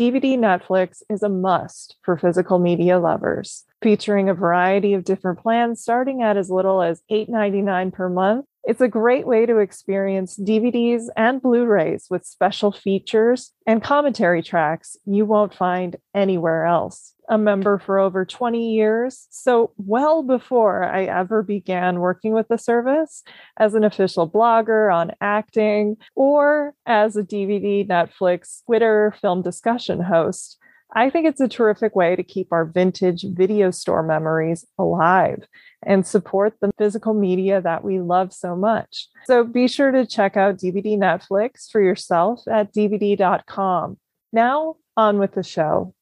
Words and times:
DVD 0.00 0.38
Netflix 0.38 1.02
is 1.10 1.22
a 1.22 1.28
must 1.28 1.96
for 2.02 2.16
physical 2.16 2.58
media 2.58 2.98
lovers, 2.98 3.64
featuring 3.82 4.30
a 4.30 4.34
variety 4.34 4.94
of 4.94 5.04
different 5.04 5.38
plans 5.38 5.82
starting 5.82 6.22
at 6.22 6.38
as 6.38 6.48
little 6.48 6.80
as 6.80 7.02
$8.99 7.10 7.92
per 7.92 8.08
month. 8.08 8.46
It's 8.64 8.80
a 8.80 8.88
great 8.88 9.26
way 9.26 9.44
to 9.46 9.58
experience 9.58 10.38
DVDs 10.38 11.06
and 11.16 11.42
Blu 11.42 11.66
rays 11.66 12.06
with 12.08 12.24
special 12.24 12.70
features 12.70 13.52
and 13.66 13.82
commentary 13.82 14.42
tracks 14.42 14.96
you 15.04 15.24
won't 15.24 15.54
find 15.54 15.96
anywhere 16.14 16.66
else 16.66 17.14
a 17.28 17.38
member 17.38 17.78
for 17.78 17.98
over 17.98 18.24
20 18.24 18.72
years. 18.74 19.26
So, 19.30 19.72
well 19.76 20.22
before 20.22 20.84
I 20.84 21.04
ever 21.04 21.42
began 21.42 22.00
working 22.00 22.32
with 22.34 22.48
the 22.48 22.58
service 22.58 23.22
as 23.56 23.74
an 23.74 23.84
official 23.84 24.28
blogger 24.28 24.94
on 24.94 25.12
acting 25.20 25.96
or 26.14 26.74
as 26.84 27.16
a 27.16 27.22
DVD, 27.22 27.88
Netflix, 27.88 28.64
Twitter 28.66 29.14
film 29.20 29.42
discussion 29.42 30.00
host, 30.00 30.58
I 30.94 31.08
think 31.08 31.26
it's 31.26 31.40
a 31.40 31.48
terrific 31.48 31.96
way 31.96 32.16
to 32.16 32.22
keep 32.22 32.48
our 32.52 32.66
vintage 32.66 33.24
video 33.24 33.70
store 33.70 34.02
memories 34.02 34.66
alive 34.78 35.44
and 35.82 36.06
support 36.06 36.54
the 36.60 36.70
physical 36.76 37.14
media 37.14 37.60
that 37.62 37.82
we 37.82 38.00
love 38.00 38.32
so 38.32 38.54
much. 38.54 39.08
So 39.24 39.42
be 39.44 39.68
sure 39.68 39.90
to 39.90 40.06
check 40.06 40.36
out 40.36 40.58
DVD 40.58 40.98
Netflix 40.98 41.70
for 41.70 41.80
yourself 41.80 42.42
at 42.46 42.74
DVD.com. 42.74 43.98
Now, 44.32 44.76
on 44.96 45.18
with 45.18 45.32
the 45.32 45.42
show. 45.42 45.94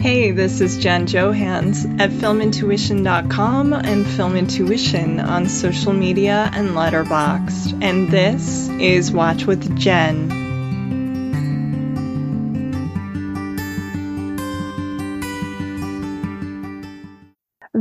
Hey, 0.00 0.30
this 0.30 0.60
is 0.60 0.78
Jen 0.78 1.06
Johans 1.06 1.98
at 1.98 2.10
filmintuition.com 2.10 3.72
and 3.72 4.06
Film 4.06 4.36
Intuition 4.36 5.18
on 5.18 5.48
social 5.48 5.92
media 5.92 6.50
and 6.52 6.70
Letterboxd. 6.70 7.82
And 7.82 8.10
this 8.10 8.68
is 8.68 9.10
Watch 9.10 9.46
with 9.46 9.76
Jen. 9.76 10.45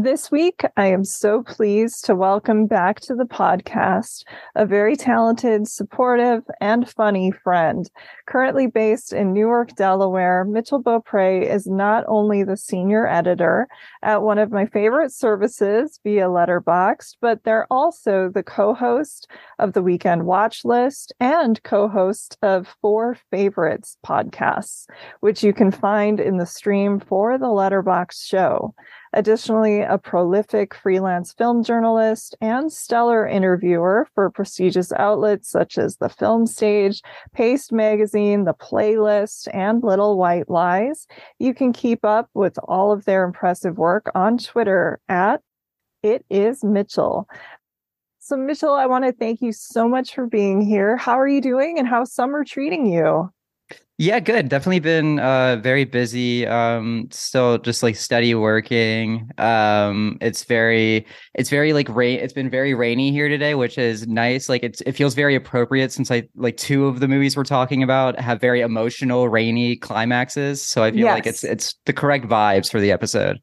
This 0.06 0.30
week, 0.30 0.62
I 0.78 0.86
am 0.86 1.04
so 1.04 1.42
pleased 1.42 2.06
to 2.06 2.14
welcome 2.14 2.68
back 2.68 3.00
to 3.00 3.16
the 3.16 3.24
podcast 3.26 4.24
a 4.54 4.64
very 4.64 4.96
talented, 4.96 5.68
supportive, 5.68 6.44
and 6.62 6.88
funny 6.88 7.32
friend. 7.32 7.90
Currently 8.28 8.68
based 8.68 9.14
in 9.14 9.34
Newark, 9.34 9.74
Delaware, 9.74 10.46
Mitchell 10.46 10.80
Beaupre 10.80 11.42
is 11.42 11.66
not 11.66 12.04
only 12.08 12.44
the 12.44 12.56
senior 12.56 13.08
editor 13.08 13.68
at 14.04 14.22
one 14.22 14.38
of 14.38 14.52
my 14.52 14.68
favorite 14.68 15.12
services 15.12 16.00
via 16.04 16.28
Letterboxd, 16.28 17.16
but 17.20 17.44
they're 17.44 17.66
also 17.72 18.30
the 18.30 18.44
co 18.44 18.76
host 18.76 19.28
of 19.58 19.74
the 19.74 19.82
Weekend 19.82 20.28
Watch 20.28 20.64
List 20.64 21.14
and 21.20 21.64
co 21.64 21.88
host 21.88 22.38
of 22.44 22.76
Four 22.80 23.18
Favorites 23.32 23.98
podcasts, 24.06 24.86
which 25.22 25.44
you 25.44 25.52
can 25.52 25.72
find 25.72 26.20
in 26.20 26.38
the 26.38 26.46
stream 26.46 27.00
for 27.00 27.40
the 27.40 27.48
Letterboxd 27.48 28.24
show. 28.24 28.76
Additionally, 29.16 29.80
a 29.80 29.98
prolific 29.98 30.76
freelance 30.76 31.32
film 31.32 31.64
journalist 31.64 32.36
and 32.42 32.70
stellar 32.70 33.26
interviewer 33.26 34.10
for 34.14 34.30
prestigious 34.30 34.92
outlets 34.92 35.50
such 35.50 35.78
as 35.78 35.96
The 35.96 36.10
Film 36.10 36.46
Stage, 36.46 37.02
Paste 37.34 37.72
Magazine, 37.72 38.44
The 38.44 38.54
Playlist, 38.54 39.48
and 39.54 39.82
Little 39.82 40.18
White 40.18 40.50
Lies. 40.50 41.08
You 41.40 41.54
can 41.54 41.72
keep 41.72 42.04
up 42.04 42.30
with 42.34 42.58
all 42.66 42.92
of 42.92 43.06
their 43.06 43.24
impressive 43.24 43.78
work 43.78 44.12
on 44.14 44.38
Twitter 44.38 45.00
at 45.08 45.42
It 46.04 46.26
Is 46.30 46.62
Mitchell. 46.62 47.30
So, 48.20 48.36
Mitchell, 48.36 48.74
I 48.74 48.86
want 48.86 49.06
to 49.06 49.14
thank 49.14 49.42
you 49.42 49.54
so 49.54 49.88
much 49.88 50.14
for 50.14 50.28
being 50.28 50.60
here. 50.60 50.98
How 50.98 51.18
are 51.18 51.28
you 51.28 51.40
doing 51.40 51.80
and 51.80 51.88
how's 51.88 52.12
summer 52.12 52.44
treating 52.44 52.86
you? 52.86 53.32
Yeah, 53.98 54.20
good. 54.20 54.50
Definitely 54.50 54.82
been 54.82 55.20
uh 55.20 55.56
very 55.58 55.86
busy. 55.86 56.46
Um 56.46 57.08
still 57.12 57.58
just 57.58 57.82
like 57.82 57.96
steady 57.96 58.36
working. 58.36 59.30
Um 59.38 60.18
it's 60.20 60.44
very 60.44 61.06
it's 61.34 61.50
very 61.50 61.72
like 61.72 61.88
rain 61.88 62.20
it's 62.20 62.34
been 62.34 62.50
very 62.50 62.74
rainy 62.74 63.12
here 63.12 63.30
today, 63.30 63.56
which 63.56 63.78
is 63.78 64.06
nice. 64.06 64.50
Like 64.50 64.64
it's 64.64 64.82
it 64.82 64.94
feels 64.94 65.14
very 65.16 65.34
appropriate 65.34 65.94
since 65.94 66.12
I 66.12 66.28
like 66.36 66.58
two 66.58 66.88
of 66.88 67.00
the 67.00 67.08
movies 67.08 67.38
we're 67.38 67.46
talking 67.46 67.84
about 67.84 68.20
have 68.20 68.42
very 68.42 68.60
emotional 68.60 69.30
rainy 69.30 69.78
climaxes. 69.78 70.62
So 70.62 70.84
I 70.84 70.92
feel 70.92 71.02
yes. 71.02 71.14
like 71.14 71.26
it's 71.26 71.44
it's 71.46 71.76
the 71.86 71.94
correct 71.94 72.26
vibes 72.28 72.70
for 72.70 72.82
the 72.82 72.92
episode. 72.92 73.40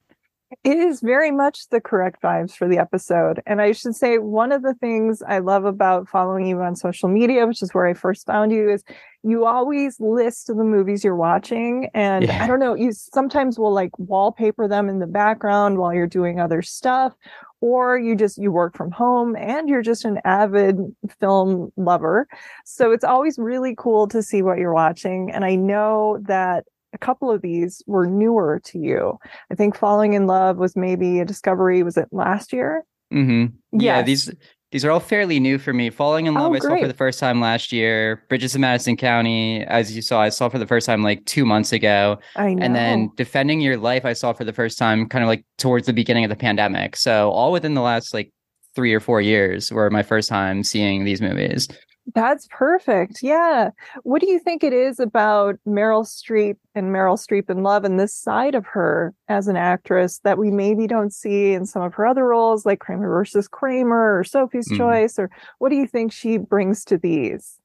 It 0.65 0.77
is 0.77 1.01
very 1.01 1.31
much 1.31 1.69
the 1.71 1.81
correct 1.81 2.23
vibes 2.23 2.53
for 2.53 2.69
the 2.69 2.77
episode. 2.77 3.41
And 3.47 3.63
I 3.63 3.73
should 3.73 3.95
say, 3.95 4.19
one 4.19 4.53
of 4.53 4.63
the 4.63 4.75
things 4.75 5.23
I 5.27 5.39
love 5.39 5.65
about 5.65 6.09
following 6.09 6.47
you 6.47 6.61
on 6.61 6.77
social 6.77 7.09
media, 7.09 7.47
which 7.47 7.63
is 7.63 7.73
where 7.73 7.87
I 7.87 7.95
first 7.95 8.27
found 8.27 8.53
you, 8.53 8.71
is 8.71 8.85
you 9.23 9.47
always 9.47 10.01
list 10.01 10.49
the 10.49 10.55
movies 10.55 11.05
you're 11.05 11.17
watching. 11.17 11.89
And 11.95 12.25
yeah. 12.27 12.43
I 12.43 12.47
don't 12.47 12.59
know, 12.59 12.75
you 12.75 12.93
sometimes 12.93 13.59
will 13.59 13.73
like 13.73 13.97
wallpaper 13.99 14.67
them 14.67 14.89
in 14.89 14.99
the 14.99 15.07
background 15.07 15.79
while 15.79 15.95
you're 15.95 16.07
doing 16.07 16.41
other 16.41 16.63
stuff. 16.63 17.15
Or 17.61 17.97
you 17.97 18.17
just 18.17 18.39
you 18.39 18.51
work 18.51 18.77
from 18.77 18.91
home 18.91 19.37
and 19.37 19.69
you're 19.69 19.83
just 19.83 20.05
an 20.05 20.19
avid 20.25 20.79
film 21.21 21.73
lover. 21.77 22.27
So 22.65 22.91
it's 22.91 23.05
always 23.05 23.39
really 23.39 23.75
cool 23.79 24.09
to 24.09 24.21
see 24.21 24.43
what 24.43 24.59
you're 24.59 24.75
watching. 24.75 25.31
And 25.31 25.45
I 25.45 25.55
know 25.55 26.19
that 26.23 26.65
a 26.93 26.99
couple 26.99 27.31
of 27.31 27.41
these 27.41 27.81
were 27.87 28.07
newer 28.07 28.61
to 28.65 28.79
you. 28.81 29.19
I 29.51 29.55
think 29.55 29.77
Falling 29.77 30.15
in 30.15 30.27
Love 30.27 30.57
was 30.57 30.75
maybe 30.75 31.21
a 31.21 31.25
discovery. 31.25 31.85
Was 31.85 31.97
it 31.97 32.09
last 32.11 32.53
year? 32.53 32.85
Mm-hmm. 33.13 33.55
Yeah, 33.79 33.99
yes. 33.99 34.07
these 34.07 34.35
these 34.73 34.87
are 34.87 34.91
all 34.91 35.01
fairly 35.01 35.39
new 35.39 35.59
for 35.59 35.75
me. 35.75 35.91
Falling 35.91 36.27
in 36.27 36.35
Love, 36.35 36.51
oh, 36.51 36.55
I 36.55 36.59
saw 36.59 36.79
for 36.79 36.89
the 36.89 36.95
first 36.95 37.21
time 37.21 37.41
last 37.41 37.73
year. 37.73 38.25
Bridges 38.31 38.55
of 38.55 38.63
Madison 38.63 38.97
County, 38.97 39.63
as 39.65 39.95
you 39.95 40.01
saw, 40.01 40.23
I 40.23 40.31
saw 40.31 40.49
for 40.49 40.59
the 40.59 40.67
first 40.67 40.87
time 40.87 41.03
like 41.03 41.25
two 41.27 41.45
months 41.45 41.73
ago. 41.73 42.19
I 42.37 42.55
know. 42.55 42.65
And 42.65 42.75
then 42.75 43.11
Defending 43.17 43.61
Your 43.61 43.77
Life, 43.77 44.07
I 44.07 44.15
saw 44.15 44.33
for 44.33 44.45
the 44.45 44.53
first 44.53 44.79
time 44.79 45.09
kind 45.11 45.23
of 45.23 45.29
like 45.29 45.45
towards 45.59 45.87
the 45.87 45.93
beginning 45.93 46.25
of 46.25 46.31
the 46.31 46.37
pandemic. 46.37 46.97
So 46.97 47.31
all 47.31 47.53
within 47.53 47.75
the 47.75 47.83
last 47.83 48.15
like 48.15 48.33
three 48.75 48.95
or 48.95 49.01
four 49.01 49.21
years 49.21 49.71
were 49.71 49.91
my 49.91 50.03
first 50.03 50.31
time 50.31 50.65
seeing 50.65 51.05
these 51.05 51.21
movies. 51.21 51.69
That's 52.15 52.49
perfect. 52.51 53.23
Yeah. 53.23 53.71
What 54.03 54.21
do 54.21 54.29
you 54.29 54.39
think 54.39 54.65
it 54.65 54.73
is 54.73 54.99
about 54.99 55.57
Meryl 55.67 56.05
Streep 56.05 56.57
and 56.75 56.89
Meryl 56.89 57.17
Streep 57.17 57.49
in 57.49 57.63
Love 57.63 57.85
and 57.85 57.99
this 57.99 58.15
side 58.15 58.55
of 58.55 58.67
her 58.67 59.15
as 59.29 59.47
an 59.47 59.57
actress 59.57 60.19
that 60.25 60.37
we 60.37 60.51
maybe 60.51 60.87
don't 60.87 61.13
see 61.13 61.53
in 61.53 61.65
some 61.65 61.83
of 61.83 61.95
her 61.95 62.07
other 62.07 62.25
roles, 62.25 62.67
like 62.67 62.81
Kramer 62.81 63.09
versus 63.09 63.47
Kramer 63.47 64.19
or 64.19 64.25
Sophie's 64.25 64.69
mm. 64.69 64.77
Choice? 64.77 65.19
Or 65.19 65.31
what 65.59 65.69
do 65.69 65.77
you 65.77 65.87
think 65.87 66.13
she 66.13 66.39
brings 66.39 66.85
to 66.87 66.99
these? 66.99 67.59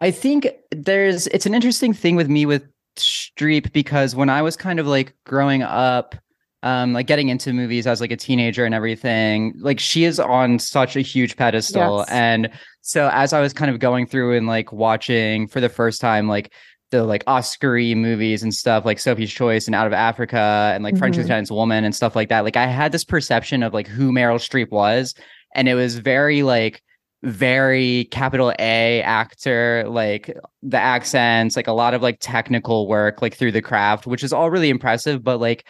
I 0.00 0.10
think 0.10 0.48
there's, 0.72 1.28
it's 1.28 1.46
an 1.46 1.54
interesting 1.54 1.92
thing 1.92 2.16
with 2.16 2.28
me 2.28 2.46
with 2.46 2.66
Streep 2.96 3.72
because 3.72 4.16
when 4.16 4.28
I 4.28 4.42
was 4.42 4.56
kind 4.56 4.80
of 4.80 4.86
like 4.86 5.14
growing 5.24 5.62
up, 5.62 6.16
um, 6.66 6.92
like 6.92 7.06
getting 7.06 7.28
into 7.28 7.52
movies 7.52 7.86
as 7.86 8.00
like 8.00 8.10
a 8.10 8.16
teenager 8.16 8.64
and 8.64 8.74
everything, 8.74 9.54
like 9.58 9.78
she 9.78 10.02
is 10.02 10.18
on 10.18 10.58
such 10.58 10.96
a 10.96 11.00
huge 11.00 11.36
pedestal. 11.36 11.98
Yes. 11.98 12.08
And 12.10 12.50
so 12.80 13.08
as 13.12 13.32
I 13.32 13.40
was 13.40 13.52
kind 13.52 13.70
of 13.70 13.78
going 13.78 14.04
through 14.08 14.36
and 14.36 14.48
like 14.48 14.72
watching 14.72 15.46
for 15.46 15.60
the 15.60 15.68
first 15.68 16.00
time, 16.00 16.26
like 16.26 16.52
the 16.90 17.04
like 17.04 17.22
Oscar-y 17.28 17.94
movies 17.94 18.42
and 18.42 18.52
stuff 18.52 18.84
like 18.84 18.98
Sophie's 18.98 19.32
Choice 19.32 19.66
and 19.66 19.76
Out 19.76 19.86
of 19.86 19.92
Africa 19.92 20.72
and 20.74 20.82
like 20.82 20.94
mm-hmm. 20.94 20.98
French 20.98 21.16
Lieutenant's 21.16 21.52
Woman 21.52 21.84
and 21.84 21.94
stuff 21.94 22.16
like 22.16 22.30
that. 22.30 22.42
Like 22.42 22.56
I 22.56 22.66
had 22.66 22.90
this 22.90 23.04
perception 23.04 23.62
of 23.62 23.72
like 23.72 23.86
who 23.86 24.10
Meryl 24.10 24.40
Streep 24.40 24.72
was, 24.72 25.14
and 25.54 25.68
it 25.68 25.74
was 25.74 25.98
very 25.98 26.42
like 26.42 26.82
very 27.22 28.08
capital 28.10 28.52
A 28.58 29.02
actor, 29.02 29.84
like 29.86 30.36
the 30.64 30.78
accents, 30.78 31.54
like 31.54 31.68
a 31.68 31.72
lot 31.72 31.94
of 31.94 32.02
like 32.02 32.18
technical 32.18 32.88
work, 32.88 33.22
like 33.22 33.36
through 33.36 33.52
the 33.52 33.62
craft, 33.62 34.08
which 34.08 34.24
is 34.24 34.32
all 34.32 34.50
really 34.50 34.68
impressive. 34.68 35.22
But 35.22 35.38
like 35.38 35.64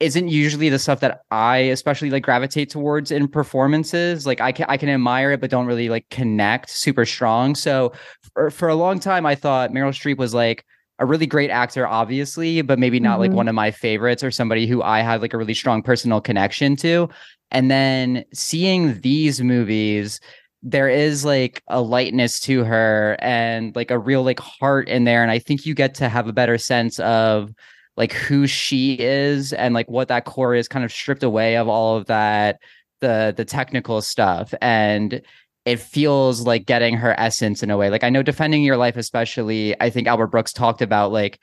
isn't 0.00 0.28
usually 0.28 0.70
the 0.70 0.78
stuff 0.78 1.00
that 1.00 1.20
I 1.30 1.58
especially 1.58 2.10
like 2.10 2.22
gravitate 2.22 2.70
towards 2.70 3.10
in 3.10 3.28
performances. 3.28 4.26
Like 4.26 4.40
I 4.40 4.50
can 4.50 4.66
I 4.68 4.76
can 4.76 4.88
admire 4.88 5.32
it, 5.32 5.40
but 5.40 5.50
don't 5.50 5.66
really 5.66 5.90
like 5.90 6.08
connect 6.08 6.70
super 6.70 7.04
strong. 7.04 7.54
So 7.54 7.92
for, 8.32 8.50
for 8.50 8.68
a 8.68 8.74
long 8.74 8.98
time, 8.98 9.26
I 9.26 9.34
thought 9.34 9.70
Meryl 9.70 9.90
Streep 9.90 10.16
was 10.16 10.32
like 10.32 10.64
a 10.98 11.06
really 11.06 11.26
great 11.26 11.50
actor, 11.50 11.86
obviously, 11.86 12.62
but 12.62 12.78
maybe 12.78 12.98
not 12.98 13.12
mm-hmm. 13.12 13.20
like 13.20 13.32
one 13.32 13.48
of 13.48 13.54
my 13.54 13.70
favorites 13.70 14.24
or 14.24 14.30
somebody 14.30 14.66
who 14.66 14.82
I 14.82 15.00
had 15.00 15.20
like 15.20 15.34
a 15.34 15.38
really 15.38 15.54
strong 15.54 15.82
personal 15.82 16.20
connection 16.20 16.76
to. 16.76 17.08
And 17.50 17.70
then 17.70 18.24
seeing 18.32 19.00
these 19.00 19.42
movies 19.42 20.20
there 20.62 20.90
is 20.90 21.24
like 21.24 21.62
a 21.68 21.80
lightness 21.80 22.38
to 22.38 22.64
her 22.64 23.16
and 23.20 23.74
like 23.74 23.90
a 23.90 23.98
real 23.98 24.22
like 24.22 24.38
heart 24.38 24.88
in 24.90 25.04
there 25.04 25.22
and 25.22 25.30
i 25.30 25.38
think 25.38 25.64
you 25.64 25.74
get 25.74 25.94
to 25.94 26.06
have 26.06 26.28
a 26.28 26.34
better 26.34 26.58
sense 26.58 26.98
of 27.00 27.50
like 27.96 28.12
who 28.12 28.46
she 28.46 28.94
is 28.94 29.52
and 29.52 29.74
like 29.74 29.88
what 29.90 30.08
that 30.08 30.24
core 30.24 30.54
is 30.54 30.68
kind 30.68 30.84
of 30.84 30.92
stripped 30.92 31.22
away 31.22 31.56
of 31.56 31.68
all 31.68 31.96
of 31.96 32.06
that 32.06 32.58
the 33.00 33.32
the 33.36 33.44
technical 33.44 34.00
stuff. 34.02 34.52
And 34.60 35.22
it 35.66 35.78
feels 35.78 36.46
like 36.46 36.64
getting 36.66 36.96
her 36.96 37.14
essence 37.20 37.62
in 37.62 37.70
a 37.70 37.76
way. 37.76 37.90
Like 37.90 38.04
i 38.04 38.10
know 38.10 38.22
defending 38.22 38.62
your 38.62 38.76
life 38.78 38.96
especially 38.96 39.78
i 39.80 39.90
think 39.90 40.06
albert 40.08 40.28
brooks 40.28 40.52
talked 40.52 40.80
about 40.82 41.12
like 41.12 41.38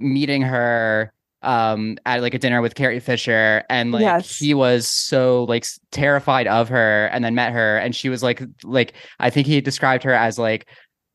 meeting 0.00 0.42
her 0.42 1.12
um 1.42 1.96
at 2.06 2.22
like 2.22 2.34
a 2.34 2.38
dinner 2.38 2.62
with 2.62 2.74
carrie 2.76 3.00
fisher 3.00 3.64
and 3.68 3.92
like 3.92 4.02
Yes. 4.02 4.38
he 4.38 4.54
was 4.54 4.88
so 4.88 5.44
like 5.44 5.64
terrified 5.90 6.46
of 6.46 6.68
her 6.68 7.06
and 7.12 7.24
then 7.24 7.34
met 7.34 7.52
her. 7.52 7.78
And 7.78 7.94
she 7.96 8.08
was 8.08 8.22
like 8.22 8.42
like 8.64 8.92
i 9.20 9.28
think 9.30 9.46
he 9.46 9.60
described 9.60 10.04
her 10.04 10.14
as 10.14 10.38
like 10.38 10.66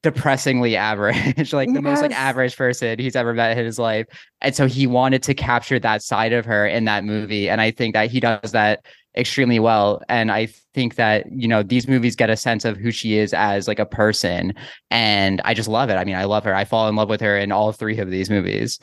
depressingly 0.04 0.76
average 0.76 1.54
like 1.54 1.74
the 1.74 1.82
most 1.82 2.02
like 2.02 2.12
average 2.12 2.56
person 2.56 3.00
he's 3.00 3.16
ever 3.16 3.34
met 3.34 3.58
in 3.58 3.66
his 3.66 3.80
life. 3.80 4.06
And 4.42 4.56
so 4.56 4.68
he 4.68 4.86
wanted 4.86 5.24
to 5.24 5.34
capture 5.34 5.80
that 5.80 6.04
side 6.04 6.34
of 6.34 6.46
her 6.46 6.68
in 6.68 6.86
that 6.86 7.04
movie 7.04 7.50
and 7.50 7.60
i 7.62 7.72
think 7.72 7.94
that 7.94 8.12
he 8.12 8.20
does 8.20 8.52
that 8.52 8.86
extremely 9.16 9.60
well. 9.60 10.02
And 10.08 10.32
i 10.32 10.48
think 10.74 10.96
that 10.96 11.26
you 11.32 11.48
know 11.48 11.64
these 11.64 11.88
movies 11.88 12.16
get 12.16 12.30
a 12.30 12.38
sense 12.38 12.64
of 12.64 12.78
who 12.78 12.92
she 12.92 13.18
is 13.18 13.34
as 13.34 13.68
like 13.68 13.80
a 13.80 13.86
person 13.86 14.54
and 14.92 15.42
i 15.44 15.54
just 15.54 15.70
love 15.70 15.90
it. 15.90 15.96
I 15.96 16.04
mean 16.04 16.16
i 16.16 16.26
love 16.26 16.44
her. 16.44 16.54
I 16.54 16.66
fall 16.66 16.88
in 16.88 16.96
love 16.96 17.10
with 17.10 17.22
her 17.22 17.38
in 17.38 17.52
all 17.52 17.72
three 17.72 17.98
of 17.98 18.12
these 18.12 18.30
movies. 18.30 18.80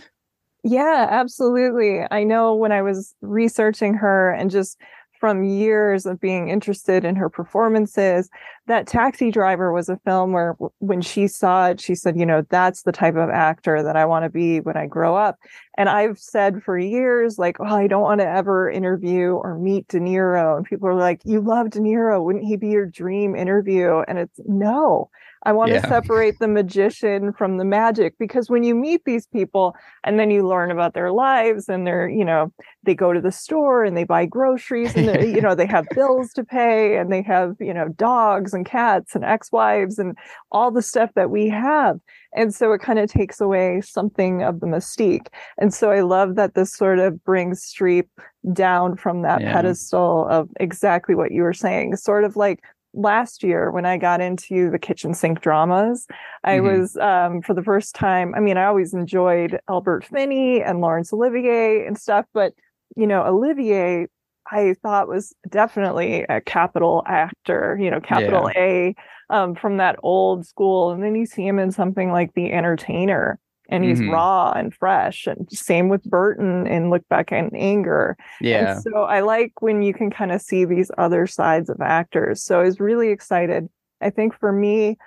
Yeah, 0.65 1.07
absolutely. 1.11 2.01
I 2.11 2.25
know 2.25 2.55
when 2.55 2.73
I 2.73 2.81
was 2.81 3.15
researching 3.21 3.93
her 3.95 4.33
and 4.33 4.51
just 4.51 4.81
from 5.25 5.43
years 5.43 6.05
of 6.05 6.21
being 6.21 6.51
interested 6.51 7.03
in 7.03 7.17
her 7.17 7.31
performances, 7.31 8.29
that 8.67 8.87
Taxi 8.87 9.31
Driver 9.31 9.73
was 9.73 9.89
a 9.89 9.97
film 10.05 10.33
where 10.33 10.55
when 10.81 11.01
she 11.01 11.29
saw 11.29 11.69
it, 11.69 11.81
she 11.81 11.95
said, 11.95 12.19
you 12.19 12.27
know, 12.27 12.43
that's 12.51 12.83
the 12.83 12.93
type 12.93 13.17
of 13.17 13.31
actor 13.31 13.83
that 13.83 13.97
I 13.97 14.05
want 14.05 14.27
to 14.27 14.29
be 14.29 14.61
when 14.61 14.77
I 14.77 14.85
grow 14.87 15.17
up. 15.17 15.39
And 15.79 15.89
I've 15.89 16.19
said 16.19 16.63
for 16.63 16.77
years, 16.77 17.39
like, 17.39 17.57
oh, 17.59 17.65
I 17.65 17.87
don't 17.87 18.03
want 18.03 18.21
to 18.21 18.29
ever 18.29 18.71
interview 18.71 19.31
or 19.31 19.59
meet 19.59 19.89
De 19.89 19.99
Niro. 19.99 20.59
And 20.59 20.67
people 20.67 20.89
are 20.89 20.95
like, 20.95 21.23
you 21.25 21.41
love 21.41 21.71
De 21.71 21.79
Niro. 21.79 22.23
Wouldn't 22.23 22.45
he 22.45 22.57
be 22.57 22.69
your 22.69 22.85
dream 22.85 23.35
interview? 23.35 24.03
And 24.07 24.19
it's 24.19 24.39
no. 24.45 25.09
I 25.45 25.53
want 25.53 25.71
Yeah. 25.71 25.81
to 25.81 25.87
separate 25.87 26.39
the 26.39 26.49
magician 26.49 27.33
from 27.33 27.59
the 27.59 27.65
magic 27.65 28.15
because 28.19 28.49
when 28.49 28.63
you 28.63 28.75
meet 28.75 29.03
these 29.05 29.27
people 29.27 29.75
and 30.03 30.19
then 30.19 30.31
you 30.31 30.47
learn 30.47 30.71
about 30.71 30.95
their 30.95 31.13
lives 31.13 31.69
and 31.69 31.87
they're, 31.87 32.09
you 32.09 32.25
know, 32.25 32.51
they 32.83 32.95
go 32.95 33.13
to 33.13 33.21
the 33.21 33.31
store 33.33 33.85
and 33.85 33.97
they 33.97 34.05
buy 34.05 34.25
groceries 34.27 34.97
and 34.97 35.07
they're, 35.09 35.23
you 35.23 35.41
know, 35.43 35.55
they 35.55 35.67
have 35.67 35.93
bills 35.93 36.33
to 36.33 36.45
pay 36.45 36.97
and 36.97 37.13
they 37.13 37.23
have, 37.23 37.57
you 37.61 37.75
know, 37.75 37.89
dogs 37.89 38.55
and 38.55 38.65
cats 38.65 39.15
and 39.15 39.25
ex-wives 39.25 39.99
and 39.99 40.17
all 40.51 40.71
the 40.71 40.83
stuff 40.83 41.11
that 41.15 41.31
we 41.31 41.49
have. 41.49 42.01
And 42.35 42.55
so 42.55 42.73
it 42.73 42.81
kind 42.81 42.99
of 42.99 43.11
takes 43.11 43.41
away 43.41 43.81
something 43.83 44.43
of 44.43 44.61
the 44.61 44.67
mystique. 44.67 45.27
And 45.59 45.73
so 45.73 45.91
I 45.91 46.01
love 46.01 46.37
that 46.37 46.55
this 46.55 46.73
sort 46.73 46.99
of 46.99 47.23
brings 47.25 47.63
Streep 47.63 48.09
down 48.53 48.97
from 48.97 49.23
that 49.23 49.45
Yeah. 49.45 49.47
pedestal 49.47 50.27
of 50.29 50.49
exactly 50.61 51.15
what 51.15 51.33
you 51.33 51.43
were 51.43 51.53
saying, 51.55 51.97
sort 51.97 52.25
of 52.25 52.37
like 52.37 52.61
last 52.95 53.43
year 53.43 53.71
when 53.71 53.87
I 53.87 53.99
got 53.99 54.21
into 54.21 54.71
the 54.71 54.79
kitchen 54.79 55.15
sink 55.15 55.41
dramas, 55.41 56.07
I 56.45 56.59
Mhm. 56.59 56.63
was 56.63 56.97
um, 56.99 57.43
for 57.43 57.55
the 57.55 57.63
first 57.63 57.95
time. 57.95 58.35
I 58.35 58.41
mean, 58.41 58.57
I 58.57 58.65
always 58.65 58.95
enjoyed 58.95 59.59
Albert 59.69 60.05
Finney 60.05 60.63
and 60.63 60.81
Laurence 60.81 61.13
Olivier 61.13 61.87
and 61.87 61.99
stuff, 61.99 62.27
but 62.35 62.55
you 62.97 63.07
know, 63.07 63.25
Olivier, 63.25 64.07
I 64.51 64.75
thought 64.83 65.09
was 65.09 65.35
definitely 65.49 66.23
a 66.29 66.41
capital 66.41 67.03
actor. 67.07 67.77
You 67.81 67.91
know, 67.91 68.01
capital 68.01 68.49
A 68.57 68.95
um, 69.31 69.55
from 69.55 69.79
that 69.79 69.97
old 70.03 70.47
school, 70.47 70.91
and 70.93 71.03
then 71.03 71.15
you 71.15 71.27
see 71.27 71.47
him 71.47 71.59
in 71.59 71.73
something 71.73 72.11
like 72.13 72.35
The 72.35 72.53
Entertainer. 72.53 73.39
And 73.71 73.83
he's 73.83 74.01
Mhm. 74.03 74.13
raw 74.13 74.53
and 74.53 74.75
fresh, 74.75 75.27
and 75.27 75.51
same 75.51 75.89
with 75.89 76.05
Burton 76.05 76.67
in 76.67 76.91
Look 76.91 77.09
Back 77.09 77.33
in 77.33 77.51
Anger. 77.57 78.17
yeah 78.41 78.73
And 78.75 78.83
so 78.83 79.05
I 79.05 79.21
like 79.21 79.63
when 79.63 79.83
you 79.83 79.95
can 79.95 80.11
kind 80.11 80.33
of 80.33 80.43
see 80.43 80.65
these 80.67 80.91
other 80.99 81.27
sides 81.27 81.71
of 81.71 81.81
actors. 81.81 82.43
So 82.43 82.61
I 82.61 82.65
was 82.65 82.79
really 82.79 83.09
excited. 83.09 83.69
I 84.03 84.11
think 84.11 84.39
for 84.39 84.53
me, 84.53 84.99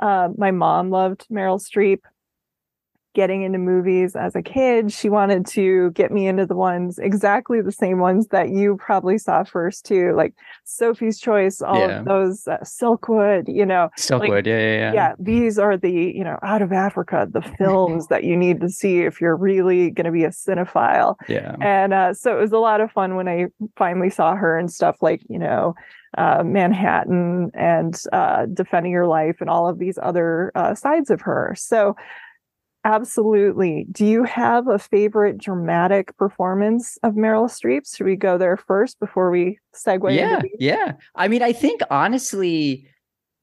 uh, 0.00 0.28
my 0.38 0.52
mom 0.52 0.90
loved 0.90 1.26
Meryl 1.28 1.60
Streep. 1.60 2.00
Getting 3.14 3.42
into 3.42 3.58
movies 3.58 4.16
as 4.16 4.34
a 4.34 4.42
kid, 4.42 4.92
she 4.92 5.08
wanted 5.08 5.46
to 5.46 5.90
get 5.92 6.10
me 6.10 6.26
into 6.26 6.46
the 6.46 6.56
ones 6.56 6.98
exactly 6.98 7.60
the 7.60 7.72
same 7.72 8.00
ones 8.00 8.26
that 8.28 8.50
you 8.50 8.76
probably 8.76 9.18
saw 9.18 9.44
first 9.44 9.86
too, 9.86 10.12
like 10.16 10.34
Sophie's 10.64 11.20
Choice, 11.20 11.62
all 11.62 11.78
Yeah. 11.78 12.00
of 12.00 12.04
those, 12.06 12.48
uh, 12.48 12.58
Silkwood. 12.64 13.44
You 13.46 13.64
know, 13.66 13.88
Silkwood, 13.96 14.46
yeah, 14.46 14.58
yeah, 14.58 14.78
yeah. 14.78 14.92
yeah, 14.92 15.12
these 15.18 15.58
are 15.58 15.76
the, 15.76 15.92
you 15.92 16.24
know, 16.24 16.38
out 16.42 16.60
of 16.60 16.72
Africa, 16.72 17.28
the 17.30 17.42
films 17.42 18.06
that 18.08 18.24
you 18.24 18.36
need 18.36 18.60
to 18.62 18.68
see 18.68 19.00
if 19.02 19.20
you're 19.20 19.36
really 19.36 19.90
going 19.90 20.06
to 20.06 20.10
be 20.10 20.24
a 20.24 20.30
cinephile. 20.30 21.14
Yeah. 21.28 21.54
And 21.60 21.94
uh, 21.94 22.14
so 22.14 22.36
it 22.36 22.40
was 22.40 22.52
a 22.52 22.58
lot 22.58 22.80
of 22.80 22.90
fun 22.90 23.14
when 23.14 23.28
I 23.28 23.46
finally 23.76 24.10
saw 24.10 24.34
her 24.34 24.58
and 24.58 24.72
stuff 24.72 24.96
like, 25.00 25.22
you 25.28 25.38
know, 25.38 25.74
uh, 26.18 26.42
Manhattan 26.44 27.50
and 27.54 28.00
uh, 28.12 28.46
Defending 28.46 28.92
Your 28.92 29.06
Life 29.06 29.36
and 29.40 29.50
all 29.50 29.68
of 29.68 29.78
these 29.78 29.98
other 30.00 30.52
uh, 30.54 30.74
sides 30.74 31.10
of 31.10 31.20
her. 31.22 31.54
So, 31.58 31.96
absolutely. 32.84 33.86
Do 33.90 34.06
you 34.06 34.24
have 34.24 34.68
a 34.68 34.78
favorite 34.78 35.38
dramatic 35.38 36.16
performance 36.16 36.98
of 37.02 37.14
Meryl 37.14 37.48
Streep? 37.50 37.92
Should 37.94 38.06
we 38.06 38.16
go 38.16 38.38
there 38.38 38.56
first 38.56 39.00
before 39.00 39.30
we 39.30 39.58
segue? 39.74 40.14
yeah, 40.14 40.40
yeah. 40.58 40.92
I 41.14 41.28
mean, 41.28 41.42
I 41.42 41.52
think 41.52 41.80
honestly, 41.90 42.86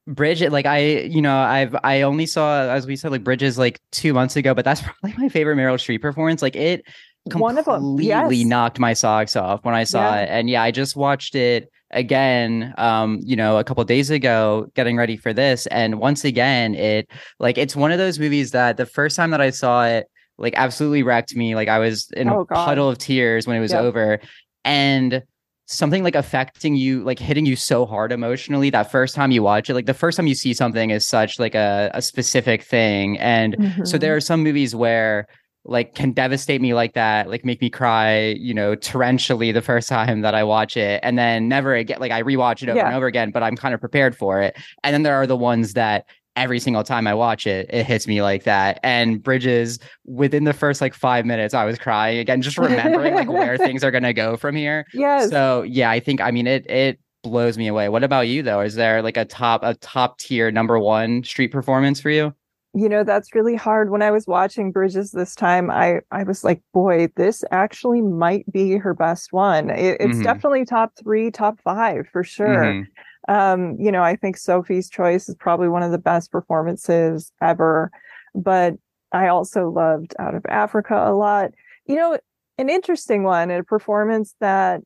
Bridges, 0.06 0.50
like 0.50 0.66
I, 0.66 0.78
you 1.02 1.22
know, 1.22 1.36
I've 1.36 1.76
I 1.84 2.02
only 2.02 2.26
saw 2.26 2.62
as 2.70 2.86
we 2.86 2.96
said 2.96 3.10
like 3.12 3.22
Bridges 3.22 3.56
like 3.58 3.80
two 3.92 4.12
months 4.14 4.34
ago, 4.36 4.54
but 4.54 4.64
that's 4.64 4.80
probably 5.00 5.14
my 5.16 5.28
favorite 5.28 5.56
Meryl 5.56 5.74
Streep 5.76 6.00
performance. 6.02 6.42
Like 6.42 6.56
it 6.56 6.84
One 7.32 7.56
of 7.58 7.64
them. 7.66 7.74
completely 7.76 8.36
Yes. 8.38 8.46
knocked 8.46 8.78
my 8.80 8.94
socks 8.94 9.36
off 9.36 9.64
when 9.64 9.74
I 9.74 9.84
saw 9.84 10.14
Yeah. 10.14 10.22
it. 10.22 10.28
And 10.30 10.50
yeah, 10.50 10.62
I 10.62 10.70
just 10.72 10.96
watched 10.96 11.34
it 11.36 11.70
again 11.92 12.72
um 12.78 13.20
you 13.22 13.36
know 13.36 13.58
a 13.58 13.64
couple 13.64 13.84
days 13.84 14.10
ago 14.10 14.66
getting 14.74 14.96
ready 14.96 15.16
for 15.16 15.32
this 15.32 15.66
and 15.68 15.98
once 15.98 16.24
again 16.24 16.74
it 16.74 17.08
like 17.38 17.58
it's 17.58 17.76
one 17.76 17.92
of 17.92 17.98
those 17.98 18.18
movies 18.18 18.50
that 18.52 18.76
the 18.76 18.86
first 18.86 19.16
time 19.16 19.30
that 19.30 19.40
I 19.40 19.50
saw 19.50 19.84
it 19.84 20.06
like 20.38 20.54
absolutely 20.56 21.02
wrecked 21.02 21.36
me 21.36 21.54
like 21.54 21.68
I 21.68 21.78
was 21.78 22.10
in 22.16 22.28
Oh, 22.28 22.40
a 22.40 22.44
God. 22.46 22.64
puddle 22.64 22.88
of 22.88 22.98
tears 22.98 23.46
when 23.46 23.56
it 23.56 23.60
was 23.60 23.72
Yep. 23.72 23.82
over 23.82 24.20
and 24.64 25.22
something 25.66 26.02
like 26.02 26.14
affecting 26.16 26.74
you 26.76 27.02
like 27.04 27.18
hitting 27.18 27.46
you 27.46 27.56
so 27.56 27.86
hard 27.86 28.12
emotionally 28.12 28.68
that 28.70 28.90
first 28.90 29.14
time 29.14 29.30
you 29.30 29.42
watch 29.42 29.70
it 29.70 29.74
like 29.74 29.86
the 29.86 29.94
first 29.94 30.16
time 30.16 30.26
you 30.26 30.34
see 30.34 30.52
something 30.52 30.90
is 30.90 31.06
such 31.06 31.38
like 31.38 31.54
a, 31.54 31.90
a 31.94 32.02
specific 32.02 32.62
thing 32.62 33.18
and 33.18 33.56
so 33.84 33.96
Mhm. 33.96 34.00
there 34.00 34.16
are 34.16 34.20
some 34.20 34.42
movies 34.42 34.74
where 34.74 35.26
like 35.64 35.94
can 35.94 36.12
devastate 36.12 36.60
me 36.60 36.74
like 36.74 36.94
that 36.94 37.28
like 37.28 37.44
make 37.44 37.60
me 37.60 37.70
cry 37.70 38.30
you 38.38 38.52
know 38.52 38.74
torrentially 38.74 39.52
the 39.54 39.62
first 39.62 39.88
time 39.88 40.20
that 40.22 40.34
i 40.34 40.42
watch 40.42 40.76
it 40.76 40.98
and 41.04 41.16
then 41.18 41.48
never 41.48 41.74
again 41.74 41.98
like 42.00 42.10
i 42.10 42.20
rewatch 42.22 42.62
it 42.62 42.68
over 42.68 42.78
Yeah. 42.78 42.86
and 42.86 42.96
over 42.96 43.06
again 43.06 43.30
but 43.30 43.42
i'm 43.44 43.56
kind 43.56 43.72
of 43.74 43.80
prepared 43.80 44.16
for 44.16 44.40
it. 44.42 44.56
And 44.82 44.92
then 44.92 45.02
there 45.04 45.14
are 45.14 45.26
the 45.26 45.36
ones 45.36 45.74
that 45.74 46.06
every 46.34 46.58
single 46.58 46.82
time 46.82 47.06
i 47.06 47.14
watch 47.14 47.46
it 47.46 47.66
it 47.72 47.84
hits 47.86 48.06
me 48.08 48.22
like 48.22 48.42
that. 48.44 48.80
And 48.82 49.22
bridges 49.22 49.78
within 50.04 50.44
the 50.44 50.52
first 50.52 50.80
like 50.80 50.94
five 50.94 51.24
minutes 51.26 51.54
i 51.54 51.64
was 51.64 51.78
crying 51.78 52.18
again 52.18 52.42
just 52.42 52.58
remembering 52.58 53.14
like 53.14 53.28
where 53.30 53.56
things 53.66 53.84
are 53.84 53.90
going 53.92 54.02
to 54.02 54.12
go 54.14 54.36
from 54.36 54.56
here. 54.56 54.84
Yes. 54.94 55.30
so 55.30 55.62
yeah 55.62 55.90
i 55.90 56.00
think 56.00 56.20
i 56.20 56.30
mean 56.32 56.46
it 56.46 56.68
it 56.70 56.98
blows 57.22 57.56
me 57.56 57.68
away. 57.68 57.88
What 57.88 58.02
about 58.02 58.26
you 58.26 58.42
though? 58.42 58.62
Is 58.62 58.74
there 58.74 59.00
like 59.00 59.16
a 59.16 59.24
top 59.24 59.60
a 59.62 59.74
top 59.74 60.18
tier 60.18 60.50
number 60.50 60.76
one 60.76 61.22
Streep 61.22 61.52
performance 61.52 62.00
for 62.00 62.10
you 62.10 62.34
you 62.74 62.88
know 62.88 63.04
that's 63.04 63.34
really 63.34 63.54
hard 63.54 63.90
when 63.90 64.02
i 64.02 64.10
was 64.10 64.26
watching 64.26 64.72
bridges 64.72 65.10
this 65.10 65.34
time 65.34 65.70
i 65.70 66.00
i 66.10 66.22
was 66.22 66.42
like 66.42 66.62
boy 66.72 67.06
this 67.16 67.44
actually 67.50 68.00
might 68.00 68.50
be 68.50 68.76
her 68.76 68.94
best 68.94 69.32
one 69.32 69.68
it, 69.70 69.96
it's 70.00 70.18
Mhm. 70.18 70.22
definitely 70.22 70.64
top 70.64 70.92
three 71.02 71.30
top 71.30 71.60
five 71.60 72.06
for 72.08 72.24
sure 72.24 72.64
Mhm. 72.64 72.86
um 73.28 73.76
you 73.78 73.92
know 73.92 74.02
i 74.02 74.16
think 74.16 74.36
sophie's 74.36 74.88
choice 74.88 75.28
is 75.28 75.34
probably 75.36 75.68
one 75.68 75.82
of 75.82 75.92
the 75.92 75.98
best 75.98 76.32
performances 76.32 77.30
ever 77.42 77.90
but 78.34 78.74
i 79.12 79.28
also 79.28 79.68
loved 79.68 80.14
out 80.18 80.34
of 80.34 80.44
africa 80.48 80.94
a 81.06 81.14
lot 81.14 81.50
you 81.86 81.96
know 81.96 82.18
an 82.58 82.70
interesting 82.70 83.22
one 83.22 83.50
a 83.50 83.62
performance 83.62 84.34
that 84.40 84.80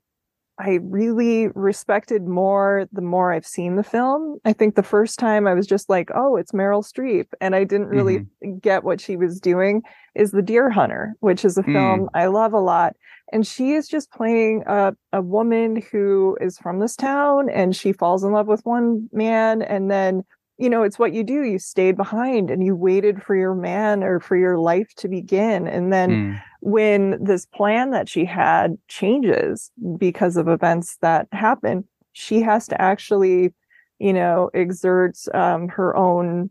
I 0.58 0.78
really 0.82 1.48
respected 1.54 2.26
more 2.26 2.88
the 2.90 3.02
more 3.02 3.32
I've 3.32 3.46
seen 3.46 3.76
the 3.76 3.82
film. 3.82 4.38
I 4.44 4.54
think 4.54 4.74
the 4.74 4.82
first 4.82 5.18
time 5.18 5.46
I 5.46 5.52
was 5.52 5.66
just 5.66 5.90
like, 5.90 6.10
oh, 6.14 6.36
it's 6.36 6.52
Meryl 6.52 6.82
Streep. 6.82 7.26
And 7.40 7.54
I 7.54 7.64
didn't 7.64 7.88
really 7.88 8.26
get 8.60 8.82
what 8.82 9.00
she 9.00 9.16
was 9.16 9.38
doing 9.38 9.82
is 10.14 10.30
The 10.30 10.40
Deer 10.42 10.70
Hunter, 10.70 11.14
which 11.20 11.44
is 11.44 11.58
a 11.58 11.62
Mm. 11.62 11.72
film 11.72 12.10
I 12.14 12.26
love 12.26 12.54
a 12.54 12.60
lot. 12.60 12.96
And 13.32 13.46
she 13.46 13.72
is 13.72 13.86
just 13.86 14.10
playing 14.12 14.62
a, 14.66 14.94
a 15.12 15.20
woman 15.20 15.82
who 15.92 16.38
is 16.40 16.58
from 16.58 16.78
this 16.78 16.96
town 16.96 17.50
and 17.50 17.76
she 17.76 17.92
falls 17.92 18.24
in 18.24 18.32
love 18.32 18.46
with 18.46 18.64
one 18.64 19.08
man. 19.12 19.60
And 19.62 19.90
then, 19.90 20.24
you 20.58 20.70
know, 20.70 20.82
it's 20.82 20.98
what 20.98 21.12
you 21.12 21.22
do. 21.22 21.42
You 21.42 21.58
stayed 21.58 21.96
behind 21.96 22.50
and 22.50 22.64
you 22.64 22.74
waited 22.74 23.22
for 23.22 23.36
your 23.36 23.54
man 23.54 24.02
or 24.02 24.20
for 24.20 24.36
your 24.36 24.58
life 24.58 24.94
to 24.96 25.08
begin. 25.08 25.66
And 25.66 25.92
then 25.92 26.10
Mm. 26.10 26.42
when 26.60 27.22
this 27.22 27.46
plan 27.46 27.90
that 27.90 28.08
she 28.08 28.24
had 28.24 28.76
changes 28.88 29.70
because 29.98 30.36
of 30.36 30.48
events 30.48 30.96
that 31.02 31.28
happen, 31.32 31.84
she 32.12 32.40
has 32.42 32.66
to 32.68 32.80
actually 32.80 33.52
you 33.98 34.12
know, 34.12 34.50
exert 34.52 35.16
um, 35.32 35.68
her 35.68 35.96
own 35.96 36.50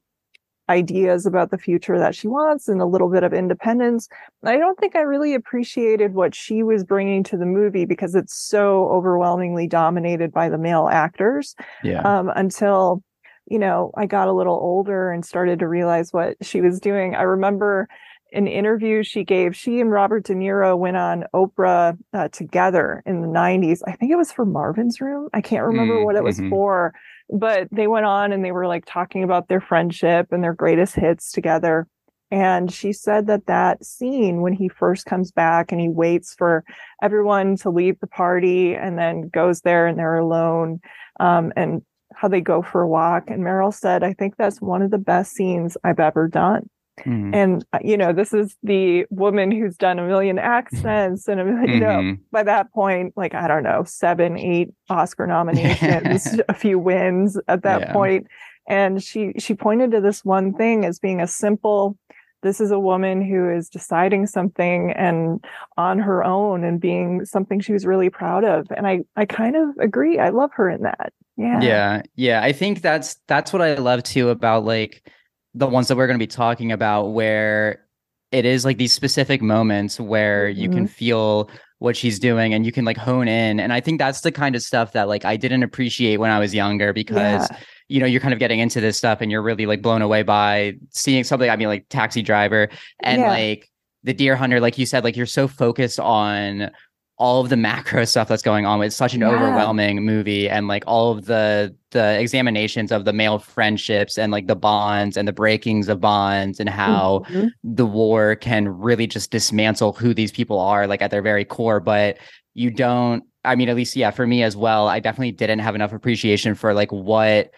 ideas 0.68 1.28
about 1.28 1.52
the 1.52 1.60
future 1.60 2.00
that 2.00 2.16
she 2.16 2.28
wants 2.28 2.68
and 2.68 2.82
a 2.82 2.86
little 2.88 3.08
bit 3.08 3.24
of 3.24 3.34
independence. 3.34 4.10
I 4.44 4.58
don't 4.58 4.80
think 4.80 4.96
I 4.96 5.02
really 5.02 5.36
appreciated 5.36 6.16
what 6.16 6.34
she 6.34 6.64
was 6.64 6.84
bringing 6.84 7.24
to 7.26 7.38
the 7.38 7.46
movie 7.46 7.86
because 7.86 8.16
it's 8.16 8.36
so 8.36 8.90
overwhelmingly 8.90 9.68
dominated 9.68 10.32
by 10.34 10.50
the 10.50 10.58
male 10.58 10.90
actors. 10.92 11.54
Yeah. 11.84 12.02
Um, 12.02 12.32
until, 12.36 13.04
you 13.48 13.60
know, 13.60 13.92
I 13.98 14.06
got 14.06 14.28
a 14.28 14.34
little 14.34 14.56
older 14.56 15.12
and 15.12 15.26
started 15.26 15.60
to 15.60 15.68
realize 15.68 16.12
what 16.14 16.38
she 16.42 16.62
was 16.62 16.80
doing. 16.80 17.16
I 17.16 17.24
remember 17.24 17.88
an 18.34 18.48
interview 18.48 19.04
she 19.04 19.24
gave. 19.24 19.56
She 19.56 19.80
and 19.80 19.92
Robert 19.92 20.26
De 20.26 20.34
Niro 20.34 20.78
went 20.78 20.98
on 20.98 21.26
Oprah 21.34 21.98
uh, 22.14 22.28
together 22.30 23.02
in 23.06 23.22
the 23.22 23.28
90s. 23.28 23.82
I 23.88 23.94
think 23.94 24.12
it 24.12 24.18
was 24.18 24.32
for 24.32 24.46
Marvin's 24.46 25.00
Room. 25.00 25.30
I 25.34 25.42
can't 25.42 25.64
remember 25.66 26.00
Mm, 26.00 26.04
what 26.04 26.16
it 26.16 26.24
was 26.24 26.40
mhm. 26.40 26.50
for, 26.50 26.94
but 27.30 27.68
they 27.72 27.88
went 27.88 28.06
on 28.06 28.32
and 28.34 28.44
they 28.44 28.52
were 28.52 28.68
like 28.68 28.86
talking 28.86 29.24
about 29.24 29.48
their 29.48 29.62
friendship 29.62 30.28
and 30.32 30.44
their 30.44 30.54
greatest 30.54 30.96
hits 30.96 31.32
together. 31.32 31.88
And 32.32 32.72
she 32.72 32.92
said 32.92 33.28
that 33.28 33.46
that 33.46 33.86
scene 33.86 34.42
when 34.42 34.54
he 34.54 34.68
first 34.68 35.06
comes 35.06 35.32
back 35.32 35.72
and 35.72 35.80
he 35.80 35.88
waits 35.88 36.34
for 36.36 36.64
everyone 37.02 37.56
to 37.58 37.70
leave 37.70 38.00
the 38.00 38.08
party 38.08 38.74
and 38.76 38.98
then 38.98 39.30
goes 39.30 39.62
there 39.62 39.88
and 39.88 39.98
they're 39.98 40.18
alone 40.18 40.82
um, 41.20 41.54
and 41.56 41.84
how 42.16 42.28
they 42.28 42.42
go 42.42 42.62
for 42.62 42.82
a 42.82 42.88
walk. 42.88 43.30
And 43.30 43.44
Meryl 43.44 43.74
said, 43.74 44.04
I 44.04 44.14
think 44.14 44.36
that's 44.38 44.62
one 44.62 44.82
of 44.82 44.92
the 44.92 44.98
best 44.98 45.34
scenes 45.34 45.78
I've 45.84 46.00
ever 46.00 46.28
done. 46.28 46.70
Mhm. 47.06 47.36
And 47.36 47.66
uh, 47.74 47.80
you 47.84 47.98
know, 47.98 48.14
this 48.14 48.34
is 48.34 48.56
the 48.64 49.06
woman 49.10 49.52
who's 49.52 49.76
done 49.76 50.00
a 50.00 50.08
million 50.08 50.40
accents 50.40 51.28
and 51.28 51.42
a 51.42 51.46
million, 51.46 51.74
you 51.74 51.80
know, 51.82 51.88
Mhm. 52.00 52.20
by 52.32 52.44
that 52.44 52.72
point, 52.72 53.14
like 53.18 53.36
I 53.36 53.50
don't 53.50 53.64
know, 53.64 53.84
seven, 53.86 54.38
eight 54.38 54.70
Oscar 54.90 55.28
nominations, 55.28 56.40
a 56.50 56.54
few 56.54 56.80
wins 56.80 57.38
at 57.50 57.64
that 57.64 57.82
Yeah. 57.82 57.94
point. 57.94 58.28
And 58.70 59.04
she 59.04 59.34
she 59.38 59.54
pointed 59.56 59.92
to 59.92 60.00
this 60.02 60.24
one 60.24 60.54
thing 60.54 60.86
as 60.86 60.98
being 61.00 61.20
a 61.22 61.28
simple. 61.28 61.98
This 62.46 62.62
is 62.62 62.70
a 62.70 62.80
woman 62.80 63.22
who 63.22 63.50
is 63.50 63.68
deciding 63.70 64.28
something 64.28 64.92
and 64.92 65.44
on 65.78 65.98
her 65.98 66.24
own 66.24 66.64
and 66.64 66.80
being 66.80 67.26
something 67.26 67.60
she 67.60 67.74
was 67.74 67.88
really 67.88 68.12
proud 68.12 68.44
of. 68.44 68.68
And 68.78 68.86
I 68.88 69.00
I 69.16 69.26
kind 69.26 69.56
of 69.56 69.70
agree. 69.80 70.20
I 70.20 70.30
love 70.30 70.52
her 70.54 70.70
in 70.70 70.84
that. 70.84 71.12
Yeah. 71.38 71.62
yeah 71.62 72.02
yeah 72.16 72.42
i 72.42 72.54
think 72.54 72.82
that's 72.82 73.18
that's 73.28 73.52
what 73.52 73.62
i 73.62 73.76
love 73.76 74.04
too 74.04 74.30
about 74.30 74.64
like 74.64 75.06
the 75.54 75.68
ones 75.68 75.90
that 75.90 75.98
we're 75.98 76.08
going 76.08 76.18
to 76.18 76.24
be 76.24 76.28
talking 76.28 76.72
about 76.72 77.08
where 77.08 77.84
it 78.32 78.46
is 78.46 78.64
like 78.64 78.78
these 78.78 78.94
specific 78.94 79.42
moments 79.42 80.00
where 80.00 80.48
you 80.48 80.70
can 80.70 80.86
mm-hmm. 80.86 80.94
feel 80.94 81.50
what 81.80 81.98
she's 81.98 82.20
doing 82.20 82.54
and 82.54 82.66
you 82.66 82.72
can 82.72 82.86
like 82.86 82.96
hone 82.96 83.28
in 83.28 83.60
and 83.60 83.74
i 83.74 83.82
think 83.82 84.00
that's 84.00 84.22
the 84.22 84.32
kind 84.32 84.56
of 84.56 84.62
stuff 84.62 84.94
that 84.94 85.10
like 85.10 85.26
i 85.26 85.36
didn't 85.36 85.64
appreciate 85.64 86.22
when 86.22 86.32
i 86.32 86.40
was 86.40 86.56
younger 86.56 86.94
because 86.94 87.50
Yeah. 87.52 87.58
You 87.88 88.00
know 88.00 88.06
you're 88.06 88.22
kind 88.22 88.34
of 88.34 88.40
getting 88.40 88.60
into 88.60 88.82
this 88.82 88.98
stuff 88.98 89.22
and 89.22 89.32
you're 89.32 89.42
really 89.42 89.66
like 89.66 89.82
blown 89.82 90.02
away 90.02 90.24
by 90.24 90.74
seeing 90.90 91.24
something 91.24 91.50
i 91.50 91.56
mean 91.56 91.68
like 91.68 91.86
taxi 91.90 92.22
driver 92.22 92.68
and 93.02 93.22
Yeah. 93.22 93.30
like 93.30 93.70
the 94.04 94.14
deer 94.14 94.36
hunter 94.36 94.60
like 94.60 94.78
you 94.78 94.86
said 94.86 95.04
like 95.04 95.16
you're 95.16 95.26
so 95.26 95.48
focused 95.48 96.00
on 96.00 96.72
all 97.18 97.40
of 97.42 97.48
the 97.50 97.56
macro 97.56 98.04
stuff 98.04 98.28
that's 98.28 98.42
going 98.42 98.66
on. 98.66 98.84
It's 98.84 98.94
such 98.94 99.14
an 99.14 99.22
Yeah. 99.22 99.30
overwhelming 99.30 100.04
movie, 100.04 100.50
and 100.50 100.68
like 100.68 100.84
all 100.86 101.12
of 101.14 101.24
the 101.28 101.74
the 101.92 102.20
examinations 102.20 102.92
of 102.92 103.06
the 103.06 103.14
male 103.14 103.40
friendships 103.40 104.18
and 104.18 104.34
like 104.34 104.48
the 104.48 104.56
bonds 104.56 105.16
and 105.16 105.26
the 105.26 105.32
breakings 105.32 105.88
of 105.88 106.02
bonds 106.02 106.60
and 106.60 106.68
how 106.68 107.22
Mhm. 107.30 107.52
the 107.64 107.86
war 107.86 108.36
can 108.36 108.68
really 108.68 109.08
just 109.08 109.32
dismantle 109.32 109.94
who 109.94 110.14
these 110.14 110.34
people 110.34 110.60
are, 110.60 110.88
like 110.88 111.02
at 111.02 111.10
their 111.10 111.22
very 111.22 111.46
core. 111.46 111.80
But 111.80 112.18
you 112.54 112.70
don't. 112.70 113.24
I 113.46 113.56
mean, 113.56 113.70
at 113.70 113.78
least 113.78 113.96
yeah, 113.96 114.12
for 114.12 114.28
me 114.28 114.44
as 114.44 114.58
well. 114.58 114.90
I 114.90 115.00
definitely 115.00 115.32
didn't 115.32 115.60
have 115.60 115.74
enough 115.76 115.94
appreciation 115.94 116.54
for 116.54 116.74
like 116.74 116.92
what 116.92 117.50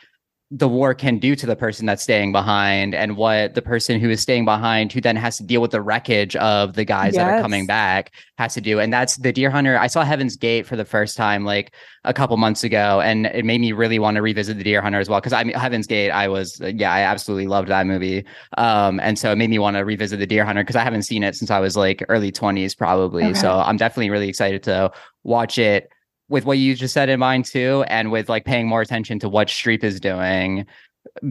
the 0.49 0.67
war 0.67 0.93
can 0.93 1.19
do 1.19 1.35
to 1.35 1.45
the 1.45 1.57
person 1.57 1.85
that's 1.85 2.03
staying 2.03 2.31
behind 2.31 2.95
and 2.95 3.17
what 3.17 3.53
the 3.53 3.61
person 3.61 3.99
who 3.99 4.09
is 4.09 4.21
staying 4.21 4.45
behind 4.45 4.93
who 4.93 5.01
then 5.01 5.17
has 5.17 5.35
to 5.35 5.43
deal 5.43 5.61
with 5.61 5.71
the 5.71 5.81
wreckage 5.81 6.37
of 6.37 6.75
the 6.75 6.85
guys 6.85 7.15
that 7.15 7.27
are 7.27 7.41
coming 7.41 7.65
back 7.65 8.13
has 8.37 8.53
to 8.53 8.61
do. 8.61 8.79
And 8.79 8.93
that's 8.93 9.17
the 9.17 9.33
deer 9.33 9.49
hunter 9.49 9.77
i 9.77 9.87
saw 9.87 10.05
heaven's 10.05 10.37
gate 10.37 10.65
for 10.65 10.77
the 10.77 10.85
first 10.85 11.17
time 11.17 11.43
like 11.43 11.73
a 12.05 12.13
couple 12.13 12.37
months 12.37 12.63
ago 12.63 13.01
and 13.01 13.25
it 13.25 13.43
made 13.43 13.59
me 13.59 13.73
really 13.73 13.99
want 13.99 14.15
to 14.15 14.21
revisit 14.21 14.57
the 14.57 14.63
deer 14.63 14.81
hunter 14.81 14.99
as 14.99 15.09
well 15.09 15.19
because 15.19 15.33
i 15.33 15.43
mean 15.43 15.53
heaven's 15.55 15.85
gate 15.85 16.11
i 16.11 16.29
was 16.29 16.61
yeah 16.61 16.93
i 16.93 17.01
absolutely 17.01 17.47
loved 17.47 17.67
that 17.67 17.85
movie. 17.85 18.25
Um 18.57 19.01
and 19.01 19.19
so 19.19 19.33
it 19.33 19.35
made 19.35 19.49
me 19.49 19.59
want 19.59 19.75
to 19.75 19.83
revisit 19.83 20.19
the 20.19 20.27
deer 20.27 20.45
hunter 20.45 20.63
because 20.63 20.77
i 20.77 20.83
haven't 20.83 21.03
seen 21.03 21.23
it 21.23 21.35
since 21.35 21.51
i 21.51 21.59
was 21.59 21.75
like 21.75 22.05
early 22.07 22.31
20s 22.31 22.77
probably. 22.77 23.25
Okay. 23.25 23.33
so 23.33 23.59
i'm 23.59 23.75
definitely 23.75 24.09
really 24.09 24.29
excited 24.29 24.63
to 24.63 24.91
watch 25.23 25.57
it 25.57 25.89
with 26.29 26.45
what 26.45 26.57
you 26.57 26.75
just 26.75 26.93
said 26.93 27.09
in 27.09 27.19
mind 27.19 27.45
too, 27.45 27.83
and 27.87 28.11
with 28.11 28.29
like 28.29 28.45
paying 28.45 28.67
more 28.67 28.81
attention 28.81 29.19
to 29.19 29.29
what 29.29 29.47
Streep 29.47 29.83
is 29.83 29.99
doing 29.99 30.65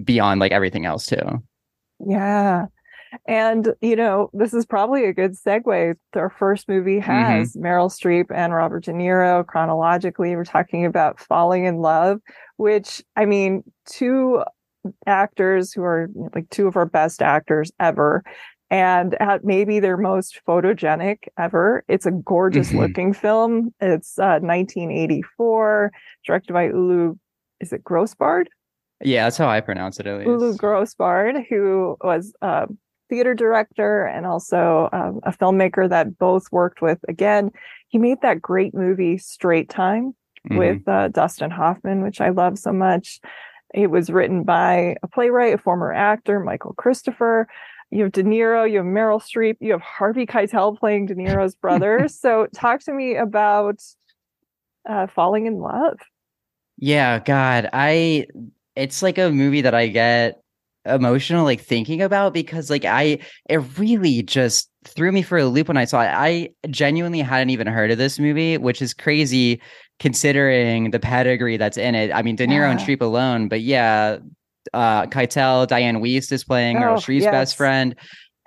beyond 0.04 0.40
like 0.40 0.52
everything 0.52 0.86
else 0.86 1.06
too. 1.06 1.42
Yeah. 2.06 2.66
And, 3.26 3.72
you 3.80 3.96
know, 3.96 4.30
this 4.32 4.52
is 4.52 4.66
probably 4.66 5.04
a 5.04 5.12
good 5.12 5.32
segue. 5.32 5.94
Our 6.14 6.30
first 6.30 6.68
movie 6.68 7.00
mm-hmm. 7.00 7.10
has 7.10 7.54
Meryl 7.54 7.90
Streep 7.90 8.26
and 8.34 8.52
Robert 8.52 8.84
De 8.84 8.92
Niro 8.92 9.46
chronologically. 9.46 10.34
We're 10.36 10.44
talking 10.44 10.84
about 10.84 11.20
Falling 11.20 11.64
in 11.64 11.78
Love, 11.78 12.20
which, 12.56 13.02
I 13.14 13.24
mean, 13.24 13.62
two 13.86 14.42
actors 15.06 15.72
who 15.72 15.82
are 15.82 16.08
like 16.34 16.50
two 16.50 16.66
of 16.66 16.76
our 16.76 16.86
best 16.86 17.22
actors 17.22 17.72
ever. 17.80 18.22
And 18.70 19.14
at 19.20 19.44
maybe 19.44 19.78
their 19.78 19.96
most 19.96 20.40
photogenic 20.46 21.28
ever. 21.38 21.84
It's 21.88 22.04
a 22.06 22.10
gorgeous 22.10 22.72
Mhm. 22.72 22.78
looking 22.80 23.12
film. 23.12 23.72
It's 23.80 24.18
uh, 24.18 24.40
1984, 24.42 25.92
directed 26.26 26.52
by 26.52 26.64
Ulu. 26.66 27.14
Is 27.60 27.72
it 27.72 27.84
Grosbard? 27.84 28.46
Yeah, 29.02 29.24
that's 29.24 29.36
how 29.36 29.48
I 29.48 29.60
pronounce 29.60 30.00
it 30.00 30.06
at 30.06 30.18
least. 30.18 30.28
Ulu 30.28 30.54
Grosbard, 30.56 31.46
who 31.48 31.96
was 32.02 32.34
a 32.42 32.66
theater 33.08 33.34
director 33.34 34.04
and 34.04 34.26
also 34.26 34.88
um, 34.92 35.20
a 35.22 35.30
filmmaker 35.32 35.88
that 35.88 36.18
both 36.18 36.50
worked 36.50 36.82
with. 36.82 36.98
Again, 37.08 37.50
he 37.88 37.98
made 37.98 38.20
that 38.22 38.42
great 38.42 38.74
movie 38.74 39.16
Straight 39.18 39.68
Time 39.68 40.14
Mhm. 40.50 40.58
with 40.58 40.88
uh, 40.88 41.08
Dustin 41.08 41.50
Hoffman, 41.50 42.02
which 42.02 42.20
I 42.20 42.30
love 42.30 42.58
so 42.58 42.72
much. 42.72 43.20
It 43.74 43.90
was 43.90 44.10
written 44.10 44.42
by 44.44 44.96
a 45.02 45.08
playwright, 45.08 45.54
a 45.54 45.58
former 45.58 45.92
actor, 45.92 46.40
Michael 46.40 46.72
Christopher. 46.74 47.46
You 47.90 48.04
have 48.04 48.12
De 48.12 48.22
Niro, 48.22 48.70
you 48.70 48.78
have 48.78 48.86
Meryl 48.86 49.22
Streep, 49.22 49.56
you 49.60 49.72
have 49.72 49.80
Harvey 49.80 50.26
Keitel 50.26 50.78
playing 50.78 51.06
De 51.06 51.14
Niro's 51.14 51.54
brother. 51.62 52.08
so, 52.08 52.46
talk 52.54 52.80
to 52.84 52.92
me 52.92 53.16
about 53.16 53.80
uh, 54.88 55.06
falling 55.06 55.46
in 55.46 55.58
love. 55.58 55.98
Yeah, 56.78 57.18
God, 57.20 57.68
I 57.72 58.26
it's 58.74 59.02
like 59.02 59.18
a 59.18 59.30
movie 59.30 59.62
that 59.62 59.74
I 59.74 59.88
get 59.88 60.40
emotional 60.84 61.44
like 61.44 61.60
thinking 61.60 62.00
about 62.00 62.32
because 62.32 62.70
like 62.70 62.84
I 62.84 63.18
it 63.48 63.56
really 63.76 64.22
just 64.22 64.70
threw 64.84 65.10
me 65.10 65.22
for 65.22 65.38
a 65.38 65.46
loop 65.46 65.68
when 65.68 65.76
I 65.76 65.84
saw 65.84 66.02
it. 66.02 66.10
I 66.12 66.50
genuinely 66.70 67.20
hadn't 67.20 67.50
even 67.50 67.66
heard 67.66 67.90
of 67.90 67.98
this 67.98 68.18
movie, 68.18 68.56
which 68.58 68.80
is 68.80 68.94
crazy 68.94 69.60
considering 69.98 70.90
the 70.90 71.00
pedigree 71.00 71.56
that's 71.56 71.76
in 71.76 71.94
it. 71.94 72.12
I 72.12 72.22
mean, 72.22 72.36
De 72.36 72.46
Niro 72.46 72.70
and 72.70 72.78
Streep 72.78 73.00
alone, 73.00 73.48
but 73.48 73.62
yeah, 73.62 74.18
uh 74.74 75.06
Keitel, 75.06 75.66
Diane 75.66 75.96
Wiest 76.02 76.32
is 76.32 76.44
playing 76.44 76.76
Meryl 76.78 76.94
Oh, 76.94 77.00
Streep's 77.00 77.24
yes. 77.24 77.32
best 77.32 77.56
friend. 77.56 77.94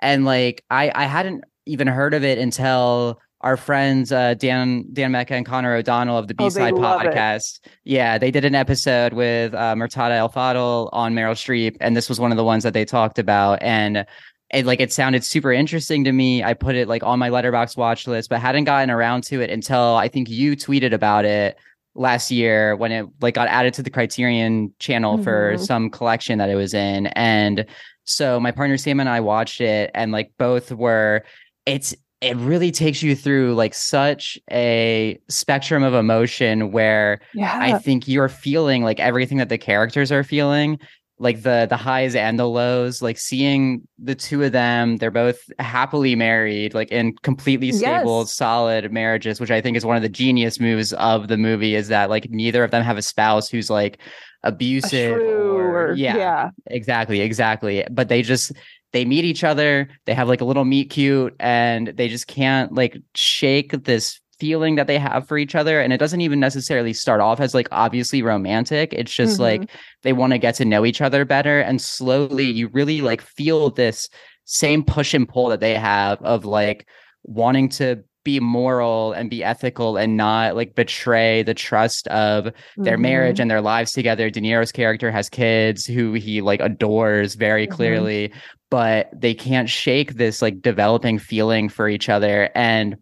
And 0.00 0.24
like 0.24 0.64
I 0.70 0.90
I 0.94 1.04
hadn't 1.04 1.44
even 1.66 1.86
heard 1.86 2.14
of 2.14 2.24
it 2.24 2.38
until 2.38 3.20
our 3.42 3.56
friends 3.56 4.12
uh 4.12 4.34
Dan 4.34 4.84
Dan 4.92 5.12
Mecca 5.12 5.34
and 5.34 5.46
Connor 5.46 5.74
O'Donnell 5.74 6.18
of 6.18 6.28
the 6.28 6.34
Oh, 6.38 6.44
B-side 6.44 6.74
love 6.74 7.02
it. 7.02 7.12
podcast. 7.12 7.60
Yeah, 7.84 8.18
they 8.18 8.30
did 8.30 8.44
an 8.44 8.54
episode 8.54 9.12
with 9.14 9.54
uh, 9.54 9.74
Murtada 9.74 10.18
Elfadl 10.28 10.88
on 10.92 11.14
Meryl 11.14 11.32
Streep, 11.34 11.76
and 11.80 11.96
this 11.96 12.08
was 12.08 12.20
one 12.20 12.30
of 12.32 12.36
the 12.36 12.44
ones 12.44 12.64
that 12.64 12.74
they 12.74 12.84
talked 12.84 13.18
about. 13.18 13.62
And 13.62 14.04
it 14.52 14.66
like 14.66 14.80
it 14.80 14.92
sounded 14.92 15.24
super 15.24 15.52
interesting 15.52 16.02
to 16.04 16.12
me. 16.12 16.42
I 16.42 16.54
put 16.54 16.74
it 16.74 16.88
like 16.88 17.02
on 17.04 17.18
my 17.18 17.30
Letterboxd 17.30 17.76
watch 17.76 18.06
list, 18.06 18.28
but 18.30 18.40
hadn't 18.40 18.64
gotten 18.64 18.90
around 18.90 19.22
to 19.24 19.40
it 19.40 19.48
until 19.48 19.94
I 19.96 20.08
think 20.08 20.28
you 20.28 20.56
tweeted 20.56 20.92
about 20.92 21.24
it 21.24 21.56
last 21.94 22.30
year 22.30 22.76
when 22.76 22.92
it 22.92 23.06
like 23.20 23.34
got 23.34 23.48
added 23.48 23.74
to 23.74 23.82
the 23.82 23.90
Criterion 23.90 24.72
channel 24.78 25.22
for 25.22 25.54
Mhm. 25.54 25.60
some 25.66 25.90
collection 25.90 26.38
that 26.38 26.48
it 26.48 26.54
was 26.54 26.72
in. 26.74 27.08
And 27.08 27.66
so 28.04 28.38
my 28.40 28.50
partner 28.52 28.76
Sam 28.76 29.00
and 29.00 29.08
I 29.08 29.20
watched 29.20 29.60
it, 29.60 29.90
and 29.94 30.12
like 30.12 30.30
both 30.38 30.70
were 30.72 31.22
it's 31.66 31.94
it 32.20 32.36
really 32.36 32.70
takes 32.70 33.02
you 33.02 33.16
through 33.16 33.54
like 33.54 33.72
such 33.72 34.38
a 34.50 35.18
spectrum 35.30 35.82
of 35.82 35.94
emotion 35.94 36.70
where 36.70 37.18
Yeah. 37.32 37.56
I 37.58 37.78
think 37.78 38.06
you're 38.06 38.28
feeling 38.28 38.84
like 38.84 39.00
everything 39.00 39.38
that 39.38 39.48
the 39.48 39.56
characters 39.56 40.12
are 40.12 40.22
feeling, 40.22 40.78
like 41.20 41.42
the 41.42 41.66
the 41.68 41.76
highs 41.76 42.14
and 42.16 42.38
the 42.38 42.48
lows, 42.48 43.02
like 43.02 43.18
seeing 43.18 43.86
the 43.98 44.14
two 44.14 44.42
of 44.42 44.52
them, 44.52 44.96
they're 44.96 45.10
both 45.10 45.38
happily 45.58 46.16
married, 46.16 46.72
like 46.74 46.90
in 46.90 47.14
completely 47.22 47.70
stable, 47.72 48.20
Yes. 48.20 48.32
solid 48.32 48.90
marriages, 48.90 49.38
which 49.38 49.50
I 49.50 49.60
think 49.60 49.76
is 49.76 49.84
one 49.84 49.96
of 49.96 50.02
the 50.02 50.08
genius 50.08 50.58
moves 50.58 50.92
of 50.94 51.28
the 51.28 51.36
movie 51.36 51.74
is 51.74 51.88
that 51.88 52.08
like 52.10 52.30
neither 52.30 52.64
of 52.64 52.70
them 52.72 52.82
have 52.82 52.96
a 52.96 53.02
spouse 53.02 53.50
who's 53.50 53.68
like 53.70 54.00
abusive 54.42 55.18
or, 55.20 55.90
or, 55.90 55.92
yeah, 55.94 56.16
yeah. 56.16 56.50
exactly 56.66 57.20
exactly 57.20 57.84
but 57.90 58.08
they 58.08 58.22
just 58.22 58.52
they 58.92 59.04
meet 59.04 59.22
each 59.26 59.44
other 59.44 59.86
they 60.06 60.14
have 60.14 60.28
like 60.28 60.40
a 60.40 60.46
little 60.46 60.64
meet 60.64 60.88
cute 60.88 61.36
and 61.38 61.88
they 61.88 62.08
just 62.08 62.26
can't 62.26 62.72
like 62.72 62.96
shake 63.14 63.72
this 63.84 64.18
feeling 64.40 64.74
that 64.74 64.86
they 64.86 64.98
have 64.98 65.28
for 65.28 65.38
each 65.38 65.54
other 65.54 65.80
and 65.80 65.92
it 65.92 65.98
doesn't 65.98 66.22
even 66.22 66.40
necessarily 66.40 66.92
start 66.92 67.20
off 67.20 67.38
as 67.38 67.54
like 67.54 67.68
obviously 67.70 68.22
romantic 68.22 68.92
it's 68.94 69.14
just 69.14 69.34
mm-hmm. 69.34 69.60
like 69.60 69.70
they 70.02 70.12
want 70.12 70.32
to 70.32 70.38
get 70.38 70.54
to 70.54 70.64
know 70.64 70.84
each 70.84 71.00
other 71.00 71.24
better 71.24 71.60
and 71.60 71.80
slowly 71.80 72.44
you 72.44 72.68
really 72.68 73.00
like 73.02 73.20
feel 73.20 73.70
this 73.70 74.08
same 74.46 74.82
push 74.82 75.14
and 75.14 75.28
pull 75.28 75.48
that 75.48 75.60
they 75.60 75.74
have 75.74 76.20
of 76.22 76.44
like 76.44 76.88
wanting 77.24 77.68
to 77.68 78.02
be 78.24 78.40
moral 78.40 79.12
and 79.12 79.30
be 79.30 79.42
ethical 79.42 79.96
and 79.96 80.16
not 80.16 80.54
like 80.54 80.74
betray 80.74 81.42
the 81.42 81.54
trust 81.54 82.06
of 82.08 82.52
their 82.76 82.94
mm-hmm. 82.94 83.02
marriage 83.02 83.40
and 83.40 83.50
their 83.50 83.62
lives 83.62 83.92
together. 83.92 84.28
De 84.28 84.40
Niro's 84.40 84.72
character 84.72 85.10
has 85.10 85.28
kids 85.28 85.86
who 85.86 86.12
he 86.12 86.40
like 86.40 86.60
adores 86.60 87.34
very 87.34 87.66
mm-hmm. 87.66 87.76
clearly, 87.76 88.32
but 88.70 89.08
they 89.18 89.32
can't 89.32 89.70
shake 89.70 90.14
this 90.14 90.42
like 90.42 90.60
developing 90.60 91.18
feeling 91.18 91.68
for 91.68 91.88
each 91.88 92.08
other. 92.08 92.50
And 92.54 92.96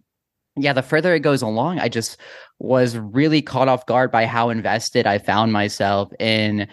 yeah, 0.63 0.73
the 0.73 0.83
further 0.83 1.15
it 1.15 1.21
goes 1.21 1.43
along, 1.43 1.79
I 1.79 1.89
just 1.89 2.19
was 2.59 2.97
really 2.97 3.43
caught 3.43 3.69
off 3.69 3.87
guard 3.87 4.11
by 4.11 4.27
how 4.27 4.51
invested 4.51 5.07
I 5.07 5.19
found 5.19 5.53
myself 5.53 6.11
in 6.19 6.69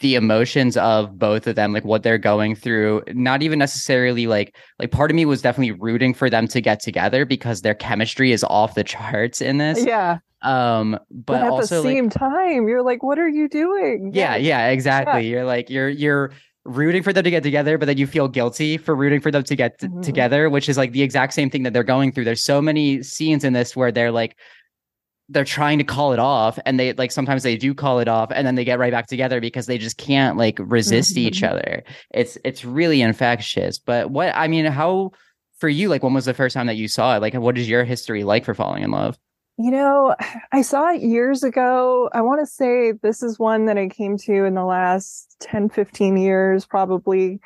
the 0.00 0.14
emotions 0.14 0.76
of 0.76 1.18
both 1.18 1.46
of 1.46 1.54
them 1.54 1.72
like 1.72 1.84
what 1.84 2.02
they're 2.02 2.18
going 2.18 2.54
through 2.54 3.02
not 3.08 3.42
even 3.42 3.58
necessarily 3.58 4.26
like 4.26 4.56
like 4.78 4.90
part 4.90 5.10
of 5.10 5.14
me 5.14 5.24
was 5.24 5.42
definitely 5.42 5.72
rooting 5.72 6.14
for 6.14 6.28
them 6.30 6.48
to 6.48 6.60
get 6.60 6.80
together 6.80 7.24
because 7.24 7.60
their 7.60 7.74
chemistry 7.74 8.32
is 8.32 8.42
off 8.44 8.74
the 8.74 8.82
charts 8.82 9.40
in 9.40 9.58
this. 9.58 9.84
Yeah. 9.84 10.18
Um 10.40 10.92
but, 11.10 11.26
but 11.26 11.42
at 11.42 11.50
also 11.50 11.82
the 11.82 11.88
same 11.88 12.04
like, 12.06 12.14
time 12.14 12.66
you're 12.66 12.82
like 12.82 13.02
what 13.02 13.18
are 13.18 13.28
you 13.28 13.48
doing? 13.48 14.10
Yeah 14.12 14.36
yeah, 14.36 14.64
yeah 14.64 14.70
exactly. 14.70 15.22
Yeah. 15.22 15.30
you're 15.30 15.44
like 15.44 15.70
you're 15.70 15.88
you're 15.88 16.32
rooting 16.64 17.02
for 17.02 17.12
them 17.12 17.24
to 17.24 17.30
get 17.30 17.42
together 17.42 17.76
but 17.76 17.86
then 17.86 17.98
you 17.98 18.06
feel 18.06 18.28
guilty 18.28 18.76
for 18.76 18.94
rooting 18.94 19.20
for 19.20 19.32
them 19.32 19.42
to 19.42 19.56
get 19.56 19.78
t- 19.80 19.88
mm-hmm. 19.88 20.00
together 20.00 20.48
which 20.48 20.68
is 20.68 20.76
like 20.76 20.92
the 20.92 21.02
exact 21.02 21.34
same 21.34 21.50
thing 21.50 21.64
that 21.64 21.72
they're 21.72 21.82
going 21.82 22.12
through. 22.12 22.24
There's 22.24 22.44
so 22.44 22.62
many 22.62 23.02
scenes 23.02 23.44
in 23.44 23.52
this 23.52 23.74
where 23.74 23.90
they're 23.90 24.12
like 24.12 24.36
they're 25.28 25.44
trying 25.44 25.78
to 25.78 25.84
call 25.84 26.12
it 26.12 26.18
off 26.18 26.58
and 26.66 26.78
they 26.78 26.92
like 26.92 27.10
sometimes 27.10 27.42
they 27.42 27.56
do 27.56 27.74
call 27.74 28.00
it 28.00 28.08
off 28.08 28.30
and 28.34 28.46
then 28.46 28.54
they 28.54 28.64
get 28.64 28.78
right 28.78 28.92
back 28.92 29.06
together 29.06 29.40
because 29.40 29.66
they 29.66 29.78
just 29.78 29.96
can't 29.96 30.36
like 30.36 30.58
resist 30.60 31.16
mm-hmm. 31.16 31.26
each 31.26 31.42
other. 31.42 31.82
It's 32.12 32.38
it's 32.44 32.64
really 32.64 33.02
infectious. 33.02 33.78
But 33.78 34.10
what 34.10 34.32
i 34.34 34.46
mean 34.46 34.66
how 34.66 35.12
for 35.58 35.68
you 35.68 35.88
like 35.88 36.02
when 36.02 36.14
was 36.14 36.26
the 36.26 36.34
first 36.34 36.54
time 36.54 36.66
that 36.66 36.76
you 36.76 36.88
saw 36.88 37.16
it? 37.16 37.20
Like 37.20 37.34
what 37.34 37.58
is 37.58 37.68
your 37.68 37.84
history 37.84 38.24
like 38.24 38.44
for 38.44 38.54
falling 38.54 38.82
in 38.82 38.90
love 38.90 39.18
you 39.58 39.70
know 39.70 40.14
i 40.52 40.62
saw 40.62 40.90
it 40.90 41.02
years 41.02 41.42
ago 41.42 42.08
i 42.12 42.20
want 42.20 42.40
to 42.40 42.46
say 42.46 42.92
this 43.02 43.22
is 43.22 43.38
one 43.38 43.66
that 43.66 43.76
i 43.76 43.88
came 43.88 44.16
to 44.16 44.44
in 44.44 44.54
the 44.54 44.64
last 44.64 45.36
10 45.40 45.68
15 45.68 46.16
years 46.16 46.64
probably 46.64 47.38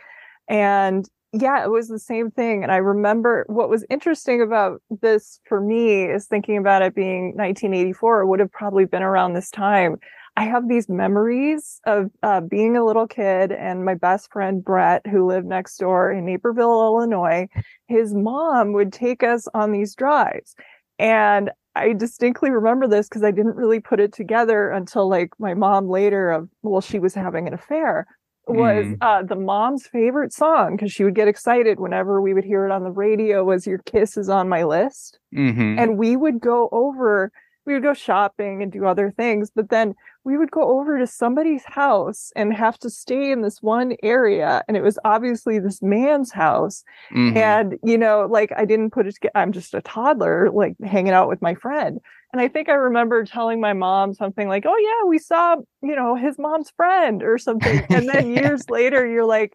and 0.48 1.08
yeah, 1.32 1.62
it 1.64 1.70
was 1.70 1.88
the 1.88 1.98
same 1.98 2.30
thing. 2.30 2.62
And 2.62 2.72
I 2.72 2.76
remember 2.76 3.44
what 3.48 3.68
was 3.68 3.84
interesting 3.90 4.40
about 4.40 4.80
this 5.02 5.40
for 5.44 5.60
me 5.60 6.04
is 6.04 6.26
thinking 6.26 6.56
about 6.56 6.82
it 6.82 6.94
being 6.94 7.36
1984, 7.36 8.22
it 8.22 8.26
would 8.26 8.40
have 8.40 8.52
probably 8.52 8.84
been 8.84 9.02
around 9.02 9.34
this 9.34 9.50
time. 9.50 9.96
I 10.38 10.44
have 10.44 10.68
these 10.68 10.88
memories 10.88 11.80
of 11.86 12.10
uh, 12.22 12.42
being 12.42 12.76
a 12.76 12.84
little 12.84 13.06
kid 13.06 13.52
and 13.52 13.84
my 13.84 13.94
best 13.94 14.30
friend 14.30 14.62
Brett, 14.62 15.06
who 15.06 15.26
lived 15.26 15.46
next 15.46 15.78
door 15.78 16.12
in 16.12 16.26
Naperville, 16.26 16.82
Illinois. 16.82 17.48
His 17.88 18.14
mom 18.14 18.72
would 18.72 18.92
take 18.92 19.22
us 19.22 19.48
on 19.54 19.72
these 19.72 19.94
drives. 19.94 20.54
And 20.98 21.50
I 21.76 21.92
distinctly 21.92 22.50
remember 22.50 22.88
this 22.88 23.08
because 23.08 23.22
I 23.22 23.30
didn't 23.30 23.56
really 23.56 23.80
put 23.80 24.00
it 24.00 24.12
together 24.12 24.70
until 24.70 25.08
like 25.08 25.30
my 25.38 25.54
mom 25.54 25.88
later 25.88 26.30
of, 26.30 26.48
well, 26.62 26.80
she 26.80 26.98
was 26.98 27.14
having 27.14 27.46
an 27.46 27.54
affair 27.54 28.06
was 28.48 28.86
mm. 28.86 28.96
uh, 29.00 29.22
the 29.22 29.36
mom's 29.36 29.86
favorite 29.86 30.32
song 30.32 30.76
because 30.76 30.92
she 30.92 31.02
would 31.02 31.14
get 31.14 31.26
excited 31.26 31.80
whenever 31.80 32.20
we 32.20 32.32
would 32.32 32.44
hear 32.44 32.64
it 32.64 32.70
on 32.70 32.84
the 32.84 32.90
radio 32.90 33.42
was 33.42 33.66
your 33.66 33.78
kiss 33.78 34.16
is 34.16 34.28
on 34.28 34.48
my 34.48 34.62
list 34.62 35.18
mm-hmm. 35.34 35.78
and 35.78 35.98
we 35.98 36.16
would 36.16 36.40
go 36.40 36.68
over 36.70 37.32
we 37.66 37.74
would 37.74 37.82
go 37.82 37.94
shopping 37.94 38.62
and 38.62 38.72
do 38.72 38.86
other 38.86 39.10
things 39.10 39.50
but 39.54 39.68
then 39.70 39.94
we 40.24 40.36
would 40.36 40.50
go 40.50 40.78
over 40.78 40.98
to 40.98 41.06
somebody's 41.06 41.64
house 41.64 42.32
and 42.34 42.52
have 42.52 42.78
to 42.78 42.90
stay 42.90 43.30
in 43.30 43.42
this 43.42 43.62
one 43.62 43.96
area 44.02 44.62
and 44.68 44.76
it 44.76 44.82
was 44.82 44.98
obviously 45.04 45.58
this 45.58 45.82
man's 45.82 46.32
house 46.32 46.84
mm-hmm. 47.12 47.36
and 47.36 47.78
you 47.82 47.98
know 47.98 48.26
like 48.30 48.52
i 48.56 48.64
didn't 48.64 48.90
put 48.90 49.06
it 49.06 49.16
i'm 49.34 49.52
just 49.52 49.74
a 49.74 49.80
toddler 49.82 50.50
like 50.50 50.74
hanging 50.84 51.12
out 51.12 51.28
with 51.28 51.42
my 51.42 51.54
friend 51.54 52.00
and 52.32 52.42
I 52.42 52.48
think 52.48 52.68
I 52.68 52.74
remember 52.74 53.24
telling 53.24 53.62
my 53.62 53.72
mom 53.72 54.12
something 54.12 54.46
like, 54.46 54.64
oh, 54.66 54.76
yeah, 54.76 55.08
we 55.08 55.18
saw, 55.18 55.56
you 55.80 55.96
know, 55.96 56.16
his 56.16 56.38
mom's 56.38 56.70
friend 56.76 57.22
or 57.22 57.38
something. 57.38 57.86
And 57.88 58.06
then 58.06 58.30
years 58.36 58.68
later, 58.68 59.06
you're 59.06 59.24
like, 59.24 59.54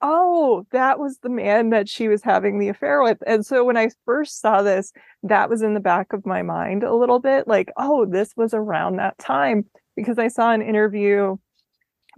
oh, 0.00 0.66
that 0.70 0.98
was 0.98 1.18
the 1.18 1.28
man 1.28 1.70
that 1.70 1.88
she 1.88 2.08
was 2.08 2.22
having 2.22 2.58
the 2.58 2.68
affair 2.68 3.02
with. 3.02 3.18
And 3.26 3.44
so 3.44 3.64
when 3.64 3.76
I 3.76 3.88
first 4.04 4.40
saw 4.40 4.62
this, 4.62 4.92
that 5.22 5.50
was 5.50 5.62
in 5.62 5.74
the 5.74 5.80
back 5.80 6.12
of 6.12 6.26
my 6.26 6.42
mind 6.42 6.84
a 6.84 6.94
little 6.94 7.18
bit 7.18 7.48
like, 7.48 7.72
oh, 7.76 8.06
this 8.06 8.36
was 8.36 8.54
around 8.54 8.96
that 8.96 9.18
time 9.18 9.64
because 9.96 10.18
I 10.18 10.28
saw 10.28 10.52
an 10.52 10.62
interview 10.62 11.36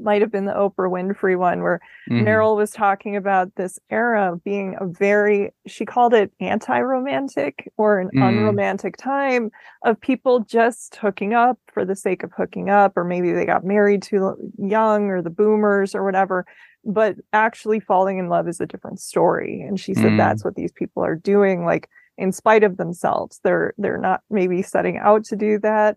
might 0.00 0.22
have 0.22 0.32
been 0.32 0.46
the 0.46 0.52
Oprah 0.52 0.90
Winfrey 0.90 1.38
one 1.38 1.62
where 1.62 1.80
mm-hmm. 2.10 2.26
Meryl 2.26 2.56
was 2.56 2.70
talking 2.70 3.16
about 3.16 3.54
this 3.56 3.78
era 3.90 4.36
being 4.44 4.76
a 4.80 4.86
very, 4.86 5.52
she 5.66 5.84
called 5.84 6.14
it 6.14 6.32
anti 6.40 6.80
romantic 6.80 7.70
or 7.76 8.00
an 8.00 8.10
mm. 8.14 8.26
unromantic 8.26 8.96
time 8.96 9.50
of 9.84 10.00
people 10.00 10.40
just 10.40 10.96
hooking 10.96 11.34
up 11.34 11.58
for 11.72 11.84
the 11.84 11.96
sake 11.96 12.22
of 12.22 12.32
hooking 12.36 12.70
up, 12.70 12.96
or 12.96 13.04
maybe 13.04 13.32
they 13.32 13.44
got 13.44 13.64
married 13.64 14.02
too 14.02 14.36
young 14.58 15.04
or 15.04 15.22
the 15.22 15.30
boomers 15.30 15.94
or 15.94 16.04
whatever. 16.04 16.46
But 16.84 17.16
actually 17.32 17.80
falling 17.80 18.18
in 18.18 18.28
love 18.28 18.48
is 18.48 18.60
a 18.60 18.66
different 18.66 19.00
story. 19.00 19.60
And 19.60 19.78
she 19.78 19.94
said 19.94 20.12
mm. 20.12 20.16
that's 20.16 20.44
what 20.44 20.56
these 20.56 20.72
people 20.72 21.04
are 21.04 21.16
doing, 21.16 21.64
like 21.64 21.88
in 22.16 22.32
spite 22.32 22.64
of 22.64 22.78
themselves. 22.78 23.40
They're 23.44 23.74
they're 23.76 23.98
not 23.98 24.22
maybe 24.30 24.62
setting 24.62 24.98
out 24.98 25.24
to 25.26 25.36
do 25.36 25.58
that 25.60 25.96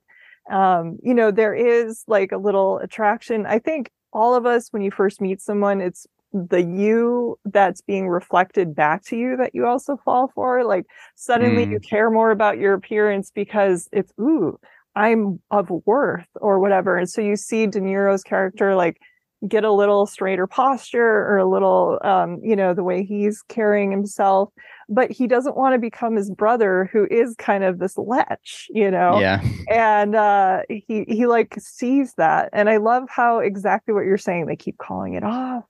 um, 0.51 0.97
you 1.01 1.13
know, 1.13 1.31
there 1.31 1.53
is 1.53 2.03
like 2.07 2.31
a 2.31 2.37
little 2.37 2.79
attraction. 2.79 3.45
I 3.45 3.59
think 3.59 3.91
all 4.11 4.35
of 4.35 4.45
us, 4.45 4.69
when 4.71 4.81
you 4.81 4.91
first 4.91 5.21
meet 5.21 5.41
someone, 5.41 5.81
it's 5.81 6.05
the 6.33 6.63
you 6.63 7.37
that's 7.45 7.81
being 7.81 8.07
reflected 8.07 8.75
back 8.75 9.03
to 9.05 9.15
you 9.15 9.37
that 9.37 9.53
you 9.53 9.65
also 9.65 9.97
fall 10.03 10.31
for. 10.33 10.63
Like 10.63 10.85
suddenly 11.15 11.65
mm. 11.65 11.71
you 11.71 11.79
care 11.79 12.09
more 12.09 12.31
about 12.31 12.57
your 12.57 12.73
appearance 12.73 13.31
because 13.33 13.87
it's, 13.91 14.11
ooh, 14.19 14.59
I'm 14.95 15.39
of 15.51 15.69
worth 15.85 16.27
or 16.35 16.59
whatever. 16.59 16.97
And 16.97 17.09
so 17.09 17.21
you 17.21 17.35
see 17.35 17.67
De 17.67 17.79
Niro's 17.79 18.23
character 18.23 18.75
like 18.75 18.99
get 19.47 19.63
a 19.63 19.71
little 19.71 20.05
straighter 20.05 20.47
posture 20.47 21.01
or 21.03 21.37
a 21.37 21.49
little 21.49 21.99
um, 22.03 22.39
you 22.43 22.55
know 22.55 22.73
the 22.73 22.83
way 22.83 23.03
he's 23.03 23.41
carrying 23.43 23.91
himself. 23.91 24.49
But 24.89 25.11
he 25.11 25.27
doesn't 25.27 25.57
want 25.57 25.73
to 25.73 25.79
become 25.79 26.15
his 26.15 26.29
brother 26.29 26.89
who 26.91 27.07
is 27.09 27.35
kind 27.35 27.63
of 27.63 27.79
this 27.79 27.97
lech 27.97 28.39
you 28.69 28.91
know? 28.91 29.19
Yeah. 29.19 29.41
And 29.69 30.15
uh 30.15 30.61
he 30.69 31.05
he 31.07 31.25
like 31.27 31.55
sees 31.59 32.13
that. 32.15 32.49
And 32.53 32.69
i 32.69 32.77
love 32.77 33.03
how 33.09 33.39
exactly 33.39 33.93
what 33.93 34.05
you're 34.05 34.17
saying 34.17 34.45
they 34.45 34.55
keep 34.55 34.77
calling 34.77 35.13
it 35.13 35.23
off. 35.23 35.63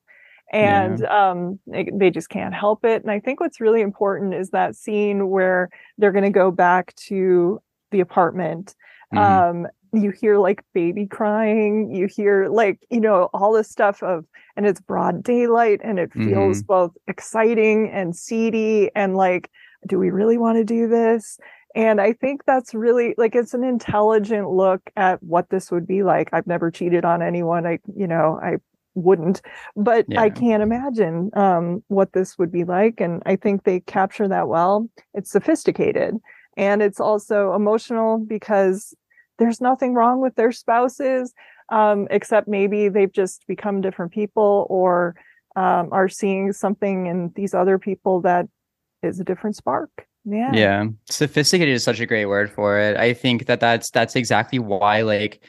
And 0.52 1.00
yeah. 1.00 1.30
um 1.30 1.60
they, 1.68 1.90
they 1.94 2.10
just 2.10 2.30
can't 2.30 2.54
help 2.54 2.86
it. 2.86 3.02
And 3.02 3.12
i 3.12 3.20
think 3.20 3.40
what's 3.40 3.62
really 3.62 3.82
important 3.82 4.34
is 4.34 4.50
that 4.50 4.76
scene 4.76 5.30
where 5.30 5.70
they're 5.98 6.12
going 6.12 6.24
to 6.24 6.30
go 6.30 6.52
back 6.52 6.96
to 7.08 7.62
the 7.92 8.00
apartment 8.00 8.76
mm-hmm. 9.14 9.64
um 9.64 9.68
you 9.94 10.12
hear 10.12 10.38
like 10.38 10.64
baby 10.74 11.06
crying 11.06 11.94
you 11.94 12.08
hear 12.08 12.50
like 12.50 12.80
you 12.90 13.00
know 13.00 13.30
all 13.34 13.54
this 13.54 13.70
stuff 13.70 14.02
of 14.02 14.26
and 14.56 14.66
it's 14.66 14.82
broad 14.82 15.24
daylight 15.24 15.80
and 15.84 16.00
it 16.00 16.12
feels 16.14 16.60
mm-hmm. 16.60 16.68
both 16.68 16.92
exciting 17.08 17.90
and 17.92 18.16
seedy 18.16 18.90
and 18.96 19.16
like 19.16 19.50
do 19.88 20.00
we 20.00 20.10
really 20.10 20.38
want 20.38 20.58
to 20.58 20.64
do 20.64 20.88
this 20.88 21.38
and 21.76 22.02
i 22.02 22.12
think 22.12 22.44
that's 22.46 22.74
really 22.74 23.14
like 23.18 23.36
it's 23.36 23.54
an 23.54 23.64
intelligent 23.64 24.50
look 24.50 24.82
at 24.96 25.22
what 25.22 25.50
this 25.50 25.72
would 25.72 25.88
be 25.88 26.04
like 26.04 26.30
i've 26.34 26.48
never 26.48 26.72
cheated 26.72 27.06
on 27.06 27.22
anyone 27.22 27.66
i 27.66 27.80
you 27.96 28.08
know 28.08 28.40
i 28.42 28.56
wouldn't 28.96 29.42
but 29.76 30.06
yeah. 30.08 30.22
i 30.22 30.30
can't 30.30 30.62
imagine 30.62 31.32
um, 31.34 31.84
what 31.88 32.14
this 32.14 32.38
would 32.38 32.52
be 32.52 32.64
like 32.64 33.02
and 33.02 33.24
i 33.26 33.36
think 33.36 33.64
they 33.64 33.80
capture 33.80 34.28
that 34.28 34.48
well 34.48 34.88
it's 35.14 35.32
sophisticated 35.32 36.16
and 36.58 36.84
it's 36.84 37.00
also 37.00 37.54
emotional 37.54 38.20
because 38.20 38.94
there's 39.40 39.62
nothing 39.62 39.94
wrong 39.94 40.22
with 40.22 40.36
their 40.36 40.52
spouses, 40.52 41.34
um, 41.70 42.08
except 42.12 42.48
maybe 42.48 42.90
they've 42.90 43.12
just 43.12 43.46
become 43.48 43.82
different 43.82 44.12
people 44.12 44.68
or 44.70 45.16
um, 45.56 45.90
are 45.92 46.10
seeing 46.10 46.52
something 46.52 47.08
in 47.08 47.32
these 47.36 47.54
other 47.54 47.78
people 47.78 48.22
that 48.22 48.48
is 49.02 49.20
a 49.20 49.24
different 49.24 49.56
spark. 49.56 49.90
Yeah. 50.26 50.52
Yeah. 50.54 50.86
Sophisticated 51.10 51.74
is 51.74 51.84
such 51.84 52.00
a 52.00 52.06
great 52.06 52.26
word 52.26 52.52
for 52.52 52.80
it. 52.80 52.96
I 52.98 53.14
think 53.14 53.48
that 53.48 53.60
that's 53.60 53.90
that's 53.90 54.16
exactly 54.16 54.60
why 54.60 55.02
like 55.02 55.44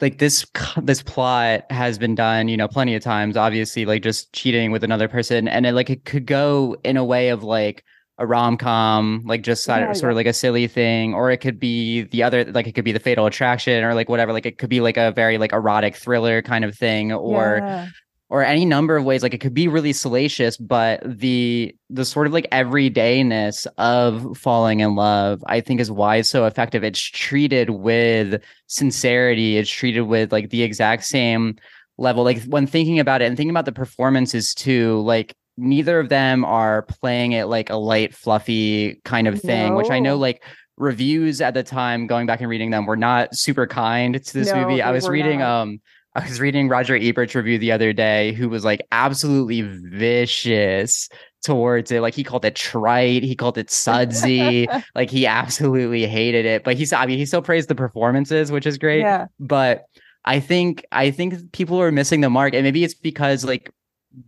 like 0.00 0.18
this 0.18 0.44
this 0.82 1.02
plot 1.02 1.64
has 1.70 1.96
been 1.96 2.14
done 2.14 2.48
you 2.48 2.56
know 2.56 2.68
plenty 2.68 2.94
of 2.94 3.02
times 3.02 3.36
obviously 3.36 3.86
like 3.86 4.02
just 4.02 4.32
cheating 4.32 4.72
with 4.72 4.82
another 4.82 5.08
person 5.08 5.46
and 5.46 5.64
it 5.64 5.72
like 5.72 5.88
it 5.88 6.04
could 6.04 6.26
go 6.26 6.76
in 6.82 6.96
a 6.96 7.04
way 7.04 7.28
of 7.28 7.44
like 7.44 7.84
a 8.18 8.26
rom 8.26 8.56
com, 8.56 9.22
like 9.24 9.42
just 9.42 9.66
yeah, 9.66 9.92
sort 9.92 10.02
yeah. 10.04 10.10
of 10.10 10.16
like 10.16 10.26
a 10.26 10.32
silly 10.32 10.66
thing, 10.66 11.14
or 11.14 11.30
it 11.30 11.38
could 11.38 11.58
be 11.58 12.02
the 12.02 12.22
other, 12.22 12.44
like 12.44 12.66
it 12.66 12.72
could 12.72 12.84
be 12.84 12.92
the 12.92 13.00
Fatal 13.00 13.26
Attraction, 13.26 13.84
or 13.84 13.94
like 13.94 14.08
whatever. 14.08 14.32
Like 14.32 14.46
it 14.46 14.58
could 14.58 14.70
be 14.70 14.80
like 14.80 14.96
a 14.96 15.12
very 15.12 15.38
like 15.38 15.52
erotic 15.52 15.96
thriller 15.96 16.42
kind 16.42 16.64
of 16.64 16.76
thing, 16.76 17.12
or 17.12 17.58
yeah. 17.60 17.88
or 18.28 18.44
any 18.44 18.64
number 18.64 18.96
of 18.96 19.04
ways 19.04 19.22
like 19.22 19.34
it 19.34 19.40
could 19.40 19.54
be 19.54 19.68
really 19.68 19.92
salacious 19.92 20.56
but 20.56 21.02
the 21.04 21.74
the 21.90 22.04
sort 22.04 22.26
of 22.26 22.32
like 22.32 22.48
everydayness 22.50 23.66
of 23.76 24.38
falling 24.38 24.80
in 24.80 24.94
love 24.94 25.44
i 25.46 25.60
think 25.60 25.80
is 25.80 25.90
why 25.90 26.16
it's 26.16 26.30
so 26.30 26.46
effective 26.46 26.82
it's 26.82 26.98
treated 26.98 27.68
with 27.68 28.42
sincerity 28.68 29.58
it's 29.58 29.70
treated 29.70 30.02
with 30.02 30.32
like 30.32 30.48
the 30.48 30.62
exact 30.62 31.04
same 31.04 31.54
level 31.98 32.24
like 32.24 32.42
when 32.44 32.66
thinking 32.66 32.98
about 32.98 33.20
it 33.20 33.26
and 33.26 33.36
thinking 33.36 33.50
about 33.50 33.66
the 33.66 33.72
performances 33.72 34.54
too 34.54 34.98
like 35.02 35.34
neither 35.56 35.98
of 36.00 36.08
them 36.08 36.44
are 36.44 36.82
playing 36.82 37.32
it 37.32 37.44
like 37.44 37.70
a 37.70 37.76
light 37.76 38.14
fluffy 38.14 39.00
kind 39.04 39.26
of 39.28 39.40
thing 39.40 39.72
no. 39.72 39.76
which 39.76 39.90
i 39.90 39.98
know 39.98 40.16
like 40.16 40.42
reviews 40.76 41.40
at 41.40 41.54
the 41.54 41.62
time 41.62 42.06
going 42.06 42.26
back 42.26 42.40
and 42.40 42.48
reading 42.48 42.70
them 42.70 42.86
were 42.86 42.96
not 42.96 43.34
super 43.34 43.66
kind 43.66 44.22
to 44.24 44.32
this 44.32 44.48
no, 44.48 44.66
movie 44.66 44.80
i 44.82 44.90
was 44.90 45.08
reading 45.08 45.40
not. 45.40 45.62
um 45.62 45.80
I 46.14 46.28
was 46.28 46.40
reading 46.40 46.68
Roger 46.68 46.94
Ebert's 46.94 47.34
review 47.34 47.58
the 47.58 47.72
other 47.72 47.92
day, 47.94 48.32
who 48.34 48.48
was 48.50 48.64
like 48.64 48.86
absolutely 48.92 49.62
vicious 49.62 51.08
towards 51.42 51.90
it. 51.90 52.00
Like 52.00 52.14
he 52.14 52.22
called 52.22 52.44
it 52.44 52.54
trite, 52.54 53.22
he 53.22 53.34
called 53.34 53.56
it 53.56 53.70
sudsy. 53.70 54.68
like 54.94 55.10
he 55.10 55.26
absolutely 55.26 56.06
hated 56.06 56.44
it. 56.44 56.64
But 56.64 56.76
he's 56.76 56.92
I 56.92 57.06
mean 57.06 57.18
he 57.18 57.24
still 57.24 57.42
praised 57.42 57.68
the 57.68 57.74
performances, 57.74 58.52
which 58.52 58.66
is 58.66 58.76
great. 58.76 59.00
Yeah. 59.00 59.26
But 59.40 59.84
I 60.24 60.38
think 60.38 60.84
I 60.92 61.10
think 61.10 61.52
people 61.52 61.80
are 61.80 61.90
missing 61.90 62.20
the 62.20 62.30
mark. 62.30 62.52
And 62.52 62.62
maybe 62.62 62.84
it's 62.84 62.94
because 62.94 63.44
like 63.44 63.72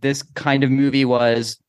this 0.01 0.23
kind 0.23 0.63
of 0.63 0.71
movie 0.71 1.05
was 1.05 1.59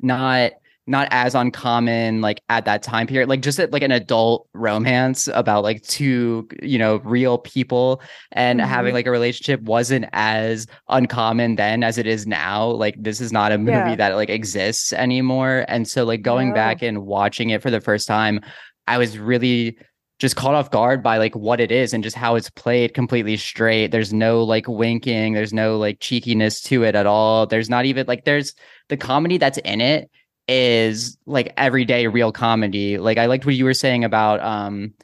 not 0.00 0.52
not 0.88 1.06
as 1.10 1.34
uncommon 1.34 2.22
like 2.22 2.40
at 2.48 2.64
that 2.64 2.82
time 2.82 3.06
period 3.06 3.28
like 3.28 3.42
just 3.42 3.58
like 3.58 3.82
an 3.82 3.92
adult 3.92 4.48
romance 4.54 5.28
about 5.34 5.62
like 5.62 5.82
two 5.82 6.48
you 6.62 6.78
know 6.78 6.96
real 7.04 7.36
people 7.36 8.00
and 8.32 8.58
mm-hmm. 8.58 8.68
having 8.68 8.94
like 8.94 9.06
a 9.06 9.10
relationship 9.10 9.60
wasn't 9.62 10.06
as 10.14 10.66
uncommon 10.88 11.56
then 11.56 11.84
as 11.84 11.98
it 11.98 12.06
is 12.06 12.26
now 12.26 12.66
like 12.66 12.94
this 12.98 13.20
is 13.20 13.30
not 13.30 13.52
a 13.52 13.58
movie 13.58 13.70
yeah. 13.72 13.96
that 13.96 14.14
like 14.14 14.30
exists 14.30 14.94
anymore 14.94 15.66
and 15.68 15.86
so 15.86 16.04
like 16.04 16.22
going 16.22 16.54
back 16.54 16.80
and 16.80 17.04
watching 17.04 17.50
it 17.50 17.60
for 17.60 17.70
the 17.70 17.82
first 17.82 18.08
time 18.08 18.40
i 18.86 18.96
was 18.96 19.18
really 19.18 19.76
just 20.18 20.36
caught 20.36 20.54
off 20.54 20.70
guard 20.70 21.02
by 21.02 21.18
like 21.18 21.34
what 21.36 21.60
it 21.60 21.70
is 21.70 21.92
and 21.92 22.02
just 22.02 22.16
how 22.16 22.34
it's 22.34 22.50
played 22.50 22.94
completely 22.94 23.36
straight. 23.36 23.88
There's 23.88 24.12
no 24.12 24.42
like 24.42 24.66
winking, 24.66 25.34
there's 25.34 25.52
no 25.52 25.78
like 25.78 26.00
cheekiness 26.00 26.60
to 26.62 26.82
it 26.82 26.94
at 26.94 27.06
all. 27.06 27.46
There's 27.46 27.70
not 27.70 27.84
even 27.84 28.06
like 28.06 28.24
there's 28.24 28.54
the 28.88 28.96
comedy 28.96 29.38
that's 29.38 29.58
in 29.58 29.80
it 29.80 30.10
is 30.48 31.16
like 31.26 31.52
everyday 31.56 32.06
real 32.08 32.32
comedy. 32.32 32.98
Like 32.98 33.18
I 33.18 33.26
liked 33.26 33.46
what 33.46 33.54
you 33.54 33.64
were 33.64 33.74
saying 33.74 34.04
about 34.04 34.40
um 34.40 34.94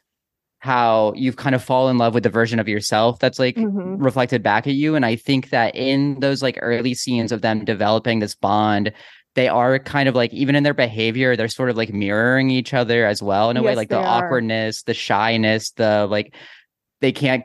how 0.58 1.12
you've 1.14 1.36
kind 1.36 1.54
of 1.54 1.62
fallen 1.62 1.90
in 1.90 1.98
love 1.98 2.14
with 2.14 2.22
the 2.22 2.30
version 2.30 2.58
of 2.58 2.66
yourself 2.66 3.18
that's 3.18 3.38
like 3.38 3.54
mm-hmm. 3.54 4.02
reflected 4.02 4.42
back 4.42 4.66
at 4.66 4.72
you 4.72 4.94
and 4.94 5.04
I 5.04 5.14
think 5.14 5.50
that 5.50 5.76
in 5.76 6.18
those 6.20 6.42
like 6.42 6.58
early 6.62 6.94
scenes 6.94 7.32
of 7.32 7.42
them 7.42 7.66
developing 7.66 8.20
this 8.20 8.34
bond 8.34 8.90
they 9.34 9.48
are 9.48 9.78
kind 9.78 10.08
of 10.08 10.14
like 10.14 10.32
even 10.32 10.54
in 10.54 10.62
their 10.62 10.74
behavior 10.74 11.36
they're 11.36 11.48
sort 11.48 11.70
of 11.70 11.76
like 11.76 11.92
mirroring 11.92 12.50
each 12.50 12.74
other 12.74 13.06
as 13.06 13.22
well 13.22 13.50
in 13.50 13.56
a 13.56 13.62
yes, 13.62 13.66
way 13.66 13.74
like 13.74 13.88
the 13.88 13.98
are. 13.98 14.24
awkwardness 14.24 14.82
the 14.82 14.94
shyness 14.94 15.70
the 15.72 16.06
like 16.10 16.34
they 17.00 17.12
can't 17.12 17.44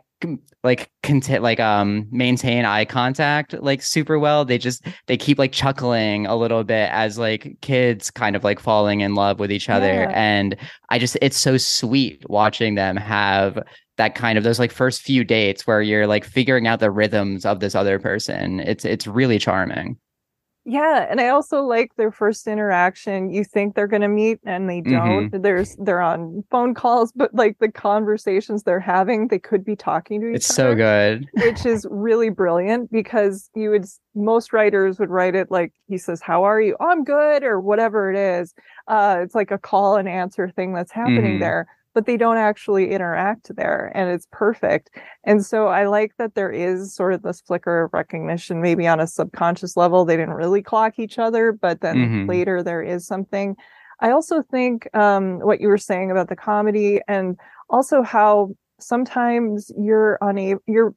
like 0.63 0.91
content 1.03 1.41
like 1.41 1.59
um 1.59 2.05
maintain 2.11 2.65
eye 2.65 2.83
contact 2.83 3.53
like 3.61 3.81
super 3.81 4.19
well 4.19 4.43
they 4.43 4.57
just 4.57 4.85
they 5.07 5.15
keep 5.15 5.39
like 5.39 5.53
chuckling 5.53 6.25
a 6.25 6.35
little 6.35 6.63
bit 6.65 6.89
as 6.91 7.17
like 7.17 7.57
kids 7.61 8.11
kind 8.11 8.35
of 8.35 8.43
like 8.43 8.59
falling 8.59 8.99
in 8.99 9.15
love 9.15 9.39
with 9.39 9.51
each 9.51 9.69
other 9.69 9.93
yeah. 9.93 10.11
and 10.13 10.57
i 10.89 10.99
just 10.99 11.17
it's 11.21 11.37
so 11.37 11.55
sweet 11.55 12.29
watching 12.29 12.75
them 12.75 12.97
have 12.97 13.57
that 13.95 14.15
kind 14.15 14.37
of 14.37 14.43
those 14.43 14.59
like 14.59 14.71
first 14.71 15.01
few 15.01 15.23
dates 15.23 15.65
where 15.65 15.81
you're 15.81 16.07
like 16.07 16.25
figuring 16.25 16.67
out 16.67 16.81
the 16.81 16.91
rhythms 16.91 17.45
of 17.45 17.61
this 17.61 17.73
other 17.73 17.97
person 17.97 18.59
it's 18.59 18.83
it's 18.83 19.07
really 19.07 19.39
charming 19.39 19.97
yeah, 20.65 21.07
and 21.09 21.19
I 21.21 21.29
also 21.29 21.63
like 21.63 21.95
their 21.95 22.11
first 22.11 22.45
interaction. 22.45 23.31
You 23.31 23.43
think 23.43 23.75
they're 23.75 23.87
going 23.87 24.01
to 24.01 24.07
meet 24.07 24.39
and 24.45 24.69
they 24.69 24.81
don't. 24.81 25.29
Mm-hmm. 25.31 25.41
There's 25.41 25.75
they're 25.77 26.01
on 26.01 26.43
phone 26.51 26.73
calls, 26.73 27.11
but 27.13 27.33
like 27.33 27.57
the 27.59 27.71
conversations 27.71 28.63
they're 28.63 28.79
having, 28.79 29.29
they 29.29 29.39
could 29.39 29.63
be 29.63 29.75
talking 29.75 30.21
to 30.21 30.29
each 30.29 30.35
it's 30.35 30.59
other. 30.59 30.71
It's 30.71 30.79
so 30.79 31.23
good. 31.23 31.27
which 31.45 31.65
is 31.65 31.87
really 31.89 32.29
brilliant 32.29 32.91
because 32.91 33.49
you 33.55 33.69
would 33.71 33.85
most 34.15 34.51
writers 34.51 34.99
would 34.99 35.09
write 35.09 35.33
it 35.33 35.49
like 35.49 35.73
he 35.87 35.97
says, 35.97 36.21
"How 36.21 36.43
are 36.43 36.61
you?" 36.61 36.75
Oh, 36.79 36.87
"I'm 36.87 37.03
good," 37.03 37.43
or 37.43 37.59
whatever 37.59 38.11
it 38.11 38.17
is. 38.17 38.53
Uh, 38.87 39.19
it's 39.21 39.35
like 39.35 39.51
a 39.51 39.57
call 39.57 39.95
and 39.95 40.09
answer 40.09 40.49
thing 40.49 40.73
that's 40.73 40.91
happening 40.91 41.33
mm-hmm. 41.33 41.41
there 41.41 41.67
but 41.99 42.05
they 42.05 42.15
don't 42.15 42.37
actually 42.37 42.91
interact 42.91 43.53
there 43.57 43.91
and 43.93 44.09
it's 44.09 44.25
perfect. 44.31 44.89
And 45.25 45.45
so 45.45 45.67
I 45.67 45.85
like 45.87 46.13
that 46.17 46.33
there 46.33 46.49
is 46.49 46.95
sort 46.95 47.11
of 47.11 47.23
this 47.23 47.41
flicker 47.41 47.83
of 47.83 47.93
recognition, 47.93 48.61
maybe 48.61 48.87
on 48.87 49.01
a 49.01 49.05
subconscious 49.05 49.75
level. 49.75 50.05
They 50.05 50.15
didn't 50.15 50.35
really 50.35 50.61
clock 50.61 50.97
each 50.97 51.19
other, 51.19 51.51
but 51.51 51.81
then 51.81 51.97
mm-hmm. 51.97 52.29
later 52.29 52.63
there 52.63 52.81
is 52.81 53.05
something. 53.05 53.57
I 53.99 54.11
also 54.11 54.41
think 54.43 54.87
um, 54.95 55.39
what 55.39 55.59
you 55.59 55.67
were 55.67 55.77
saying 55.77 56.09
about 56.09 56.29
the 56.29 56.37
comedy 56.37 57.01
and 57.05 57.37
also 57.69 58.01
how 58.01 58.51
sometimes 58.79 59.69
you're 59.77 60.17
unable, 60.21 60.61
you're, 60.65 60.95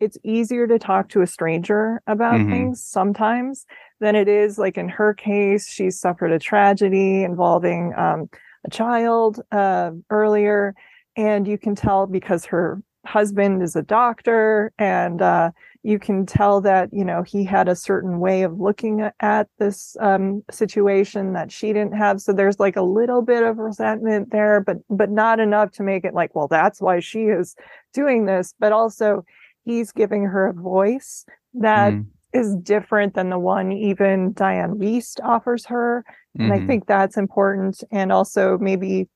it's 0.00 0.18
easier 0.22 0.66
to 0.66 0.78
talk 0.78 1.08
to 1.08 1.22
a 1.22 1.26
stranger 1.26 2.02
about 2.06 2.34
mm-hmm. 2.34 2.50
things 2.50 2.82
sometimes 2.82 3.64
than 4.00 4.16
it 4.16 4.28
is 4.28 4.58
like 4.58 4.76
in 4.76 4.90
her 4.90 5.14
case, 5.14 5.66
she 5.66 5.90
suffered 5.90 6.30
a 6.30 6.38
tragedy 6.38 7.24
involving 7.24 7.94
um, 7.96 8.28
a 8.64 8.70
child 8.70 9.40
uh, 9.52 9.90
earlier, 10.10 10.74
and 11.16 11.46
you 11.46 11.58
can 11.58 11.74
tell 11.74 12.06
because 12.06 12.44
her 12.46 12.82
husband 13.06 13.62
is 13.62 13.76
a 13.76 13.82
doctor, 13.82 14.72
and 14.78 15.20
uh, 15.20 15.50
you 15.82 15.98
can 15.98 16.24
tell 16.26 16.60
that 16.62 16.88
you 16.92 17.04
know 17.04 17.22
he 17.22 17.44
had 17.44 17.68
a 17.68 17.76
certain 17.76 18.18
way 18.18 18.42
of 18.42 18.58
looking 18.58 19.08
at 19.20 19.48
this 19.58 19.96
um, 20.00 20.42
situation 20.50 21.34
that 21.34 21.52
she 21.52 21.68
didn't 21.68 21.96
have. 21.96 22.20
So 22.20 22.32
there's 22.32 22.58
like 22.58 22.76
a 22.76 22.82
little 22.82 23.22
bit 23.22 23.42
of 23.42 23.58
resentment 23.58 24.30
there, 24.32 24.60
but 24.60 24.78
but 24.88 25.10
not 25.10 25.40
enough 25.40 25.72
to 25.72 25.82
make 25.82 26.04
it 26.04 26.14
like, 26.14 26.34
well, 26.34 26.48
that's 26.48 26.80
why 26.80 27.00
she 27.00 27.24
is 27.24 27.54
doing 27.92 28.24
this. 28.26 28.54
But 28.58 28.72
also, 28.72 29.24
he's 29.64 29.92
giving 29.92 30.24
her 30.24 30.46
a 30.46 30.54
voice 30.54 31.26
that 31.54 31.92
mm. 31.92 32.06
Is 32.34 32.54
different 32.56 33.14
than 33.14 33.30
the 33.30 33.38
one 33.38 33.72
even 33.72 34.32
Diane 34.32 34.74
Wiest 34.74 35.20
offers 35.22 35.64
her 35.66 36.04
and 36.36 36.50
mm-hmm. 36.50 36.64
I 36.64 36.66
think 36.66 36.86
that's 36.86 37.16
important. 37.16 37.82
And 37.90 38.10
also 38.10 38.58
maybe 38.58 39.08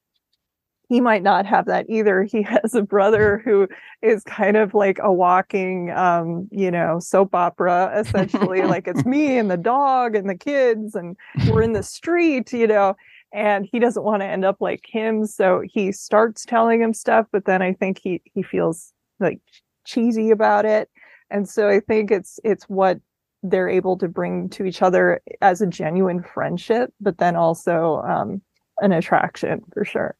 he 0.89 1.01
might 1.01 1.23
not 1.23 1.45
have 1.47 1.67
that 1.67 1.87
either. 1.89 2.23
He 2.23 2.43
has 2.65 2.75
a 2.75 2.83
brother 2.83 3.39
who 3.45 3.69
is 4.03 4.23
kind 4.25 4.57
of 4.57 4.75
like 4.75 4.99
a 5.03 5.13
walking, 5.13 5.91
um, 5.91 6.49
you 6.51 6.71
know, 6.71 6.99
soap 7.01 7.35
opera, 7.35 7.93
essentially. 7.99 8.63
like 8.63 8.87
it's 8.87 9.05
me 9.05 9.39
and 9.39 9.51
the 9.51 9.57
dog 9.57 10.15
and 10.15 10.29
the 10.29 10.37
kids, 10.37 10.95
and 10.95 11.17
we're 11.49 11.63
in 11.63 11.73
the 11.73 11.83
street, 11.83 12.53
you 12.53 12.67
know, 12.67 12.95
and 13.33 13.69
he 13.71 13.79
doesn't 13.79 14.05
want 14.05 14.23
to 14.23 14.27
end 14.27 14.45
up 14.45 14.57
like 14.61 14.85
him. 14.87 15.27
So 15.27 15.63
he 15.65 15.93
starts 15.93 16.45
telling 16.45 16.81
him 16.81 16.95
stuff, 16.95 17.27
but 17.33 17.45
then 17.45 17.63
I 17.63 17.73
think 17.75 17.99
he 18.03 18.23
he 18.33 18.43
feels 18.43 18.93
like 19.21 19.41
cheesy 19.85 20.31
about 20.31 20.65
it. 20.65 20.89
And 21.31 21.47
so 21.47 21.69
I 21.69 21.81
think 21.81 22.11
it's 22.11 22.41
it's 22.45 22.65
what 22.65 22.99
they're 23.43 23.69
able 23.69 23.97
to 23.99 24.09
bring 24.09 24.49
to 24.51 24.65
each 24.65 24.83
other 24.83 25.21
as 25.41 25.61
a 25.61 25.67
genuine 25.67 26.23
friendship, 26.23 26.93
but 27.01 27.19
then 27.19 27.37
also 27.37 28.03
um, 28.09 28.43
an 28.81 28.93
attraction 28.93 29.63
for 29.73 29.85
sure. 29.85 30.17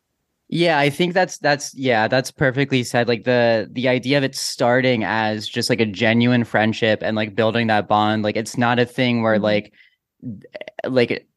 Yeah, 0.51 0.79
I 0.79 0.89
think 0.89 1.13
that's 1.13 1.37
that's 1.39 1.75
yeah, 1.75 2.09
that's 2.09 2.31
perfectly 2.31 2.83
said. 2.83 3.07
Like 3.07 3.25
the 3.25 3.69
the 3.71 3.87
idea 3.87 4.17
of 4.17 4.25
it 4.25 4.35
starting 4.35 5.05
as 5.05 5.47
just 5.47 5.69
like 5.69 5.81
a 5.81 5.87
genuine 5.87 6.45
friendship 6.45 7.01
and 7.03 7.17
like 7.17 7.35
building 7.35 7.67
that 7.67 7.87
bond, 7.87 8.23
like 8.23 8.37
it's 8.37 8.57
not 8.57 8.79
a 8.79 8.87
thing 8.87 9.23
where 9.23 9.35
mm-hmm. 9.35 9.45
like 9.45 9.75
like 10.87 11.29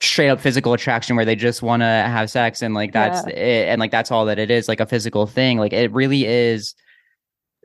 straight 0.00 0.30
up 0.30 0.40
physical 0.40 0.72
attraction 0.72 1.14
where 1.14 1.26
they 1.26 1.36
just 1.36 1.62
want 1.62 1.82
to 1.82 1.86
have 1.86 2.30
sex 2.30 2.62
and 2.62 2.74
like 2.74 2.92
that's 2.92 3.26
yeah. 3.28 3.34
it 3.34 3.68
and 3.68 3.80
like 3.80 3.90
that's 3.90 4.10
all 4.10 4.24
that 4.24 4.38
it 4.38 4.50
is, 4.50 4.66
like 4.66 4.80
a 4.80 4.86
physical 4.86 5.26
thing. 5.26 5.58
Like 5.58 5.74
it 5.74 5.92
really 5.92 6.24
is 6.24 6.74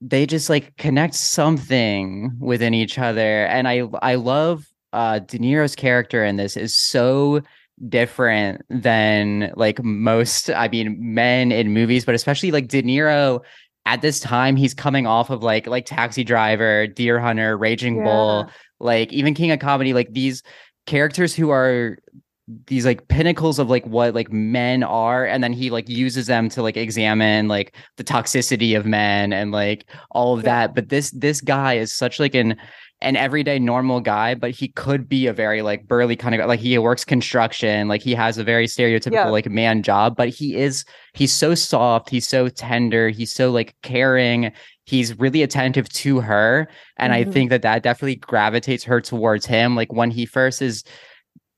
they 0.01 0.25
just 0.25 0.49
like 0.49 0.75
connect 0.77 1.13
something 1.13 2.31
within 2.39 2.73
each 2.73 2.99
other 2.99 3.45
and 3.45 3.67
i 3.67 3.83
i 4.01 4.15
love 4.15 4.67
uh 4.93 5.19
de 5.19 5.39
niro's 5.39 5.75
character 5.75 6.23
in 6.23 6.35
this 6.37 6.55
is 6.55 6.75
so 6.75 7.41
different 7.89 8.61
than 8.69 9.51
like 9.55 9.83
most 9.83 10.49
i 10.51 10.67
mean 10.67 10.95
men 10.99 11.51
in 11.51 11.73
movies 11.73 12.05
but 12.05 12.15
especially 12.15 12.51
like 12.51 12.67
de 12.67 12.81
niro 12.83 13.41
at 13.85 14.01
this 14.01 14.19
time 14.19 14.55
he's 14.55 14.73
coming 14.73 15.07
off 15.07 15.29
of 15.29 15.43
like 15.43 15.67
like 15.67 15.85
taxi 15.85 16.23
driver 16.23 16.87
deer 16.87 17.19
hunter 17.19 17.57
raging 17.57 17.97
yeah. 17.97 18.03
bull 18.03 18.49
like 18.79 19.11
even 19.13 19.33
king 19.33 19.51
of 19.51 19.59
comedy 19.59 19.93
like 19.93 20.11
these 20.13 20.43
characters 20.85 21.35
who 21.35 21.49
are 21.49 21.97
these 22.67 22.85
like 22.85 23.07
pinnacles 23.09 23.59
of 23.59 23.69
like 23.69 23.85
what 23.85 24.15
like 24.15 24.31
men 24.31 24.81
are 24.81 25.25
and 25.25 25.43
then 25.43 25.51
he 25.51 25.69
like 25.69 25.89
uses 25.89 26.27
them 26.27 26.47
to 26.47 26.61
like 26.61 26.77
examine 26.77 27.49
like 27.49 27.75
the 27.97 28.05
toxicity 28.05 28.77
of 28.77 28.85
men 28.85 29.33
and 29.33 29.51
like 29.51 29.85
all 30.11 30.33
of 30.33 30.43
that 30.43 30.73
but 30.73 30.87
this 30.87 31.11
this 31.11 31.41
guy 31.41 31.73
is 31.73 31.91
such 31.91 32.21
like 32.21 32.33
an 32.33 32.55
an 33.01 33.15
everyday 33.15 33.59
normal 33.59 33.99
guy, 33.99 34.33
but 34.33 34.51
he 34.51 34.69
could 34.69 35.07
be 35.07 35.27
a 35.27 35.33
very 35.33 35.61
like 35.61 35.87
burly 35.87 36.15
kind 36.15 36.33
of 36.33 36.39
guy. 36.39 36.45
Like 36.45 36.59
he 36.59 36.77
works 36.79 37.05
construction, 37.05 37.87
like 37.87 38.01
he 38.01 38.15
has 38.15 38.37
a 38.37 38.43
very 38.43 38.65
stereotypical 38.65 39.11
yeah. 39.11 39.29
like 39.29 39.49
man 39.49 39.83
job, 39.83 40.15
but 40.15 40.29
he 40.29 40.55
is 40.55 40.83
he's 41.13 41.31
so 41.31 41.53
soft, 41.53 42.09
he's 42.09 42.27
so 42.27 42.49
tender, 42.49 43.09
he's 43.09 43.31
so 43.31 43.51
like 43.51 43.75
caring. 43.83 44.51
He's 44.85 45.19
really 45.19 45.43
attentive 45.43 45.89
to 45.89 46.21
her, 46.21 46.69
and 46.95 47.11
mm-hmm. 47.11 47.29
I 47.29 47.31
think 47.31 47.49
that 47.49 47.61
that 47.63 47.83
definitely 47.83 48.15
gravitates 48.15 48.85
her 48.85 49.01
towards 49.01 49.45
him. 49.45 49.75
Like 49.75 49.91
when 49.91 50.09
he 50.11 50.25
first 50.25 50.61
is 50.61 50.83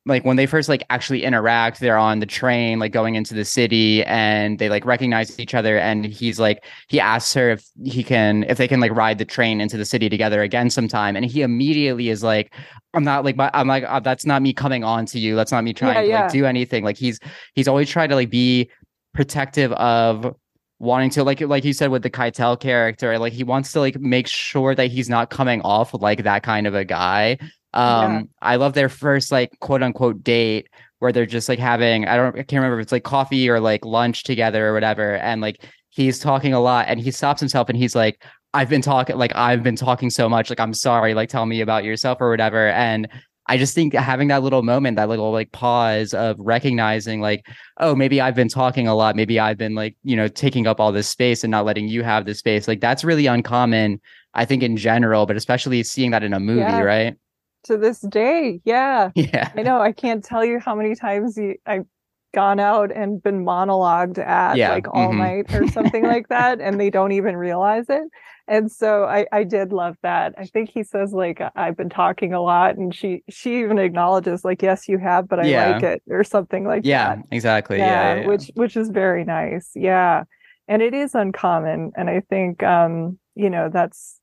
like 0.10 0.26
when 0.26 0.36
they 0.36 0.46
first 0.46 0.68
like 0.68 0.84
actually 0.90 1.24
interact 1.24 1.80
they're 1.80 1.98
on 1.98 2.20
the 2.20 2.26
train 2.26 2.80
like 2.80 2.92
going 2.92 3.16
into 3.16 3.34
the 3.34 3.46
city 3.46 4.04
and 4.06 4.60
they 4.60 4.68
like 4.68 4.86
recognize 4.86 5.40
each 5.40 5.54
other 5.54 5.78
and 5.78 6.06
he's 6.06 6.40
like 6.40 6.66
he 6.88 7.00
asks 7.00 7.34
her 7.34 7.52
if 7.52 7.66
he 7.84 8.04
can 8.04 8.44
if 8.50 8.58
they 8.58 8.68
can 8.68 8.80
like 8.80 8.92
ride 8.92 9.18
the 9.18 9.26
train 9.26 9.62
into 9.62 9.78
the 9.78 9.86
city 9.86 10.10
together 10.10 10.42
again 10.42 10.70
sometime 10.70 11.16
and 11.16 11.26
he 11.26 11.42
immediately 11.42 12.10
is 12.10 12.24
like 12.24 12.54
i'm 12.94 13.04
not 13.04 13.24
like 13.24 13.36
i'm 13.54 13.68
like 13.68 13.86
oh, 13.88 14.00
that's 14.00 14.26
not 14.26 14.42
me 14.42 14.52
coming 14.52 14.84
on 14.84 15.06
to 15.06 15.20
you 15.20 15.36
that's 15.36 15.52
not 15.52 15.64
me 15.64 15.74
trying 15.74 15.96
yeah, 15.96 16.02
to 16.02 16.08
yeah. 16.08 16.22
like 16.24 16.32
do 16.32 16.46
anything 16.46 16.84
like 16.84 16.98
he's 16.98 17.20
he's 17.54 17.68
always 17.68 17.90
trying 17.90 18.10
to 18.10 18.16
like 18.16 18.30
be 18.30 18.70
protective 19.14 19.72
of 19.74 20.36
wanting 20.80 21.10
to 21.10 21.24
like 21.24 21.42
like 21.42 21.66
you 21.66 21.74
said 21.74 21.92
with 21.92 22.04
the 22.04 22.10
Keitel 22.10 22.58
character 22.60 23.20
like 23.20 23.34
he 23.34 23.44
wants 23.44 23.74
to 23.74 23.80
like 23.82 24.00
make 24.00 24.28
sure 24.28 24.74
that 24.74 24.88
he's 24.88 25.10
not 25.10 25.30
coming 25.30 25.62
off 25.62 25.94
like 25.94 26.24
that 26.24 26.42
kind 26.42 26.66
of 26.66 26.74
a 26.74 26.86
guy 26.86 27.38
um, 27.74 28.14
yeah. 28.14 28.22
I 28.42 28.56
love 28.56 28.74
their 28.74 28.90
first 28.90 29.32
like 29.32 29.60
quote 29.60 29.84
unquote 29.84 30.24
date 30.24 30.70
where 31.00 31.12
they're 31.12 31.26
just 31.26 31.50
like 31.50 31.60
having 31.60 32.08
I 32.08 32.18
don't 32.18 32.36
I 32.36 32.44
can't 32.44 32.54
remember 32.54 32.80
if 32.80 32.84
it's 32.84 32.92
like 32.92 33.04
coffee 33.04 33.50
or 33.50 33.60
like 33.60 33.86
lunch 33.86 34.24
together 34.24 34.68
or 34.68 34.74
whatever, 34.74 35.16
and 35.18 35.42
like 35.42 35.66
he's 35.90 36.20
talking 36.20 36.54
a 36.54 36.60
lot 36.60 36.86
and 36.88 37.00
he 37.00 37.12
stops 37.12 37.40
himself 37.40 37.70
and 37.70 37.78
he's 37.78 37.96
like, 37.96 38.24
I've 38.54 38.70
been 38.70 38.82
talking 38.82 39.18
like 39.18 39.36
I've 39.36 39.64
been 39.64 39.76
talking 39.76 40.10
so 40.10 40.28
much, 40.28 40.50
like 40.50 40.60
I'm 40.60 40.74
sorry, 40.74 41.14
like 41.14 41.30
tell 41.30 41.46
me 41.46 41.62
about 41.62 41.84
yourself 41.84 42.20
or 42.22 42.30
whatever. 42.30 42.70
And 42.70 43.08
I 43.48 43.58
just 43.58 43.74
think 43.74 43.96
having 43.96 44.28
that 44.28 44.44
little 44.44 44.62
moment, 44.62 44.98
that 44.98 45.10
little 45.10 45.32
like 45.32 45.52
pause 45.52 46.14
of 46.14 46.36
recognizing 46.40 47.20
like, 47.20 47.48
oh, 47.80 47.96
maybe 47.96 48.22
I've 48.22 48.36
been 48.36 48.48
talking 48.48 48.88
a 48.88 48.94
lot. 48.94 49.16
Maybe 49.16 49.40
I've 49.40 49.58
been 49.58 49.74
like, 49.74 49.98
you 50.04 50.16
know, 50.16 50.28
taking 50.28 50.68
up 50.68 50.80
all 50.80 50.92
this 50.92 51.10
space 51.10 51.44
and 51.44 51.50
not 51.50 51.66
letting 51.66 51.88
you 51.88 52.04
have 52.04 52.26
the 52.26 52.36
space. 52.36 52.68
Like 52.68 52.80
that's 52.80 53.04
really 53.04 53.26
uncommon, 53.26 54.02
I 54.36 54.46
think, 54.46 54.62
in 54.62 54.78
general, 54.78 55.26
but 55.26 55.36
especially 55.36 55.82
seeing 55.82 56.12
that 56.12 56.22
in 56.22 56.34
a 56.34 56.40
movie, 56.40 56.62
yeah. 56.62 56.82
right? 56.82 57.16
To 57.66 57.78
this 57.78 58.00
day. 58.00 58.62
Yeah. 58.64 59.12
Yeah. 59.16 59.52
I 59.56 59.62
know. 59.64 59.82
I 59.82 59.92
can't 59.92 60.24
tell 60.24 60.44
you 60.46 60.60
how 60.60 60.76
many 60.76 60.96
times 60.96 61.38
you, 61.38 61.56
I've 61.66 61.86
gone 62.34 62.60
out 62.60 62.92
and 62.92 63.22
been 63.22 63.44
monologued 63.44 64.20
at 64.20 64.56
yeah. 64.56 64.74
like 64.74 64.88
all 64.94 65.10
mm-hmm. 65.10 65.18
night 65.18 65.54
or 65.54 65.68
something 65.68 66.04
like 66.04 66.28
that. 66.30 66.62
And 66.62 66.80
they 66.80 66.90
don't 66.90 67.12
even 67.12 67.36
realize 67.36 67.86
it. 67.90 68.04
And 68.48 68.72
so 68.72 69.04
I, 69.04 69.28
I 69.32 69.44
did 69.44 69.72
love 69.72 69.96
that. 70.02 70.34
I 70.38 70.46
think 70.46 70.72
he 70.72 70.84
says 70.84 71.14
like 71.14 71.42
I've 71.56 71.78
been 71.78 71.90
talking 71.90 72.34
a 72.34 72.42
lot 72.42 72.78
and 72.78 72.94
she 72.94 73.24
she 73.30 73.60
even 73.60 73.78
acknowledges 73.78 74.44
like 74.44 74.64
yes 74.64 74.88
you 74.88 74.98
have 74.98 75.30
but 75.30 75.40
I 75.40 75.46
yeah. 75.46 75.70
like 75.70 75.84
it 75.84 76.02
or 76.10 76.24
something 76.24 76.66
like 76.66 76.82
that. 76.84 76.90
yeah, 76.90 77.16
that. 77.16 77.26
Exactly. 77.32 77.78
Yeah, 77.78 78.16
yeah, 78.16 78.28
which 78.28 78.50
which 78.56 78.76
is 78.76 78.90
very 78.90 79.24
nice. 79.24 79.72
Yeah. 79.76 80.24
And 80.68 80.82
it 80.82 80.96
is 80.96 81.14
uncommon 81.14 81.92
and 81.96 82.10
I 82.10 82.22
think 82.22 82.64
um 82.64 83.20
you 83.36 83.52
know 83.52 83.70
that's 83.72 84.19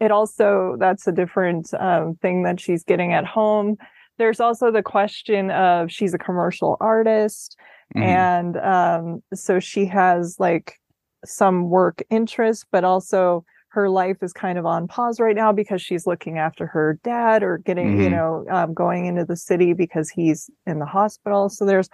it 0.00 0.10
also 0.10 0.76
that's 0.78 1.06
a 1.06 1.12
different 1.12 1.72
um, 1.74 2.16
thing 2.22 2.42
that 2.42 2.58
she's 2.58 2.82
getting 2.82 3.12
at 3.12 3.26
home 3.26 3.76
there's 4.18 4.40
also 4.40 4.70
the 4.70 4.82
question 4.82 5.50
of 5.50 5.90
she's 5.90 6.12
a 6.12 6.18
commercial 6.18 6.76
artist 6.80 7.56
mm-hmm. 7.94 8.02
and 8.02 8.56
um, 8.58 9.22
so 9.34 9.60
she 9.60 9.86
has 9.86 10.36
like 10.38 10.78
some 11.24 11.68
work 11.68 12.02
interest 12.10 12.66
but 12.72 12.84
also 12.84 13.44
her 13.68 13.88
life 13.88 14.16
is 14.20 14.32
kind 14.32 14.58
of 14.58 14.66
on 14.66 14.88
pause 14.88 15.20
right 15.20 15.36
now 15.36 15.52
because 15.52 15.80
she's 15.80 16.06
looking 16.06 16.38
after 16.38 16.66
her 16.66 16.98
dad 17.04 17.42
or 17.42 17.58
getting 17.58 17.92
mm-hmm. 17.92 18.02
you 18.02 18.10
know 18.10 18.44
um, 18.50 18.74
going 18.74 19.06
into 19.06 19.24
the 19.24 19.36
city 19.36 19.72
because 19.72 20.10
he's 20.10 20.50
in 20.66 20.78
the 20.78 20.86
hospital 20.86 21.48
so 21.48 21.64
there's 21.64 21.88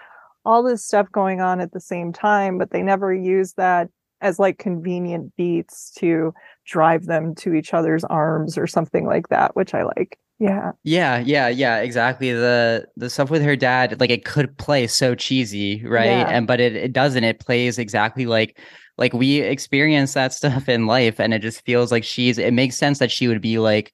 all 0.45 0.63
this 0.63 0.85
stuff 0.85 1.11
going 1.11 1.41
on 1.41 1.59
at 1.59 1.73
the 1.73 1.79
same 1.79 2.13
time 2.13 2.57
but 2.57 2.71
they 2.71 2.81
never 2.81 3.13
use 3.13 3.53
that 3.53 3.89
as 4.21 4.39
like 4.39 4.57
convenient 4.57 5.35
beats 5.35 5.91
to 5.97 6.33
drive 6.65 7.05
them 7.05 7.35
to 7.35 7.53
each 7.53 7.73
other's 7.73 8.03
arms 8.05 8.57
or 8.57 8.67
something 8.67 9.05
like 9.05 9.29
that, 9.29 9.55
which 9.55 9.73
I 9.73 9.83
like. 9.83 10.17
Yeah. 10.39 10.73
Yeah, 10.83 11.17
yeah, 11.19 11.47
yeah, 11.47 11.77
exactly. 11.79 12.31
The 12.31 12.87
the 12.95 13.09
stuff 13.09 13.31
with 13.31 13.41
her 13.41 13.55
dad, 13.55 13.99
like 13.99 14.11
it 14.11 14.23
could 14.23 14.55
play 14.57 14.85
so 14.87 15.15
cheesy, 15.15 15.83
right? 15.85 16.05
Yeah. 16.05 16.29
And 16.29 16.45
but 16.45 16.59
it, 16.59 16.75
it 16.75 16.93
doesn't. 16.93 17.23
It 17.23 17.39
plays 17.39 17.79
exactly 17.79 18.27
like 18.27 18.59
like 18.97 19.13
we 19.13 19.41
experience 19.41 20.13
that 20.13 20.33
stuff 20.33 20.69
in 20.69 20.85
life 20.85 21.19
and 21.19 21.33
it 21.33 21.39
just 21.39 21.65
feels 21.65 21.91
like 21.91 22.03
she's 22.03 22.37
it 22.37 22.53
makes 22.53 22.77
sense 22.77 22.99
that 22.99 23.11
she 23.11 23.27
would 23.27 23.41
be 23.41 23.57
like 23.59 23.93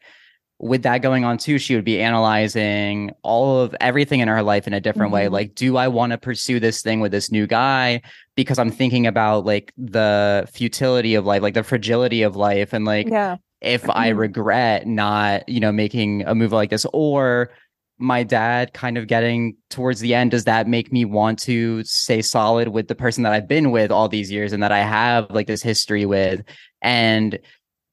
with 0.64 0.84
that 0.84 1.02
going 1.02 1.26
on 1.26 1.38
too, 1.38 1.60
she 1.60 1.76
would 1.76 1.84
be 1.84 2.02
analyzing 2.02 3.12
all 3.22 3.60
of 3.60 3.76
everything 3.82 4.22
in 4.22 4.30
her 4.30 4.42
life 4.42 4.66
in 4.66 4.74
a 4.74 4.80
different 4.80 5.10
mm-hmm. 5.10 5.26
way. 5.26 5.28
Like, 5.28 5.56
do 5.56 5.76
I 5.76 5.90
want 5.90 6.12
to 6.12 6.18
pursue 6.18 6.60
this 6.60 6.82
thing 6.82 7.02
with 7.02 7.12
this 7.12 7.32
new 7.32 7.46
guy? 7.46 8.02
Because 8.36 8.58
I'm 8.58 8.72
thinking 8.72 9.06
about 9.06 9.46
like 9.46 9.74
the 9.78 10.48
futility 10.52 11.16
of 11.16 11.26
life, 11.26 11.42
like 11.42 11.54
the 11.54 11.64
fragility 11.64 12.22
of 12.22 12.38
life, 12.38 12.72
and 12.72 12.86
like 12.86 13.10
yeah. 13.10 13.36
if 13.60 13.90
I 13.90 14.10
mm-hmm. 14.10 14.20
regret 14.20 14.88
not, 14.88 15.48
you 15.50 15.60
know, 15.60 15.74
making 15.74 16.24
a 16.26 16.34
move 16.34 16.54
like 16.54 16.70
this, 16.70 16.86
or 16.94 17.52
my 17.98 18.24
dad 18.24 18.74
kind 18.74 18.98
of 18.98 19.08
getting 19.08 19.58
towards 19.70 20.00
the 20.00 20.16
end, 20.16 20.32
does 20.32 20.46
that 20.46 20.68
make 20.68 20.94
me 20.94 21.04
want 21.04 21.40
to 21.40 21.84
stay 21.84 22.22
solid 22.22 22.70
with 22.70 22.88
the 22.88 22.96
person 22.96 23.24
that 23.24 23.34
I've 23.34 23.50
been 23.50 23.72
with 23.72 23.92
all 23.92 24.08
these 24.08 24.32
years 24.32 24.54
and 24.54 24.64
that 24.64 24.72
I 24.72 24.80
have 24.80 25.30
like 25.30 25.48
this 25.48 25.62
history 25.62 26.06
with? 26.06 26.42
And 26.82 27.38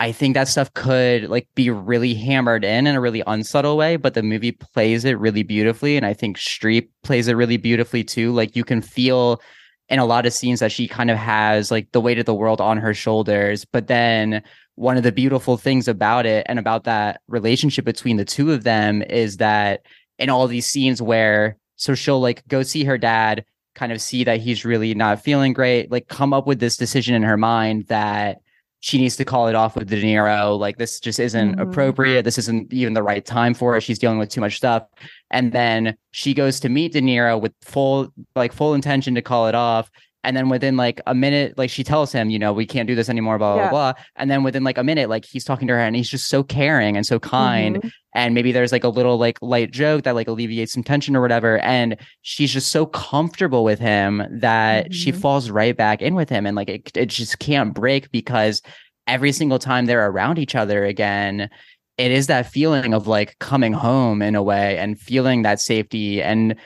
I 0.01 0.13
think 0.13 0.33
that 0.33 0.49
stuff 0.49 0.73
could 0.73 1.29
like 1.29 1.47
be 1.55 1.69
really 1.69 2.15
hammered 2.15 2.65
in 2.65 2.87
in 2.87 2.95
a 2.95 3.01
really 3.03 3.23
unsubtle 3.27 3.77
way, 3.77 3.97
but 3.97 4.15
the 4.15 4.23
movie 4.23 4.53
plays 4.53 5.05
it 5.05 5.19
really 5.19 5.43
beautifully. 5.43 5.99
And 5.99 6.07
I 6.07 6.15
think 6.15 6.39
Streep 6.39 6.89
plays 7.03 7.29
it 7.29 7.35
really 7.35 7.59
beautifully 7.59 8.03
too. 8.03 8.33
Like 8.33 8.57
you 8.57 8.65
can 8.65 8.81
feel 8.81 9.43
in 9.91 9.99
a 9.99 10.07
lot 10.07 10.25
of 10.25 10.33
scenes 10.33 10.61
that 10.61 10.73
she 10.73 10.89
kind 10.89 11.11
of 11.11 11.19
has 11.19 11.71
like 11.71 11.93
the 11.93 12.01
weight 12.01 12.19
of 12.19 12.25
the 12.25 12.35
world 12.35 12.63
on 12.63 12.79
her 12.79 12.95
shoulders. 12.95 13.67
But 13.67 13.89
then 13.89 14.43
one 14.77 14.97
of 14.97 15.03
the 15.03 15.13
beautiful 15.13 15.59
things 15.59 15.87
about 15.87 16.25
it 16.25 16.47
and 16.49 16.59
about 16.59 16.85
that 16.85 17.21
relationship 17.29 17.85
between 17.85 18.17
the 18.17 18.25
two 18.25 18.53
of 18.53 18.65
them 18.65 19.03
is 19.03 19.37
that 19.37 19.83
in 20.19 20.31
all 20.31 20.47
these 20.47 20.67
scenes 20.67 21.03
where 21.03 21.59
so 21.77 21.95
she'll 21.95 22.21
like 22.21 22.47
go 22.49 22.63
see 22.63 22.85
her 22.85 22.97
dad, 22.97 23.45
kind 23.75 23.93
of 23.93 24.01
see 24.01 24.25
that 24.25 24.41
he's 24.41 24.65
really 24.65 24.95
not 24.95 25.23
feeling 25.23 25.53
great, 25.53 25.91
like 25.91 26.09
come 26.09 26.33
up 26.33 26.47
with 26.47 26.59
this 26.59 26.79
decision 26.79 27.15
in 27.15 27.23
her 27.23 27.37
mind 27.37 27.87
that 27.89 28.39
she 28.81 28.99
needs 28.99 29.17
to 29.17 29.25
call 29.25 29.47
it 29.47 29.55
off 29.55 29.77
with 29.77 29.89
De 29.89 30.03
Niro. 30.03 30.59
Like 30.59 30.79
this 30.79 31.01
just 31.01 31.21
isn't 31.21 31.53
mm-hmm. 31.53 31.61
appropriate. 31.61 32.23
This 32.23 32.39
isn't 32.39 32.73
even 32.73 32.95
the 32.95 33.03
right 33.03 33.25
time 33.25 33.55
for 33.55 33.75
her. 33.75 33.81
She's 33.81 33.99
dealing 33.99 34.19
with 34.19 34.31
too 34.31 34.41
much 34.41 34.57
stuff. 34.57 34.85
And 35.31 35.53
then 35.53 35.97
she 36.13 36.35
goes 36.35 36.59
to 36.61 36.69
meet 36.69 36.93
De 36.93 37.01
Niro 37.01 37.41
with 37.41 37.53
full 37.61 38.13
like 38.35 38.53
full 38.53 38.75
intention 38.75 39.15
to 39.15 39.23
call 39.23 39.49
it 39.49 39.55
off. 39.55 39.91
And 40.23 40.37
then 40.37 40.49
within 40.49 40.77
like 40.77 41.01
a 41.07 41.15
minute, 41.15 41.57
like 41.57 41.71
she 41.71 41.83
tells 41.83 42.13
him, 42.13 42.29
you 42.29 42.39
know, 42.39 42.53
we 42.53 42.67
can't 42.67 42.87
do 42.87 42.95
this 42.95 43.09
anymore, 43.09 43.39
blah, 43.39 43.57
yeah. 43.57 43.71
blah, 43.71 43.93
blah. 43.93 44.05
And 44.17 44.31
then 44.31 44.43
within 44.43 44.65
like 44.65 44.77
a 44.77 44.85
minute, 44.85 45.09
like 45.09 45.25
he's 45.25 45.45
talking 45.45 45.67
to 45.69 45.75
her 45.75 45.81
and 45.81 45.97
he's 45.97 46.11
just 46.11 46.29
so 46.29 46.43
caring 46.43 46.97
and 46.97 47.07
so 47.07 47.19
kind. 47.19 47.77
Mm-hmm. 47.77 47.89
And 48.15 48.35
maybe 48.35 48.53
there's 48.53 48.73
like 48.73 48.85
a 48.85 48.89
little 48.89 49.17
like 49.17 49.41
light 49.41 49.71
joke 49.71 50.03
that 50.03 50.15
like 50.15 50.29
alleviates 50.29 50.73
some 50.73 50.83
tension 50.83 51.17
or 51.17 51.23
whatever. 51.23 51.59
And 51.61 51.97
she's 52.21 52.53
just 52.53 52.71
so 52.71 52.85
comfortable 52.85 53.65
with 53.65 53.79
him 53.79 54.23
that 54.31 54.87
mm-hmm. 54.87 54.93
she 54.93 55.13
falls 55.13 55.49
right 55.49 55.77
back 55.77 56.03
in 56.03 56.15
with 56.15 56.29
him. 56.29 56.45
And 56.45 56.55
like 56.55 56.69
it, 56.69 56.97
it 56.97 57.07
just 57.07 57.39
can't 57.39 57.73
break 57.73 58.11
because 58.11 58.61
every 59.07 59.33
single 59.33 59.59
time 59.59 59.87
they're 59.87 60.07
around 60.07 60.39
each 60.39 60.55
other 60.55 60.85
again, 60.85 61.49
it 61.97 62.11
is 62.11 62.27
that 62.27 62.51
feeling 62.51 62.95
of 62.95 63.07
like 63.07 63.39
coming 63.39 63.73
home 63.73 64.23
in 64.23 64.35
a 64.35 64.43
way 64.43 64.77
and 64.79 64.99
feeling 64.99 65.43
that 65.43 65.61
safety. 65.61 66.23
And 66.23 66.57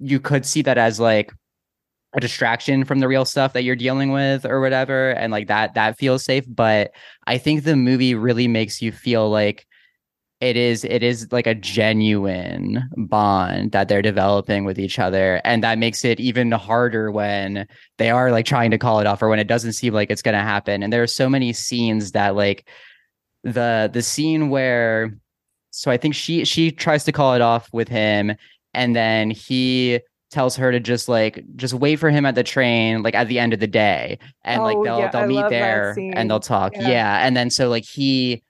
you 0.00 0.20
could 0.20 0.46
see 0.46 0.62
that 0.62 0.78
as 0.78 1.00
like, 1.00 1.32
a 2.12 2.20
distraction 2.20 2.84
from 2.84 2.98
the 2.98 3.08
real 3.08 3.24
stuff 3.24 3.52
that 3.52 3.62
you're 3.62 3.76
dealing 3.76 4.10
with 4.10 4.44
or 4.44 4.60
whatever 4.60 5.10
and 5.10 5.32
like 5.32 5.46
that 5.46 5.74
that 5.74 5.96
feels 5.96 6.24
safe 6.24 6.44
but 6.48 6.90
i 7.26 7.38
think 7.38 7.62
the 7.62 7.76
movie 7.76 8.14
really 8.14 8.48
makes 8.48 8.82
you 8.82 8.90
feel 8.90 9.30
like 9.30 9.66
it 10.40 10.56
is 10.56 10.84
it 10.84 11.02
is 11.02 11.30
like 11.30 11.46
a 11.46 11.54
genuine 11.54 12.82
bond 12.96 13.72
that 13.72 13.88
they're 13.88 14.02
developing 14.02 14.64
with 14.64 14.78
each 14.78 14.98
other 14.98 15.40
and 15.44 15.62
that 15.62 15.78
makes 15.78 16.04
it 16.04 16.18
even 16.18 16.50
harder 16.50 17.10
when 17.10 17.66
they 17.98 18.10
are 18.10 18.30
like 18.32 18.46
trying 18.46 18.70
to 18.70 18.78
call 18.78 19.00
it 19.00 19.06
off 19.06 19.22
or 19.22 19.28
when 19.28 19.38
it 19.38 19.46
doesn't 19.46 19.74
seem 19.74 19.92
like 19.92 20.10
it's 20.10 20.22
going 20.22 20.36
to 20.36 20.40
happen 20.40 20.82
and 20.82 20.92
there 20.92 21.02
are 21.02 21.06
so 21.06 21.28
many 21.28 21.52
scenes 21.52 22.12
that 22.12 22.34
like 22.34 22.66
the 23.44 23.90
the 23.92 24.02
scene 24.02 24.48
where 24.48 25.14
so 25.70 25.90
i 25.90 25.96
think 25.96 26.14
she 26.14 26.44
she 26.44 26.72
tries 26.72 27.04
to 27.04 27.12
call 27.12 27.34
it 27.34 27.42
off 27.42 27.68
with 27.72 27.88
him 27.88 28.34
and 28.72 28.96
then 28.96 29.30
he 29.30 30.00
tells 30.30 30.56
her 30.56 30.70
to 30.70 30.80
just 30.80 31.08
like 31.08 31.44
just 31.56 31.74
wait 31.74 31.96
for 31.96 32.10
him 32.10 32.24
at 32.24 32.34
the 32.34 32.44
train 32.44 33.02
like 33.02 33.14
at 33.14 33.28
the 33.28 33.38
end 33.38 33.52
of 33.52 33.60
the 33.60 33.66
day. 33.66 34.18
And 34.44 34.60
oh, 34.60 34.64
like 34.64 34.76
they'll 34.84 34.98
yeah, 34.98 35.10
they'll 35.10 35.22
I 35.22 35.26
meet 35.26 35.48
there 35.48 35.94
and 35.98 36.30
they'll 36.30 36.40
talk. 36.40 36.74
Yeah. 36.74 36.88
yeah 36.88 37.26
and 37.26 37.36
then 37.36 37.50
so 37.50 37.68
like 37.68 37.84
he 37.84 38.42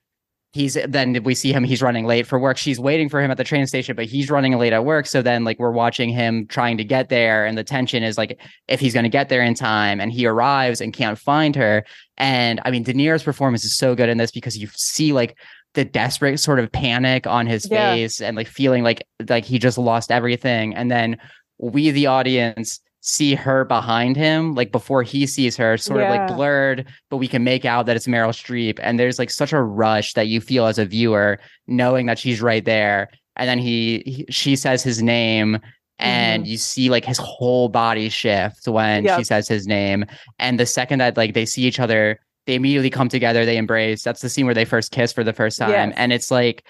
he's 0.52 0.76
then 0.88 1.22
we 1.22 1.34
see 1.34 1.52
him 1.52 1.62
he's 1.64 1.80
running 1.80 2.06
late 2.06 2.26
for 2.26 2.38
work. 2.38 2.56
She's 2.56 2.78
waiting 2.78 3.08
for 3.08 3.22
him 3.22 3.30
at 3.30 3.36
the 3.36 3.44
train 3.44 3.66
station 3.66 3.96
but 3.96 4.06
he's 4.06 4.30
running 4.30 4.58
late 4.58 4.72
at 4.72 4.84
work. 4.84 5.06
So 5.06 5.22
then 5.22 5.44
like 5.44 5.58
we're 5.58 5.70
watching 5.70 6.10
him 6.10 6.46
trying 6.46 6.76
to 6.78 6.84
get 6.84 7.08
there 7.08 7.46
and 7.46 7.56
the 7.56 7.64
tension 7.64 8.02
is 8.02 8.18
like 8.18 8.38
if 8.68 8.80
he's 8.80 8.92
going 8.92 9.04
to 9.04 9.10
get 9.10 9.28
there 9.28 9.42
in 9.42 9.54
time 9.54 10.00
and 10.00 10.12
he 10.12 10.26
arrives 10.26 10.80
and 10.80 10.92
can't 10.92 11.18
find 11.18 11.56
her. 11.56 11.84
And 12.18 12.60
i 12.64 12.70
mean 12.70 12.82
de 12.82 12.92
niro's 12.92 13.22
performance 13.22 13.64
is 13.64 13.76
so 13.76 13.94
good 13.94 14.08
in 14.10 14.18
this 14.18 14.30
because 14.30 14.58
you 14.58 14.68
see 14.74 15.12
like 15.12 15.36
the 15.74 15.84
desperate 15.84 16.40
sort 16.40 16.58
of 16.58 16.70
panic 16.72 17.26
on 17.26 17.46
his 17.46 17.68
Yeah. 17.70 17.94
face 17.94 18.20
and 18.20 18.36
like 18.36 18.48
feeling 18.48 18.82
like 18.82 19.06
like 19.28 19.44
he 19.44 19.58
just 19.58 19.78
lost 19.78 20.10
everything. 20.10 20.74
And 20.74 20.90
then 20.90 21.16
we 21.60 21.90
the 21.90 22.06
audience 22.06 22.80
see 23.02 23.34
her 23.34 23.64
behind 23.64 24.14
him 24.16 24.54
like 24.54 24.72
before 24.72 25.02
he 25.02 25.26
sees 25.26 25.56
her 25.56 25.78
sort 25.78 26.02
of 26.02 26.10
like 26.10 26.28
blurred 26.28 26.86
but 27.08 27.16
we 27.16 27.26
can 27.26 27.42
make 27.42 27.64
out 27.64 27.86
that 27.86 27.96
it's 27.96 28.06
Meryl 28.06 28.28
Streep 28.28 28.78
and 28.82 28.98
there's 28.98 29.18
like 29.18 29.30
such 29.30 29.52
a 29.54 29.62
rush 29.62 30.12
that 30.12 30.26
you 30.28 30.40
feel 30.40 30.66
as 30.66 30.78
a 30.78 30.84
viewer 30.84 31.38
knowing 31.66 32.06
that 32.06 32.18
she's 32.18 32.42
right 32.42 32.64
there 32.64 33.08
and 33.36 33.48
then 33.48 33.58
he, 33.58 34.02
he 34.04 34.26
she 34.28 34.54
says 34.54 34.82
his 34.82 35.02
name 35.02 35.58
and 35.98 36.42
mm-hmm. 36.42 36.50
you 36.50 36.58
see 36.58 36.90
like 36.90 37.06
his 37.06 37.16
whole 37.18 37.68
body 37.70 38.10
shift 38.10 38.68
when 38.68 39.04
Yep. 39.04 39.18
she 39.18 39.24
says 39.24 39.48
his 39.48 39.66
name 39.66 40.04
and 40.38 40.60
the 40.60 40.66
second 40.66 40.98
that 40.98 41.16
like 41.16 41.32
they 41.32 41.46
see 41.46 41.62
each 41.62 41.80
other 41.80 42.20
they 42.46 42.54
immediately 42.54 42.90
come 42.90 43.08
together 43.08 43.46
they 43.46 43.56
embrace 43.56 44.02
that's 44.02 44.20
the 44.20 44.28
scene 44.28 44.44
where 44.44 44.54
they 44.54 44.66
first 44.66 44.92
kiss 44.92 45.10
for 45.10 45.24
the 45.24 45.32
first 45.32 45.58
time 45.58 45.70
Yes. 45.70 45.94
and 45.96 46.12
it's 46.12 46.30
like 46.30 46.66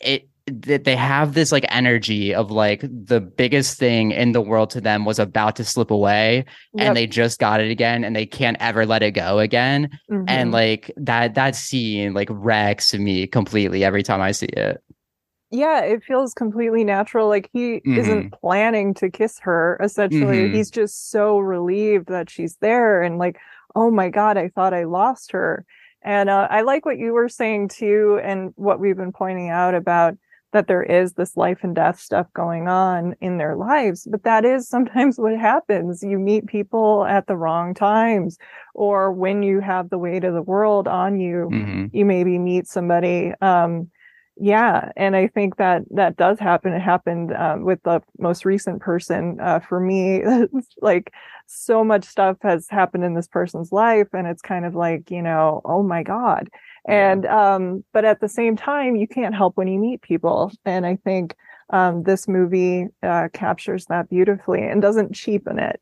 it 0.00 0.27
that 0.50 0.84
they 0.84 0.96
have 0.96 1.34
this 1.34 1.52
like 1.52 1.64
energy 1.68 2.34
of 2.34 2.50
like 2.50 2.80
the 2.82 3.20
biggest 3.20 3.78
thing 3.78 4.10
in 4.12 4.32
the 4.32 4.40
world 4.40 4.70
to 4.70 4.80
them 4.80 5.04
was 5.04 5.18
about 5.18 5.56
to 5.56 5.64
slip 5.64 5.90
away 5.90 6.44
Yep. 6.74 6.86
and 6.86 6.96
they 6.96 7.06
just 7.06 7.38
got 7.38 7.60
it 7.60 7.70
again 7.70 8.04
and 8.04 8.14
they 8.16 8.26
can't 8.26 8.56
ever 8.60 8.86
let 8.86 9.02
it 9.02 9.12
go 9.12 9.38
again 9.38 9.90
and 10.08 10.50
Mhm. 10.50 10.52
like 10.52 10.90
that 10.96 11.34
that 11.34 11.54
scene 11.56 12.14
like 12.14 12.28
wrecks 12.30 12.94
me 12.94 13.26
completely 13.26 13.84
every 13.84 14.02
time 14.02 14.20
i 14.20 14.32
see 14.32 14.46
it 14.46 14.82
yeah, 15.50 15.80
it 15.80 16.04
feels 16.04 16.34
completely 16.34 16.84
natural. 16.84 17.26
Like 17.26 17.48
he 17.54 17.80
isn't 17.86 18.32
planning 18.38 18.92
to 18.92 19.08
kiss 19.08 19.38
her, 19.40 19.78
essentially. 19.82 20.50
Mhm. 20.50 20.54
He's 20.54 20.70
just 20.70 21.10
so 21.10 21.38
relieved 21.38 22.08
that 22.08 22.28
she's 22.28 22.56
there 22.56 23.02
and 23.02 23.16
like, 23.16 23.38
oh 23.74 23.90
my 23.90 24.10
God, 24.10 24.36
I 24.36 24.48
thought 24.50 24.74
I 24.74 24.84
lost 24.84 25.32
her. 25.32 25.64
And 26.02 26.28
uh, 26.28 26.48
I 26.50 26.60
like 26.60 26.84
what 26.84 26.98
you 26.98 27.14
were 27.14 27.30
saying 27.30 27.68
too, 27.68 28.20
and 28.22 28.52
what 28.56 28.78
we've 28.78 28.94
been 28.98 29.10
pointing 29.10 29.48
out 29.48 29.74
about 29.74 30.18
that 30.52 30.66
there 30.66 30.82
is 30.82 31.12
this 31.14 31.36
life 31.36 31.58
and 31.62 31.74
death 31.74 31.98
stuff 32.00 32.26
going 32.34 32.68
on 32.68 33.14
in 33.20 33.38
their 33.38 33.56
lives. 33.56 34.06
But 34.10 34.22
that 34.24 34.44
is 34.44 34.68
sometimes 34.68 35.18
what 35.18 35.36
happens. 35.38 36.02
You 36.02 36.18
meet 36.18 36.46
people 36.46 37.04
at 37.04 37.26
the 37.26 37.36
wrong 37.36 37.74
times, 37.74 38.38
or 38.74 39.12
when 39.12 39.42
you 39.42 39.60
have 39.60 39.90
the 39.90 39.98
weight 39.98 40.24
of 40.24 40.34
the 40.34 40.42
world 40.42 40.88
on 40.88 41.18
you, 41.20 41.50
Mhm. 41.52 41.90
you 41.92 42.04
maybe 42.04 42.38
meet 42.38 42.66
somebody 42.66 43.32
um 43.40 43.90
yeah 44.40 44.90
and 44.96 45.16
i 45.16 45.26
think 45.26 45.56
that 45.56 45.82
that 45.90 46.16
does 46.16 46.38
happen 46.38 46.72
it 46.72 46.80
happened 46.80 47.32
um, 47.34 47.64
with 47.64 47.82
the 47.82 48.00
most 48.18 48.44
recent 48.44 48.80
person 48.80 49.38
uh, 49.40 49.58
for 49.58 49.80
me 49.80 50.22
like 50.80 51.12
so 51.46 51.82
much 51.82 52.04
stuff 52.04 52.36
has 52.42 52.68
happened 52.68 53.04
in 53.04 53.14
this 53.14 53.28
person's 53.28 53.72
life 53.72 54.08
and 54.12 54.26
it's 54.26 54.42
kind 54.42 54.64
of 54.64 54.74
like 54.74 55.10
you 55.10 55.22
know 55.22 55.60
oh 55.64 55.82
my 55.82 56.02
god 56.02 56.48
and 56.86 57.26
um 57.26 57.84
but 57.92 58.04
at 58.04 58.20
the 58.20 58.28
same 58.28 58.56
time 58.56 58.96
you 58.96 59.08
can't 59.08 59.34
help 59.34 59.56
when 59.56 59.68
you 59.68 59.78
meet 59.78 60.00
people 60.02 60.52
and 60.64 60.86
i 60.86 60.96
think 61.04 61.34
um 61.70 62.02
this 62.04 62.28
movie 62.28 62.86
uh 63.02 63.28
captures 63.32 63.86
that 63.86 64.08
beautifully 64.08 64.62
and 64.62 64.80
doesn't 64.82 65.14
cheapen 65.14 65.58
it 65.58 65.80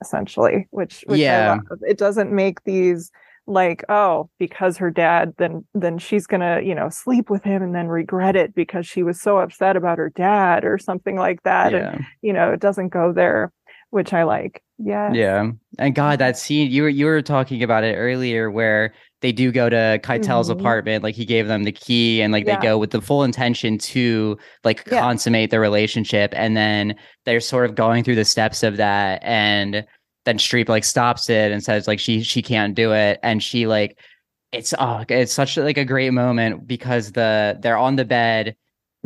essentially 0.00 0.66
which 0.70 1.04
which 1.06 1.20
Yeah. 1.20 1.52
I 1.52 1.70
love. 1.70 1.80
it 1.82 1.98
doesn't 1.98 2.32
make 2.32 2.64
these 2.64 3.10
like 3.46 3.84
oh 3.88 4.30
because 4.38 4.76
her 4.76 4.90
dad 4.90 5.34
then 5.38 5.64
then 5.74 5.98
she's 5.98 6.26
gonna 6.26 6.60
you 6.62 6.74
know 6.74 6.88
sleep 6.88 7.28
with 7.28 7.42
him 7.42 7.60
and 7.62 7.74
then 7.74 7.88
regret 7.88 8.36
it 8.36 8.54
because 8.54 8.86
she 8.86 9.02
was 9.02 9.20
so 9.20 9.38
upset 9.38 9.76
about 9.76 9.98
her 9.98 10.10
dad 10.10 10.64
or 10.64 10.78
something 10.78 11.16
like 11.16 11.42
that 11.42 11.74
and 11.74 12.00
yeah 12.00 12.06
you 12.22 12.32
know 12.32 12.52
it 12.52 12.60
doesn't 12.60 12.90
go 12.90 13.12
there 13.12 13.52
which 13.90 14.12
i 14.12 14.22
like 14.22 14.62
yeah 14.78 15.12
yeah 15.12 15.50
and 15.78 15.94
god 15.96 16.18
that 16.20 16.38
scene 16.38 16.70
you 16.70 16.82
were 16.82 16.88
you 16.88 17.04
were 17.04 17.20
talking 17.20 17.62
about 17.64 17.82
it 17.82 17.94
earlier 17.96 18.48
where 18.50 18.94
they 19.22 19.32
do 19.32 19.52
go 19.52 19.68
to 19.68 20.00
Keitel's 20.02 20.48
Mhm. 20.48 20.58
apartment 20.58 21.02
like 21.04 21.14
he 21.14 21.24
gave 21.24 21.46
them 21.48 21.64
the 21.64 21.72
key 21.72 22.20
and 22.22 22.32
like 22.32 22.44
Yeah. 22.46 22.56
they 22.56 22.62
go 22.62 22.78
with 22.78 22.90
the 22.90 23.00
full 23.00 23.22
intention 23.24 23.76
to 23.78 24.36
like 24.64 24.82
Yeah. 24.90 25.00
consummate 25.00 25.50
the 25.50 25.60
relationship 25.60 26.32
and 26.36 26.56
then 26.56 26.94
they're 27.24 27.40
sort 27.40 27.68
of 27.68 27.74
going 27.76 28.02
through 28.04 28.16
the 28.16 28.24
steps 28.24 28.62
of 28.62 28.76
that 28.78 29.20
and 29.22 29.84
then 30.24 30.38
Streep 30.38 30.68
like 30.68 30.84
stops 30.84 31.28
it 31.30 31.50
and 31.52 31.62
says 31.64 31.86
like 31.88 31.98
she 32.00 32.22
she 32.22 32.42
can't 32.42 32.74
do 32.74 32.92
it. 32.92 33.18
And 33.22 33.42
she 33.42 33.66
like 33.66 33.98
it's 34.52 34.74
oh 34.78 35.04
it's 35.08 35.32
such 35.32 35.56
like 35.56 35.78
a 35.78 35.84
great 35.84 36.10
moment 36.12 36.66
because 36.66 37.12
the 37.12 37.58
they're 37.60 37.76
on 37.78 37.96
the 37.96 38.04
bed. 38.04 38.54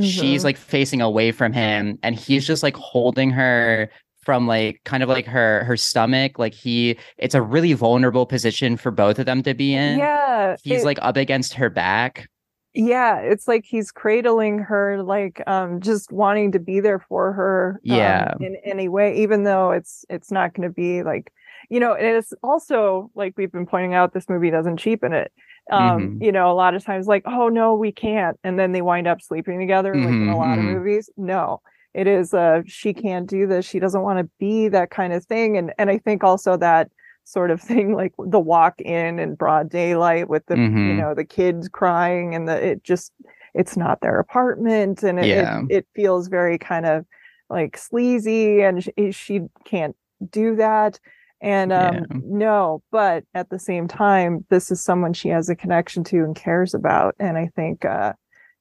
She's 0.01 0.43
Mhm. 0.43 0.45
like 0.45 0.57
facing 0.59 1.01
away 1.01 1.33
from 1.33 1.53
him 1.55 1.99
and 2.03 2.15
he's 2.15 2.47
just 2.47 2.63
like 2.63 2.77
holding 2.77 3.31
her 3.31 3.89
from 4.21 4.47
like 4.47 4.81
kind 4.85 5.03
of 5.03 5.09
like 5.09 5.25
her 5.27 5.65
her 5.65 5.77
stomach. 5.77 6.39
Like 6.39 6.53
he 6.53 6.99
it's 7.17 7.35
a 7.35 7.41
really 7.41 7.73
vulnerable 7.73 8.27
position 8.27 8.77
for 8.77 8.91
both 8.91 9.19
of 9.19 9.25
them 9.27 9.43
to 9.45 9.55
be 9.55 9.73
in. 9.75 9.99
Yeah 9.99 10.57
he's 10.63 10.83
it- 10.83 10.85
like 10.87 10.99
up 11.01 11.17
against 11.17 11.55
her 11.55 11.71
back 11.71 12.29
yeah 12.77 13.19
it's 13.21 13.49
like 13.49 13.65
he's 13.65 13.91
cradling 13.91 14.59
her 14.59 15.03
like 15.03 15.43
um 15.47 15.81
just 15.81 16.13
wanting 16.13 16.53
to 16.53 16.59
be 16.61 16.81
there 16.81 17.01
for 17.01 17.33
her 17.33 17.81
um, 17.89 17.89
Yeah. 17.95 18.35
in 18.41 18.57
any 18.65 18.89
way 18.89 19.17
even 19.23 19.45
though 19.45 19.71
it's 19.73 20.05
it's 20.11 20.31
not 20.31 20.55
going 20.55 20.69
to 20.69 20.75
be 20.75 21.03
like 21.03 21.33
you 21.71 21.81
know 21.81 21.95
and 21.95 22.07
it's 22.07 22.33
also 22.43 23.11
like 23.15 23.35
we've 23.37 23.53
been 23.53 23.67
pointing 23.67 23.95
out 23.95 24.13
this 24.13 24.29
movie 24.29 24.51
doesn't 24.51 24.77
cheapen 24.77 25.13
it 25.15 25.33
um 25.73 26.13
Mhm. 26.19 26.23
you 26.23 26.31
know 26.33 26.51
a 26.51 26.55
lot 26.55 26.75
of 26.75 26.85
times 26.85 27.07
like 27.07 27.23
oh 27.27 27.49
no 27.49 27.75
we 27.75 27.93
can't 27.93 28.39
and 28.45 28.59
then 28.59 28.73
they 28.73 28.83
wind 28.83 29.09
up 29.09 29.23
sleeping 29.23 29.59
together 29.59 29.99
like 30.01 30.21
in 30.21 30.29
a 30.29 30.37
lot 30.37 30.59
of 30.59 30.65
movies 30.65 31.11
no 31.17 31.61
it 31.95 32.07
is 32.07 32.35
uh 32.35 32.61
she 32.67 32.93
can't 32.95 33.29
do 33.29 33.47
this 33.47 33.65
she 33.65 33.79
doesn't 33.81 34.03
want 34.03 34.19
to 34.19 34.31
be 34.39 34.69
that 34.69 34.91
kind 34.91 35.13
of 35.15 35.25
thing 35.25 35.57
and 35.57 35.73
and 35.79 35.91
i 35.91 35.99
think 35.99 36.23
also 36.23 36.57
that 36.57 36.91
sort 37.27 37.51
of 37.51 37.61
thing 37.61 37.95
like 37.95 38.13
the 38.19 38.41
walk 38.41 38.81
in 38.81 39.19
in 39.19 39.35
broad 39.35 39.69
daylight 39.71 40.29
with 40.29 40.47
the 40.47 40.55
you 40.55 40.95
Mhm. 40.95 40.97
know 40.99 41.15
the 41.15 41.25
kids 41.25 41.69
crying 41.69 42.35
and 42.35 42.49
the 42.49 42.65
it 42.73 42.85
just 42.85 43.13
it's 43.55 43.77
not 43.77 44.01
their 44.01 44.19
apartment 44.21 45.03
and 45.03 45.19
it 45.19 45.29
Yeah. 45.29 45.61
it, 45.69 45.79
it 45.79 45.87
feels 45.95 46.29
very 46.29 46.59
kind 46.59 46.87
of 46.87 47.05
like 47.51 47.77
sleazy 47.77 48.63
and 48.63 48.83
she, 48.85 49.13
she 49.13 49.41
can't 49.65 49.97
do 50.31 50.57
that 50.57 50.99
and 51.41 51.73
um 51.73 52.07
Yeah. 52.11 52.19
no 52.25 52.83
but 52.91 53.25
at 53.35 53.51
the 53.51 53.59
same 53.59 53.87
time 53.89 54.45
this 54.51 54.71
is 54.71 54.83
someone 54.83 55.13
she 55.13 55.29
has 55.29 55.49
a 55.49 55.57
connection 55.57 56.03
to 56.05 56.25
and 56.25 56.35
cares 56.37 56.75
about 56.75 57.15
and 57.19 57.37
i 57.37 57.47
think 57.55 57.85
uh 57.85 58.13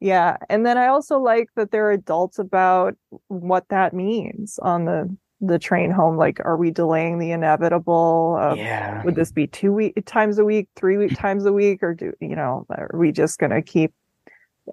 yeah 0.01 0.37
and 0.49 0.65
then 0.65 0.77
i 0.77 0.87
also 0.87 1.17
like 1.17 1.47
that 1.55 1.71
they're 1.71 1.91
adults 1.91 2.37
about 2.39 2.95
what 3.29 3.67
that 3.69 3.93
means 3.93 4.59
on 4.61 4.85
the 4.85 5.15
the 5.47 5.59
train 5.59 5.91
home 5.91 6.17
like 6.17 6.39
are 6.45 6.57
we 6.57 6.71
delaying 6.71 7.19
the 7.19 7.31
inevitable 7.31 8.37
of 8.39 8.57
yeah 8.57 9.03
would 9.03 9.15
this 9.15 9.31
be 9.31 9.47
two 9.47 9.71
week 9.73 9.93
times 10.05 10.37
a 10.37 10.45
week 10.45 10.67
three 10.75 10.97
week 10.97 11.15
times 11.15 11.45
a 11.45 11.53
week 11.53 11.81
or 11.83 11.93
do 11.93 12.11
you 12.21 12.35
know 12.35 12.65
are 12.69 12.89
we 12.93 13.11
just 13.11 13.39
going 13.39 13.51
to 13.51 13.61
keep 13.61 13.93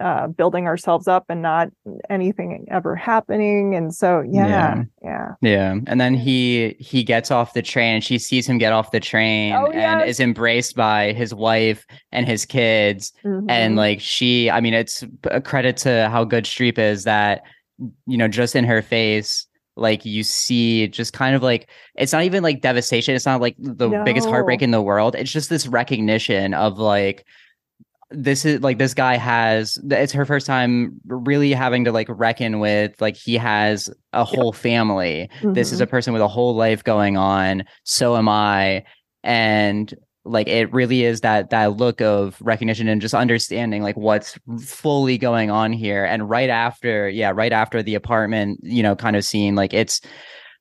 uh 0.01 0.27
building 0.27 0.67
ourselves 0.67 1.07
up 1.07 1.27
and 1.29 1.43
not 1.43 1.69
anything 2.09 2.65
ever 2.71 2.97
happening 2.97 3.75
and 3.75 3.95
so 3.95 4.23
yeah 4.27 4.83
yeah, 5.03 5.33
yeah 5.43 5.77
and 5.87 6.01
then 6.01 6.15
he 6.15 6.75
he 6.79 7.03
gets 7.05 7.31
off 7.31 7.53
the 7.53 7.61
train 7.61 7.97
and 7.97 8.05
she 8.05 8.19
sees 8.19 8.47
him 8.49 8.57
get 8.57 8.73
off 8.73 8.91
the 8.91 9.01
train 9.01 9.53
Oh, 9.55 9.67
and 9.67 10.01
yes. 10.01 10.09
is 10.09 10.21
embraced 10.21 10.75
by 10.77 11.13
his 11.13 11.35
wife 11.35 11.85
and 12.11 12.27
his 12.27 12.47
kids 12.47 13.13
and 13.25 13.75
Mhm. 13.75 13.77
like 13.77 14.01
she 14.01 14.51
i 14.51 14.63
mean 14.63 14.73
it's 14.73 15.05
a 15.25 15.43
credit 15.43 15.77
to 15.79 16.09
how 16.09 16.25
good 16.25 16.45
streep 16.45 16.79
is 16.79 17.05
that 17.05 17.43
you 18.07 18.17
know 18.17 18.29
just 18.29 18.57
in 18.57 18.65
her 18.65 18.81
face 18.81 19.47
like 19.77 20.05
you 20.05 20.23
see 20.23 20.87
just 20.89 21.13
kind 21.13 21.35
of 21.35 21.43
like 21.43 21.69
it's 21.95 22.13
not 22.13 22.25
even 22.25 22.43
like 22.43 22.61
devastation 22.61 23.15
it's 23.15 23.27
not 23.27 23.41
like 23.41 23.57
the 23.59 23.89
biggest 24.05 24.29
heartbreak 24.29 24.61
in 24.61 24.71
the 24.71 24.83
world 24.83 25.15
it's 25.15 25.33
just 25.33 25.49
this 25.49 25.67
recognition 25.67 26.53
of 26.55 26.79
like 26.79 27.25
this 28.11 28.45
is 28.45 28.61
like 28.61 28.79
this 28.79 28.93
guy 28.93 29.17
has 29.17 29.79
it's 29.91 30.13
her 30.13 30.27
first 30.27 30.47
time 30.47 31.01
really 31.07 31.53
having 31.53 31.85
to 31.85 31.93
like 31.93 32.09
reckon 32.11 32.59
with 32.59 33.01
like 33.01 33.17
he 33.17 33.35
has 33.35 33.89
a 34.13 34.25
whole 34.25 34.53
family 34.53 35.31
this 35.43 35.73
is 35.73 35.81
a 35.81 35.85
mm-hmm. 35.85 35.91
person 35.91 36.13
with 36.13 36.23
a 36.23 36.29
whole 36.29 36.55
life 36.55 36.85
going 36.85 37.17
on 37.17 37.65
so 37.85 38.17
am 38.17 38.29
i 38.29 38.85
and 39.25 39.95
like 40.25 40.47
it 40.47 40.73
really 40.73 41.05
is 41.05 41.21
that 41.23 41.51
that 41.51 41.77
look 41.77 42.01
of 42.01 42.37
recognition 42.41 42.89
and 42.89 43.01
just 43.01 43.15
understanding 43.15 43.83
like 43.83 43.97
what's 43.97 44.39
fully 44.61 45.19
going 45.19 45.51
on 45.51 45.73
here 45.73 46.05
and 46.05 46.31
right 46.31 46.51
after 46.51 47.09
yeah 47.09 47.33
right 47.35 47.53
after 47.53 47.83
the 47.83 47.97
apartment 47.97 48.61
you 48.63 48.83
know 48.83 48.95
kind 48.95 49.17
of 49.17 49.25
scene 49.25 49.57
like 49.57 49.75
it's 49.75 50.01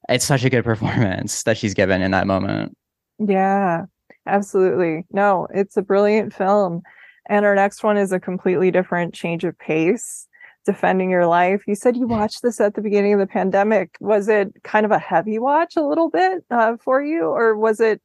it's 0.10 0.26
such 0.26 0.44
a 0.44 0.50
good 0.50 0.64
performance 0.72 1.44
that 1.44 1.58
she's 1.58 1.74
given 1.74 2.02
in 2.02 2.12
that 2.12 2.26
moment 2.26 2.76
Yeah, 3.20 3.86
absolutely. 4.26 5.06
No, 5.12 5.48
it's 5.54 5.78
a 5.78 5.82
brilliant 5.82 6.34
film. 6.34 6.82
And 7.30 7.46
our 7.46 7.56
next 7.56 7.84
one 7.84 7.98
is 7.98 8.12
a 8.12 8.20
completely 8.20 8.72
different 8.72 9.14
change 9.14 9.44
of 9.44 9.58
pace, 9.60 10.28
defending 10.66 11.12
your 11.12 11.28
life. 11.28 11.62
You 11.68 11.76
said 11.76 11.96
you 11.96 12.08
watched 12.08 12.42
this 12.42 12.60
at 12.60 12.74
the 12.74 12.82
beginning 12.82 13.14
of 13.14 13.20
the 13.20 13.28
pandemic. 13.28 13.96
Was 14.00 14.28
it 14.28 14.52
kind 14.64 14.86
of 14.86 14.92
a 14.92 15.00
heavy 15.00 15.38
watch 15.38 15.76
a 15.76 15.86
little 15.86 16.10
bit 16.10 16.44
uh, 16.50 16.78
for 16.84 17.04
you, 17.04 17.26
or 17.26 17.56
was 17.56 17.80
it 17.80 18.02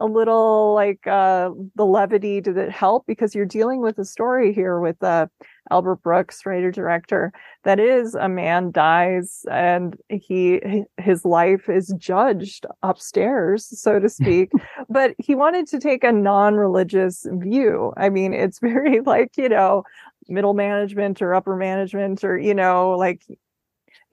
a 0.00 0.06
little 0.06 0.74
like 0.74 1.06
uh, 1.06 1.50
the 1.74 1.84
levity? 1.84 2.40
Did 2.40 2.56
it 2.56 2.70
help? 2.70 3.06
Because 3.06 3.34
you're 3.34 3.44
dealing 3.44 3.80
with 3.80 3.98
a 3.98 4.04
story 4.04 4.52
here 4.52 4.80
with 4.80 5.02
uh, 5.02 5.26
Albert 5.70 5.96
Brooks, 5.96 6.44
writer 6.46 6.70
director, 6.70 7.32
that 7.64 7.78
is 7.78 8.14
a 8.14 8.28
man 8.28 8.70
dies 8.70 9.44
and 9.50 9.96
he 10.08 10.84
his 10.98 11.24
life 11.24 11.68
is 11.68 11.94
judged 11.98 12.66
upstairs, 12.82 13.66
so 13.80 13.98
to 13.98 14.08
speak. 14.08 14.50
but 14.88 15.14
he 15.18 15.34
wanted 15.34 15.66
to 15.68 15.78
take 15.78 16.04
a 16.04 16.12
non-religious 16.12 17.26
view. 17.32 17.92
I 17.96 18.10
mean, 18.10 18.32
it's 18.32 18.58
very 18.60 19.00
like, 19.00 19.36
you 19.36 19.48
know, 19.48 19.84
middle 20.28 20.54
management 20.54 21.20
or 21.20 21.34
upper 21.34 21.56
management 21.56 22.24
or 22.24 22.38
you 22.38 22.54
know 22.54 22.92
like 22.92 23.22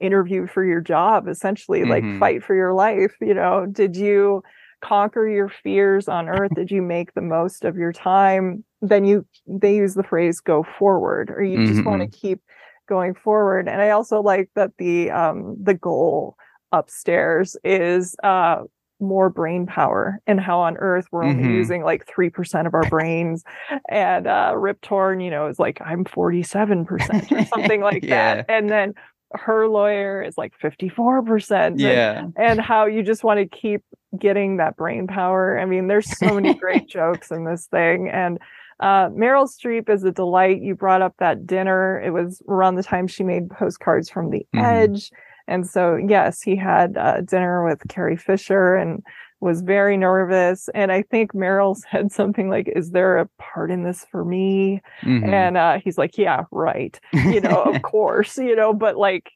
interview 0.00 0.46
for 0.46 0.64
your 0.64 0.80
job 0.80 1.28
essentially 1.28 1.80
mm-hmm. 1.80 1.90
like 1.90 2.20
fight 2.20 2.42
for 2.42 2.54
your 2.54 2.74
life 2.74 3.14
you 3.20 3.34
know 3.34 3.66
did 3.66 3.96
you 3.96 4.42
conquer 4.82 5.28
your 5.28 5.48
fears 5.48 6.08
on 6.08 6.28
earth 6.28 6.50
did 6.54 6.70
you 6.70 6.82
make 6.82 7.14
the 7.14 7.22
most 7.22 7.64
of 7.64 7.76
your 7.76 7.92
time 7.92 8.64
then 8.80 9.04
you 9.04 9.24
they 9.46 9.76
use 9.76 9.94
the 9.94 10.02
phrase 10.02 10.40
go 10.40 10.64
forward 10.78 11.30
or 11.30 11.42
you 11.42 11.58
mm-hmm. 11.58 11.72
just 11.72 11.86
want 11.86 12.02
to 12.02 12.18
keep 12.18 12.40
going 12.88 13.14
forward 13.14 13.68
and 13.68 13.80
i 13.80 13.90
also 13.90 14.20
like 14.20 14.50
that 14.54 14.72
the 14.78 15.10
um 15.10 15.56
the 15.62 15.74
goal 15.74 16.36
upstairs 16.72 17.56
is 17.64 18.16
uh 18.24 18.62
more 19.02 19.28
brain 19.28 19.66
power 19.66 20.20
and 20.26 20.40
how 20.40 20.60
on 20.60 20.76
earth 20.76 21.06
we're 21.10 21.24
only 21.24 21.42
mm-hmm. 21.42 21.54
using 21.54 21.82
like 21.82 22.06
3% 22.06 22.66
of 22.66 22.72
our 22.72 22.88
brains 22.88 23.42
and 23.90 24.28
uh 24.28 24.54
rip 24.56 24.80
torn 24.80 25.20
you 25.20 25.30
know 25.30 25.48
is 25.48 25.58
like 25.58 25.80
i'm 25.84 26.04
47% 26.04 26.86
or 27.32 27.44
something 27.46 27.80
like 27.80 28.02
yeah. 28.04 28.36
that 28.36 28.46
and 28.48 28.70
then 28.70 28.94
her 29.34 29.68
lawyer 29.68 30.22
is 30.22 30.36
like 30.38 30.52
54% 30.58 31.74
yeah 31.78 32.18
and, 32.18 32.34
and 32.36 32.60
how 32.60 32.86
you 32.86 33.02
just 33.02 33.24
want 33.24 33.38
to 33.38 33.46
keep 33.46 33.82
getting 34.18 34.58
that 34.58 34.76
brain 34.76 35.06
power 35.06 35.58
i 35.58 35.64
mean 35.64 35.86
there's 35.86 36.18
so 36.18 36.34
many 36.34 36.54
great 36.58 36.88
jokes 36.88 37.30
in 37.30 37.44
this 37.44 37.66
thing 37.66 38.08
and 38.08 38.38
uh, 38.80 39.08
Meryl 39.10 39.48
Streep 39.48 39.88
is 39.88 40.02
a 40.02 40.10
delight. 40.10 40.60
You 40.60 40.74
brought 40.74 41.02
up 41.02 41.14
that 41.18 41.46
dinner. 41.46 42.00
It 42.00 42.10
was 42.10 42.42
around 42.48 42.74
the 42.74 42.82
time 42.82 43.06
she 43.06 43.22
made 43.22 43.48
postcards 43.48 44.10
from 44.10 44.30
the 44.30 44.44
mm-hmm. 44.52 44.58
edge. 44.58 45.12
And 45.46 45.64
so, 45.68 45.94
yes, 45.94 46.42
he 46.42 46.56
had 46.56 46.96
uh, 46.96 47.20
dinner 47.20 47.64
with 47.64 47.86
Carrie 47.88 48.16
Fisher 48.16 48.74
and 48.74 49.04
was 49.42 49.60
very 49.60 49.96
nervous. 49.96 50.68
And 50.74 50.92
I 50.92 51.02
think 51.02 51.34
Meryl 51.34 51.76
said 51.90 52.12
something 52.12 52.48
like, 52.48 52.68
Is 52.74 52.92
there 52.92 53.18
a 53.18 53.28
part 53.38 53.70
in 53.70 53.82
this 53.82 54.06
for 54.10 54.24
me? 54.24 54.80
Mm-hmm. 55.02 55.34
And 55.34 55.56
uh, 55.56 55.78
he's 55.82 55.98
like, 55.98 56.16
Yeah, 56.16 56.44
right. 56.50 56.98
You 57.12 57.40
know, 57.40 57.62
of 57.62 57.82
course, 57.82 58.38
you 58.38 58.56
know, 58.56 58.72
but 58.72 58.96
like, 58.96 59.30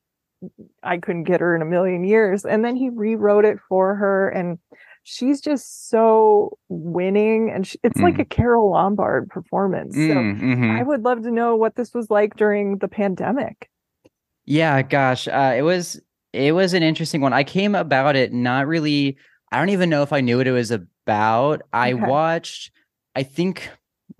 I 0.82 0.98
couldn't 0.98 1.24
get 1.24 1.40
her 1.40 1.56
in 1.56 1.62
a 1.62 1.66
million 1.66 2.04
years. 2.04 2.44
And 2.44 2.64
then 2.64 2.76
he 2.76 2.88
rewrote 2.90 3.44
it 3.44 3.58
for 3.68 3.96
her. 3.96 4.28
And 4.28 4.58
she's 5.02 5.40
just 5.40 5.88
so 5.88 6.56
winning. 6.68 7.50
And 7.50 7.66
she, 7.66 7.78
it's 7.82 7.98
mm. 7.98 8.04
like 8.04 8.18
a 8.18 8.24
Carole 8.24 8.70
Lombard 8.70 9.28
performance. 9.28 9.94
So 9.94 10.00
mm, 10.00 10.40
mm-hmm. 10.40 10.70
I 10.72 10.82
would 10.82 11.02
love 11.02 11.22
to 11.22 11.30
know 11.30 11.56
what 11.56 11.74
this 11.76 11.94
was 11.94 12.10
like 12.10 12.36
during 12.36 12.78
the 12.78 12.88
pandemic. 12.88 13.70
Yeah, 14.44 14.82
gosh, 14.82 15.26
uh, 15.26 15.54
it 15.56 15.62
was 15.62 16.00
it 16.32 16.52
was 16.52 16.74
an 16.74 16.82
interesting 16.82 17.20
one. 17.20 17.32
I 17.32 17.42
came 17.42 17.74
about 17.74 18.14
it 18.14 18.32
not 18.32 18.68
really. 18.68 19.16
I 19.52 19.58
don't 19.58 19.70
even 19.70 19.90
know 19.90 20.02
if 20.02 20.12
I 20.12 20.20
knew 20.20 20.38
what 20.38 20.46
it 20.46 20.52
was 20.52 20.70
about. 20.70 21.62
I 21.72 21.92
okay. 21.92 22.02
watched. 22.02 22.72
I 23.14 23.22
think 23.22 23.70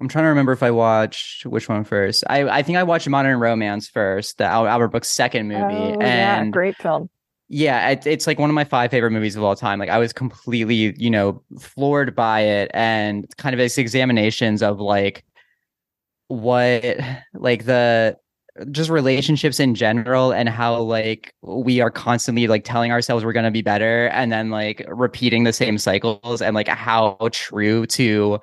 I'm 0.01 0.09
trying 0.09 0.25
to 0.25 0.29
remember 0.29 0.53
if 0.53 0.63
I 0.63 0.71
watched 0.71 1.47
which 1.47 1.69
one 1.69 1.85
first. 1.85 2.25
I 2.29 2.43
I 2.49 2.63
think 2.63 2.79
I 2.79 2.83
watched 2.83 3.09
Modern 3.09 3.39
Romance 3.39 3.89
first, 3.89 4.39
the 4.39 4.45
Albert 4.45 4.89
Brooks' 4.89 5.11
second 5.11 5.49
movie. 5.49 5.63
Oh, 5.63 6.01
and 6.01 6.47
yeah, 6.47 6.51
great 6.51 6.77
film. 6.77 7.09
Yeah, 7.49 7.91
it, 7.91 8.07
it's 8.07 8.27
like 8.27 8.39
one 8.39 8.51
of 8.51 8.55
my 8.55 8.65
five 8.65 8.91
favorite 8.91 9.13
movies 9.13 9.37
of 9.37 9.43
all 9.43 9.55
time. 9.55 9.79
Like 9.79 9.89
I 9.89 9.99
was 9.99 10.13
completely, 10.13 10.95
you 10.99 11.11
know, 11.11 11.43
floored 11.59 12.15
by 12.15 12.41
it, 12.41 12.71
and 12.75 13.27
kind 13.37 13.55
of 13.55 13.61
its 13.61 13.79
examinations 13.79 14.63
of 14.63 14.81
like 14.81 15.25
what, 16.29 16.85
like 17.35 17.65
the 17.65 18.19
just 18.71 18.91
relationships 18.91 19.61
in 19.61 19.75
general 19.75 20.33
and 20.33 20.49
how 20.49 20.81
like 20.81 21.35
we 21.43 21.81
are 21.81 21.91
constantly 21.91 22.47
like 22.47 22.65
telling 22.65 22.91
ourselves 22.91 23.25
we're 23.25 23.33
going 23.33 23.45
to 23.45 23.51
be 23.51 23.63
better 23.63 24.07
and 24.09 24.33
then 24.33 24.51
like 24.51 24.85
repeating 24.89 25.45
the 25.45 25.53
same 25.53 25.79
cycles 25.79 26.41
and 26.41 26.55
like 26.55 26.69
how 26.69 27.17
true 27.33 27.87
to 27.87 28.39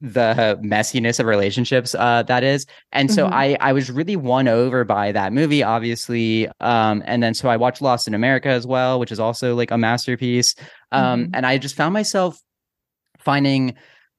the 0.00 0.58
messiness 0.62 1.18
of 1.18 1.26
relationships 1.26 1.94
uh 1.94 2.22
that 2.24 2.42
is 2.44 2.66
and 2.92 3.10
so 3.10 3.24
mm-hmm. 3.24 3.34
i 3.34 3.56
i 3.60 3.72
was 3.72 3.90
really 3.90 4.16
won 4.16 4.48
over 4.48 4.84
by 4.84 5.12
that 5.12 5.32
movie 5.32 5.62
obviously 5.62 6.46
um 6.60 7.02
and 7.06 7.22
then 7.22 7.32
so 7.32 7.48
i 7.48 7.56
watched 7.56 7.80
lost 7.80 8.06
in 8.06 8.12
america 8.12 8.48
as 8.48 8.66
well 8.66 8.98
which 9.00 9.12
is 9.12 9.20
also 9.20 9.54
like 9.54 9.70
a 9.70 9.78
masterpiece 9.78 10.54
um 10.92 11.22
mm-hmm. 11.22 11.30
and 11.34 11.46
i 11.46 11.56
just 11.56 11.74
found 11.74 11.94
myself 11.94 12.38
finding 13.18 13.74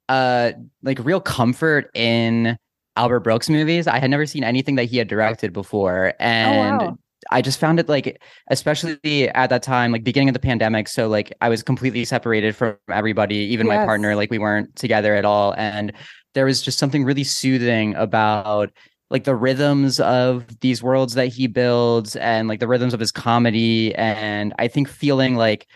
uh 0.09 0.53
like 0.81 0.97
real 1.03 1.21
comfort 1.21 1.91
in 1.93 2.57
Albert 2.95 3.21
Brooks 3.21 3.49
movies. 3.49 3.87
I 3.87 3.99
had 3.99 4.09
never 4.09 4.25
seen 4.25 4.43
anything 4.43 4.75
that 4.75 4.85
he 4.85 4.97
had 4.97 5.07
directed 5.07 5.53
before. 5.53 6.13
And 6.19 6.81
oh, 6.81 6.85
wow. 6.85 6.97
I 7.31 7.41
just 7.41 7.59
found 7.59 7.79
it 7.79 7.89
like, 7.89 8.21
especially 8.49 9.29
at 9.29 9.49
that 9.49 9.63
time, 9.63 9.91
like 9.91 10.03
beginning 10.03 10.29
of 10.29 10.33
the 10.33 10.39
pandemic. 10.39 10.87
So 10.87 11.07
like 11.07 11.33
I 11.41 11.49
was 11.49 11.63
completely 11.63 12.05
separated 12.05 12.55
from 12.55 12.77
everybody, 12.91 13.35
even 13.35 13.67
yes. 13.67 13.77
my 13.77 13.85
partner, 13.85 14.15
like 14.15 14.31
we 14.31 14.39
weren't 14.39 14.75
together 14.75 15.15
at 15.15 15.25
all. 15.25 15.53
And 15.57 15.91
there 16.33 16.45
was 16.45 16.61
just 16.61 16.77
something 16.77 17.03
really 17.03 17.23
soothing 17.23 17.95
about 17.95 18.71
like 19.09 19.23
the 19.23 19.35
rhythms 19.35 19.99
of 19.99 20.45
these 20.61 20.81
worlds 20.81 21.13
that 21.13 21.27
he 21.27 21.47
builds 21.47 22.15
and 22.15 22.47
like 22.47 22.59
the 22.59 22.67
rhythms 22.67 22.93
of 22.93 22.99
his 22.99 23.11
comedy. 23.11 23.93
And 23.95 24.53
I 24.59 24.67
think 24.67 24.87
feeling 24.87 25.35
like 25.35 25.67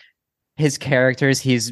his 0.60 0.78
characters 0.78 1.40
he's 1.40 1.72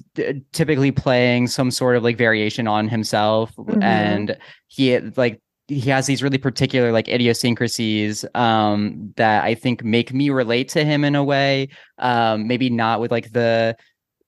typically 0.54 0.94
playing 0.94 1.46
some 1.46 1.70
sort 1.70 1.98
of 1.98 2.04
like 2.04 2.18
variation 2.18 2.68
on 2.68 2.88
himself 2.88 3.54
mm-hmm. 3.58 3.84
and 3.84 4.38
he 4.68 4.98
like 5.18 5.42
he 5.68 5.82
has 5.82 6.06
these 6.08 6.24
really 6.24 6.38
particular 6.38 6.94
like 6.94 7.10
idiosyncrasies 7.10 8.24
um 8.34 9.14
that 9.18 9.44
i 9.44 9.54
think 9.54 9.84
make 9.84 10.14
me 10.14 10.30
relate 10.30 10.70
to 10.70 10.86
him 10.86 11.04
in 11.04 11.16
a 11.16 11.24
way 11.24 11.68
um 11.98 12.48
maybe 12.48 12.70
not 12.70 13.02
with 13.02 13.12
like 13.12 13.30
the 13.34 13.76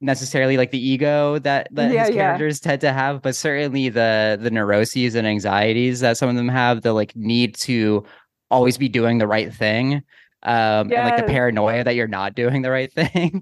necessarily 0.01 0.57
like 0.57 0.71
the 0.71 0.89
ego 0.89 1.39
that 1.39 1.69
that 1.71 1.89
yeah, 1.93 2.07
his 2.07 2.13
characters 2.13 2.59
yeah. 2.61 2.71
tend 2.71 2.81
to 2.81 2.91
have 2.91 3.21
but 3.21 3.37
certainly 3.37 3.87
the 3.87 4.37
the 4.41 4.51
neuroses 4.51 5.15
and 5.15 5.25
anxieties 5.25 6.01
that 6.01 6.17
some 6.17 6.27
of 6.27 6.35
them 6.35 6.49
have 6.49 6.81
the 6.81 6.91
like 6.91 7.15
need 7.15 7.55
to 7.55 8.03
always 8.51 8.77
be 8.77 8.89
doing 8.89 9.19
the 9.19 9.27
right 9.27 9.53
thing 9.53 9.95
um 10.43 10.89
yes. 10.89 10.99
and 10.99 11.09
like 11.09 11.17
the 11.17 11.31
paranoia 11.31 11.81
that 11.81 11.95
you're 11.95 12.09
not 12.09 12.35
doing 12.35 12.61
the 12.61 12.69
right 12.69 12.91
thing 13.13 13.41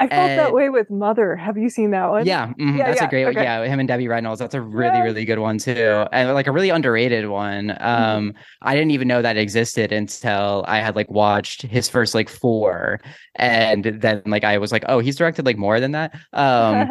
I 0.00 0.06
felt 0.06 0.30
and, 0.30 0.38
that 0.38 0.52
way 0.52 0.68
with 0.68 0.90
Mother. 0.90 1.34
Have 1.34 1.58
you 1.58 1.68
seen 1.68 1.90
that 1.90 2.08
one? 2.08 2.24
Yeah, 2.24 2.48
mm-hmm, 2.48 2.76
yeah 2.76 2.86
that's 2.86 3.00
yeah, 3.00 3.06
a 3.06 3.10
great 3.10 3.26
okay. 3.26 3.42
Yeah, 3.42 3.64
him 3.64 3.80
and 3.80 3.88
Debbie 3.88 4.06
Reynolds. 4.06 4.38
That's 4.38 4.54
a 4.54 4.60
really, 4.60 4.98
yeah. 4.98 5.02
really 5.02 5.24
good 5.24 5.40
one 5.40 5.58
too, 5.58 6.06
and 6.12 6.32
like 6.34 6.46
a 6.46 6.52
really 6.52 6.70
underrated 6.70 7.28
one. 7.28 7.68
Mm-hmm. 7.68 7.84
Um, 7.84 8.28
mm-hmm. 8.28 8.38
I 8.62 8.74
didn't 8.76 8.92
even 8.92 9.08
know 9.08 9.22
that 9.22 9.36
existed 9.36 9.90
until 9.90 10.64
I 10.68 10.78
had 10.78 10.94
like 10.94 11.10
watched 11.10 11.62
his 11.62 11.88
first 11.88 12.14
like 12.14 12.28
four, 12.28 13.00
and 13.34 13.84
then 13.84 14.22
like 14.26 14.44
I 14.44 14.58
was 14.58 14.70
like, 14.70 14.84
oh, 14.86 15.00
he's 15.00 15.16
directed 15.16 15.44
like 15.44 15.58
more 15.58 15.80
than 15.80 15.92
that. 15.92 16.14
Um, 16.32 16.88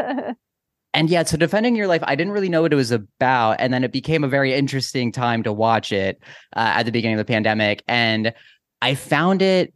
and 0.94 1.10
yeah, 1.10 1.24
so 1.24 1.38
defending 1.38 1.78
your 1.78 1.88
life, 1.88 2.04
I 2.06 2.16
didn't 2.16 2.34
really 2.34 2.50
know 2.50 2.62
what 2.62 2.74
it 2.74 2.78
was 2.78 2.92
about, 2.92 3.56
and 3.60 3.74
then 3.74 3.86
it 3.86 3.94
became 3.94 4.26
a 4.26 4.30
very 4.30 4.54
interesting 4.54 5.14
time 5.14 5.44
to 5.44 5.54
watch 5.54 5.94
it 5.94 6.22
uh, 6.58 6.74
at 6.76 6.84
the 6.84 6.92
beginning 6.92 7.18
of 7.18 7.26
the 7.26 7.32
pandemic, 7.32 7.84
and 7.88 8.34
I 8.82 8.96
found 8.96 9.42
it 9.42 9.74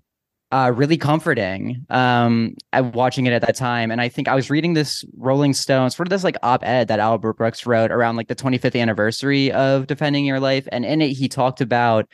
uh, 0.52 0.72
really 0.76 0.98
comforting 0.98 1.86
um, 1.90 2.56
watching 2.94 3.26
it 3.26 3.34
at 3.34 3.42
that 3.42 3.56
time. 3.56 3.92
And 3.92 4.02
I 4.02 4.10
think 4.10 4.28
I 4.28 4.36
was 4.36 4.50
reading 4.50 4.74
this 4.74 5.06
Rolling 5.18 5.54
Stones, 5.54 5.96
sort 5.96 6.08
of 6.08 6.10
this 6.10 6.24
like 6.24 6.38
op 6.44 6.64
ed 6.64 6.88
that 6.90 7.00
Albert 7.00 7.34
Brooks 7.34 7.66
wrote 7.66 7.92
around 7.92 8.18
like 8.18 8.28
the 8.28 8.36
25th 8.36 8.80
anniversary 8.80 9.52
of 9.52 9.88
Defending 9.88 10.26
Your 10.26 10.40
Life. 10.40 10.68
And 10.72 10.86
in 10.86 11.02
it, 11.02 11.14
he 11.14 11.30
talked 11.30 11.62
about 11.62 12.08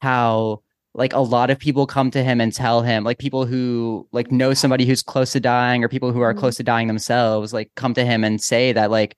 how 0.00 0.62
like 0.94 1.12
a 1.12 1.20
lot 1.20 1.50
of 1.50 1.58
people 1.58 1.86
come 1.86 2.10
to 2.12 2.22
him 2.22 2.40
and 2.40 2.52
tell 2.52 2.82
him, 2.82 3.04
like 3.04 3.18
people 3.18 3.46
who 3.46 4.06
like 4.12 4.30
know 4.30 4.54
somebody 4.54 4.86
who's 4.86 5.02
close 5.02 5.32
to 5.32 5.40
dying 5.40 5.82
or 5.82 5.88
people 5.88 6.12
who 6.12 6.20
are 6.20 6.32
mm-hmm. 6.32 6.40
close 6.40 6.56
to 6.56 6.62
dying 6.62 6.86
themselves, 6.86 7.52
like 7.52 7.70
come 7.74 7.94
to 7.94 8.04
him 8.04 8.24
and 8.24 8.40
say 8.40 8.72
that 8.72 8.90
like 8.90 9.16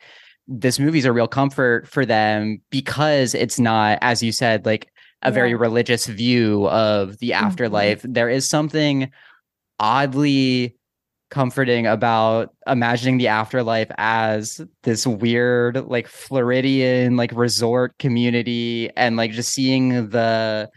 this 0.49 0.79
movie's 0.79 1.05
a 1.05 1.13
real 1.13 1.27
comfort 1.27 1.89
for 1.89 2.07
them 2.07 2.61
because 2.71 3.35
it's 3.35 3.59
not, 3.59 3.99
as 4.01 4.23
you 4.23 4.33
said, 4.33 4.65
like 4.65 4.89
a 5.23 5.29
yeah. 5.29 5.35
very 5.35 5.55
religious 5.55 6.07
view 6.07 6.69
of 6.69 7.19
the 7.19 7.31
mm-hmm. 7.31 7.45
afterlife. 7.45 8.03
Mm-hmm. 8.03 8.13
There 8.13 8.29
is 8.29 8.49
something 8.49 9.11
oddly 9.79 10.77
comforting 11.31 11.87
about 11.87 12.55
imagining 12.67 13.19
the 13.19 13.29
afterlife 13.29 13.91
as 13.99 14.61
this 14.85 15.07
weird 15.07 15.77
like 15.89 16.07
Floridian 16.07 17.17
like 17.17 17.33
resort 17.33 17.99
community 17.99 18.91
and 18.97 19.17
like 19.17 19.33
just 19.33 19.53
seeing 19.53 20.09
the 20.11 20.71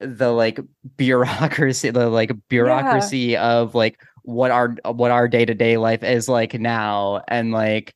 the 0.00 0.30
like 0.30 0.58
bureaucracy 0.96 1.90
the 1.90 2.08
like 2.08 2.32
bureaucracy 2.48 3.18
yeah. 3.18 3.52
of 3.52 3.74
like 3.74 4.00
what 4.22 4.50
our 4.50 4.74
what 4.86 5.12
our 5.12 5.28
day-to-day 5.28 5.76
life 5.76 6.02
is 6.02 6.28
like 6.28 6.54
now 6.54 7.22
and 7.28 7.52
like 7.52 7.94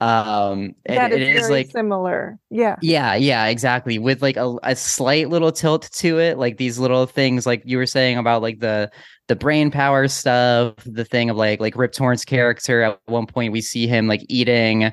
um 0.00 0.74
that 0.86 1.12
it, 1.12 1.22
it 1.22 1.36
is, 1.36 1.50
like 1.50 1.70
similar. 1.70 2.38
Yeah. 2.50 2.76
Yeah 2.82 3.14
yeah 3.14 3.46
exactly. 3.46 3.98
With 3.98 4.22
like 4.22 4.36
a, 4.36 4.56
a 4.62 4.76
slight 4.76 5.28
little 5.28 5.52
tilt 5.52 5.88
to 5.92 6.18
it 6.18 6.38
like 6.38 6.56
these 6.56 6.78
little 6.78 7.06
things 7.06 7.46
like 7.46 7.62
you 7.64 7.78
were 7.78 7.86
saying 7.86 8.18
about 8.18 8.42
like 8.42 8.60
the 8.60 8.90
the 9.28 9.36
brain 9.36 9.70
power 9.70 10.06
stuff 10.08 10.74
the 10.84 11.04
thing 11.04 11.30
of 11.30 11.36
like 11.36 11.60
like 11.60 11.76
rip 11.76 11.92
torn's 11.92 12.24
character 12.24 12.82
at 12.82 13.00
one 13.06 13.26
point 13.26 13.52
we 13.52 13.60
see 13.60 13.86
him 13.86 14.06
like 14.06 14.24
eating 14.28 14.92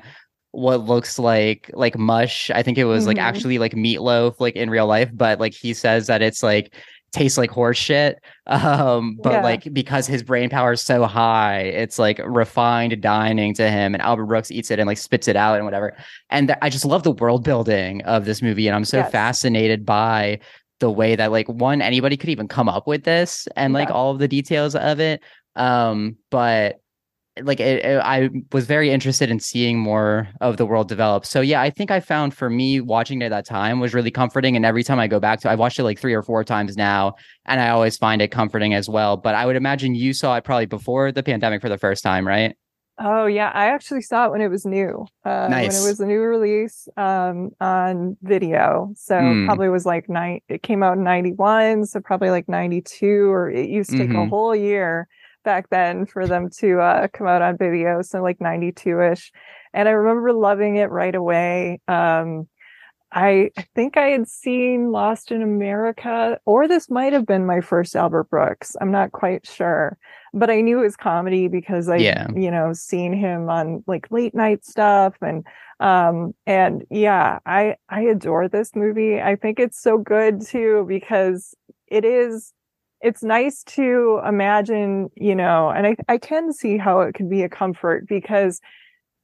what 0.52 0.84
looks 0.84 1.18
like 1.18 1.70
like 1.72 1.98
mush. 1.98 2.50
I 2.50 2.62
think 2.62 2.78
it 2.78 2.84
was 2.84 3.02
mm-hmm. 3.02 3.08
like 3.08 3.18
actually 3.18 3.58
like 3.58 3.72
meatloaf 3.72 4.36
like 4.38 4.54
in 4.54 4.70
real 4.70 4.86
life 4.86 5.10
but 5.12 5.40
like 5.40 5.54
he 5.54 5.74
says 5.74 6.06
that 6.06 6.22
it's 6.22 6.42
like 6.42 6.74
tastes 7.12 7.38
like 7.38 7.50
horse 7.50 7.76
shit. 7.78 8.18
Um, 8.46 9.18
but 9.22 9.32
Yeah. 9.34 9.42
like 9.42 9.72
because 9.72 10.06
his 10.06 10.22
brain 10.22 10.50
power 10.50 10.72
is 10.72 10.82
so 10.82 11.04
high, 11.04 11.60
it's 11.60 11.98
like 11.98 12.20
refined 12.24 13.00
dining 13.00 13.54
to 13.54 13.70
him. 13.70 13.94
And 13.94 14.02
Albert 14.02 14.26
Brooks 14.26 14.50
eats 14.50 14.70
it 14.70 14.78
and 14.78 14.86
like 14.86 14.98
spits 14.98 15.28
it 15.28 15.36
out 15.36 15.56
and 15.56 15.64
whatever. 15.64 15.96
And 16.30 16.48
th- 16.48 16.58
I 16.62 16.68
just 16.70 16.84
love 16.84 17.02
the 17.04 17.12
world 17.12 17.44
building 17.44 18.02
of 18.02 18.24
this 18.24 18.42
movie. 18.42 18.66
And 18.66 18.74
I'm 18.74 18.84
so 18.84 18.98
Yes. 18.98 19.12
fascinated 19.12 19.86
by 19.86 20.40
the 20.80 20.90
way 20.90 21.14
that 21.14 21.30
like 21.30 21.48
one 21.48 21.80
anybody 21.80 22.16
could 22.16 22.30
even 22.30 22.48
come 22.48 22.68
up 22.68 22.86
with 22.88 23.04
this 23.04 23.46
and 23.56 23.72
like 23.72 23.88
Yeah. 23.88 23.94
all 23.94 24.10
of 24.10 24.18
the 24.18 24.26
details 24.28 24.74
of 24.74 24.98
it. 24.98 25.22
Um, 25.54 26.16
but 26.30 26.80
like 27.40 27.60
it, 27.60 27.84
it- 27.84 28.00
I 28.02 28.28
was 28.52 28.66
very 28.66 28.90
interested 28.90 29.30
in 29.30 29.40
seeing 29.40 29.78
more 29.78 30.28
of 30.40 30.56
the 30.58 30.66
world 30.66 30.88
develop. 30.88 31.24
So 31.24 31.40
yeah, 31.40 31.62
I 31.62 31.70
think 31.70 31.90
I 31.90 32.00
found 32.00 32.34
for 32.34 32.50
me 32.50 32.80
watching 32.80 33.22
it 33.22 33.26
at 33.26 33.30
that 33.30 33.46
time 33.46 33.80
was 33.80 33.94
really 33.94 34.10
comforting. 34.10 34.54
And 34.56 34.64
every 34.66 34.84
time 34.84 34.98
I 34.98 35.06
go 35.08 35.18
back 35.18 35.40
to, 35.40 35.50
I 35.50 35.54
watched 35.54 35.78
it 35.78 35.84
like 35.84 35.98
three 35.98 36.14
or 36.14 36.22
four 36.22 36.44
times 36.44 36.76
now, 36.76 37.14
and 37.46 37.60
I 37.60 37.70
always 37.70 37.96
find 37.96 38.20
it 38.20 38.28
comforting 38.28 38.74
as 38.74 38.88
well. 38.88 39.16
But 39.16 39.34
I 39.34 39.46
would 39.46 39.56
imagine 39.56 39.94
you 39.94 40.12
saw 40.12 40.36
it 40.36 40.44
probably 40.44 40.66
before 40.66 41.10
the 41.12 41.22
pandemic 41.22 41.62
for 41.62 41.68
the 41.70 41.78
first 41.78 42.02
time, 42.02 42.26
right? 42.26 42.54
Oh 42.98 43.24
yeah, 43.24 43.50
I 43.54 43.68
actually 43.68 44.02
saw 44.02 44.26
it 44.26 44.32
when 44.32 44.42
it 44.42 44.48
was 44.48 44.66
new. 44.66 45.06
Uh, 45.24 45.48
When 45.48 45.64
it 45.64 45.80
was 45.80 45.98
a 45.98 46.06
new 46.06 46.20
release 46.20 46.86
um, 46.98 47.50
on 47.58 48.18
video, 48.22 48.92
so 48.94 49.14
Mm. 49.14 49.46
probably 49.46 49.70
was 49.70 49.86
like 49.86 50.10
nine. 50.10 50.40
It 50.48 50.62
came 50.62 50.82
out 50.82 50.98
in 50.98 51.02
'91, 51.02 51.86
so 51.86 52.00
probably 52.00 52.28
like 52.28 52.48
'92, 52.50 53.32
or 53.32 53.50
it 53.50 53.70
used 53.70 53.90
to 53.92 53.96
take 53.96 54.10
a 54.10 54.16
Mhm. 54.18 54.28
whole 54.28 54.54
year 54.54 55.08
back 55.42 55.68
then 55.70 56.06
for 56.06 56.26
them 56.26 56.50
to 56.58 56.80
uh, 56.80 57.08
come 57.12 57.26
out 57.26 57.42
on 57.42 57.56
video. 57.56 58.02
So 58.02 58.22
like 58.22 58.40
'92 58.40 59.00
ish, 59.02 59.32
and 59.72 59.88
I 59.88 59.92
remember 59.92 60.32
loving 60.32 60.76
it 60.76 60.90
right 60.90 61.14
away. 61.14 61.80
Um, 61.88 62.48
I 63.14 63.50
think 63.74 63.98
I 63.98 64.08
had 64.08 64.26
seen 64.26 64.90
Lost 64.90 65.32
in 65.32 65.42
America, 65.42 66.38
or 66.46 66.66
this 66.66 66.88
might 66.88 67.12
have 67.12 67.26
been 67.26 67.44
my 67.44 67.60
first 67.60 67.94
Albert 67.94 68.30
Brooks. 68.30 68.74
I'm 68.80 68.90
not 68.90 69.12
quite 69.12 69.46
sure, 69.46 69.98
but 70.32 70.48
I 70.48 70.62
knew 70.62 70.78
it 70.80 70.84
was 70.84 70.96
comedy 70.96 71.46
because 71.46 71.90
I, 71.90 71.96
Yeah. 71.96 72.28
you 72.34 72.50
know, 72.50 72.72
seen 72.72 73.12
him 73.12 73.50
on 73.50 73.84
like 73.86 74.10
late 74.10 74.34
night 74.34 74.64
stuff, 74.64 75.14
and 75.20 75.44
um, 75.78 76.34
and 76.46 76.84
yeah, 76.90 77.38
I 77.44 77.76
I 77.90 78.02
adore 78.02 78.48
this 78.48 78.74
movie. 78.74 79.20
I 79.20 79.36
think 79.36 79.60
it's 79.60 79.80
so 79.80 79.98
good 79.98 80.40
too 80.40 80.86
because 80.88 81.54
it 81.88 82.04
is. 82.06 82.52
It's 83.02 83.22
nice 83.22 83.64
to 83.64 84.20
imagine, 84.26 85.10
you 85.16 85.34
know, 85.34 85.70
and 85.70 85.86
I 85.86 85.96
I 86.08 86.18
can 86.18 86.52
see 86.52 86.78
how 86.78 87.00
it 87.00 87.14
could 87.14 87.28
be 87.28 87.42
a 87.42 87.48
comfort 87.48 88.06
because 88.08 88.60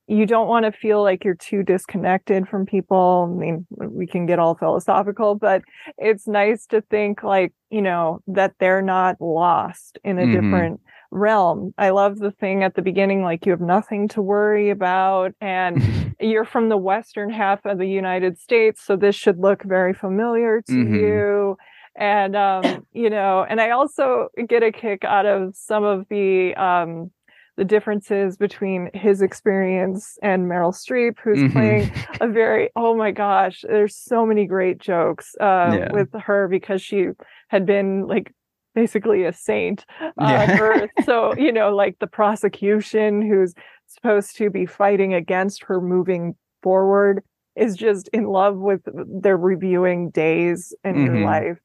you 0.08 0.26
don't 0.26 0.48
want 0.48 0.66
to 0.66 0.72
feel 0.72 1.02
like 1.02 1.24
you're 1.24 1.34
too 1.36 1.62
disconnected 1.62 2.48
from 2.48 2.66
people. 2.66 3.30
I 3.32 3.38
mean, 3.40 3.66
we 3.70 4.06
can 4.06 4.26
get 4.26 4.38
all 4.40 4.54
philosophical, 4.56 5.34
but 5.36 5.62
it's 5.98 6.28
nice 6.28 6.66
to 6.68 6.82
think 6.82 7.22
like, 7.24 7.52
you 7.70 7.82
know, 7.82 8.20
that 8.28 8.54
they're 8.60 8.82
not 8.82 9.16
lost 9.20 9.98
in 10.04 10.18
a 10.18 10.26
Mhm. 10.26 10.30
different 10.32 10.80
realm. 11.12 11.74
I 11.78 11.90
love 11.90 12.18
the 12.18 12.32
thing 12.32 12.64
at 12.64 12.74
the 12.74 12.82
beginning, 12.82 13.22
like 13.22 13.46
you 13.46 13.52
have 13.52 13.60
nothing 13.62 14.08
to 14.08 14.22
worry 14.22 14.70
about 14.70 15.32
and 15.40 15.80
you're 16.20 16.44
from 16.44 16.68
the 16.70 16.76
western 16.78 17.30
half 17.30 17.64
of 17.66 17.78
the 17.78 17.88
United 17.88 18.38
States, 18.38 18.82
so 18.84 18.96
this 18.96 19.16
should 19.16 19.38
look 19.38 19.62
very 19.64 19.94
familiar 19.94 20.62
to 20.74 20.80
Mhm. 20.80 20.84
you. 20.84 21.56
And 21.98 22.36
um, 22.36 22.86
you 22.92 23.10
know, 23.10 23.44
and 23.48 23.60
I 23.60 23.70
also 23.70 24.28
get 24.48 24.62
a 24.62 24.72
kick 24.72 25.04
out 25.04 25.26
of 25.26 25.56
some 25.56 25.84
of 25.84 26.06
the 26.08 26.54
um 26.56 27.10
the 27.58 27.64
differences 27.64 28.36
between 28.36 28.88
his 28.94 29.20
experience 29.20 30.16
and 30.22 30.46
Meryl 30.46 30.72
Streep, 30.72 31.18
who's 31.22 31.40
Mhm. 31.40 31.52
playing 31.52 31.90
a 32.20 32.28
very 32.28 32.70
oh 32.76 32.96
my 32.96 33.10
gosh, 33.10 33.64
there's 33.68 33.96
so 33.96 34.24
many 34.24 34.46
great 34.46 34.78
jokes 34.78 35.34
uh, 35.40 35.78
Yeah. 35.78 35.92
with 35.92 36.08
her 36.14 36.48
because 36.48 36.82
she 36.82 37.08
had 37.48 37.66
been 37.66 38.06
like 38.06 38.32
basically 38.74 39.24
a 39.24 39.32
saint 39.32 39.84
on 40.18 40.30
Yeah. 40.30 40.56
earth. 40.58 40.90
So, 41.04 41.34
you 41.36 41.52
know, 41.52 41.74
like 41.74 41.98
the 41.98 42.06
prosecution 42.06 43.22
who's 43.22 43.54
supposed 43.88 44.36
to 44.36 44.50
be 44.50 44.66
fighting 44.66 45.14
against 45.14 45.64
her 45.64 45.80
moving 45.80 46.36
forward 46.62 47.22
is 47.56 47.76
just 47.76 48.08
in 48.12 48.24
love 48.26 48.56
with 48.56 48.82
their 49.22 49.36
reviewing 49.36 50.10
days 50.10 50.72
in 50.84 50.96
Mhm. 50.96 51.04
your 51.06 51.18
life 51.18 51.58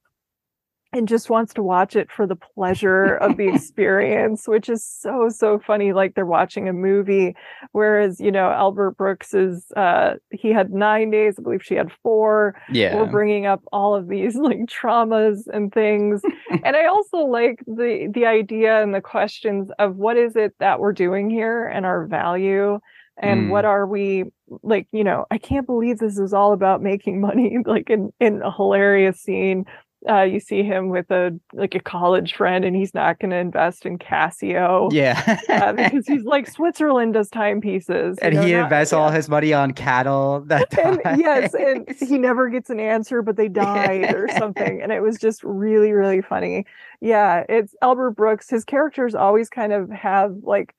and 0.93 1.07
just 1.07 1.29
wants 1.29 1.53
to 1.55 1.63
watch 1.63 1.95
it 1.95 2.11
for 2.11 2.25
the 2.27 2.35
pleasure 2.35 3.15
of 3.15 3.37
the 3.37 3.47
experience, 3.53 4.47
which 4.47 4.69
is 4.69 4.85
so, 4.85 5.29
so 5.29 5.59
funny. 5.59 5.93
Like 5.93 6.15
they're 6.15 6.25
watching 6.25 6.69
a 6.69 6.73
movie. 6.73 7.35
Whereas, 7.71 8.19
you 8.19 8.31
know, 8.31 8.49
Albert 8.51 8.91
Brooks 8.97 9.33
is, 9.33 9.65
uh, 9.75 10.15
he 10.31 10.49
had 10.49 10.71
nine 10.71 11.11
days. 11.11 11.35
I 11.37 11.41
believe 11.41 11.63
she 11.63 11.75
had 11.75 11.91
four 12.01 12.53
yeah. 12.71 12.95
we're 12.95 13.05
bringing 13.05 13.45
up 13.45 13.63
all 13.71 13.95
of 13.95 14.07
these 14.07 14.35
like 14.47 14.59
traumas 14.65 15.41
and 15.51 15.73
things 15.73 16.21
and 16.63 16.75
i 16.75 16.85
also 16.85 17.17
like 17.17 17.59
the 17.67 18.09
the 18.13 18.25
idea 18.25 18.81
and 18.81 18.93
the 18.93 19.01
questions 19.01 19.69
of 19.79 19.95
what 19.95 20.17
is 20.17 20.35
it 20.35 20.53
that 20.59 20.79
we're 20.79 20.93
doing 20.93 21.29
here 21.29 21.65
and 21.65 21.85
our 21.85 22.05
value 22.05 22.79
and 23.17 23.43
Mm. 23.43 23.49
what 23.49 23.65
are 23.65 23.85
we 23.85 24.25
like 24.63 24.87
you 24.91 25.03
know 25.03 25.25
i 25.29 25.37
can't 25.37 25.67
believe 25.67 25.99
this 25.99 26.17
is 26.17 26.33
all 26.33 26.51
about 26.53 26.81
making 26.81 27.21
money 27.21 27.57
like 27.65 27.89
in 27.89 28.11
in 28.19 28.41
a 28.41 28.51
hilarious 28.51 29.19
scene 29.19 29.65
uh, 30.09 30.21
you 30.21 30.39
see 30.39 30.63
him 30.63 30.89
with 30.89 31.09
a 31.11 31.37
like 31.53 31.75
a 31.75 31.79
college 31.79 32.33
friend 32.35 32.65
and 32.65 32.75
he's 32.75 32.93
not 32.93 33.19
going 33.19 33.31
to 33.31 33.37
invest 33.37 33.85
in 33.85 33.97
casio 33.97 34.91
yeah. 34.91 35.39
uh, 35.49 35.73
because 35.73 36.05
he's 36.07 36.23
like 36.23 36.49
switzerland 36.51 37.13
does 37.13 37.29
timepieces 37.29 38.17
and 38.19 38.35
know, 38.35 38.41
he 38.41 38.53
not- 38.53 38.63
invests 38.63 38.93
all 38.93 39.09
his 39.09 39.29
money 39.29 39.53
on 39.53 39.71
cattle. 39.71 40.41
That 40.45 40.77
and 41.05 41.19
yes, 41.19 41.53
and 41.53 41.87
he 41.99 42.17
never 42.17 42.49
gets 42.49 42.69
an 42.69 42.79
answer, 42.79 43.21
but 43.21 43.37
they 43.37 43.47
died 43.47 44.13
or 44.13 44.27
something. 44.37 44.81
And 44.81 44.91
it 44.91 45.01
was 45.01 45.17
just 45.17 45.43
really, 45.43 45.91
really 45.91 46.21
funny. 46.21 46.65
Yeah, 47.01 47.43
it's 47.49 47.75
Albert 47.81 48.11
Brooks. 48.11 48.49
His 48.49 48.63
characters 48.63 49.15
always 49.15 49.49
kind 49.49 49.73
of 49.73 49.89
have 49.89 50.35
like 50.43 50.73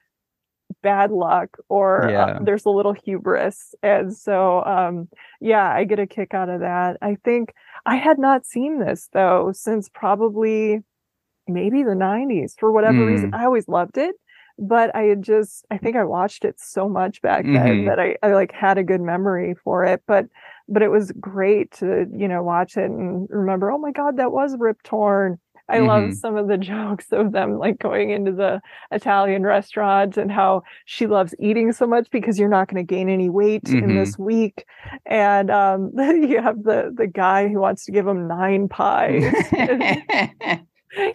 bad 0.85 1.11
luck 1.11 1.49
or 1.69 2.09
uh, 2.37 2.39
there's 2.45 2.67
a 2.67 2.71
little 2.79 2.93
hubris. 3.05 3.75
And 3.83 4.15
so, 4.17 4.63
um, 4.65 5.09
yeah, 5.41 5.69
I 5.73 5.85
get 5.85 5.99
a 5.99 6.07
kick 6.07 6.35
out 6.35 6.49
of 6.51 6.61
that. 6.61 6.99
I 7.03 7.17
think 7.25 7.55
I 7.87 7.97
had 7.97 8.19
not 8.19 8.47
seen 8.47 8.79
this 8.79 9.09
though 9.13 9.51
since 9.53 9.89
probably 9.89 10.81
maybe 11.49 11.83
the 11.83 11.95
90s 11.97 12.55
for 12.59 12.73
whatever 12.73 13.05
reason. 13.07 13.31
Mm. 13.33 13.39
I 13.41 13.45
always 13.47 13.69
loved 13.69 13.99
it. 13.99 14.15
But 14.57 14.95
I 14.95 15.03
had 15.03 15.23
just, 15.23 15.65
I 15.73 15.79
think 15.79 15.97
I 15.97 16.05
watched 16.05 16.45
it 16.45 16.61
so 16.61 16.89
much 16.89 17.21
back 17.23 17.45
then 17.45 17.83
Mhm. 17.83 17.87
that 17.89 17.99
I, 17.99 18.17
I 18.23 18.35
like 18.35 18.53
had 18.53 18.79
a 18.79 18.85
good 18.85 19.01
memory 19.01 19.55
for 19.65 19.85
it. 19.85 20.03
But 20.07 20.27
but 20.69 20.81
it 20.83 20.91
was 20.91 21.13
great 21.21 21.73
to 21.81 22.07
you 22.17 22.29
know 22.29 22.43
watch 22.43 22.77
it 22.77 22.89
and 22.91 23.27
remember 23.31 23.71
oh 23.73 23.79
my 23.79 23.91
god 23.93 24.17
that 24.17 24.33
was 24.33 24.57
rip 24.59 24.83
torn 24.83 25.39
i 25.69 25.79
love 25.79 26.05
Mhm. 26.05 26.15
some 26.15 26.37
of 26.37 26.49
the 26.49 26.59
jokes 26.73 27.07
of 27.13 27.33
them 27.33 27.59
like 27.59 27.79
going 27.79 28.11
into 28.11 28.33
the 28.33 28.61
italian 28.91 29.43
restaurants 29.45 30.17
and 30.17 30.31
how 30.31 30.63
she 30.85 31.07
loves 31.07 31.35
eating 31.39 31.73
so 31.73 31.87
much 31.87 32.09
because 32.11 32.39
you're 32.39 32.49
not 32.49 32.69
going 32.69 32.85
to 32.87 32.95
gain 32.95 33.09
any 33.09 33.31
weight 33.31 33.69
in 33.69 33.85
Mhm. 33.91 33.95
this 34.05 34.19
week 34.19 34.65
and 35.07 35.51
um 35.51 35.91
you 35.99 36.41
have 36.43 36.63
the 36.65 36.93
the 36.97 37.07
guy 37.07 37.49
who 37.49 37.61
wants 37.61 37.85
to 37.87 37.93
give 37.93 38.07
him 38.07 38.29
nine 38.29 38.69
pies 38.69 39.23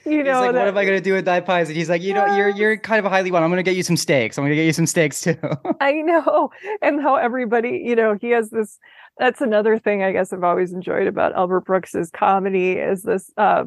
you 0.06 0.24
know 0.24 0.42
like, 0.42 0.52
that- 0.54 0.60
what 0.60 0.68
am 0.68 0.78
I 0.78 0.86
gonna 0.86 1.00
do 1.02 1.14
with 1.14 1.26
that 1.26 1.46
pies? 1.46 1.70
And 1.70 1.78
he's 1.78 1.90
like, 1.90 2.02
you 2.02 2.14
know, 2.14 2.26
you're 2.36 2.50
you're 2.50 2.78
kind 2.78 3.00
of 3.00 3.06
a 3.06 3.10
highly 3.10 3.32
one. 3.32 3.44
I'm 3.44 3.50
gonna 3.50 3.64
get 3.64 3.76
you 3.78 3.84
some 3.84 3.96
steaks. 3.96 4.38
I'm 4.38 4.44
gonna 4.44 4.56
get 4.56 4.66
you 4.66 4.74
some 4.74 4.86
steaks 4.86 5.22
too. 5.22 5.38
I 5.80 5.94
know. 6.02 6.50
And 6.82 7.02
how 7.02 7.16
everybody, 7.16 7.82
you 7.86 7.96
know, 7.96 8.18
he 8.20 8.32
has 8.32 8.50
this 8.50 8.78
that's 9.20 9.40
another 9.42 9.78
thing 9.80 10.04
I 10.04 10.12
guess 10.12 10.34
I've 10.34 10.44
always 10.44 10.74
enjoyed 10.74 11.08
about 11.08 11.34
Albert 11.34 11.62
Brooks's 11.62 12.10
comedy 12.12 12.74
is 12.74 13.04
this 13.04 13.32
uh 13.38 13.64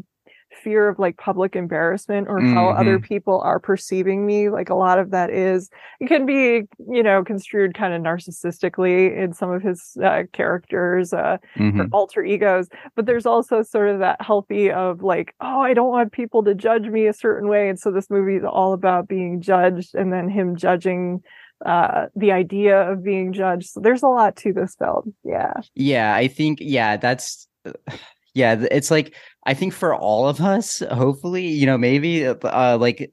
fear 0.63 0.89
of 0.89 0.99
like 0.99 1.17
public 1.17 1.57
embarrassment 1.57 2.29
or 2.29 2.41
how 2.41 2.69
other 2.71 2.99
people 2.99 3.41
are 3.41 3.59
perceiving 3.59 4.27
me. 4.27 4.49
Like 4.51 4.69
a 4.71 4.75
lot 4.75 4.99
of 4.99 5.11
that 5.11 5.31
is 5.31 5.71
it 6.01 6.09
can 6.09 6.27
be, 6.27 6.63
you 6.91 7.03
know, 7.03 7.25
construed 7.25 7.75
kind 7.75 7.95
of 7.95 8.03
narcissistically 8.03 9.17
in 9.17 9.33
some 9.33 9.51
of 9.51 9.63
his 9.63 9.97
uh, 10.03 10.25
characters, 10.33 11.13
uh 11.13 11.39
Mhm. 11.57 11.81
or 11.81 11.89
alter 11.93 12.23
egos 12.25 12.69
but 12.97 13.07
there's 13.07 13.27
also 13.27 13.63
sort 13.63 13.89
of 13.89 13.99
that 14.01 14.21
healthy 14.21 14.71
of 14.71 15.03
like 15.03 15.35
oh 15.41 15.61
i 15.61 15.75
don't 15.75 15.91
want 15.91 16.13
people 16.13 16.43
to 16.45 16.55
judge 16.55 16.87
me 16.89 17.07
a 17.07 17.13
certain 17.13 17.49
way 17.49 17.69
and 17.69 17.79
so 17.79 17.91
this 17.91 18.09
movie 18.11 18.37
is 18.37 18.45
all 18.45 18.73
about 18.73 19.09
being 19.09 19.41
judged 19.41 19.95
and 19.95 20.13
then 20.13 20.29
him 20.29 20.57
judging 20.57 21.23
uh 21.67 22.07
the 22.17 22.33
idea 22.33 22.91
of 22.91 23.03
being 23.03 23.33
judged 23.33 23.69
so 23.71 23.81
there's 23.81 24.03
a 24.03 24.09
lot 24.09 24.37
to 24.37 24.53
this 24.53 24.75
film 24.77 25.15
yeah 25.25 25.53
Yeah, 25.75 26.15
I 26.15 26.29
think 26.29 26.59
yeah, 26.61 26.97
that's 26.97 27.47
yeah, 28.35 28.65
it's 28.71 28.91
like 28.91 29.15
I 29.47 29.55
think 29.55 29.73
for 29.73 29.95
all 29.95 30.29
of 30.29 30.41
us, 30.41 30.83
hopefully, 30.93 31.47
you 31.47 31.67
know, 31.67 31.79
maybe 31.79 32.27
uh 32.27 32.79
like 32.79 33.13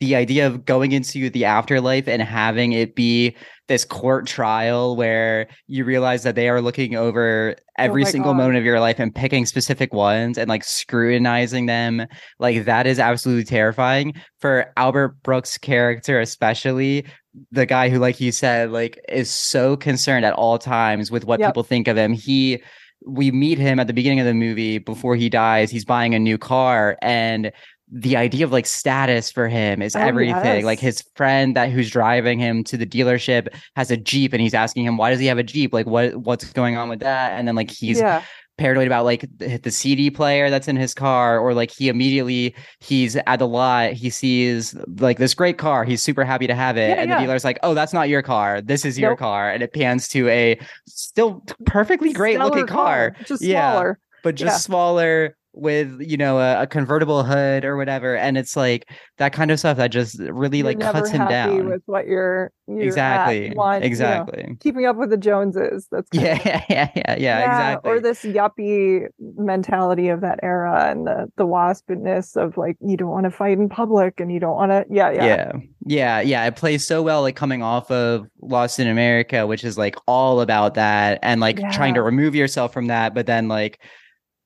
the 0.00 0.14
idea 0.16 0.46
of 0.46 0.64
going 0.64 0.92
into 0.92 1.28
the 1.28 1.44
afterlife 1.44 2.08
and 2.08 2.22
having 2.22 2.72
it 2.72 2.94
be 2.94 3.36
this 3.68 3.84
court 3.84 4.26
trial 4.26 4.96
where 4.96 5.46
you 5.66 5.84
realize 5.84 6.22
that 6.22 6.34
they 6.34 6.48
are 6.48 6.60
looking 6.62 6.96
over 6.96 7.54
every 7.78 8.02
Oh 8.02 8.06
single 8.08 8.32
God. 8.32 8.38
moment 8.38 8.58
of 8.58 8.64
your 8.64 8.80
life 8.80 8.98
and 8.98 9.14
picking 9.14 9.44
specific 9.44 9.92
ones 9.92 10.38
and 10.38 10.48
like 10.48 10.64
scrutinizing 10.64 11.66
them 11.66 12.06
like 12.38 12.64
that 12.64 12.86
is 12.86 12.98
absolutely 12.98 13.44
terrifying 13.44 14.14
for 14.38 14.72
Albert 14.76 15.22
Brooks 15.22 15.58
character 15.58 16.18
especially 16.20 17.04
the 17.52 17.66
guy 17.66 17.88
who 17.90 17.98
like 17.98 18.20
you 18.20 18.32
said 18.32 18.70
like 18.70 18.98
is 19.08 19.30
so 19.30 19.76
concerned 19.76 20.24
at 20.24 20.34
all 20.34 20.58
times 20.58 21.10
with 21.10 21.24
what 21.26 21.40
Yep. 21.40 21.50
people 21.50 21.62
think 21.62 21.88
of 21.88 21.96
him 21.96 22.12
he 22.12 22.62
we 23.06 23.30
meet 23.30 23.58
him 23.58 23.78
at 23.78 23.86
the 23.86 23.92
beginning 23.92 24.20
of 24.20 24.26
the 24.26 24.34
movie 24.34 24.78
before 24.78 25.16
he 25.16 25.28
dies. 25.28 25.70
He's 25.70 25.84
buying 25.84 26.14
a 26.14 26.18
new 26.18 26.38
car 26.38 26.96
and 27.02 27.52
the 27.92 28.16
idea 28.16 28.44
of 28.44 28.50
like 28.50 28.66
status 28.66 29.30
for 29.30 29.46
him 29.46 29.82
is 29.82 29.94
Oh, 29.94 30.00
everything. 30.00 30.34
yes. 30.42 30.64
Like 30.64 30.80
his 30.80 31.04
friend 31.14 31.54
that 31.54 31.70
who's 31.70 31.90
driving 31.90 32.38
him 32.38 32.64
to 32.64 32.76
the 32.76 32.86
dealership 32.86 33.48
has 33.76 33.90
a 33.90 33.96
Jeep 33.96 34.32
and 34.32 34.40
he's 34.40 34.54
asking 34.54 34.84
him, 34.84 34.96
why 34.96 35.10
does 35.10 35.20
he 35.20 35.26
have 35.26 35.38
a 35.38 35.42
Jeep? 35.42 35.72
Like 35.72 35.86
what 35.86 36.16
what's 36.16 36.50
going 36.52 36.76
on 36.76 36.88
with 36.88 37.00
that? 37.00 37.32
And 37.38 37.46
then 37.46 37.54
like 37.54 37.70
he's 37.70 37.98
yeah. 37.98 38.22
Paranoid 38.56 38.86
about 38.86 39.04
like 39.04 39.24
the, 39.38 39.56
the 39.58 39.70
CD 39.70 40.10
player 40.10 40.48
that's 40.50 40.68
in 40.68 40.76
his 40.76 40.94
car, 40.94 41.38
or 41.38 41.54
like 41.54 41.70
he 41.70 41.88
immediately 41.88 42.54
he's 42.80 43.16
at 43.16 43.38
the 43.38 43.48
lot, 43.48 43.92
he 43.92 44.10
sees 44.10 44.74
like 45.00 45.18
this 45.18 45.34
great 45.34 45.58
car, 45.58 45.84
he's 45.84 46.02
super 46.02 46.24
happy 46.24 46.46
to 46.46 46.54
have 46.54 46.76
it, 46.76 46.90
Yeah, 46.90 46.94
and 47.02 47.08
yeah. 47.10 47.16
the 47.18 47.24
dealer's 47.24 47.44
like, 47.44 47.58
"Oh, 47.62 47.74
that's 47.74 47.92
not 47.92 48.08
your 48.08 48.22
car. 48.22 48.60
This 48.60 48.84
is 48.84 48.98
your 48.98 49.16
car," 49.16 49.50
and 49.50 49.62
it 49.62 49.72
pans 49.72 50.08
to 50.08 50.28
a 50.28 50.58
still 50.86 51.42
perfectly 51.66 52.12
great 52.12 52.34
Stellar 52.36 52.50
looking 52.50 52.66
car, 52.66 53.16
just 53.24 53.42
Yeah. 53.42 53.72
smaller. 53.72 53.98
but 54.22 54.34
just 54.36 54.52
Yeah. 54.54 54.58
smaller 54.58 55.36
with 55.54 56.00
you 56.00 56.16
know 56.16 56.38
a, 56.38 56.62
a 56.62 56.66
convertible 56.66 57.22
hood 57.22 57.64
or 57.64 57.76
whatever, 57.76 58.16
and 58.16 58.36
it's 58.36 58.56
like 58.56 58.90
that 59.18 59.32
kind 59.32 59.50
of 59.50 59.58
stuff 59.58 59.76
that 59.76 59.88
just 59.88 60.18
really 60.18 60.58
You're 60.58 60.66
like 60.66 60.80
cuts 60.80 61.10
him 61.10 61.26
down. 61.28 61.68
with 61.68 61.82
what 61.86 62.06
you're, 62.06 62.52
you're 62.66 62.80
exactly, 62.80 63.52
want, 63.54 63.76
you 63.76 63.80
know, 63.80 63.86
exactly. 63.86 64.56
keeping 64.60 64.86
up 64.86 64.96
with 64.96 65.10
the 65.10 65.16
Joneses. 65.16 65.88
That's 65.90 66.08
of- 66.12 66.20
Yeah, 66.22 66.64
yeah, 66.68 66.90
yeah, 66.96 67.16
yeah, 67.16 67.38
exactly. 67.40 67.90
Or 67.90 68.00
this 68.00 68.22
yuppie 68.22 69.06
mentality 69.18 70.08
of 70.08 70.20
that 70.22 70.40
era 70.42 70.90
and 70.90 71.06
the 71.06 71.30
the 71.36 71.46
waspiness 71.46 72.36
of 72.36 72.56
like 72.56 72.76
you 72.80 72.96
don't 72.96 73.10
want 73.10 73.24
to 73.24 73.30
fight 73.30 73.58
in 73.58 73.68
public 73.68 74.20
and 74.20 74.32
you 74.32 74.40
don't 74.40 74.56
want 74.56 74.72
to 74.72 74.84
yeah, 74.90 75.10
yeah 75.10 75.24
yeah 75.24 75.52
yeah 75.86 76.20
yeah 76.20 76.46
it 76.46 76.56
plays 76.56 76.86
so 76.86 77.02
well 77.02 77.22
like 77.22 77.36
coming 77.36 77.62
off 77.62 77.90
of 77.90 78.26
lost 78.40 78.78
in 78.78 78.86
america 78.86 79.46
which 79.46 79.64
is 79.64 79.76
like 79.76 79.96
all 80.06 80.40
about 80.40 80.74
that 80.74 81.18
and 81.22 81.40
like 81.40 81.58
trying 81.72 81.94
to 81.94 82.02
remove 82.02 82.34
yourself 82.34 82.72
from 82.72 82.86
that 82.86 83.14
but 83.14 83.26
then 83.26 83.48
like 83.48 83.80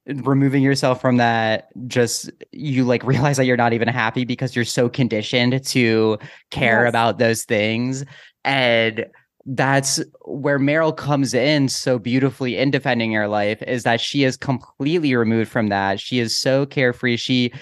removing 0.09 0.63
yourself 0.63 1.01
from 1.01 1.19
that 1.19 1.69
just 1.87 2.31
you 2.53 2.85
like 2.85 3.03
realize 3.05 3.37
that 3.37 3.45
you're 3.45 3.57
not 3.57 3.73
even 3.73 3.89
happy 3.89 4.25
because 4.25 4.57
you're 4.57 4.65
so 4.65 4.89
conditioned 4.89 5.65
to 5.67 6.19
care 6.51 6.85
Yes. 6.85 6.89
about 6.91 7.19
those 7.19 7.45
things 7.45 8.05
and 8.45 9.07
that's 9.51 10.01
where 10.27 10.59
Meryl 10.59 10.95
comes 10.95 11.33
in 11.33 11.69
so 11.69 11.99
beautifully 11.99 12.59
in 12.59 12.71
defending 12.71 13.13
her 13.13 13.29
life 13.29 13.63
is 13.63 13.83
that 13.85 14.01
she 14.01 14.25
is 14.25 14.37
completely 14.37 15.15
removed 15.17 15.51
from 15.51 15.69
that. 15.69 15.99
She 16.01 16.19
is 16.19 16.37
so 16.37 16.67
carefree. 16.67 17.17
She 17.17 17.53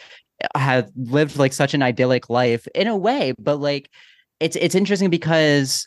had 0.57 0.91
lived 0.97 1.37
like 1.37 1.53
such 1.53 1.75
an 1.75 1.83
idyllic 1.83 2.29
life 2.29 2.67
in 2.75 2.89
a 2.89 2.97
way, 2.97 3.35
but 3.39 3.57
like 3.59 3.89
it's 4.41 4.57
it's 4.57 4.75
interesting 4.75 5.11
because 5.11 5.87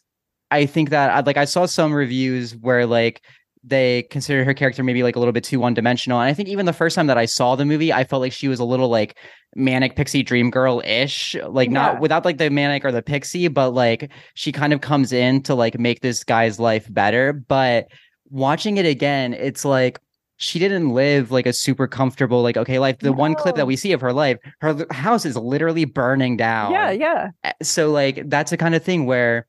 I 0.51 0.65
think 0.65 0.89
that 0.89 1.11
uh, 1.11 1.23
like 1.25 1.37
I 1.37 1.45
saw 1.45 1.65
some 1.65 1.93
reviews 1.93 2.55
where 2.55 2.85
like 2.85 3.21
they 3.63 4.03
consider 4.03 4.45
her 4.45 4.53
character 4.53 4.83
maybe 4.83 5.03
like 5.03 5.15
a 5.15 5.19
little 5.19 5.33
bit 5.33 5.43
too 5.43 5.59
one 5.59 5.73
dimensional. 5.73 6.19
And 6.19 6.29
I 6.29 6.33
think 6.33 6.47
even 6.49 6.65
the 6.65 6.73
first 6.73 6.95
time 6.95 7.07
that 7.07 7.17
I 7.17 7.25
saw 7.25 7.55
the 7.55 7.65
movie, 7.65 7.91
I 7.91 8.03
felt 8.03 8.21
like 8.21 8.31
she 8.31 8.47
was 8.47 8.59
a 8.59 8.65
little 8.65 8.89
like 8.89 9.17
manic 9.55 9.95
pixie 9.95 10.23
dream 10.23 10.49
girl 10.49 10.81
ish, 10.85 11.35
like 11.47 11.69
not 11.69 11.99
without 11.99 12.23
like 12.23 12.37
the 12.37 12.49
manic 12.49 12.85
or 12.85 12.91
the 12.91 13.01
pixie, 13.01 13.47
but 13.49 13.71
like 13.71 14.11
she 14.33 14.51
kind 14.51 14.71
of 14.71 14.81
comes 14.81 15.11
in 15.11 15.41
to 15.43 15.55
like 15.55 15.77
make 15.77 16.01
this 16.01 16.23
guy's 16.23 16.59
life 16.59 16.87
better. 16.93 17.33
But 17.33 17.87
watching 18.29 18.77
it 18.77 18.85
again, 18.85 19.33
it's 19.33 19.65
like 19.65 19.99
she 20.37 20.57
didn't 20.57 20.91
live 20.91 21.31
like 21.31 21.45
a 21.45 21.51
super 21.51 21.85
comfortable, 21.85 22.41
like 22.41 22.55
okay 22.55 22.79
life. 22.79 22.99
The 22.99 23.11
one 23.11 23.35
clip 23.35 23.57
that 23.57 23.67
we 23.67 23.75
see 23.75 23.91
of 23.91 23.99
her 23.99 24.13
life, 24.13 24.37
her 24.61 24.85
house 24.89 25.25
is 25.25 25.35
literally 25.35 25.83
burning 25.83 26.37
down. 26.37 26.71
yeah 26.71 26.91
yeah 26.91 27.31
So 27.61 27.91
like 27.91 28.29
that's 28.29 28.51
the 28.51 28.57
kind 28.57 28.73
of 28.73 28.81
thing 28.81 29.05
where 29.05 29.47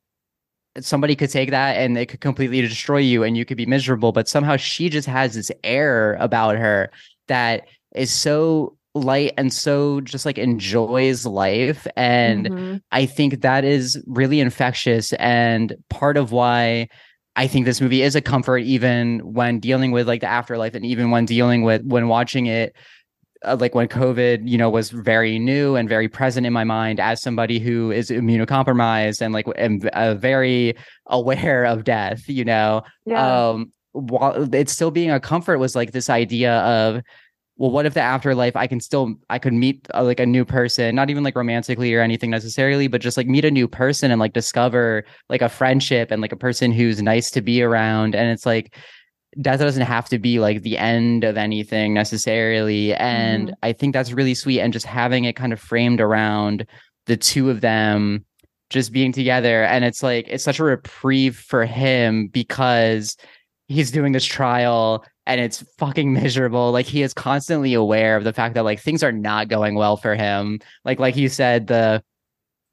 somebody 0.84 1.14
could 1.16 1.30
take 1.30 1.50
that 1.50 1.76
and 1.76 1.96
it 1.98 2.06
could 2.06 2.20
completely 2.20 2.60
destroy 2.60 2.98
you 2.98 3.22
and 3.22 3.36
you 3.36 3.44
could 3.44 3.56
be 3.56 3.66
miserable 3.66 4.12
but 4.12 4.28
somehow 4.28 4.56
she 4.56 4.88
just 4.88 5.06
has 5.08 5.34
this 5.34 5.50
air 5.64 6.14
about 6.20 6.56
her 6.56 6.90
that 7.28 7.66
is 7.94 8.10
so 8.10 8.76
light 8.94 9.32
and 9.38 9.52
so 9.52 10.00
just 10.00 10.26
like 10.26 10.36
enjoys 10.38 11.24
life 11.24 11.86
and 11.96 12.48
Mhm. 12.48 12.82
I 12.90 13.06
think 13.06 13.42
that 13.42 13.64
is 13.64 14.02
really 14.06 14.40
infectious 14.40 15.12
and 15.14 15.74
part 15.90 16.16
of 16.16 16.32
why 16.32 16.88
I 17.36 17.46
think 17.46 17.64
this 17.64 17.80
movie 17.80 18.02
is 18.02 18.16
a 18.16 18.20
comfort 18.20 18.58
even 18.58 19.20
when 19.20 19.60
dealing 19.60 19.92
with 19.92 20.08
like 20.08 20.20
the 20.20 20.26
afterlife 20.26 20.74
and 20.74 20.84
even 20.84 21.10
when 21.12 21.24
dealing 21.24 21.62
with 21.62 21.82
when 21.84 22.08
watching 22.08 22.46
it 22.46 22.74
like 23.58 23.74
when 23.74 23.88
COVID, 23.88 24.48
you 24.48 24.58
know, 24.58 24.70
was 24.70 24.90
very 24.90 25.38
new 25.38 25.76
and 25.76 25.88
very 25.88 26.08
present 26.08 26.46
in 26.46 26.52
my 26.52 26.64
mind 26.64 27.00
as 27.00 27.22
somebody 27.22 27.58
who 27.58 27.90
is 27.90 28.10
immunocompromised 28.10 29.22
and 29.22 29.32
like 29.32 29.46
am 29.56 29.80
uh, 29.92 30.14
very 30.14 30.74
aware 31.06 31.64
of 31.64 31.84
death, 31.84 32.28
you 32.28 32.44
know, 32.44 32.82
yeah. 33.06 33.48
Um 33.48 33.72
while 33.92 34.54
it's 34.54 34.72
still 34.72 34.92
being 34.92 35.10
a 35.10 35.18
comfort 35.18 35.58
was 35.58 35.74
like 35.74 35.90
this 35.90 36.08
idea 36.08 36.58
of 36.60 37.02
well 37.56 37.72
what 37.72 37.86
if 37.86 37.94
the 37.94 38.00
afterlife 38.00 38.54
i 38.54 38.66
can 38.66 38.78
still 38.78 39.16
i 39.30 39.36
could 39.36 39.52
meet 39.52 39.84
uh, 39.94 40.04
like 40.04 40.20
a 40.20 40.26
new 40.26 40.44
person 40.44 40.94
not 40.94 41.10
even 41.10 41.24
like 41.24 41.34
romantically 41.34 41.92
or 41.92 42.00
anything 42.00 42.30
necessarily 42.30 42.86
but 42.86 43.00
just 43.00 43.16
like 43.16 43.26
meet 43.26 43.44
a 43.44 43.50
new 43.50 43.66
person 43.66 44.12
and 44.12 44.20
like 44.20 44.32
discover 44.32 45.04
like 45.28 45.42
a 45.42 45.48
friendship 45.48 46.12
and 46.12 46.22
like 46.22 46.32
a 46.32 46.36
person 46.36 46.72
who's 46.72 47.02
nice 47.02 47.30
to 47.30 47.40
be 47.40 47.62
around. 47.62 48.14
And 48.14 48.30
it's 48.30 48.46
like 48.46 48.74
death 49.40 49.60
doesn't 49.60 49.82
have 49.82 50.08
to 50.08 50.18
be 50.18 50.40
like 50.40 50.62
the 50.62 50.78
end 50.78 51.24
of 51.24 51.36
anything 51.36 51.94
necessarily. 51.94 52.94
And 52.94 53.48
mm-hmm. 53.48 53.54
i 53.62 53.72
think 53.72 53.92
that's 53.92 54.12
really 54.12 54.34
sweet 54.34 54.60
and 54.60 54.72
just 54.72 54.86
having 54.86 55.24
it 55.24 55.36
kind 55.36 55.52
of 55.52 55.60
framed 55.60 56.00
around 56.00 56.66
the 57.06 57.16
two 57.16 57.50
of 57.50 57.60
them 57.60 58.24
just 58.70 58.92
being 58.92 59.12
together. 59.12 59.64
And 59.64 59.84
it's 59.84 60.02
like 60.02 60.26
it's 60.28 60.44
such 60.44 60.58
a 60.58 60.64
reprieve 60.64 61.36
for 61.36 61.64
him 61.64 62.28
because 62.28 63.16
he's 63.68 63.90
doing 63.90 64.12
this 64.12 64.24
trial 64.24 65.04
and 65.26 65.40
it's 65.40 65.64
fucking 65.78 66.12
miserable. 66.12 66.72
Like 66.72 66.86
he 66.86 67.02
is 67.02 67.14
constantly 67.14 67.74
aware 67.74 68.16
of 68.16 68.24
the 68.24 68.32
fact 68.32 68.54
that 68.54 68.64
like 68.64 68.80
things 68.80 69.02
are 69.02 69.12
not 69.12 69.48
going 69.48 69.74
well 69.74 69.96
for 69.96 70.14
him. 70.14 70.60
Like 70.84 70.98
like 70.98 71.16
you 71.16 71.28
said 71.28 71.66
the 71.66 72.02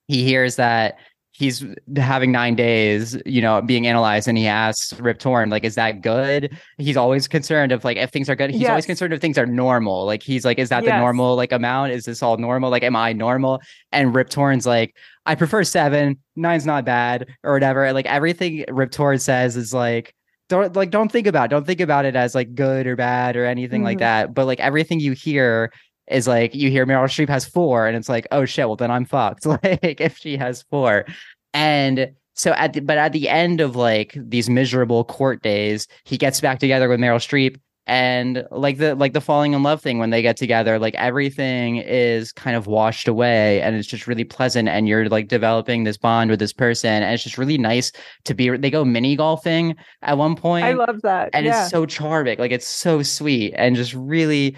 he 0.08 0.24
hears 0.24 0.56
that 0.56 0.98
he's 1.40 1.64
having 1.98 2.32
nine 2.32 2.56
days 2.56 3.16
you 3.28 3.42
know 3.42 3.62
being 3.62 3.86
analyzed 3.86 4.28
and 4.28 4.40
he 4.40 4.48
asks 4.48 5.00
rip 5.00 5.20
torn 5.20 5.52
like 5.52 5.64
is 5.64 5.76
that 5.76 6.02
good? 6.02 6.58
He's 6.80 6.98
always 6.98 7.28
concerned 7.28 7.72
of 7.72 7.84
like 7.84 7.98
if 7.98 8.10
things 8.10 8.28
are 8.28 8.36
good 8.36 8.50
he's 8.50 8.68
always 8.68 8.88
concerned 8.88 9.14
if 9.14 9.22
things 9.22 9.38
are 9.38 9.46
normal. 9.46 10.06
Like 10.06 10.24
he's 10.24 10.44
like 10.44 10.58
is 10.58 10.70
that 10.70 10.84
the 10.84 10.98
normal 10.98 11.36
like 11.36 11.52
amount? 11.52 11.92
Is 11.92 12.06
this 12.06 12.24
all 12.24 12.38
normal? 12.38 12.72
Like 12.72 12.84
am 12.84 12.96
i 12.96 13.14
normal? 13.14 13.62
And 13.92 14.16
rip 14.16 14.30
torn's 14.30 14.66
like 14.66 14.96
i 15.28 15.36
prefer 15.36 15.64
seven 15.64 16.18
nine's 16.36 16.66
not 16.66 16.86
bad 16.86 17.28
or 17.44 17.54
whatever. 17.54 17.86
And 17.86 17.94
like 17.94 18.08
everything 18.08 18.66
rip 18.70 18.92
torn 18.92 19.20
says 19.20 19.56
is 19.56 19.74
like 19.74 20.16
don't 20.50 20.76
like 20.76 20.90
don't 20.90 21.12
think 21.12 21.28
about 21.28 21.46
it. 21.46 21.50
don't 21.50 21.68
think 21.68 21.82
about 21.82 22.06
it 22.06 22.16
as 22.16 22.34
like 22.34 22.56
good 22.56 22.88
or 22.88 22.96
bad 22.96 23.36
or 23.36 23.46
anything 23.46 23.84
like 23.84 23.98
Mhm. 23.98 24.00
that. 24.00 24.34
But 24.34 24.46
like 24.48 24.60
everything 24.62 25.00
you 25.00 25.12
hear 25.12 25.72
is 26.10 26.28
like 26.28 26.54
you 26.56 26.70
hear 26.70 26.86
Meryl 26.86 27.06
Streep 27.06 27.30
has 27.30 27.46
four 27.46 27.88
and 27.88 27.98
it's 27.98 28.10
like 28.10 28.28
oh 28.32 28.46
shit 28.46 28.68
well 28.68 28.76
then 28.76 28.92
I'm 28.92 29.06
fucked. 29.06 29.46
Like 29.64 30.02
if 30.02 30.18
she 30.18 30.38
has 30.38 30.64
four. 30.64 31.06
And 31.54 32.12
so 32.34 32.52
at 32.54 32.74
the, 32.74 32.82
but 32.82 32.98
at 32.98 33.14
the 33.14 33.30
end 33.30 33.62
of 33.62 33.76
like 33.76 34.16
these 34.16 34.50
miserable 34.50 35.04
court 35.04 35.42
days 35.42 35.88
he 36.04 36.18
gets 36.18 36.40
back 36.42 36.60
together 36.60 36.88
with 36.90 37.00
Meryl 37.00 37.18
Streep 37.18 37.58
and 37.88 38.46
like 38.52 38.78
the 38.78 38.96
like 38.96 39.14
the 39.14 39.22
falling 39.22 39.54
in 39.54 39.64
love 39.64 39.82
thing 39.82 39.98
when 39.98 40.10
they 40.10 40.22
get 40.22 40.36
together 40.36 40.78
like 40.78 40.94
everything 40.96 41.78
is 41.78 42.34
kind 42.34 42.58
of 42.58 42.68
washed 42.68 43.08
away 43.08 43.62
and 43.62 43.78
it's 43.78 43.88
just 43.88 44.08
really 44.08 44.26
pleasant 44.26 44.68
and 44.68 44.90
you're 44.90 45.08
like 45.08 45.30
developing 45.30 45.86
this 45.86 45.98
bond 45.98 46.30
with 46.30 46.38
this 46.38 46.52
person 46.52 47.02
and 47.02 47.14
it's 47.14 47.24
just 47.24 47.38
really 47.38 47.58
nice 47.58 47.94
to 48.26 48.34
be 48.34 48.56
they 48.58 48.70
go 48.70 48.84
mini 48.84 49.16
golfing 49.16 49.74
at 50.02 50.18
one 50.18 50.36
point 50.36 50.66
i 50.66 50.74
love 50.74 51.02
that 51.02 51.30
and 51.34 51.46
yeah. 51.46 51.62
it's 51.62 51.72
so 51.72 51.86
charming 51.86 52.38
like 52.38 52.52
it's 52.52 52.68
so 52.68 53.02
sweet 53.02 53.54
and 53.56 53.78
just 53.78 53.94
really 53.94 54.56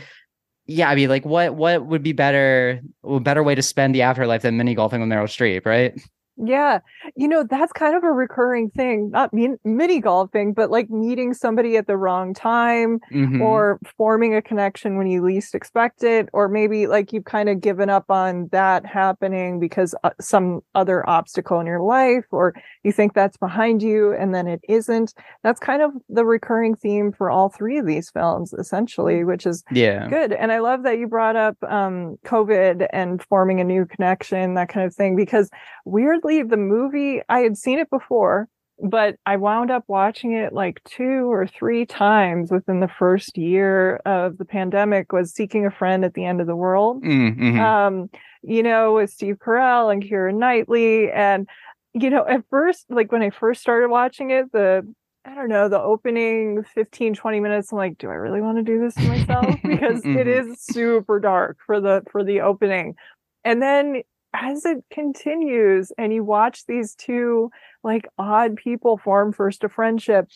yeah 0.69 0.89
i 0.89 0.95
mean 0.95 1.09
like 1.09 1.25
what 1.25 1.55
what 1.55 1.85
would 1.87 2.03
be 2.03 2.13
better 2.13 2.79
a 3.03 3.19
better 3.19 3.41
way 3.41 3.55
to 3.55 3.61
spend 3.61 3.95
the 3.95 4.03
afterlife 4.03 4.43
than 4.43 4.55
mini 4.55 4.75
golfing 4.75 5.01
with 5.01 5.09
meryl 5.09 5.23
streep 5.23 5.65
right 5.65 5.99
Yeah. 6.41 6.79
You 7.15 7.27
know, 7.27 7.43
that's 7.43 7.73
kind 7.73 7.95
of 7.95 8.03
a 8.03 8.11
recurring 8.11 8.69
thing, 8.69 9.09
not 9.11 9.33
min- 9.33 9.59
mini 9.65 9.99
golfing, 9.99 10.53
but 10.53 10.71
like 10.71 10.89
meeting 10.89 11.33
somebody 11.33 11.75
at 11.77 11.87
the 11.87 11.97
wrong 11.97 12.33
time 12.33 12.99
Mhm. 13.11 13.41
or 13.41 13.79
forming 13.97 14.35
a 14.35 14.41
connection 14.41 14.97
when 14.97 15.07
you 15.07 15.21
least 15.21 15.53
expect 15.53 16.03
it. 16.03 16.29
Or 16.31 16.47
maybe 16.47 16.87
like 16.87 17.11
you've 17.11 17.25
kind 17.25 17.49
of 17.49 17.59
given 17.59 17.89
up 17.89 18.09
on 18.09 18.47
that 18.51 18.85
happening 18.85 19.59
because 19.59 19.93
uh, 20.03 20.11
some 20.21 20.61
other 20.75 21.07
obstacle 21.09 21.59
in 21.59 21.67
your 21.67 21.81
life, 21.81 22.25
or 22.31 22.53
you 22.83 22.91
think 22.91 23.13
that's 23.13 23.37
behind 23.37 23.81
you 23.83 24.13
and 24.13 24.33
then 24.33 24.47
it 24.47 24.61
isn't. 24.69 25.13
That's 25.43 25.59
kind 25.59 25.81
of 25.81 25.91
the 26.07 26.25
recurring 26.25 26.75
theme 26.75 27.11
for 27.11 27.29
all 27.29 27.49
three 27.49 27.77
of 27.77 27.85
these 27.85 28.09
films, 28.09 28.53
essentially, 28.53 29.23
which 29.23 29.45
is 29.45 29.63
yeah 29.71 30.07
Good. 30.07 30.31
And 30.31 30.51
I 30.51 30.59
love 30.59 30.83
that 30.83 30.97
you 30.99 31.07
brought 31.07 31.35
up 31.35 31.57
um, 31.67 32.17
COVID 32.25 32.87
and 32.93 33.21
forming 33.23 33.59
a 33.59 33.63
new 33.63 33.85
connection, 33.85 34.53
that 34.53 34.69
kind 34.69 34.85
of 34.85 34.95
thing, 34.95 35.15
because 35.15 35.49
weirdly, 35.85 36.28
the 36.37 36.57
movie, 36.57 37.21
I 37.29 37.39
had 37.39 37.57
seen 37.57 37.79
it 37.79 37.89
before, 37.89 38.47
but 38.81 39.15
I 39.25 39.35
wound 39.35 39.71
up 39.71 39.83
watching 39.87 40.33
it 40.33 40.53
like 40.53 40.81
two 40.85 41.31
or 41.31 41.45
three 41.45 41.85
times 41.85 42.51
within 42.51 42.79
the 42.79 42.87
first 42.87 43.37
year 43.37 43.97
of 44.05 44.37
the 44.37 44.45
pandemic 44.45 45.11
was 45.11 45.33
Seeking 45.33 45.65
a 45.65 45.71
Friend 45.71 46.05
at 46.05 46.13
the 46.13 46.25
End 46.25 46.39
of 46.39 46.47
the 46.47 46.55
World. 46.55 47.03
Mm, 47.03 47.37
mhm. 47.37 47.59
Um, 47.59 48.09
you 48.41 48.63
know, 48.63 48.93
with 48.93 49.09
Steve 49.09 49.37
Carell 49.37 49.91
and 49.91 50.01
Keira 50.03 50.33
Knightley. 50.33 51.11
And, 51.11 51.47
you 51.93 52.09
know, 52.09 52.25
at 52.25 52.43
first, 52.49 52.85
like 52.89 53.11
when 53.11 53.21
I 53.21 53.31
first 53.31 53.61
started 53.61 53.89
watching 53.89 54.31
it, 54.31 54.51
the 54.51 54.87
I 55.25 55.35
don't 55.35 55.49
know, 55.49 55.67
the 55.67 55.79
opening 55.79 56.63
15, 56.63 57.13
20 57.13 57.39
minutes, 57.39 57.71
I'm 57.71 57.77
like, 57.77 57.97
do 57.97 58.09
I 58.09 58.13
really 58.13 58.41
want 58.41 58.57
to 58.57 58.63
do 58.63 58.79
this 58.79 58.95
to 58.95 59.07
myself? 59.07 59.45
Because 59.63 60.01
mm-hmm. 60.01 60.17
it 60.17 60.27
is 60.27 60.61
super 60.61 61.19
dark 61.19 61.57
for 61.65 61.81
the 61.81 62.03
for 62.11 62.23
the 62.23 62.41
opening. 62.41 62.95
And 63.43 63.61
then 63.61 64.01
as 64.33 64.65
it 64.65 64.83
continues 64.91 65.91
and 65.97 66.13
you 66.13 66.23
watch 66.23 66.65
these 66.65 66.95
two 66.95 67.49
like 67.83 68.07
odd 68.17 68.55
people 68.55 68.97
form 68.97 69.33
first 69.33 69.63
a 69.63 69.69
friendship 69.69 70.27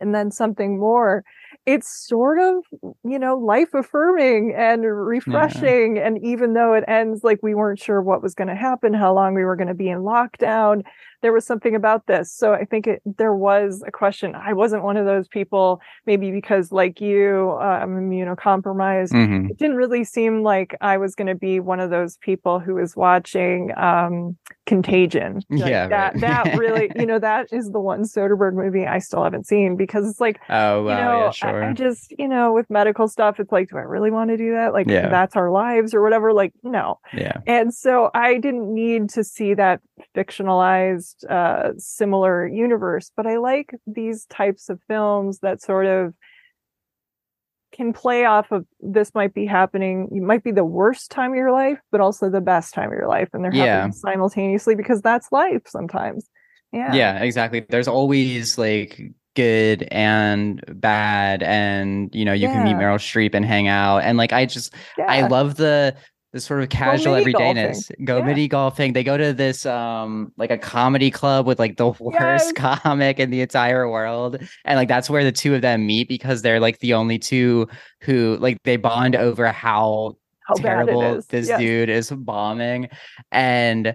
and 0.00 0.14
then 0.14 0.30
something 0.30 0.78
more 0.78 1.24
it's 1.68 2.08
sort 2.08 2.38
of 2.38 2.64
you 3.04 3.18
know 3.18 3.36
life 3.36 3.74
affirming 3.74 4.54
and 4.56 4.84
refreshing 4.84 5.96
yeah. 5.96 6.06
and 6.06 6.24
even 6.24 6.54
though 6.54 6.72
it 6.72 6.82
ends 6.88 7.22
like 7.22 7.38
we 7.42 7.54
weren't 7.54 7.78
sure 7.78 8.00
what 8.00 8.22
was 8.22 8.34
going 8.34 8.48
to 8.48 8.54
happen 8.54 8.94
how 8.94 9.12
long 9.12 9.34
we 9.34 9.44
were 9.44 9.54
going 9.54 9.68
to 9.68 9.74
be 9.74 9.90
in 9.90 9.98
lockdown 9.98 10.82
there 11.20 11.32
was 11.32 11.44
something 11.44 11.74
about 11.74 12.06
this. 12.06 12.32
So 12.32 12.52
I 12.52 12.64
think 12.64 12.86
it, 12.86 13.02
there 13.04 13.34
was 13.34 13.82
a 13.86 13.90
question. 13.90 14.34
I 14.34 14.52
wasn't 14.52 14.84
one 14.84 14.96
of 14.96 15.04
those 15.04 15.26
people, 15.26 15.80
maybe 16.06 16.30
because 16.30 16.70
like 16.70 17.00
you, 17.00 17.56
uh, 17.60 17.80
I'm 17.82 17.90
immunocompromised. 17.90 19.12
Mm-hmm. 19.12 19.50
It 19.50 19.58
didn't 19.58 19.76
really 19.76 20.04
seem 20.04 20.42
like 20.42 20.76
I 20.80 20.96
was 20.96 21.14
going 21.14 21.26
to 21.26 21.34
be 21.34 21.60
one 21.60 21.80
of 21.80 21.90
those 21.90 22.16
people 22.18 22.60
who 22.60 22.74
was 22.74 22.94
watching 22.94 23.72
um, 23.76 24.36
Contagion. 24.68 25.40
Like 25.48 25.70
yeah, 25.70 25.88
that 25.88 26.12
right. 26.12 26.20
that 26.20 26.58
really, 26.58 26.92
you 26.96 27.06
know, 27.06 27.18
that 27.18 27.48
is 27.50 27.70
the 27.70 27.80
one 27.80 28.02
Soderbergh 28.02 28.52
movie 28.52 28.86
I 28.86 28.98
still 28.98 29.24
haven't 29.24 29.46
seen 29.46 29.76
because 29.76 30.06
it's 30.06 30.20
like, 30.20 30.38
oh, 30.50 30.82
wow, 30.82 30.90
you 30.90 31.04
know, 31.04 31.24
yeah, 31.24 31.30
sure. 31.30 31.64
I, 31.64 31.70
I, 31.70 31.72
just, 31.72 32.12
you 32.18 32.28
know, 32.28 32.52
with 32.52 32.68
medical 32.68 33.08
stuff, 33.08 33.40
it's 33.40 33.50
like, 33.50 33.70
do 33.70 33.78
I 33.78 33.80
really 33.80 34.10
want 34.10 34.28
to 34.28 34.36
do 34.36 34.52
that? 34.52 34.74
Like, 34.74 34.86
yeah. 34.86 35.08
that's 35.08 35.36
our 35.36 35.50
lives 35.50 35.94
or 35.94 36.02
whatever. 36.02 36.34
Like, 36.34 36.52
no. 36.62 37.00
Yeah. 37.14 37.38
And 37.46 37.72
so 37.72 38.10
I 38.12 38.36
didn't 38.36 38.72
need 38.72 39.08
to 39.10 39.24
see 39.24 39.54
that 39.54 39.80
fictionalized 40.14 41.24
uh, 41.30 41.72
similar 41.78 42.46
universe, 42.46 43.10
but 43.16 43.26
I 43.26 43.38
like 43.38 43.74
these 43.86 44.26
types 44.26 44.68
of 44.68 44.80
films 44.86 45.38
that 45.38 45.62
sort 45.62 45.86
of 45.86 46.12
can 47.72 47.92
play 47.92 48.24
off 48.24 48.50
of 48.50 48.64
this 48.80 49.14
might 49.14 49.34
be 49.34 49.46
happening 49.46 50.08
you 50.12 50.22
might 50.22 50.42
be 50.42 50.50
the 50.50 50.64
worst 50.64 51.10
time 51.10 51.32
of 51.32 51.36
your 51.36 51.52
life 51.52 51.78
but 51.90 52.00
also 52.00 52.30
the 52.30 52.40
best 52.40 52.74
time 52.74 52.90
of 52.90 52.98
your 52.98 53.08
life 53.08 53.28
and 53.32 53.44
they're 53.44 53.54
yeah. 53.54 53.76
happening 53.76 53.92
simultaneously 53.92 54.74
because 54.74 55.02
that's 55.02 55.30
life 55.32 55.62
sometimes 55.66 56.28
yeah 56.72 56.94
yeah 56.94 57.22
exactly 57.22 57.64
there's 57.68 57.88
always 57.88 58.56
like 58.58 59.00
good 59.36 59.86
and 59.90 60.64
bad 60.80 61.42
and 61.42 62.12
you 62.14 62.24
know 62.24 62.32
you 62.32 62.48
yeah. 62.48 62.54
can 62.54 62.64
meet 62.64 62.74
meryl 62.74 62.98
streep 62.98 63.34
and 63.34 63.44
hang 63.44 63.68
out 63.68 63.98
and 63.98 64.18
like 64.18 64.32
i 64.32 64.44
just 64.44 64.74
yeah. 64.96 65.06
i 65.08 65.26
love 65.28 65.56
the 65.56 65.94
the 66.32 66.40
sort 66.40 66.62
of 66.62 66.68
casual 66.68 67.14
go 67.14 67.24
everydayness. 67.24 67.88
Golfing. 67.88 68.04
Go 68.04 68.18
yeah. 68.18 68.24
midi 68.24 68.48
golfing. 68.48 68.92
They 68.92 69.04
go 69.04 69.16
to 69.16 69.32
this 69.32 69.64
um 69.64 70.32
like 70.36 70.50
a 70.50 70.58
comedy 70.58 71.10
club 71.10 71.46
with 71.46 71.58
like 71.58 71.76
the 71.76 71.88
worst 71.98 72.52
yes. 72.56 72.80
comic 72.82 73.18
in 73.18 73.30
the 73.30 73.40
entire 73.40 73.88
world. 73.88 74.38
And 74.64 74.76
like 74.76 74.88
that's 74.88 75.08
where 75.08 75.24
the 75.24 75.32
two 75.32 75.54
of 75.54 75.62
them 75.62 75.86
meet 75.86 76.08
because 76.08 76.42
they're 76.42 76.60
like 76.60 76.80
the 76.80 76.94
only 76.94 77.18
two 77.18 77.68
who 78.02 78.36
like 78.40 78.62
they 78.64 78.76
bond 78.76 79.16
over 79.16 79.50
how, 79.50 80.16
how 80.46 80.54
terrible 80.54 81.22
this 81.30 81.48
yes. 81.48 81.58
dude 81.58 81.88
is 81.88 82.10
bombing. 82.10 82.88
And 83.32 83.94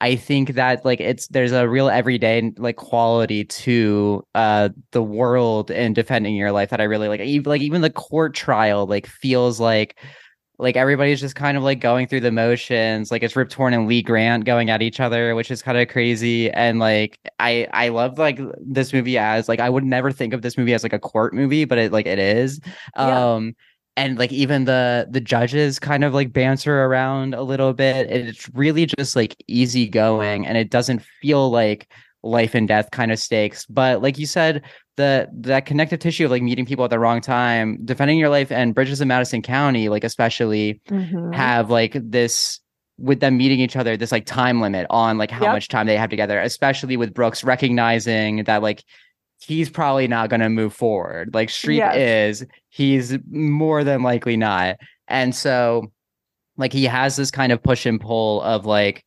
I 0.00 0.16
think 0.16 0.54
that 0.54 0.84
like 0.84 1.00
it's 1.00 1.28
there's 1.28 1.52
a 1.52 1.68
real 1.68 1.88
everyday 1.88 2.50
like 2.56 2.76
quality 2.76 3.44
to 3.44 4.22
uh 4.34 4.70
the 4.92 5.02
world 5.02 5.70
and 5.70 5.94
defending 5.94 6.34
your 6.34 6.52
life 6.52 6.70
that 6.70 6.80
I 6.80 6.84
really 6.84 7.08
like. 7.08 7.20
Even 7.20 7.50
like 7.50 7.62
even 7.62 7.82
the 7.82 7.90
court 7.90 8.34
trial 8.34 8.86
like 8.86 9.06
feels 9.06 9.60
like 9.60 9.98
like 10.58 10.76
everybody's 10.76 11.20
just 11.20 11.34
kind 11.34 11.56
of 11.56 11.62
like 11.62 11.80
going 11.80 12.06
through 12.06 12.20
the 12.20 12.30
motions 12.30 13.10
like 13.10 13.22
it's 13.22 13.34
rip 13.34 13.48
torn 13.50 13.74
and 13.74 13.88
lee 13.88 14.02
grant 14.02 14.44
going 14.44 14.70
at 14.70 14.82
each 14.82 15.00
other 15.00 15.34
which 15.34 15.50
is 15.50 15.62
kind 15.62 15.76
of 15.76 15.88
crazy 15.88 16.50
and 16.52 16.78
like 16.78 17.18
i 17.40 17.66
i 17.72 17.88
love 17.88 18.18
like 18.18 18.38
this 18.60 18.92
movie 18.92 19.18
as 19.18 19.48
like 19.48 19.60
i 19.60 19.68
would 19.68 19.84
never 19.84 20.12
think 20.12 20.32
of 20.32 20.42
this 20.42 20.56
movie 20.56 20.74
as 20.74 20.82
like 20.82 20.92
a 20.92 20.98
court 20.98 21.34
movie 21.34 21.64
but 21.64 21.78
it 21.78 21.92
like 21.92 22.06
it 22.06 22.18
is 22.18 22.60
yeah. 22.96 23.34
um 23.34 23.54
and 23.96 24.18
like 24.18 24.32
even 24.32 24.64
the 24.64 25.06
the 25.10 25.20
judges 25.20 25.78
kind 25.78 26.04
of 26.04 26.14
like 26.14 26.32
banter 26.32 26.84
around 26.84 27.34
a 27.34 27.42
little 27.42 27.72
bit 27.72 28.10
it's 28.10 28.48
really 28.54 28.86
just 28.86 29.16
like 29.16 29.36
easy 29.48 29.88
going 29.88 30.46
and 30.46 30.56
it 30.56 30.70
doesn't 30.70 31.02
feel 31.20 31.50
like 31.50 31.88
life 32.22 32.54
and 32.54 32.68
death 32.68 32.90
kind 32.90 33.12
of 33.12 33.18
stakes 33.18 33.66
but 33.66 34.02
like 34.02 34.18
you 34.18 34.26
said 34.26 34.62
the 34.96 35.28
that 35.32 35.66
connective 35.66 35.98
tissue 35.98 36.24
of 36.24 36.30
like 36.30 36.42
meeting 36.42 36.66
people 36.66 36.84
at 36.84 36.90
the 36.90 36.98
wrong 36.98 37.20
time, 37.20 37.78
defending 37.84 38.18
your 38.18 38.28
life, 38.28 38.52
and 38.52 38.74
Bridges 38.74 39.00
in 39.00 39.08
Madison 39.08 39.42
County, 39.42 39.88
like 39.88 40.04
especially 40.04 40.80
mm-hmm. 40.88 41.32
have 41.32 41.70
like 41.70 41.96
this 42.00 42.60
with 42.98 43.20
them 43.20 43.36
meeting 43.36 43.60
each 43.60 43.76
other, 43.76 43.96
this 43.96 44.12
like 44.12 44.26
time 44.26 44.60
limit 44.60 44.86
on 44.90 45.18
like 45.18 45.30
how 45.30 45.44
yep. 45.44 45.52
much 45.52 45.68
time 45.68 45.86
they 45.86 45.96
have 45.96 46.10
together, 46.10 46.40
especially 46.40 46.96
with 46.96 47.12
Brooks 47.12 47.42
recognizing 47.42 48.44
that 48.44 48.62
like 48.62 48.84
he's 49.40 49.68
probably 49.68 50.06
not 50.06 50.30
going 50.30 50.40
to 50.40 50.48
move 50.48 50.72
forward. 50.72 51.34
Like 51.34 51.48
Streep 51.48 51.78
yes. 51.78 51.96
is, 52.40 52.46
he's 52.68 53.18
more 53.30 53.82
than 53.84 54.02
likely 54.02 54.36
not. 54.36 54.76
And 55.08 55.34
so 55.34 55.92
like 56.56 56.72
he 56.72 56.84
has 56.84 57.16
this 57.16 57.30
kind 57.30 57.52
of 57.52 57.62
push 57.62 57.84
and 57.84 58.00
pull 58.00 58.42
of 58.42 58.64
like 58.64 59.04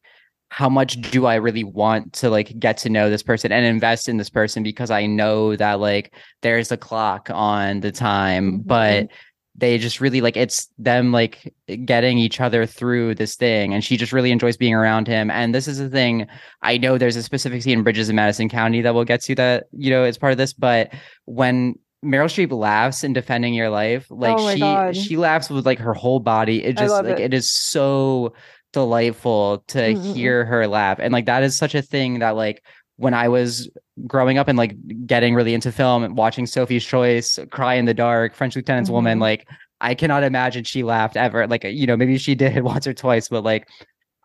how 0.50 0.70
much 0.70 1.00
do 1.12 1.26
I 1.26 1.36
really 1.36 1.64
want 1.64 2.14
to 2.14 2.30
like 2.30 2.58
get 2.58 2.78
to 2.80 2.90
know 2.90 3.10
this 3.10 3.24
person 3.24 3.52
and 3.52 3.66
invest 3.66 4.08
in 4.08 4.18
this 4.18 4.30
person 4.30 4.64
because 4.64 4.90
I 4.90 5.06
know 5.06 5.56
that 5.56 5.80
like 5.80 6.14
there's 6.42 6.72
a 6.72 6.78
clock 6.78 7.30
on 7.32 7.82
the 7.82 7.92
time, 7.92 8.54
mm-hmm. 8.54 8.68
but 8.68 9.10
they 9.58 9.78
just 9.78 10.00
really 10.00 10.22
like 10.22 10.38
it's 10.38 10.70
them 10.78 11.12
like 11.12 11.54
getting 11.84 12.18
each 12.18 12.40
other 12.40 12.66
through 12.66 13.16
this 13.16 13.36
thing 13.36 13.74
and 13.74 13.84
she 13.84 13.98
just 13.98 14.14
really 14.14 14.32
enjoys 14.32 14.56
being 14.56 14.74
around 14.74 15.08
him 15.08 15.32
and 15.32 15.54
this 15.54 15.68
is 15.68 15.80
the 15.80 15.90
thing 15.90 16.28
i 16.62 16.78
know 16.78 16.98
there's 16.98 17.16
a 17.16 17.24
specific 17.24 17.64
scene 17.64 17.80
in 17.80 17.84
bridges 17.84 18.08
in 18.08 18.16
madison 18.16 18.48
county 18.48 18.82
that 18.82 18.94
we'll 18.94 19.04
get 19.04 19.20
to 19.20 19.34
that 19.34 19.66
you 19.72 19.90
know 19.90 20.04
is 20.04 20.18
part 20.18 20.32
of 20.32 20.38
this 20.38 20.54
but 20.54 20.94
when 21.26 21.76
Meryl 22.06 22.26
Streep 22.26 22.52
laughs 22.52 23.04
in 23.04 23.12
defending 23.12 23.56
your 23.56 23.72
life. 23.72 24.06
Like 24.10 24.38
oh 24.38 24.54
she 24.54 24.60
God. 24.60 24.96
she 24.96 25.18
laughs 25.18 25.50
with 25.50 25.66
like 25.66 25.80
her 25.80 25.96
whole 25.96 26.20
body. 26.20 26.64
It 26.64 26.78
just 26.78 26.94
like 26.94 27.06
it. 27.06 27.20
it 27.20 27.34
is 27.34 27.50
so 27.50 28.34
delightful 28.74 29.64
to 29.68 29.80
mm-hmm. 29.80 30.14
hear 30.14 30.46
her 30.46 30.68
laugh. 30.68 31.00
And 31.00 31.14
like 31.14 31.26
that 31.26 31.44
is 31.44 31.58
such 31.58 31.76
a 31.76 31.82
thing 31.82 32.20
that 32.20 32.36
like 32.36 32.64
when 32.98 33.14
I 33.14 33.28
was 33.28 33.70
growing 34.06 34.38
up 34.38 34.48
and 34.48 34.58
like 34.58 34.76
getting 35.06 35.36
really 35.36 35.54
into 35.54 35.72
film 35.72 36.04
and 36.04 36.18
watching 36.18 36.46
Sophie's 36.46 36.86
Choice, 36.86 37.40
Cry 37.52 37.76
in 37.76 37.86
the 37.86 37.94
Dark, 37.94 38.36
French 38.36 38.56
Lieutenant's 38.56 38.90
mm-hmm. 38.90 38.96
Woman, 38.96 39.20
like 39.20 39.48
I 39.80 39.94
cannot 39.94 40.24
imagine 40.24 40.64
she 40.64 40.84
laughed 40.84 41.16
ever. 41.16 41.48
Like, 41.48 41.64
you 41.64 41.86
know, 41.86 41.98
maybe 41.98 42.18
she 42.18 42.36
did 42.36 42.64
once 42.64 42.88
or 42.88 42.94
twice, 42.94 43.30
but 43.30 43.44
like 43.44 43.68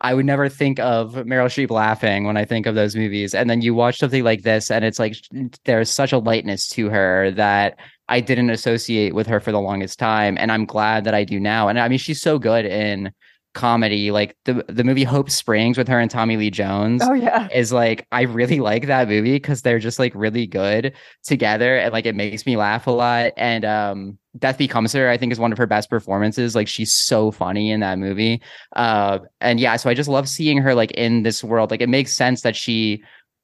I 0.01 0.13
would 0.13 0.25
never 0.25 0.49
think 0.49 0.79
of 0.79 1.13
Meryl 1.13 1.45
Streep 1.45 1.69
laughing 1.69 2.25
when 2.25 2.35
I 2.35 2.43
think 2.43 2.65
of 2.65 2.75
those 2.75 2.95
movies. 2.95 3.33
And 3.33 3.49
then 3.49 3.61
you 3.61 3.73
watch 3.73 3.99
something 3.99 4.23
like 4.23 4.41
this, 4.41 4.69
and 4.69 4.83
it's 4.83 4.99
like 4.99 5.15
there's 5.63 5.89
such 5.89 6.11
a 6.11 6.17
lightness 6.17 6.67
to 6.69 6.89
her 6.89 7.31
that 7.31 7.79
I 8.09 8.19
didn't 8.19 8.49
associate 8.49 9.15
with 9.15 9.27
her 9.27 9.39
for 9.39 9.53
the 9.53 9.61
longest 9.61 9.99
time. 9.99 10.37
And 10.37 10.51
I'm 10.51 10.65
glad 10.65 11.05
that 11.05 11.13
I 11.13 11.23
do 11.23 11.39
now. 11.39 11.69
And 11.69 11.79
I 11.79 11.87
mean, 11.87 11.99
she's 11.99 12.21
so 12.21 12.37
good 12.37 12.65
in 12.65 13.13
comedy 13.53 14.09
like 14.09 14.35
the 14.45 14.65
the 14.67 14.83
movie 14.83 15.03
hope 15.03 15.29
springs 15.29 15.77
with 15.77 15.87
her 15.87 15.99
and 15.99 16.09
tommy 16.09 16.37
lee 16.37 16.49
jones 16.49 17.03
oh 17.03 17.13
yeah. 17.13 17.47
is 17.53 17.71
like 17.71 18.07
i 18.11 18.23
really 18.23 18.59
like 18.59 18.87
that 18.87 19.07
movie 19.07 19.33
because 19.33 19.61
they're 19.61 19.79
just 19.79 19.99
like 19.99 20.11
really 20.15 20.47
good 20.47 20.93
together 21.23 21.77
and 21.77 21.93
like 21.93 22.05
it 22.05 22.15
makes 22.15 22.45
me 22.45 22.57
laugh 22.57 22.87
a 22.87 22.91
lot 22.91 23.31
and 23.37 23.63
um 23.63 24.17
death 24.39 24.57
becomes 24.57 24.91
her 24.91 25.09
i 25.09 25.17
think 25.17 25.31
is 25.31 25.39
one 25.39 25.51
of 25.51 25.57
her 25.57 25.67
best 25.67 25.89
performances 25.89 26.55
like 26.55 26.67
she's 26.67 26.91
so 26.91 27.29
funny 27.29 27.69
in 27.69 27.79
that 27.79 27.99
movie 27.99 28.41
uh 28.75 29.19
and 29.39 29.59
yeah 29.59 29.75
so 29.75 29.87
i 29.89 29.93
just 29.93 30.09
love 30.09 30.27
seeing 30.27 30.57
her 30.57 30.73
like 30.73 30.91
in 30.91 31.21
this 31.21 31.43
world 31.43 31.69
like 31.69 31.81
it 31.81 31.89
makes 31.89 32.15
sense 32.15 32.41
that 32.41 32.55
she 32.55 33.03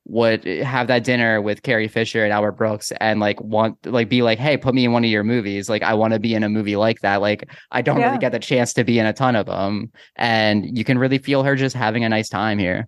would 0.09 0.43
have 0.43 0.87
that 0.87 1.03
dinner 1.03 1.39
with 1.41 1.61
Carrie 1.61 1.87
Fisher 1.87 2.23
and 2.23 2.33
Albert 2.33 2.53
Brooks 2.53 2.91
and 2.99 3.19
like 3.19 3.39
want 3.41 3.77
like 3.85 4.09
be 4.09 4.21
like, 4.21 4.39
hey, 4.39 4.57
put 4.57 4.73
me 4.73 4.85
in 4.85 4.91
one 4.91 5.03
of 5.03 5.09
your 5.09 5.23
movies. 5.23 5.69
Like 5.69 5.83
I 5.83 5.93
want 5.93 6.13
to 6.13 6.19
be 6.19 6.33
in 6.33 6.43
a 6.43 6.49
movie 6.49 6.75
like 6.75 7.01
that. 7.01 7.17
Like 7.17 7.47
I 7.71 7.81
don't 7.81 7.99
yeah. 7.99 8.07
really 8.07 8.17
get 8.17 8.31
the 8.31 8.39
chance 8.39 8.73
to 8.73 8.83
be 8.83 8.97
in 8.97 9.05
a 9.05 9.13
ton 9.13 9.35
of 9.35 9.45
them. 9.45 9.91
And 10.15 10.77
you 10.77 10.83
can 10.83 10.97
really 10.97 11.19
feel 11.19 11.43
her 11.43 11.55
just 11.55 11.75
having 11.75 12.03
a 12.03 12.09
nice 12.09 12.27
time 12.27 12.57
here. 12.57 12.87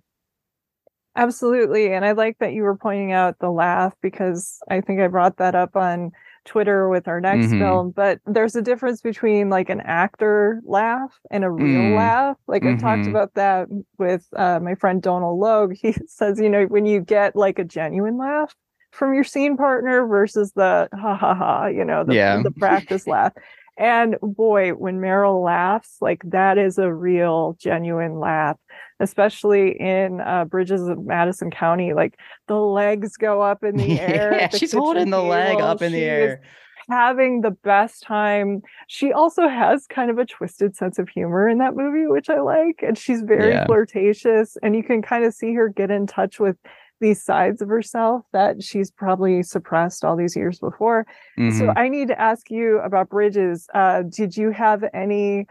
Absolutely. 1.16 1.94
And 1.94 2.06
I 2.06 2.14
like 2.14 2.38
that 2.40 2.54
you 2.54 2.64
were 2.64 2.78
pointing 2.78 3.12
out 3.12 3.38
the 3.40 3.52
laugh 3.52 3.94
because 4.02 4.60
I 4.70 4.82
think 4.82 5.00
I 5.02 5.08
brought 5.08 5.38
that 5.38 5.56
up 5.56 5.76
on 5.76 6.12
Twitter 6.46 6.90
with 6.90 7.08
our 7.08 7.22
next 7.22 7.48
mm-hmm. 7.48 7.60
film, 7.60 7.92
but 7.92 8.20
there's 8.26 8.56
a 8.56 8.62
difference 8.62 9.02
between 9.02 9.50
like 9.50 9.70
an 9.70 9.82
actor 9.82 10.62
laugh 10.66 11.20
and 11.30 11.44
a 11.44 11.50
real 11.50 11.82
mm. 11.82 11.98
laugh. 11.98 12.38
Like 12.48 12.64
mm-hmm. 12.64 12.78
I 12.78 12.80
talked 12.80 13.02
mm-hmm. 13.02 13.12
about 13.12 13.34
that 13.36 13.68
with 13.98 14.28
uh, 14.36 14.60
my 14.60 14.76
friend 14.76 15.02
Donal 15.02 15.40
Logue. 15.40 15.76
He 15.82 15.96
says, 16.08 16.40
you 16.40 16.50
know, 16.50 16.66
when 16.66 16.86
you 16.86 17.02
get 17.02 17.36
like 17.36 17.60
a 17.60 17.64
genuine 17.64 18.18
laugh 18.18 18.56
from 18.92 19.14
your 19.14 19.24
scene 19.24 19.58
partner 19.58 20.06
versus 20.06 20.52
the 20.54 20.90
ha 20.94 21.16
ha 21.16 21.34
ha, 21.34 21.68
you 21.68 21.86
know, 21.86 22.04
the, 22.04 22.16
yeah. 22.16 22.42
the 22.42 22.52
practice 22.52 23.08
laugh. 23.08 23.34
And 23.78 24.18
boy, 24.22 24.72
when 24.72 25.00
Meryl 25.00 25.44
laughs, 25.44 25.98
like 26.02 26.22
that 26.26 26.58
is 26.58 26.78
a 26.78 26.94
real 26.94 27.56
genuine 27.60 28.20
laugh 28.20 28.58
especially 29.02 29.80
in 29.80 30.22
uh, 30.22 30.46
Bridges 30.46 30.88
of 30.88 31.04
Madison 31.06 31.52
County. 31.52 31.94
Like 31.94 32.18
the 32.48 32.56
legs 32.56 33.18
go 33.18 33.42
up 33.42 33.64
in 33.64 33.76
the 33.76 34.00
air. 34.00 34.38
yeah, 34.40 34.48
the 34.48 34.58
she's 34.58 34.72
holding 34.72 35.10
the 35.10 35.22
leg 35.22 35.60
up 35.60 35.82
in 35.82 35.92
the 35.92 36.04
air. 36.04 36.42
Having 36.90 37.42
the 37.42 37.52
best 37.52 38.04
time. 38.04 38.62
She 38.88 39.14
also 39.14 39.48
has 39.48 39.88
kind 39.88 40.10
of 40.10 40.18
a 40.18 40.26
twisted 40.26 40.76
sense 40.76 41.00
of 41.00 41.08
humor 41.08 41.48
in 41.48 41.58
that 41.60 41.76
movie, 41.76 42.08
which 42.08 42.30
I 42.30 42.42
like. 42.42 42.84
And 42.86 42.98
she's 42.98 43.22
very 43.22 43.52
yeah. 43.52 43.66
flirtatious. 43.66 44.58
And 44.62 44.76
you 44.76 44.84
can 44.84 45.02
kind 45.02 45.24
of 45.24 45.34
see 45.34 45.54
her 45.54 45.70
get 45.70 45.92
in 45.92 46.08
touch 46.08 46.40
with 46.40 46.58
these 47.00 47.22
sides 47.22 47.62
of 47.62 47.70
herself 47.70 48.26
that 48.34 48.62
she's 48.64 48.92
probably 48.92 49.42
suppressed 49.42 50.06
all 50.06 50.16
these 50.16 50.36
years 50.36 50.60
before. 50.60 51.06
Mm-hmm. 51.38 51.58
So 51.58 51.74
I 51.76 51.88
need 51.88 52.08
to 52.10 52.20
ask 52.20 52.50
you 52.50 52.80
about 52.80 53.10
Bridges. 53.10 53.68
Uh, 53.74 54.04
did 54.04 54.38
you 54.38 54.52
have 54.52 54.84
any 54.94 55.48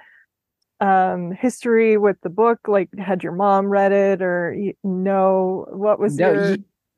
um 0.81 1.33
history 1.33 1.99
with 1.99 2.16
the 2.22 2.31
book 2.31 2.61
like 2.66 2.89
had 2.99 3.22
your 3.22 3.33
mom 3.33 3.66
read 3.66 3.93
it 3.93 4.22
or 4.22 4.55
you 4.55 4.72
know 4.83 5.66
what 5.70 5.99
was 5.99 6.16
no, 6.16 6.33
your 6.33 6.57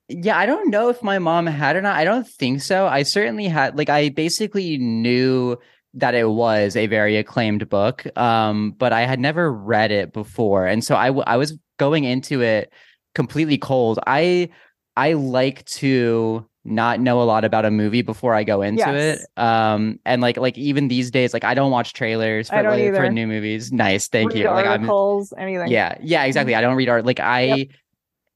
yeah 0.09 0.39
i 0.39 0.47
don't 0.47 0.71
know 0.71 0.89
if 0.89 1.03
my 1.03 1.19
mom 1.19 1.47
had 1.47 1.75
or 1.75 1.83
not 1.83 1.97
i 1.97 2.05
don't 2.05 2.27
think 2.27 2.61
so 2.61 2.87
i 2.87 3.03
certainly 3.03 3.47
had 3.47 3.77
like 3.77 3.89
i 3.89 4.09
basically 4.11 4.79
knew 4.79 5.57
that 5.95 6.15
it 6.15 6.31
was 6.31 6.77
a 6.77 6.87
very 6.87 7.17
acclaimed 7.17 7.69
book 7.69 8.07
um 8.17 8.71
but 8.73 8.93
i 8.93 9.03
had 9.03 9.19
never 9.19 9.53
read 9.53 9.91
it 9.91 10.13
before 10.13 10.67
and 10.67 10.85
so 10.85 10.97
I, 10.97 11.09
w- 11.09 11.25
I 11.27 11.37
was 11.37 11.59
going 11.79 12.05
into 12.05 12.41
it 12.41 12.73
completely 13.15 13.59
cold 13.59 13.99
i 14.07 14.49
i 14.97 15.15
like 15.15 15.65
to 15.67 16.47
not 16.65 17.01
know 17.01 17.21
a 17.21 17.25
lot 17.25 17.45
about 17.45 17.65
a 17.65 17.71
movie 17.71 18.03
before 18.03 18.35
I 18.35 18.45
go 18.45 18.63
into 18.63 18.79
yes. 18.79 19.21
it. 19.21 19.43
Um, 19.43 19.99
and 20.05 20.23
like 20.23 20.37
like 20.37 20.57
even 20.57 20.89
these 20.89 21.11
days, 21.11 21.33
like 21.33 21.45
I 21.45 21.55
don't 21.55 21.71
watch 21.71 21.93
trailers 21.93 22.49
for 22.49 22.63
like, 22.63 22.95
for 22.95 23.11
new 23.11 23.27
movies. 23.27 23.73
Nice, 23.73 24.09
thank 24.09 24.33
read 24.33 24.41
you. 24.41 24.45
Like 24.47 24.67
articles, 24.67 25.33
I'm, 25.33 25.43
anything. 25.43 25.69
Yeah, 25.69 25.97
yeah, 26.01 26.25
exactly. 26.25 26.55
I 26.55 26.61
don't 26.61 26.77
read 26.77 26.89
art. 26.89 27.05
Like 27.05 27.21
I, 27.21 27.41
yep. 27.43 27.69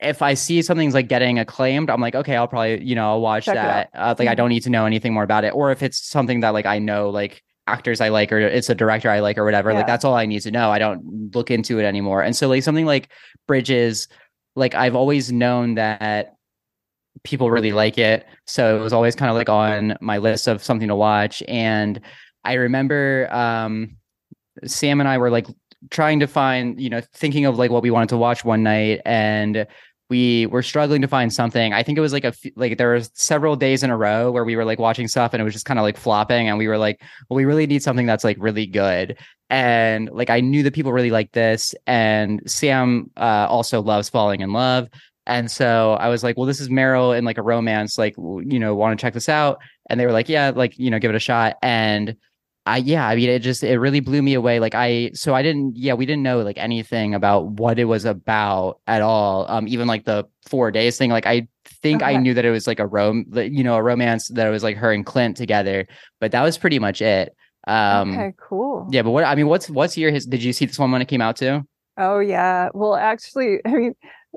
if 0.01 0.23
I 0.23 0.35
see 0.35 0.61
something's 0.63 0.95
like 0.95 1.09
getting 1.09 1.39
acclaimed, 1.39 1.89
I'm 1.89 2.01
like, 2.01 2.17
okay, 2.17 2.37
I'll 2.37 2.49
probably 2.49 2.83
you 2.83 2.95
know 2.95 3.11
I'll 3.11 3.21
watch 3.21 3.45
Check 3.45 3.55
that. 3.55 3.91
Uh, 3.95 4.09
like 4.09 4.19
mm-hmm. 4.19 4.29
I 4.29 4.35
don't 4.35 4.49
need 4.49 4.65
to 4.65 4.71
know 4.71 4.87
anything 4.87 5.15
more 5.15 5.25
about 5.25 5.45
it, 5.45 5.55
or 5.55 5.71
if 5.71 5.83
it's 5.83 6.05
something 6.05 6.41
that 6.41 6.51
like 6.51 6.67
I 6.67 6.79
know 6.79 7.11
like 7.11 7.43
actors 7.69 8.01
I 8.01 8.09
like 8.11 8.31
or 8.33 8.39
it's 8.39 8.71
a 8.71 8.75
director 8.75 9.11
I 9.11 9.21
like 9.21 9.39
or 9.39 9.45
whatever. 9.45 9.71
Yeah. 9.71 9.79
Like 9.79 9.87
that's 9.87 10.05
all 10.05 10.15
I 10.15 10.27
need 10.27 10.41
to 10.41 10.51
know. 10.51 10.71
I 10.71 10.79
don't 10.79 11.35
look 11.35 11.51
into 11.51 11.79
it 11.79 11.85
anymore. 11.85 12.23
And 12.23 12.35
so 12.37 12.49
like 12.49 12.63
something 12.63 12.87
like 12.87 13.09
Bridges, 13.49 14.09
like 14.55 14.75
I've 14.75 14.95
always 14.95 15.33
known 15.33 15.75
that 15.75 16.36
people 17.27 17.51
really 17.51 17.73
like 17.73 17.99
it. 17.99 18.27
So 18.47 18.79
it 18.79 18.81
was 18.81 18.93
always 18.93 19.15
kind 19.15 19.29
of 19.29 19.37
like 19.37 19.49
on 19.49 19.97
my 20.01 20.19
list 20.19 20.47
of 20.47 20.63
something 20.63 20.89
to 20.89 20.97
watch. 20.97 21.43
And 21.49 22.01
I 22.45 22.55
remember 22.55 23.29
um, 23.33 23.97
Sam 24.65 25.01
and 25.01 25.09
I 25.09 25.19
were 25.19 25.31
like 25.31 25.47
trying 25.91 26.21
to 26.21 26.27
find, 26.27 26.81
you 26.81 26.89
know, 26.89 27.03
thinking 27.13 27.45
of 27.45 27.59
like 27.59 27.71
what 27.71 27.83
we 27.83 27.91
wanted 27.91 28.11
to 28.11 28.17
watch 28.17 28.45
one 28.45 28.63
night. 28.63 29.03
And 29.05 29.67
we 30.09 30.47
were 30.47 30.63
struggling 30.63 31.03
to 31.03 31.09
find 31.09 31.33
something. 31.33 31.73
I 31.73 31.83
think 31.83 31.99
it 31.99 32.01
was 32.01 32.13
like 32.13 32.25
a 32.25 32.33
like 32.55 32.79
there 32.79 32.91
were 32.91 33.03
several 33.15 33.57
days 33.57 33.83
in 33.83 33.91
a 33.91 33.97
row 33.97 34.31
where 34.31 34.45
we 34.45 34.55
were 34.55 34.65
like 34.65 34.79
watching 34.79 35.09
stuff 35.09 35.35
and 35.35 35.41
it 35.41 35.45
was 35.45 35.53
just 35.53 35.67
kind 35.67 35.81
of 35.81 35.83
like 35.83 35.97
flopping 35.97 36.49
and 36.49 36.59
we 36.59 36.69
were 36.69 36.79
like, 36.79 37.03
well, 37.29 37.37
we 37.37 37.45
really 37.45 37.67
need 37.67 37.83
something 37.83 38.07
that's 38.07 38.23
like 38.23 38.37
really 38.39 38.67
good. 38.67 39.19
And 39.51 40.09
like 40.13 40.31
I 40.31 40.41
knew 40.41 40.63
that 40.63 40.75
people 40.75 40.93
really 40.93 41.11
like 41.11 41.33
this 41.33 41.75
and 41.89 42.41
Sam 42.47 43.11
uh, 43.17 43.47
also 43.49 43.83
loves 43.83 44.09
falling 44.09 44.43
in 44.43 44.53
love. 44.53 44.89
And 45.27 45.51
so 45.51 45.95
I 45.95 46.09
was 46.09 46.23
like, 46.23 46.37
well, 46.37 46.47
this 46.47 46.61
is 46.61 46.69
Meryl 46.69 47.17
in 47.17 47.25
like 47.25 47.39
a 47.39 47.43
romance, 47.43 47.99
like, 47.99 48.17
you 48.17 48.59
know, 48.59 48.75
want 48.75 48.99
to 48.99 49.03
check 49.03 49.15
this 49.15 49.29
out? 49.29 49.59
And 49.91 49.99
they 49.99 50.07
were 50.07 50.13
like, 50.13 50.29
yeah, 50.29 50.53
like, 50.55 50.79
you 50.79 50.91
know, 50.91 50.99
give 50.99 51.11
it 51.11 51.17
a 51.17 51.21
shot. 51.21 51.57
And 51.63 52.17
I, 52.65 52.79
yeah, 52.79 53.07
I 53.07 53.17
mean, 53.17 53.29
it 53.29 53.41
just, 53.41 53.63
it 53.63 53.79
really 53.79 54.01
blew 54.01 54.23
me 54.23 54.35
away. 54.35 54.61
Like, 54.61 54.75
I, 54.75 55.11
so 55.15 55.35
I 55.35 55.43
didn't, 55.43 55.77
yeah, 55.77 55.95
we 55.95 56.07
didn't 56.07 56.23
know 56.23 56.41
like 56.43 56.59
anything 56.59 57.15
about 57.15 57.47
what 57.47 57.79
it 57.79 57.85
was 57.85 58.05
about 58.05 58.81
at 58.87 59.03
all. 59.03 59.47
Um, 59.49 59.69
even 59.69 59.87
like 59.87 60.05
the 60.05 60.27
four 60.49 60.71
days 60.71 60.97
thing, 60.97 61.11
like, 61.11 61.27
I 61.27 61.49
think 61.65 62.03
okay. 62.03 62.15
I 62.15 62.17
knew 62.19 62.35
that 62.35 62.45
it 62.45 62.51
was 62.51 62.67
like 62.67 62.81
a 62.81 62.87
rom, 62.87 63.27
you 63.35 63.65
know, 63.65 63.77
a 63.77 63.83
romance 63.83 64.29
that 64.29 64.47
it 64.47 64.51
was 64.51 64.63
like 64.63 64.77
her 64.77 64.93
and 64.93 65.05
Clint 65.05 65.37
together, 65.37 65.87
but 66.21 66.33
that 66.33 66.43
was 66.43 66.59
pretty 66.59 66.79
much 66.79 67.03
it. 67.03 67.35
Um, 67.69 68.13
okay, 68.13 68.33
cool. 68.39 68.89
Yeah, 68.91 69.03
but 69.03 69.11
what, 69.11 69.25
I 69.25 69.35
mean, 69.35 69.49
what's, 69.49 69.69
what's 69.69 69.97
your, 69.97 70.13
his, 70.13 70.25
did 70.27 70.43
you 70.43 70.53
see 70.53 70.67
this 70.67 70.79
one 70.79 70.93
when 70.93 71.03
it 71.03 71.09
came 71.09 71.21
out 71.21 71.37
too? 71.37 71.63
Oh 71.99 72.19
yeah. 72.19 72.69
Well, 72.75 72.95
actually, 72.95 73.61
I 73.65 73.71
mean, 73.71 73.95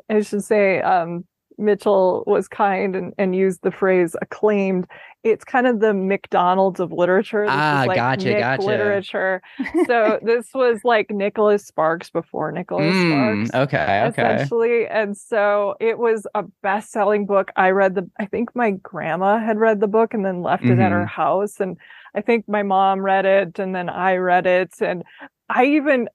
I 0.10 0.22
should 0.22 0.44
say 0.44 0.82
um, 0.82 1.26
Mitchell 1.60 2.24
was 2.26 2.48
kind 2.48 2.96
and, 2.96 3.14
and 3.18 3.36
used 3.36 3.62
the 3.62 3.72
phrase 3.72 4.16
acclaimed. 4.22 4.88
It's 5.24 5.44
kind 5.44 5.68
of 5.68 5.82
the 5.82 5.94
McDonald's 5.94 6.80
of 6.80 6.94
literature. 6.94 7.44
This 7.44 7.52
ah, 7.54 7.84
like 7.86 7.98
gotcha, 7.98 8.30
Nick 8.30 8.40
gotcha. 8.40 8.66
Literature. 8.66 9.42
So 9.86 10.20
this 10.24 10.48
was 10.54 10.80
like 10.86 11.12
Nicholas 11.12 11.66
Sparks 11.66 12.10
before 12.10 12.52
Nicholas 12.54 12.96
mm, 12.96 13.48
Sparks. 13.48 13.68
Okay, 13.74 14.04
okay. 14.08 14.36
Essentially, 14.36 14.88
and 14.88 15.18
so 15.18 15.76
it 15.82 16.00
was 16.00 16.26
a 16.34 16.44
best-selling 16.64 17.26
book. 17.26 17.52
I 17.58 17.72
read 17.72 17.96
the. 17.96 18.10
I 18.20 18.26
think 18.26 18.56
my 18.56 18.72
grandma 18.72 19.40
had 19.40 19.58
read 19.58 19.82
the 19.82 19.88
book 19.88 20.14
and 20.14 20.26
then 20.26 20.42
left 20.42 20.64
mm-hmm. 20.64 20.80
it 20.80 20.84
at 20.84 20.92
her 20.92 21.00
mm-hmm. 21.00 21.22
house, 21.22 21.60
and 21.60 21.78
I 22.16 22.22
think 22.22 22.48
my 22.48 22.64
mom 22.64 23.02
read 23.02 23.26
it, 23.26 23.60
and 23.60 23.76
then 23.76 23.90
I 23.90 24.16
read 24.16 24.48
it, 24.48 24.74
and 24.80 25.04
I 25.50 25.66
even 25.66 26.08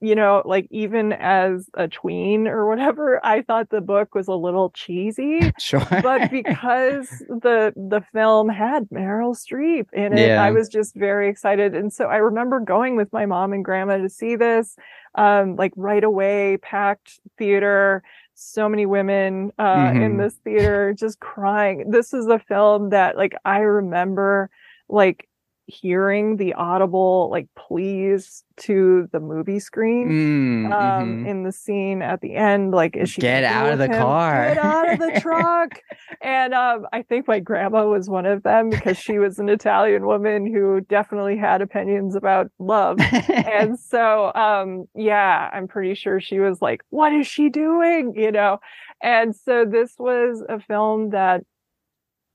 you 0.00 0.14
know, 0.14 0.42
like 0.44 0.66
even 0.70 1.12
as 1.12 1.68
a 1.74 1.88
tween 1.88 2.48
or 2.48 2.66
whatever, 2.66 3.24
I 3.24 3.42
thought 3.42 3.70
the 3.70 3.80
book 3.80 4.14
was 4.14 4.28
a 4.28 4.34
little 4.34 4.70
cheesy. 4.70 5.52
Sure. 5.60 5.86
but 6.02 6.30
because 6.30 7.08
the 7.28 7.72
the 7.76 8.02
film 8.12 8.48
had 8.48 8.88
Meryl 8.88 9.36
Streep 9.36 9.92
in 9.92 10.16
it, 10.16 10.28
yeah. 10.28 10.42
I 10.42 10.50
was 10.50 10.68
just 10.68 10.94
very 10.94 11.28
excited. 11.28 11.74
And 11.74 11.92
so 11.92 12.06
I 12.06 12.16
remember 12.16 12.60
going 12.60 12.96
with 12.96 13.12
my 13.12 13.26
mom 13.26 13.52
and 13.52 13.64
grandma 13.64 13.98
to 13.98 14.08
see 14.08 14.36
this, 14.36 14.76
um, 15.16 15.56
like 15.56 15.72
right 15.76 16.02
away, 16.02 16.56
packed 16.58 17.20
theater, 17.36 18.02
so 18.34 18.68
many 18.68 18.86
women 18.86 19.52
uh, 19.58 19.76
mm-hmm. 19.76 20.02
in 20.02 20.16
this 20.16 20.34
theater 20.44 20.94
just 20.98 21.20
crying. 21.20 21.90
This 21.90 22.14
is 22.14 22.26
a 22.26 22.38
film 22.38 22.90
that 22.90 23.16
like 23.16 23.34
I 23.44 23.58
remember 23.58 24.50
like 24.88 25.28
hearing 25.70 26.36
the 26.36 26.52
audible 26.54 27.28
like 27.30 27.46
pleas 27.56 28.44
to 28.56 29.08
the 29.12 29.20
movie 29.20 29.58
screen 29.58 30.08
mm, 30.08 30.72
um 30.72 31.08
mm-hmm. 31.08 31.26
in 31.26 31.42
the 31.44 31.52
scene 31.52 32.02
at 32.02 32.20
the 32.20 32.34
end 32.34 32.72
like 32.72 32.96
is 32.96 33.10
she 33.10 33.20
get 33.20 33.44
out 33.44 33.72
of 33.72 33.78
the 33.78 33.86
him? 33.86 33.92
car. 33.92 34.54
Get 34.54 34.58
out 34.58 34.92
of 34.92 34.98
the 34.98 35.20
truck. 35.22 35.80
And 36.20 36.52
um 36.52 36.86
i 36.92 37.02
think 37.02 37.26
my 37.26 37.40
grandma 37.40 37.86
was 37.86 38.10
one 38.10 38.26
of 38.26 38.42
them 38.42 38.70
because 38.70 38.98
she 38.98 39.18
was 39.18 39.38
an 39.38 39.48
italian 39.48 40.06
woman 40.06 40.52
who 40.52 40.80
definitely 40.82 41.36
had 41.36 41.62
opinions 41.62 42.14
about 42.14 42.50
love. 42.58 43.00
And 43.00 43.78
so 43.80 44.32
um 44.34 44.86
yeah 44.94 45.48
i'm 45.52 45.68
pretty 45.68 45.94
sure 45.94 46.20
she 46.20 46.40
was 46.40 46.60
like 46.60 46.82
what 46.90 47.12
is 47.12 47.26
she 47.26 47.48
doing? 47.48 48.12
You 48.16 48.32
know? 48.32 48.58
And 49.02 49.34
so 49.34 49.64
this 49.64 49.94
was 49.98 50.42
a 50.48 50.60
film 50.60 51.10
that 51.10 51.42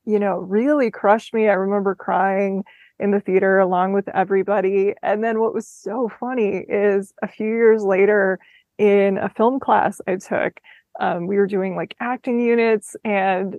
you 0.06 0.20
know 0.20 0.38
really 0.38 0.92
crushed 0.92 1.34
me. 1.34 1.48
I 1.48 1.54
remember 1.54 1.96
crying 1.96 2.64
in 3.00 3.12
the 3.12 3.20
theater 3.20 3.60
along 3.60 3.94
with 3.94 4.08
everybody. 4.10 4.94
And 5.04 5.24
then 5.24 5.40
what 5.40 5.54
was 5.54 5.68
so 5.68 6.10
funny 6.20 6.66
is 6.70 7.14
a 7.22 7.28
few 7.28 7.48
years 7.48 7.84
later 7.84 8.40
in 8.78 9.18
a 9.18 9.30
film 9.30 9.60
class 9.60 10.00
I 10.08 10.16
took, 10.18 10.60
um, 11.00 11.28
we 11.28 11.38
were 11.38 11.48
doing 11.48 11.76
like 11.76 11.96
acting 12.00 12.40
units 12.40 12.96
and 13.04 13.58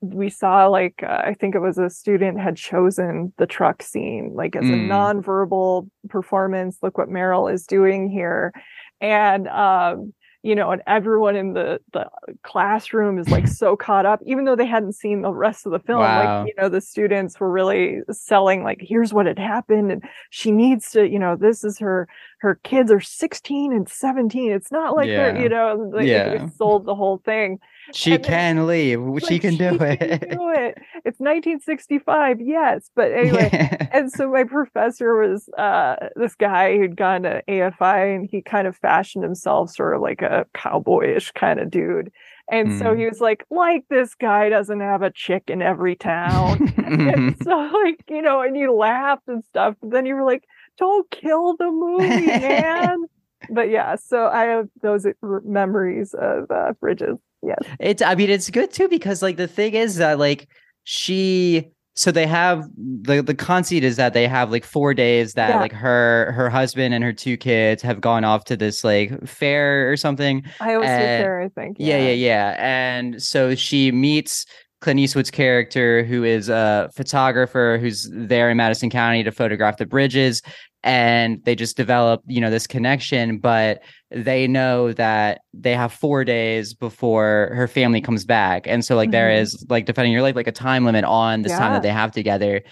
we 0.00 0.28
saw 0.28 0.66
like 0.66 1.02
uh, 1.02 1.22
I 1.24 1.34
think 1.34 1.54
it 1.54 1.60
was 1.60 1.78
a 1.78 1.90
student 1.90 2.38
had 2.38 2.56
chosen 2.56 3.32
the 3.38 3.46
truck 3.46 3.82
scene 3.82 4.32
like 4.34 4.54
as 4.54 4.64
mm. 4.64 4.72
a 4.72 4.88
nonverbal 4.88 5.88
performance. 6.08 6.78
Look 6.82 6.98
what 6.98 7.08
Meryl 7.08 7.52
is 7.52 7.66
doing 7.66 8.10
here, 8.10 8.52
and 9.00 9.48
um, 9.48 10.12
you 10.46 10.54
know, 10.54 10.70
and 10.70 10.80
everyone 10.86 11.34
in 11.34 11.54
the 11.54 11.80
the 11.92 12.08
classroom 12.44 13.18
is 13.18 13.28
like 13.28 13.48
so 13.48 13.74
caught 13.76 14.06
up, 14.06 14.20
even 14.24 14.44
though 14.44 14.54
they 14.54 14.64
hadn't 14.64 14.92
seen 14.92 15.22
the 15.22 15.32
rest 15.32 15.66
of 15.66 15.72
the 15.72 15.80
film. 15.80 15.98
Wow. 15.98 16.44
Like, 16.44 16.48
you 16.48 16.62
know, 16.62 16.68
the 16.68 16.80
students 16.80 17.40
were 17.40 17.50
really 17.50 17.98
selling 18.12 18.62
like, 18.62 18.78
here's 18.80 19.12
what 19.12 19.26
had 19.26 19.40
happened, 19.40 19.90
and 19.90 20.04
she 20.30 20.52
needs 20.52 20.92
to, 20.92 21.08
you 21.08 21.18
know, 21.18 21.34
this 21.34 21.64
is 21.64 21.80
her 21.80 22.06
her 22.38 22.54
kids 22.62 22.92
are 22.92 23.00
16 23.00 23.72
and 23.72 23.88
17. 23.88 24.52
It's 24.52 24.70
not 24.70 24.94
like 24.94 25.08
yeah. 25.08 25.32
they're, 25.32 25.42
you 25.42 25.48
know, 25.48 25.90
like 25.92 26.06
yeah. 26.06 26.48
sold 26.56 26.84
the 26.84 26.94
whole 26.94 27.18
thing. 27.18 27.58
She 27.92 28.14
and 28.14 28.24
can 28.24 28.56
then, 28.56 28.66
leave. 28.66 28.98
She 29.24 29.34
like, 29.34 29.42
can 29.42 29.56
do 29.56 29.78
she 29.78 29.84
it. 29.84 29.98
Can 29.98 30.38
do 30.38 30.50
it. 30.50 30.78
It's 31.04 31.20
1965, 31.20 32.40
yes. 32.40 32.90
But 32.94 33.12
anyway, 33.12 33.50
yeah. 33.52 33.88
and 33.92 34.10
so 34.10 34.30
my 34.30 34.44
professor 34.44 35.16
was 35.16 35.48
uh, 35.58 35.96
this 36.16 36.34
guy 36.34 36.76
who'd 36.76 36.96
gone 36.96 37.22
to 37.22 37.42
AFI 37.48 38.14
and 38.14 38.28
he 38.30 38.42
kind 38.42 38.66
of 38.66 38.76
fashioned 38.76 39.24
himself 39.24 39.70
sort 39.70 39.94
of 39.94 40.02
like 40.02 40.22
a 40.22 40.46
cowboyish 40.54 41.34
kind 41.34 41.60
of 41.60 41.70
dude. 41.70 42.10
And 42.50 42.68
mm. 42.68 42.78
so 42.78 42.94
he 42.94 43.06
was 43.06 43.20
like, 43.20 43.44
like 43.50 43.84
this 43.90 44.14
guy 44.14 44.48
doesn't 44.48 44.80
have 44.80 45.02
a 45.02 45.10
chick 45.10 45.44
in 45.48 45.62
every 45.62 45.96
town. 45.96 46.72
and 46.76 47.36
so 47.42 47.56
like, 47.84 48.04
you 48.08 48.22
know, 48.22 48.40
and 48.40 48.56
you 48.56 48.72
laughed 48.72 49.28
and 49.28 49.44
stuff. 49.44 49.74
But 49.80 49.90
then 49.90 50.06
you 50.06 50.14
were 50.14 50.24
like, 50.24 50.44
don't 50.78 51.10
kill 51.10 51.56
the 51.56 51.70
movie, 51.70 52.26
man. 52.26 53.04
but 53.50 53.70
yeah, 53.70 53.96
so 53.96 54.26
I 54.26 54.44
have 54.44 54.68
those 54.82 55.06
memories 55.44 56.14
of 56.14 56.50
uh, 56.50 56.72
Bridges. 56.80 57.18
Yes. 57.42 57.58
It's, 57.80 58.02
I 58.02 58.14
mean, 58.14 58.30
it's 58.30 58.50
good 58.50 58.72
too, 58.72 58.88
because 58.88 59.22
like 59.22 59.36
the 59.36 59.48
thing 59.48 59.74
is 59.74 59.96
that 59.96 60.18
like 60.18 60.48
she, 60.84 61.68
so 61.94 62.10
they 62.10 62.26
have 62.26 62.62
the 62.76 63.22
the 63.22 63.34
conceit 63.34 63.82
is 63.82 63.96
that 63.96 64.12
they 64.12 64.28
have 64.28 64.50
like 64.50 64.64
four 64.64 64.92
days 64.92 65.32
that 65.32 65.48
yeah. 65.48 65.60
like 65.60 65.72
her 65.72 66.30
her 66.32 66.50
husband 66.50 66.92
and 66.92 67.02
her 67.02 67.12
two 67.14 67.38
kids 67.38 67.82
have 67.82 68.02
gone 68.02 68.22
off 68.22 68.44
to 68.44 68.56
this 68.56 68.84
like 68.84 69.26
fair 69.26 69.90
or 69.90 69.96
something. 69.96 70.44
I 70.60 70.74
always 70.74 70.90
and, 70.90 71.00
say 71.00 71.22
fair, 71.22 71.40
I 71.40 71.48
think. 71.48 71.78
Yeah. 71.80 71.96
yeah, 71.96 72.08
yeah, 72.08 72.12
yeah. 72.12 72.56
And 72.58 73.22
so 73.22 73.54
she 73.54 73.92
meets 73.92 74.44
Clint 74.82 75.00
Eastwood's 75.00 75.30
character, 75.30 76.04
who 76.04 76.22
is 76.22 76.50
a 76.50 76.90
photographer 76.94 77.78
who's 77.80 78.10
there 78.12 78.50
in 78.50 78.58
Madison 78.58 78.90
County 78.90 79.24
to 79.24 79.32
photograph 79.32 79.78
the 79.78 79.86
bridges. 79.86 80.42
And 80.86 81.44
they 81.44 81.56
just 81.56 81.76
develop 81.76 82.22
you 82.26 82.40
know 82.40 82.48
this 82.48 82.66
connection 82.66 83.38
but 83.38 83.82
they 84.10 84.46
know 84.46 84.92
that 84.92 85.40
they 85.52 85.74
have 85.74 85.92
four 85.92 86.24
days 86.24 86.72
before 86.72 87.50
her 87.54 87.66
family 87.66 88.00
comes 88.00 88.24
back 88.24 88.66
and 88.66 88.84
so 88.84 88.94
like 88.94 89.08
mm-hmm. 89.08 89.12
there 89.12 89.30
is 89.30 89.66
like 89.68 89.84
defending 89.84 90.12
your 90.12 90.22
life 90.22 90.36
like 90.36 90.46
a 90.46 90.52
time 90.52 90.84
limit 90.84 91.04
on 91.04 91.42
this 91.42 91.50
yeah. 91.50 91.58
time 91.58 91.72
that 91.72 91.82
they 91.82 91.90
have 91.90 92.12
together 92.12 92.62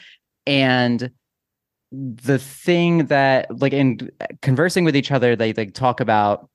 and 0.47 1.11
the 1.91 2.39
thing 2.39 3.07
that 3.07 3.47
like 3.61 3.73
in 3.73 4.11
conversing 4.43 4.85
with 4.85 4.97
each 4.97 5.11
other 5.11 5.35
they 5.35 5.53
like 5.53 5.75
talk 5.75 6.01
about 6.01 6.49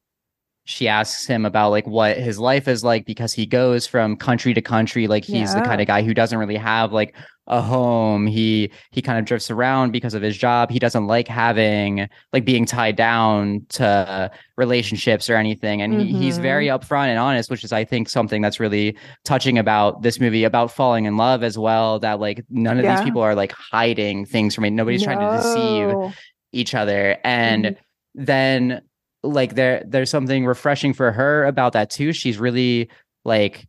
she 0.70 0.88
asks 0.88 1.26
him 1.26 1.46
about 1.46 1.72
like 1.72 1.88
what 1.88 2.16
his 2.16 2.38
life 2.38 2.68
is 2.68 2.84
like 2.84 3.04
because 3.04 3.34
he 3.34 3.44
goes 3.44 3.88
from 3.88 4.16
country 4.16 4.54
to 4.54 4.62
country 4.62 5.08
like 5.08 5.26
he's 5.26 5.54
yeah. 5.54 5.60
the 5.60 5.66
kind 5.66 5.82
of 5.82 5.88
guy 5.88 6.04
who 6.04 6.14
doesn't 6.14 6.38
really 6.38 6.56
have 6.56 6.94
like 6.94 7.16
a 7.48 7.60
home 7.60 8.28
he 8.28 8.70
he 8.92 9.02
kind 9.02 9.18
of 9.18 9.26
drifts 9.26 9.50
around 9.50 9.92
because 9.92 10.14
of 10.14 10.22
his 10.22 10.38
job 10.38 10.70
he 10.70 10.78
doesn't 10.78 11.08
like 11.08 11.28
having 11.28 12.08
like 12.34 12.46
being 12.46 12.68
tied 12.68 12.96
down 12.96 13.66
to 13.70 14.30
relationships 14.58 15.28
or 15.28 15.36
anything 15.36 15.82
and 15.82 15.94
mm-hmm. 15.94 16.06
he, 16.06 16.26
he's 16.26 16.38
very 16.38 16.68
mm-hmm. 16.68 16.78
upfront 16.78 17.08
and 17.08 17.18
honest 17.18 17.50
which 17.50 17.64
is 17.64 17.74
i 17.74 17.84
think 17.84 18.08
something 18.08 18.40
that's 18.40 18.60
really 18.60 18.96
touching 19.26 19.58
about 19.58 20.04
this 20.04 20.20
movie 20.20 20.44
about 20.44 20.72
falling 20.72 21.06
in 21.06 21.18
love 21.18 21.42
as 21.42 21.58
well 21.58 21.98
that 21.98 22.20
like 22.20 22.46
none 22.52 22.78
of 22.78 22.84
yeah. 22.84 22.96
these 22.96 23.04
people 23.04 23.22
are 23.22 23.34
like 23.34 23.52
hiding 23.54 24.24
things 24.24 24.54
from 24.54 24.62
me 24.62 24.70
nobody's 24.70 25.02
no. 25.02 25.14
trying 25.14 25.20
to 25.20 25.38
deceive 25.38 26.16
each 26.52 26.76
other 26.76 27.18
and 27.24 27.66
mm-hmm. 27.66 28.24
then 28.24 28.82
like 29.24 29.56
there 29.56 29.84
there's 29.86 30.10
something 30.10 30.46
refreshing 30.46 30.94
for 30.94 31.12
her 31.12 31.46
about 31.46 31.74
that 31.74 31.90
too 31.90 32.14
she's 32.14 32.38
really 32.38 32.90
like 33.26 33.68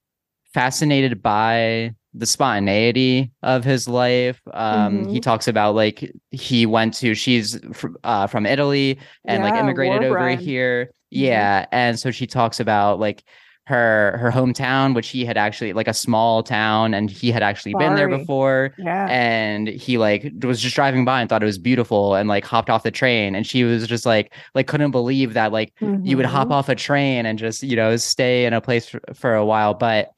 fascinated 0.52 1.22
by 1.22 1.94
the 2.14 2.26
spontaneity 2.26 3.30
of 3.42 3.64
his 3.64 3.88
life 3.88 4.40
um 4.52 5.02
mm-hmm. 5.02 5.10
he 5.10 5.20
talks 5.20 5.46
about 5.48 5.74
like 5.74 6.12
he 6.30 6.66
went 6.66 6.94
to 6.94 7.14
she's 7.14 7.58
fr- 7.72 7.88
uh, 8.04 8.26
from 8.26 8.46
italy 8.46 8.98
and 9.24 9.42
yeah, 9.42 9.50
like 9.50 9.60
immigrated 9.60 10.04
over 10.04 10.30
here 10.30 10.86
mm-hmm. 10.86 10.94
yeah 11.10 11.66
and 11.72 11.98
so 11.98 12.10
she 12.10 12.26
talks 12.26 12.60
about 12.60 12.98
like 12.98 13.22
her 13.70 14.18
her 14.18 14.30
hometown 14.30 14.94
which 14.94 15.08
he 15.08 15.24
had 15.24 15.38
actually 15.38 15.72
like 15.72 15.86
a 15.86 15.94
small 15.94 16.42
town 16.42 16.92
and 16.92 17.08
he 17.08 17.30
had 17.30 17.42
actually 17.42 17.72
Sorry. 17.72 17.86
been 17.86 17.94
there 17.94 18.08
before 18.08 18.74
yeah 18.76 19.06
and 19.08 19.68
he 19.68 19.96
like 19.96 20.32
was 20.42 20.60
just 20.60 20.74
driving 20.74 21.04
by 21.04 21.20
and 21.20 21.30
thought 21.30 21.42
it 21.42 21.46
was 21.46 21.56
beautiful 21.56 22.16
and 22.16 22.28
like 22.28 22.44
hopped 22.44 22.68
off 22.68 22.82
the 22.82 22.90
train 22.90 23.36
and 23.36 23.46
she 23.46 23.62
was 23.62 23.86
just 23.86 24.04
like 24.04 24.34
like 24.56 24.66
couldn't 24.66 24.90
believe 24.90 25.34
that 25.34 25.52
like 25.52 25.72
mm-hmm. 25.80 26.04
you 26.04 26.16
would 26.16 26.26
hop 26.26 26.46
mm-hmm. 26.46 26.52
off 26.52 26.68
a 26.68 26.74
train 26.74 27.24
and 27.24 27.38
just 27.38 27.62
you 27.62 27.76
know 27.76 27.96
stay 27.96 28.44
in 28.44 28.52
a 28.52 28.60
place 28.60 28.88
for, 28.88 29.00
for 29.14 29.34
a 29.34 29.46
while 29.46 29.72
but 29.72 30.10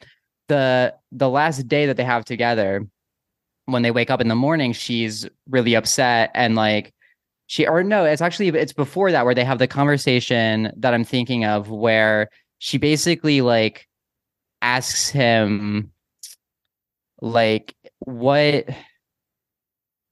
the 0.48 0.94
the 1.12 1.28
last 1.28 1.68
day 1.68 1.84
that 1.84 1.98
they 1.98 2.04
have 2.04 2.24
together 2.24 2.86
when 3.66 3.82
they 3.82 3.90
wake 3.90 4.10
up 4.10 4.20
in 4.20 4.28
the 4.28 4.34
morning 4.34 4.72
she's 4.72 5.28
really 5.50 5.74
upset 5.74 6.30
and 6.34 6.54
like 6.54 6.94
she 7.46 7.66
or 7.66 7.84
no 7.84 8.06
it's 8.06 8.22
actually 8.22 8.48
it's 8.48 8.72
before 8.72 9.12
that 9.12 9.26
where 9.26 9.34
they 9.34 9.44
have 9.44 9.58
the 9.58 9.68
conversation 9.68 10.72
that 10.74 10.94
i'm 10.94 11.04
thinking 11.04 11.44
of 11.44 11.68
where 11.68 12.28
she 12.62 12.78
basically 12.78 13.40
like 13.40 13.88
asks 14.62 15.08
him 15.08 15.90
like 17.20 17.74
what 17.98 18.68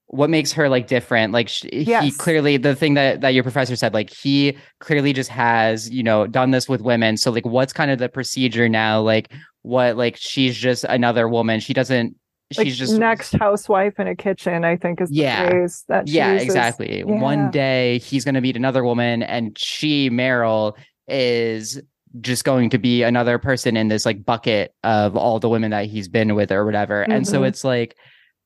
what 0.07 0.29
makes 0.29 0.51
her 0.51 0.67
like 0.67 0.87
different? 0.87 1.31
Like 1.31 1.49
yes. 1.71 2.03
he 2.03 2.11
clearly 2.11 2.57
the 2.57 2.75
thing 2.75 2.95
that 2.95 3.21
that 3.21 3.29
your 3.29 3.43
professor 3.43 3.77
said 3.77 3.93
like 3.93 4.09
he 4.09 4.57
clearly 4.79 5.13
just 5.13 5.29
has 5.29 5.89
you 5.89 6.03
know 6.03 6.27
done 6.27 6.51
this 6.51 6.67
with 6.67 6.81
women. 6.81 7.15
So 7.15 7.31
like 7.31 7.45
what's 7.45 7.71
kind 7.71 7.89
of 7.89 7.99
the 7.99 8.09
procedure 8.09 8.67
now? 8.67 8.99
Like 8.99 9.31
what 9.61 9.95
like 9.95 10.17
she's 10.17 10.57
just 10.57 10.83
another 10.83 11.29
woman. 11.29 11.61
She 11.61 11.73
doesn't 11.73 12.17
like 12.57 12.67
she's 12.67 12.77
just 12.77 12.99
next 12.99 13.31
housewife 13.31 13.97
in 13.97 14.09
a 14.09 14.15
kitchen 14.15 14.65
i 14.65 14.75
think 14.75 14.99
is 14.99 15.09
yeah. 15.09 15.47
phrase 15.47 15.85
that 15.87 16.05
yeah 16.05 16.33
exactly. 16.33 16.97
Yeah. 16.97 17.05
one 17.05 17.49
day 17.49 17.99
he's 17.99 18.25
going 18.25 18.35
to 18.35 18.41
meet 18.41 18.57
another 18.57 18.83
woman 18.83 19.23
and 19.23 19.57
she 19.57 20.09
meryl 20.09 20.75
is 21.07 21.81
just 22.19 22.43
going 22.43 22.69
to 22.71 22.77
be 22.77 23.03
another 23.03 23.37
person 23.39 23.77
in 23.77 23.87
this 23.87 24.05
like 24.05 24.25
bucket 24.25 24.73
of 24.83 25.15
all 25.15 25.39
the 25.39 25.49
women 25.49 25.71
that 25.71 25.85
he's 25.85 26.07
been 26.07 26.35
with 26.35 26.51
or 26.51 26.65
whatever. 26.65 27.03
Mm-hmm. 27.03 27.11
And 27.11 27.27
so 27.27 27.37
mm-hmm. 27.37 27.45
it's 27.45 27.63
like 27.63 27.95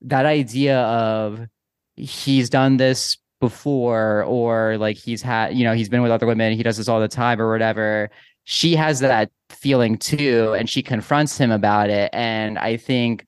that 0.01 0.25
idea 0.25 0.81
of 0.81 1.47
he's 1.95 2.49
done 2.49 2.77
this 2.77 3.17
before 3.39 4.23
or 4.23 4.77
like 4.77 4.97
he's 4.97 5.21
had, 5.21 5.55
you 5.55 5.63
know, 5.63 5.73
he's 5.73 5.89
been 5.89 6.03
with 6.03 6.11
other 6.11 6.27
women, 6.27 6.53
he 6.53 6.63
does 6.63 6.77
this 6.77 6.87
all 6.87 6.99
the 6.99 7.07
time 7.07 7.41
or 7.41 7.51
whatever. 7.51 8.09
She 8.43 8.75
has 8.75 8.99
that 8.99 9.31
feeling 9.49 9.97
too 9.97 10.55
and 10.57 10.69
she 10.69 10.83
confronts 10.83 11.37
him 11.37 11.51
about 11.51 11.89
it 11.89 12.09
and 12.13 12.59
I 12.59 12.77
think 12.77 13.25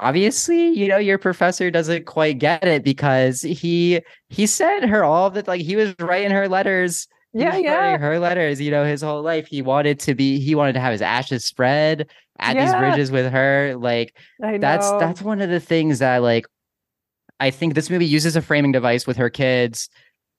obviously 0.00 0.68
you 0.70 0.86
know 0.86 0.96
your 0.96 1.18
professor 1.18 1.70
doesn't 1.70 2.06
quite 2.06 2.38
get 2.38 2.64
it 2.64 2.84
because 2.84 3.42
he 3.42 4.00
he 4.28 4.46
sent 4.46 4.88
her 4.88 5.02
all 5.04 5.30
that 5.30 5.48
like 5.48 5.60
he 5.60 5.74
was 5.76 5.94
writing 5.98 6.30
her 6.30 6.48
letters 6.48 7.08
yeah, 7.38 7.56
yeah. 7.56 7.98
Her 7.98 8.18
letters, 8.18 8.60
you 8.60 8.70
know, 8.70 8.84
his 8.84 9.02
whole 9.02 9.22
life, 9.22 9.46
he 9.46 9.62
wanted 9.62 10.00
to 10.00 10.14
be, 10.14 10.40
he 10.40 10.54
wanted 10.54 10.74
to 10.74 10.80
have 10.80 10.92
his 10.92 11.02
ashes 11.02 11.44
spread 11.44 12.08
at 12.38 12.56
yeah. 12.56 12.64
these 12.64 12.74
bridges 12.74 13.10
with 13.10 13.32
her. 13.32 13.74
Like, 13.76 14.16
that's 14.40 14.90
that's 14.92 15.22
one 15.22 15.40
of 15.40 15.50
the 15.50 15.60
things 15.60 15.98
that, 16.00 16.22
like, 16.22 16.46
I 17.40 17.50
think 17.50 17.74
this 17.74 17.90
movie 17.90 18.06
uses 18.06 18.36
a 18.36 18.42
framing 18.42 18.72
device 18.72 19.06
with 19.06 19.16
her 19.16 19.30
kids 19.30 19.88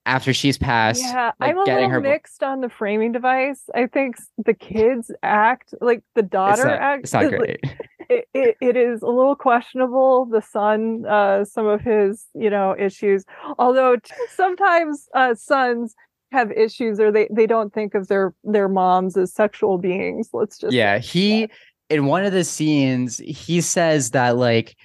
after 0.06 0.32
she's 0.32 0.58
passed. 0.58 1.02
Yeah, 1.02 1.32
like, 1.40 1.50
I'm 1.50 1.58
a 1.58 1.64
little 1.64 1.88
her... 1.88 2.00
mixed 2.00 2.42
on 2.42 2.60
the 2.60 2.68
framing 2.68 3.12
device. 3.12 3.62
I 3.74 3.86
think 3.86 4.16
the 4.44 4.54
kids 4.54 5.10
act 5.22 5.74
like 5.80 6.02
the 6.14 6.22
daughter 6.22 6.62
it's 6.62 6.64
not, 6.64 6.80
act. 6.80 7.02
It's 7.04 7.12
not 7.12 7.28
great. 7.30 7.60
It, 8.12 8.26
it, 8.34 8.56
it 8.60 8.76
is 8.76 9.02
a 9.02 9.06
little 9.06 9.36
questionable. 9.36 10.26
The 10.26 10.42
son, 10.42 11.04
uh, 11.06 11.44
some 11.44 11.68
of 11.68 11.80
his, 11.80 12.26
you 12.34 12.50
know, 12.50 12.74
issues. 12.76 13.24
Although 13.56 13.98
sometimes 14.34 15.08
uh, 15.14 15.36
sons 15.36 15.94
have 16.32 16.50
issues 16.52 17.00
or 17.00 17.10
they 17.10 17.28
they 17.30 17.46
don't 17.46 17.72
think 17.72 17.94
of 17.94 18.08
their 18.08 18.34
their 18.44 18.68
moms 18.68 19.16
as 19.16 19.32
sexual 19.32 19.78
beings 19.78 20.28
let's 20.32 20.58
just 20.58 20.72
yeah 20.72 20.98
he 20.98 21.48
in 21.88 22.06
one 22.06 22.24
of 22.24 22.32
the 22.32 22.44
scenes 22.44 23.18
he 23.18 23.60
says 23.60 24.10
that 24.10 24.36
like 24.36 24.76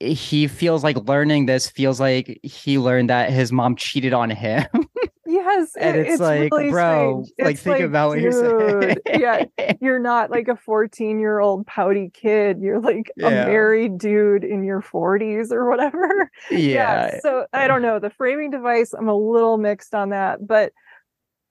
he 0.00 0.48
feels 0.48 0.82
like 0.82 0.96
learning 1.06 1.46
this 1.46 1.68
feels 1.68 2.00
like 2.00 2.40
he 2.42 2.78
learned 2.78 3.10
that 3.10 3.30
his 3.30 3.52
mom 3.52 3.76
cheated 3.76 4.12
on 4.12 4.30
him 4.30 4.66
yes 5.40 5.76
and 5.78 5.96
it's, 5.96 6.12
it's 6.12 6.20
like 6.20 6.52
really 6.52 6.70
bro 6.70 7.22
strange. 7.24 7.46
like 7.46 7.54
it's 7.54 7.62
think 7.62 7.74
like, 7.74 7.84
about 7.84 8.08
what 8.10 8.14
dude, 8.16 8.24
you're 8.24 8.80
saying 8.80 8.96
yeah 9.18 9.44
you're 9.80 9.98
not 9.98 10.30
like 10.30 10.48
a 10.48 10.56
14 10.56 11.18
year 11.18 11.40
old 11.40 11.66
pouty 11.66 12.10
kid 12.12 12.60
you're 12.60 12.80
like 12.80 13.10
yeah. 13.16 13.28
a 13.28 13.30
married 13.46 13.98
dude 13.98 14.44
in 14.44 14.64
your 14.64 14.82
40s 14.82 15.52
or 15.52 15.68
whatever 15.68 16.30
yeah. 16.50 16.58
yeah 16.58 17.20
so 17.20 17.46
i 17.52 17.66
don't 17.66 17.82
know 17.82 17.98
the 17.98 18.10
framing 18.10 18.50
device 18.50 18.92
i'm 18.92 19.08
a 19.08 19.16
little 19.16 19.58
mixed 19.58 19.94
on 19.94 20.10
that 20.10 20.46
but 20.46 20.72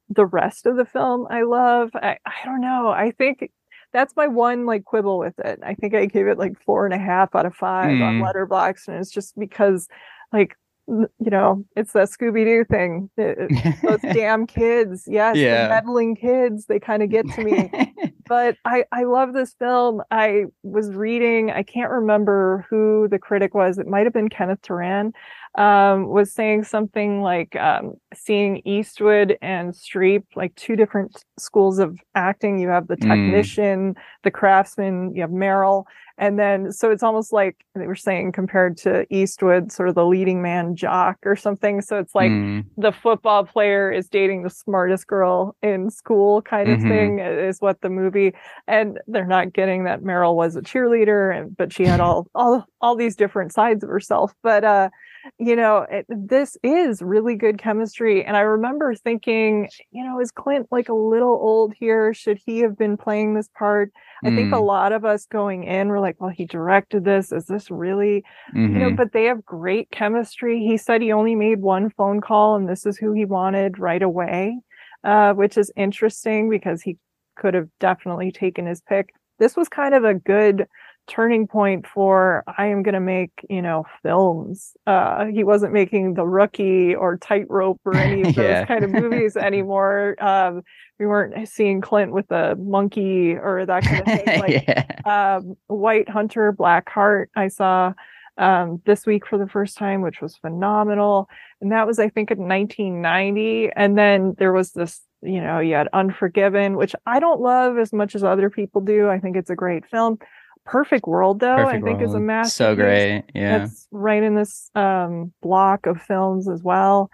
the 0.10 0.26
rest 0.26 0.66
of 0.66 0.76
the 0.76 0.86
film 0.86 1.28
I 1.30 1.44
love. 1.44 1.92
I, 1.94 2.18
I 2.26 2.46
don't 2.46 2.62
know. 2.62 2.90
I 2.90 3.12
think 3.12 3.52
that's 3.94 4.16
my 4.16 4.28
one 4.28 4.66
like 4.66 4.84
quibble 4.84 5.20
with 5.20 5.38
it. 5.40 5.60
I 5.64 5.76
think 5.76 5.94
I 5.94 6.06
gave 6.06 6.28
it 6.28 6.38
like 6.38 6.60
four 6.64 6.86
and 6.86 6.94
a 6.94 6.98
half 6.98 7.36
out 7.36 7.46
of 7.46 7.56
five 7.56 7.90
mm. 7.90 8.04
on 8.04 8.22
Letterboxd, 8.22 8.88
and 8.88 8.98
it's 8.98 9.12
just 9.12 9.38
because 9.38 9.88
like 10.34 10.56
you 10.90 11.30
know 11.30 11.64
it's 11.76 11.94
that 11.94 12.10
Scooby 12.10 12.46
Doo 12.46 12.66
thing. 12.70 13.10
It, 13.18 13.82
those 13.84 14.14
damn 14.14 14.48
kids, 14.48 15.04
yes, 15.08 15.38
yeah. 15.38 15.64
the 15.64 15.70
meddling 15.70 16.16
kids. 16.16 16.66
They 16.66 16.80
kind 16.80 17.04
of 17.04 17.10
get 17.10 17.28
to 17.36 17.44
me. 17.44 17.72
but 18.28 18.56
I 18.66 18.86
I 18.92 19.04
love 19.04 19.34
this 19.34 19.54
film. 19.54 20.02
I 20.12 20.46
was 20.64 20.90
reading. 20.94 21.52
I 21.52 21.64
can't 21.64 21.92
remember 21.92 22.66
who 22.70 23.08
the 23.10 23.20
critic 23.20 23.54
was. 23.54 23.78
It 23.78 23.88
might 23.88 24.06
have 24.06 24.14
been 24.14 24.30
Kenneth 24.30 24.62
Turan 24.62 25.14
um, 25.56 26.08
was 26.08 26.32
saying 26.32 26.64
something 26.64 27.22
like 27.22 27.56
um, 27.56 27.94
seeing 28.14 28.62
Eastwood 28.66 29.38
and 29.42 29.74
Streep, 29.74 30.24
like 30.36 30.56
two 30.56 30.76
different 30.76 31.24
schools 31.38 31.80
of 31.80 31.98
acting. 32.16 32.60
You 32.60 32.70
have 32.70 32.88
the 32.88 32.98
mm. 32.98 33.10
technician, 33.10 33.94
mm. 33.94 33.98
the 34.24 34.32
craftsman, 34.32 35.16
you 35.16 35.22
have 35.22 35.32
Meryl. 35.32 35.86
And 36.20 36.38
then, 36.38 36.74
so 36.74 36.92
it's 36.92 37.02
almost 37.02 37.32
like 37.32 37.66
they 37.76 37.88
were 37.88 37.96
saying 37.96 38.34
compared 38.34 38.76
to 38.80 39.08
Eastwood, 39.10 39.72
sort 39.72 39.88
of 39.88 39.96
the 39.96 40.06
leading 40.06 40.42
man 40.42 40.76
jock 40.76 41.18
or 41.26 41.38
something. 41.38 41.82
So 41.82 41.98
it's 41.98 42.14
like 42.14 42.30
mm. 42.30 42.66
the 42.76 42.92
football 42.92 43.46
player 43.46 43.90
is 43.90 44.10
dating 44.10 44.44
the 44.44 44.50
smartest 44.50 45.08
girl 45.08 45.56
in 45.64 45.90
school 45.90 46.42
kind 46.42 46.70
of 46.70 46.80
mm-hmm. 46.80 46.90
thing 46.90 47.20
is 47.20 47.62
what 47.62 47.80
the 47.80 47.90
movie, 47.90 48.36
and 48.68 49.00
they're 49.08 49.26
not 49.26 49.54
getting 49.54 49.86
that 49.86 50.02
Meryl 50.02 50.36
was 50.36 50.58
a 50.58 50.62
cheerleader 50.62 51.34
and, 51.36 51.56
but 51.56 51.72
she 51.72 51.86
had 51.86 52.02
all, 52.02 52.28
all, 52.36 52.66
all 52.82 52.98
these 52.98 53.16
different 53.16 53.54
sides 53.54 53.82
of 53.82 53.90
herself. 53.90 54.34
But, 54.44 54.66
uh, 54.66 54.90
you 55.38 55.56
know, 55.56 55.86
it, 55.90 56.06
this 56.10 56.58
is 56.64 57.02
really 57.02 57.36
good 57.36 57.58
chemistry. 57.58 58.24
And 58.24 58.36
I 58.36 58.42
remember 58.42 58.94
thinking, 58.96 59.70
you 59.92 60.04
know, 60.04 60.20
is 60.20 60.32
Clint 60.32 60.68
like 60.72 60.90
a 60.90 60.94
little 60.94 61.34
old 61.34 61.74
here? 61.78 62.14
Should 62.14 62.40
he 62.46 62.60
have 62.60 62.78
been 62.78 62.98
playing 62.98 63.34
this 63.34 63.50
part? 63.58 63.92
I 64.24 64.36
think 64.36 64.52
a 64.52 64.58
mm. 64.58 64.66
lot 64.66 64.92
of 64.92 65.06
us 65.06 65.26
going 65.26 65.64
in 65.64 65.88
were 65.88 66.02
like, 66.02 66.20
well, 66.20 66.30
he 66.30 66.46
directed 66.46 67.06
this. 67.06 67.32
Is 67.32 67.46
this 67.46 67.72
really, 67.72 68.24
mm-hmm. 68.54 68.74
you 68.74 68.80
know, 68.80 68.88
mm-hmm. 68.88 68.96
but 68.96 69.14
they 69.14 69.26
have 69.26 69.46
great 69.46 69.90
chemistry. 69.92 70.60
He 70.60 70.76
said 70.76 71.02
he 71.02 71.14
only 71.14 71.36
made 71.36 71.62
one 71.62 71.90
phone 71.92 72.20
call 72.20 72.56
and 72.56 72.68
this 72.68 72.86
is 72.86 72.98
who 72.98 73.14
he 73.14 73.24
wanted 73.24 73.80
right 73.80 74.02
away, 74.02 74.60
uh, 75.06 75.34
which 75.34 75.58
is 75.58 75.72
interesting 75.78 76.50
because 76.50 76.82
he 76.82 76.98
could 77.38 77.54
have 77.54 77.70
definitely 77.80 78.32
taken 78.32 78.66
his 78.66 78.82
pick. 78.82 79.14
This 79.40 79.56
was 79.56 79.70
kind 79.70 79.94
of 79.94 80.04
a 80.04 80.14
good 80.14 80.68
turning 81.08 81.48
point 81.48 81.88
for 81.88 82.44
I 82.58 82.68
am 82.68 82.84
going 82.84 82.94
to 82.94 83.00
make, 83.00 83.32
you 83.50 83.62
know, 83.62 83.86
films. 84.04 84.78
Uh, 84.86 85.26
he 85.26 85.44
wasn't 85.44 85.74
making 85.74 86.14
The 86.14 86.26
Rookie 86.26 86.96
or 86.96 87.18
Tightrope 87.18 87.82
or 87.86 87.96
any 87.96 88.22
of 88.22 88.36
those 88.36 88.46
yeah. 88.46 88.66
kind 88.66 88.84
of 88.84 88.92
movies 88.92 89.36
anymore. 89.38 90.16
Um, 90.20 90.62
we 91.00 91.08
weren't 91.08 91.48
seeing 91.48 91.82
Clint 91.82 92.12
with 92.12 92.30
a 92.32 92.56
monkey 92.56 93.36
or 93.36 93.66
that 93.66 93.84
kind 93.84 94.02
of 94.02 94.06
thing. 94.06 94.20
Like 94.40 94.68
yeah. 94.68 95.38
um, 95.38 95.58
White 95.68 96.08
Hunter, 96.08 96.52
Black 96.52 96.88
Heart, 96.90 97.32
I 97.36 97.48
saw 97.48 97.94
um, 98.38 98.82
this 98.86 99.06
week 99.06 99.28
for 99.28 99.38
the 99.38 99.48
first 99.48 99.78
time, 99.78 100.02
which 100.02 100.22
was 100.22 100.38
phenomenal. 100.38 101.30
And 101.62 101.72
that 101.72 101.86
was, 101.86 102.00
I 102.00 102.10
think, 102.10 102.32
in 102.32 102.40
1990. 102.40 103.72
And 103.76 103.98
then 103.98 104.36
there 104.38 104.54
was 104.54 104.72
this, 104.72 105.02
you 105.22 105.42
know, 105.42 105.60
you 105.60 105.74
had 105.76 105.90
Unforgiven, 105.94 106.78
which 106.78 106.96
I 107.06 107.20
don't 107.20 107.42
love 107.42 107.78
as 107.78 107.92
much 107.92 108.16
as 108.16 108.24
other 108.24 108.50
people 108.50 108.82
do. 108.82 109.10
I 109.10 109.20
think 109.20 109.36
it's 109.36 109.50
a 109.50 109.56
great 109.56 109.86
film. 109.90 110.20
Perfect 110.66 111.08
World, 111.08 111.40
though, 111.40 111.56
Perfect 111.56 111.84
I 111.84 111.86
think 111.86 112.00
World. 112.00 112.10
is 112.10 112.14
a 112.14 112.20
masterpiece. 112.20 112.54
So 112.54 112.76
great. 112.76 113.24
Yeah. 113.34 113.66
It's 113.66 113.88
right 113.92 114.22
in 114.22 114.36
this 114.36 114.70
um, 114.76 115.34
block 115.42 115.86
of 115.86 116.02
films 116.02 116.48
as 116.48 116.62
well. 116.64 117.10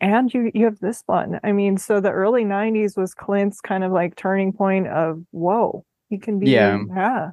And 0.00 0.32
you 0.32 0.50
you 0.54 0.64
have 0.66 0.78
this 0.80 1.02
one. 1.06 1.40
I 1.42 1.52
mean, 1.52 1.78
so 1.78 2.00
the 2.00 2.10
early 2.10 2.44
90s 2.44 2.98
was 2.98 3.14
Clint's 3.14 3.60
kind 3.60 3.82
of 3.82 3.92
like 3.92 4.16
turning 4.16 4.52
point 4.52 4.88
of 4.88 5.22
whoa, 5.30 5.84
he 6.10 6.18
can 6.18 6.38
be 6.38 6.50
yeah. 6.50 6.78
yeah 6.94 7.30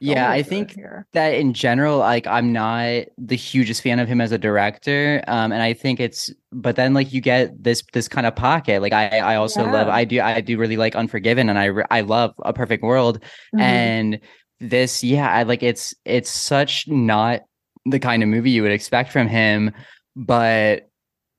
yeah 0.00 0.30
i 0.30 0.42
think 0.42 0.74
here. 0.74 1.06
that 1.12 1.34
in 1.34 1.52
general 1.52 1.98
like 1.98 2.26
i'm 2.26 2.52
not 2.52 3.04
the 3.18 3.36
hugest 3.36 3.82
fan 3.82 3.98
of 3.98 4.06
him 4.06 4.20
as 4.20 4.30
a 4.30 4.38
director 4.38 5.22
um 5.26 5.50
and 5.52 5.62
i 5.62 5.72
think 5.72 5.98
it's 5.98 6.30
but 6.52 6.76
then 6.76 6.94
like 6.94 7.12
you 7.12 7.20
get 7.20 7.50
this 7.62 7.82
this 7.92 8.08
kind 8.08 8.26
of 8.26 8.34
pocket 8.36 8.80
like 8.80 8.92
i 8.92 9.18
i 9.18 9.34
also 9.34 9.64
yeah. 9.64 9.72
love 9.72 9.88
i 9.88 10.04
do 10.04 10.20
i 10.20 10.40
do 10.40 10.56
really 10.56 10.76
like 10.76 10.94
unforgiven 10.94 11.48
and 11.48 11.58
i 11.58 11.70
i 11.90 12.00
love 12.00 12.32
a 12.44 12.52
perfect 12.52 12.82
world 12.82 13.20
mm-hmm. 13.54 13.60
and 13.60 14.20
this 14.62 15.02
yeah 15.02 15.30
i 15.30 15.42
like 15.42 15.62
it's 15.62 15.94
it's 16.04 16.30
such 16.30 16.86
not 16.88 17.42
the 17.84 17.98
kind 17.98 18.22
of 18.22 18.28
movie 18.28 18.50
you 18.50 18.62
would 18.62 18.72
expect 18.72 19.10
from 19.10 19.26
him 19.26 19.72
but 20.14 20.88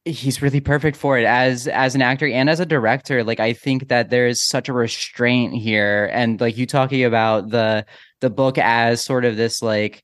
he's 0.06 0.42
really 0.42 0.60
perfect 0.60 0.98
for 0.98 1.18
it 1.18 1.24
as 1.24 1.68
as 1.68 1.96
an 1.96 2.02
actor 2.02 2.28
and 2.28 2.50
as 2.50 2.60
a 2.60 2.66
director 2.66 3.24
like 3.24 3.40
i 3.40 3.54
think 3.54 3.88
that 3.88 4.10
there's 4.10 4.42
such 4.42 4.68
a 4.68 4.74
restraint 4.74 5.54
here 5.54 6.10
and 6.12 6.42
like 6.42 6.58
you 6.58 6.66
talking 6.66 7.06
about 7.06 7.50
the 7.50 7.86
the 8.20 8.30
book 8.30 8.58
as 8.58 9.02
sort 9.02 9.24
of 9.24 9.38
this 9.38 9.62
like 9.62 10.04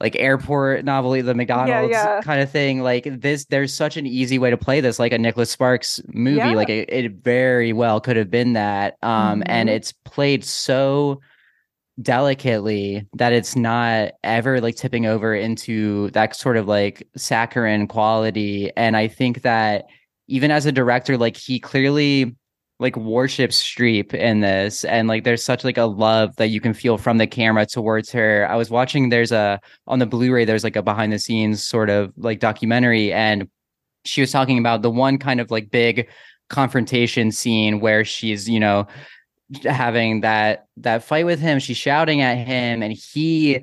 like 0.00 0.16
airport 0.16 0.84
novel, 0.84 1.12
the 1.12 1.34
McDonald's 1.34 1.90
yeah, 1.90 2.16
yeah. 2.16 2.20
kind 2.20 2.40
of 2.40 2.50
thing. 2.50 2.82
Like 2.82 3.04
this, 3.20 3.46
there's 3.46 3.72
such 3.72 3.96
an 3.96 4.06
easy 4.06 4.38
way 4.38 4.50
to 4.50 4.56
play 4.56 4.80
this, 4.80 4.98
like 4.98 5.12
a 5.12 5.18
Nicholas 5.18 5.50
Sparks 5.50 6.00
movie. 6.08 6.38
Yeah. 6.38 6.50
Like 6.50 6.68
it, 6.68 6.92
it, 6.92 7.12
very 7.12 7.72
well 7.72 8.00
could 8.00 8.16
have 8.16 8.30
been 8.30 8.54
that. 8.54 8.96
Um, 9.02 9.40
mm-hmm. 9.40 9.42
and 9.46 9.70
it's 9.70 9.92
played 9.92 10.44
so 10.44 11.20
delicately 12.02 13.06
that 13.14 13.32
it's 13.32 13.54
not 13.56 14.12
ever 14.24 14.60
like 14.60 14.76
tipping 14.76 15.06
over 15.06 15.34
into 15.34 16.10
that 16.10 16.34
sort 16.34 16.56
of 16.56 16.66
like 16.66 17.06
saccharine 17.16 17.86
quality. 17.86 18.70
And 18.76 18.96
I 18.96 19.08
think 19.08 19.42
that 19.42 19.86
even 20.26 20.50
as 20.50 20.66
a 20.66 20.72
director, 20.72 21.16
like 21.16 21.36
he 21.36 21.60
clearly 21.60 22.34
like 22.80 22.96
worships 22.96 23.62
Streep 23.62 24.12
in 24.14 24.40
this, 24.40 24.84
and 24.84 25.06
like 25.06 25.24
there's 25.24 25.44
such 25.44 25.64
like 25.64 25.78
a 25.78 25.84
love 25.84 26.34
that 26.36 26.48
you 26.48 26.60
can 26.60 26.74
feel 26.74 26.98
from 26.98 27.18
the 27.18 27.26
camera 27.26 27.66
towards 27.66 28.10
her. 28.10 28.46
I 28.50 28.56
was 28.56 28.70
watching. 28.70 29.08
There's 29.10 29.32
a 29.32 29.60
on 29.86 30.00
the 30.00 30.06
Blu-ray. 30.06 30.44
There's 30.44 30.64
like 30.64 30.76
a 30.76 30.82
behind 30.82 31.12
the 31.12 31.18
scenes 31.18 31.62
sort 31.62 31.88
of 31.88 32.12
like 32.16 32.40
documentary, 32.40 33.12
and 33.12 33.48
she 34.04 34.20
was 34.20 34.32
talking 34.32 34.58
about 34.58 34.82
the 34.82 34.90
one 34.90 35.18
kind 35.18 35.40
of 35.40 35.50
like 35.50 35.70
big 35.70 36.08
confrontation 36.50 37.30
scene 37.30 37.80
where 37.80 38.04
she's 38.04 38.48
you 38.48 38.60
know 38.60 38.86
having 39.64 40.20
that 40.20 40.66
that 40.78 41.04
fight 41.04 41.26
with 41.26 41.40
him. 41.40 41.58
She's 41.58 41.76
shouting 41.76 42.20
at 42.20 42.38
him, 42.38 42.82
and 42.82 42.92
he 42.92 43.62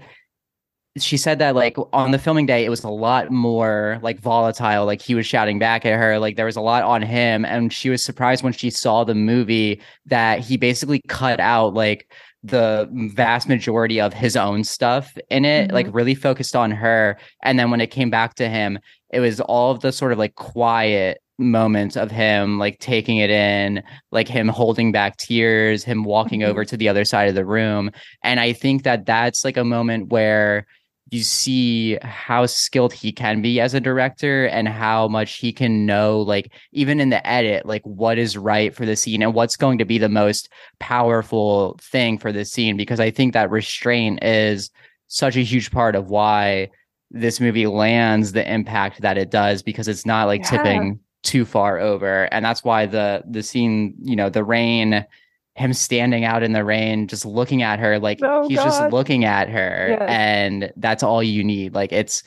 she 0.97 1.15
said 1.15 1.39
that 1.39 1.55
like 1.55 1.77
on 1.93 2.11
the 2.11 2.19
filming 2.19 2.45
day 2.45 2.65
it 2.65 2.69
was 2.69 2.83
a 2.83 2.89
lot 2.89 3.31
more 3.31 3.97
like 4.01 4.19
volatile 4.19 4.85
like 4.85 5.01
he 5.01 5.15
was 5.15 5.25
shouting 5.25 5.57
back 5.57 5.85
at 5.85 5.97
her 5.97 6.19
like 6.19 6.35
there 6.35 6.45
was 6.45 6.57
a 6.57 6.61
lot 6.61 6.83
on 6.83 7.01
him 7.01 7.45
and 7.45 7.71
she 7.71 7.89
was 7.89 8.03
surprised 8.03 8.43
when 8.43 8.51
she 8.51 8.69
saw 8.69 9.03
the 9.05 9.15
movie 9.15 9.81
that 10.05 10.39
he 10.39 10.57
basically 10.57 11.01
cut 11.07 11.39
out 11.39 11.73
like 11.73 12.11
the 12.43 12.89
vast 13.13 13.47
majority 13.47 14.01
of 14.01 14.13
his 14.13 14.35
own 14.35 14.65
stuff 14.65 15.17
in 15.29 15.45
it 15.45 15.67
mm-hmm. 15.67 15.75
like 15.75 15.87
really 15.91 16.15
focused 16.15 16.57
on 16.57 16.71
her 16.71 17.17
and 17.43 17.57
then 17.57 17.71
when 17.71 17.79
it 17.79 17.87
came 17.87 18.09
back 18.09 18.33
to 18.33 18.49
him 18.49 18.77
it 19.11 19.21
was 19.21 19.39
all 19.39 19.71
of 19.71 19.79
the 19.79 19.93
sort 19.93 20.11
of 20.11 20.17
like 20.17 20.35
quiet 20.35 21.21
moments 21.41 21.97
of 21.97 22.11
him 22.11 22.59
like 22.59 22.79
taking 22.79 23.17
it 23.17 23.29
in, 23.29 23.83
like 24.11 24.27
him 24.27 24.47
holding 24.47 24.91
back 24.91 25.17
tears, 25.17 25.83
him 25.83 26.03
walking 26.03 26.41
mm-hmm. 26.41 26.51
over 26.51 26.63
to 26.65 26.77
the 26.77 26.87
other 26.87 27.03
side 27.03 27.27
of 27.27 27.35
the 27.35 27.45
room. 27.45 27.91
And 28.23 28.39
I 28.39 28.53
think 28.53 28.83
that 28.83 29.05
that's 29.05 29.43
like 29.43 29.57
a 29.57 29.65
moment 29.65 30.09
where 30.09 30.65
you 31.11 31.23
see 31.23 31.97
how 32.01 32.45
skilled 32.45 32.93
he 32.93 33.11
can 33.11 33.41
be 33.41 33.59
as 33.59 33.73
a 33.73 33.81
director 33.81 34.45
and 34.45 34.67
how 34.67 35.09
much 35.09 35.33
he 35.33 35.51
can 35.51 35.85
know 35.85 36.21
like 36.21 36.53
even 36.71 37.01
in 37.01 37.09
the 37.09 37.25
edit 37.27 37.65
like 37.65 37.81
what 37.83 38.17
is 38.17 38.37
right 38.37 38.73
for 38.73 38.85
the 38.85 38.95
scene 38.95 39.21
and 39.21 39.33
what's 39.33 39.57
going 39.57 39.77
to 39.77 39.85
be 39.85 39.97
the 39.97 40.09
most 40.09 40.49
powerful 40.79 41.77
thing 41.81 42.17
for 42.17 42.31
the 42.31 42.45
scene 42.45 42.77
because 42.77 43.01
i 43.01 43.11
think 43.11 43.33
that 43.33 43.51
restraint 43.51 44.23
is 44.23 44.71
such 45.07 45.35
a 45.35 45.43
huge 45.43 45.69
part 45.69 45.95
of 45.95 46.09
why 46.09 46.69
this 47.11 47.41
movie 47.41 47.67
lands 47.67 48.31
the 48.31 48.49
impact 48.51 49.01
that 49.01 49.17
it 49.17 49.29
does 49.29 49.61
because 49.61 49.89
it's 49.89 50.05
not 50.05 50.27
like 50.27 50.41
yeah. 50.43 50.49
tipping 50.49 50.99
too 51.23 51.45
far 51.45 51.79
over 51.79 52.23
and 52.33 52.43
that's 52.43 52.63
why 52.63 52.85
the 52.85 53.23
the 53.29 53.43
scene 53.43 53.93
you 54.01 54.15
know 54.15 54.29
the 54.29 54.43
rain 54.43 55.05
him 55.55 55.73
standing 55.73 56.25
out 56.25 56.43
in 56.43 56.53
the 56.53 56.63
rain, 56.63 57.07
just 57.07 57.25
looking 57.25 57.61
at 57.61 57.79
her, 57.79 57.99
like 57.99 58.19
oh, 58.23 58.47
he's 58.47 58.57
God. 58.57 58.63
just 58.63 58.91
looking 58.91 59.25
at 59.25 59.49
her, 59.49 59.97
yes. 59.99 60.09
and 60.09 60.73
that's 60.77 61.03
all 61.03 61.21
you 61.21 61.43
need. 61.43 61.73
Like 61.73 61.91
it's 61.91 62.23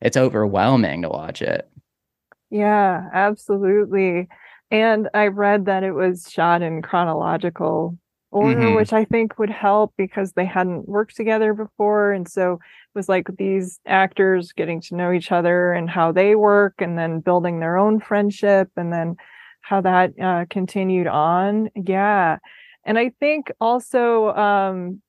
it's 0.00 0.16
overwhelming 0.16 1.02
to 1.02 1.08
watch 1.08 1.42
it. 1.42 1.68
Yeah, 2.50 3.08
absolutely. 3.12 4.28
And 4.70 5.08
I 5.14 5.28
read 5.28 5.66
that 5.66 5.84
it 5.84 5.92
was 5.92 6.30
shot 6.30 6.62
in 6.62 6.82
chronological 6.82 7.98
order, 8.30 8.60
mm-hmm. 8.60 8.74
which 8.76 8.92
I 8.92 9.04
think 9.04 9.38
would 9.38 9.50
help 9.50 9.94
because 9.96 10.32
they 10.32 10.44
hadn't 10.44 10.88
worked 10.88 11.16
together 11.16 11.54
before. 11.54 12.12
And 12.12 12.28
so 12.28 12.54
it 12.54 12.58
was 12.94 13.08
like 13.08 13.28
these 13.38 13.80
actors 13.86 14.52
getting 14.52 14.80
to 14.82 14.96
know 14.96 15.12
each 15.12 15.32
other 15.32 15.72
and 15.72 15.88
how 15.88 16.12
they 16.12 16.34
work 16.34 16.74
and 16.78 16.98
then 16.98 17.20
building 17.20 17.60
their 17.60 17.76
own 17.76 18.00
friendship 18.00 18.68
and 18.76 18.92
then 18.92 19.16
how 19.60 19.80
that 19.80 20.12
uh, 20.20 20.44
continued 20.50 21.06
on. 21.06 21.70
Yeah. 21.74 22.38
And 22.84 22.98
I 22.98 23.10
think 23.18 23.50
also, 23.60 24.28
um, 24.34 25.02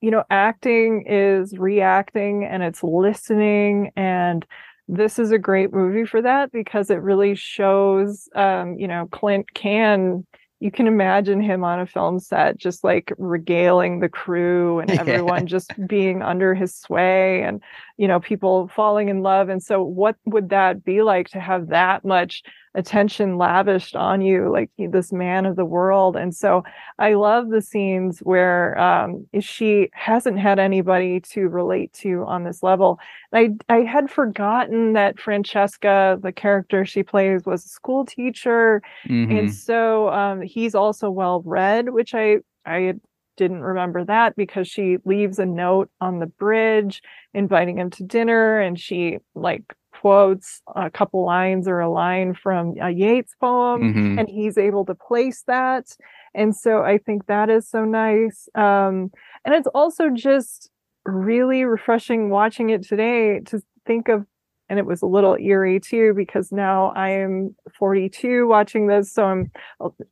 you 0.00 0.10
know, 0.10 0.24
acting 0.30 1.04
is 1.08 1.58
reacting 1.58 2.44
and 2.44 2.62
it's 2.62 2.82
listening. 2.82 3.90
And 3.96 4.46
this 4.86 5.18
is 5.18 5.32
a 5.32 5.38
great 5.38 5.72
movie 5.72 6.04
for 6.04 6.22
that 6.22 6.52
because 6.52 6.90
it 6.90 7.02
really 7.02 7.34
shows, 7.34 8.28
um, 8.34 8.78
you 8.78 8.86
know, 8.86 9.08
Clint 9.10 9.52
can 9.54 10.24
you 10.60 10.70
can 10.70 10.86
imagine 10.86 11.40
him 11.40 11.62
on 11.62 11.80
a 11.80 11.86
film 11.86 12.18
set 12.18 12.56
just 12.56 12.82
like 12.82 13.12
regaling 13.18 14.00
the 14.00 14.08
crew 14.08 14.80
and 14.80 14.90
everyone 14.98 15.40
yeah. 15.40 15.46
just 15.46 15.86
being 15.86 16.22
under 16.22 16.54
his 16.54 16.74
sway 16.74 17.42
and 17.42 17.62
you 17.98 18.08
know 18.08 18.20
people 18.20 18.68
falling 18.68 19.08
in 19.08 19.22
love. 19.22 19.48
And 19.48 19.62
so 19.62 19.82
what 19.82 20.16
would 20.24 20.48
that 20.48 20.84
be 20.84 21.02
like 21.02 21.28
to 21.30 21.40
have 21.40 21.68
that 21.68 22.04
much 22.04 22.42
attention 22.74 23.38
lavished 23.38 23.96
on 23.96 24.20
you 24.20 24.50
like 24.52 24.70
this 24.78 25.12
man 25.12 25.44
of 25.44 25.56
the 25.56 25.64
world? 25.64 26.16
And 26.16 26.34
so 26.34 26.62
i 26.98 27.14
love 27.14 27.50
the 27.50 27.60
scenes 27.60 28.20
where 28.20 28.78
um, 28.78 29.26
she 29.40 29.90
hasn't 29.92 30.38
had 30.38 30.60
anybody 30.60 31.20
to 31.32 31.48
relate 31.48 31.92
to 31.94 32.24
on 32.24 32.44
this 32.44 32.62
level. 32.62 33.00
I 33.32 33.50
i 33.68 33.78
had 33.78 34.08
forgotten 34.10 34.92
that 34.92 35.18
francesca 35.18 36.18
the 36.22 36.32
character 36.32 36.86
she 36.86 37.02
plays 37.02 37.44
was 37.44 37.64
a 37.64 37.68
school 37.68 38.06
teacher. 38.06 38.80
Mm-hmm. 39.06 39.36
and 39.36 39.54
so 39.54 40.08
um, 40.10 40.40
he's 40.40 40.74
also 40.76 41.10
well 41.10 41.42
read 41.44 41.90
which 41.90 42.14
i 42.14 42.36
i 42.64 42.94
didn't 43.38 43.62
remember 43.62 44.04
that 44.04 44.36
because 44.36 44.68
she 44.68 44.98
leaves 45.06 45.38
a 45.38 45.46
note 45.46 45.88
on 46.02 46.18
the 46.18 46.26
bridge 46.26 47.02
inviting 47.32 47.78
him 47.78 47.88
to 47.90 48.02
dinner 48.02 48.60
and 48.60 48.78
she 48.78 49.18
like 49.34 49.62
quotes 50.00 50.62
a 50.76 50.90
couple 50.90 51.24
lines 51.24 51.66
or 51.66 51.80
a 51.80 51.90
line 51.90 52.34
from 52.34 52.74
a 52.80 52.90
Yeats 52.90 53.34
poem, 53.40 53.82
mm-hmm. 53.82 54.18
and 54.18 54.28
he's 54.28 54.58
able 54.58 54.84
to 54.84 54.94
place 54.94 55.42
that. 55.46 55.96
And 56.34 56.54
so 56.54 56.82
I 56.82 56.98
think 56.98 57.26
that 57.26 57.50
is 57.50 57.68
so 57.68 57.84
nice. 57.84 58.48
Um, 58.54 59.10
and 59.44 59.54
it's 59.54 59.66
also 59.74 60.10
just 60.10 60.70
really 61.04 61.64
refreshing 61.64 62.30
watching 62.30 62.70
it 62.70 62.86
today 62.86 63.40
to 63.46 63.62
think 63.86 64.08
of 64.08 64.26
and 64.68 64.78
it 64.78 64.86
was 64.86 65.02
a 65.02 65.06
little 65.06 65.36
eerie 65.36 65.80
too 65.80 66.12
because 66.14 66.52
now 66.52 66.92
I 66.94 67.10
am 67.10 67.54
42 67.78 68.46
watching 68.46 68.86
this, 68.86 69.12
so 69.12 69.24
I'm 69.24 69.50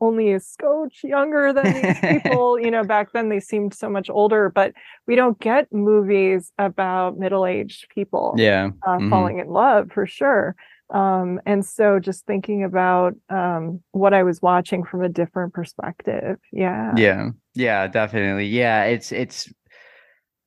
only 0.01 0.33
a 0.33 0.41
scotch 0.41 1.01
younger 1.03 1.53
than 1.53 1.74
these 1.74 2.01
people. 2.23 2.59
you 2.59 2.70
know, 2.70 2.85
back 2.85 3.12
then 3.12 3.28
they 3.28 3.41
seemed 3.41 3.74
so 3.74 3.89
much 3.89 4.09
older, 4.09 4.51
but 4.51 4.73
we 5.07 5.16
don't 5.16 5.39
get 5.41 5.73
movies 5.73 6.53
about 6.59 7.19
middle-aged 7.19 7.89
people, 7.91 8.35
yeah, 8.37 8.70
uh, 8.87 8.97
mm-hmm. 8.97 9.11
falling 9.11 9.39
in 9.39 9.49
love 9.49 9.91
for 9.93 10.07
sure. 10.07 10.57
Um, 10.91 11.41
and 11.45 11.66
so 11.66 11.99
just 11.99 12.27
thinking 12.27 12.62
about 12.62 13.15
um, 13.28 13.83
what 13.91 14.15
I 14.15 14.23
was 14.23 14.41
watching 14.41 14.85
from 14.85 15.03
a 15.03 15.09
different 15.09 15.53
perspective, 15.53 16.39
yeah, 16.53 16.93
yeah, 16.97 17.31
yeah, 17.55 17.87
definitely, 17.89 18.47
yeah. 18.47 18.85
It's 18.85 19.11
it's 19.11 19.53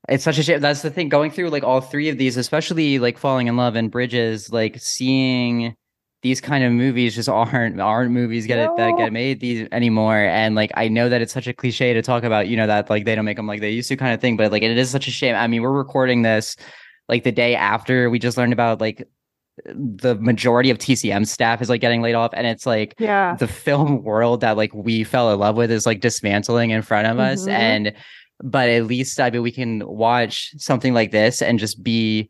It's 0.07 0.23
such 0.23 0.37
a 0.37 0.43
shame. 0.43 0.61
That's 0.61 0.81
the 0.81 0.89
thing. 0.89 1.09
Going 1.09 1.31
through 1.31 1.49
like 1.49 1.63
all 1.63 1.81
three 1.81 2.09
of 2.09 2.17
these, 2.17 2.37
especially 2.37 2.99
like 2.99 3.17
falling 3.17 3.47
in 3.47 3.57
love 3.57 3.75
and 3.75 3.91
bridges, 3.91 4.51
like 4.51 4.79
seeing 4.79 5.75
these 6.21 6.41
kind 6.41 6.63
of 6.63 6.71
movies 6.71 7.15
just 7.15 7.29
aren't 7.29 7.79
aren't 7.79 8.11
movies 8.11 8.45
get 8.45 8.57
no. 8.57 8.73
it 8.73 8.77
that 8.77 8.97
get 8.97 9.13
made 9.13 9.39
these 9.39 9.67
anymore. 9.71 10.17
And 10.17 10.55
like 10.55 10.71
I 10.75 10.87
know 10.87 11.09
that 11.09 11.21
it's 11.21 11.33
such 11.33 11.47
a 11.47 11.53
cliche 11.53 11.93
to 11.93 12.01
talk 12.01 12.23
about, 12.23 12.47
you 12.47 12.57
know, 12.57 12.67
that 12.67 12.89
like 12.89 13.05
they 13.05 13.15
don't 13.15 13.25
make 13.25 13.37
them 13.37 13.47
like 13.47 13.61
they 13.61 13.71
used 13.71 13.89
to 13.89 13.97
kind 13.97 14.13
of 14.13 14.21
thing, 14.21 14.37
but 14.37 14.51
like 14.51 14.63
it 14.63 14.77
is 14.77 14.89
such 14.89 15.07
a 15.07 15.11
shame. 15.11 15.35
I 15.35 15.47
mean, 15.47 15.61
we're 15.61 15.71
recording 15.71 16.21
this 16.21 16.55
like 17.07 17.23
the 17.23 17.31
day 17.31 17.55
after 17.55 18.09
we 18.09 18.19
just 18.19 18.37
learned 18.37 18.53
about 18.53 18.79
like 18.79 19.07
the 19.65 20.15
majority 20.15 20.69
of 20.69 20.77
TCM 20.77 21.27
staff 21.27 21.61
is 21.61 21.69
like 21.69 21.81
getting 21.81 22.01
laid 22.01 22.15
off 22.15 22.31
and 22.33 22.47
it's 22.47 22.65
like 22.65 22.95
yeah 22.97 23.35
the 23.35 23.47
film 23.47 24.03
world 24.03 24.39
that 24.39 24.55
like 24.55 24.73
we 24.73 25.03
fell 25.03 25.33
in 25.33 25.39
love 25.39 25.57
with 25.57 25.69
is 25.69 25.85
like 25.85 25.99
dismantling 25.99 26.69
in 26.69 26.81
front 26.81 27.07
of 27.07 27.17
mm-hmm. 27.17 27.33
us 27.33 27.45
and 27.47 27.93
but 28.41 28.69
at 28.69 28.85
least 28.85 29.19
I 29.19 29.29
mean 29.29 29.41
we 29.41 29.51
can 29.51 29.85
watch 29.85 30.53
something 30.57 30.93
like 30.93 31.11
this 31.11 31.41
and 31.41 31.59
just 31.59 31.83
be 31.83 32.29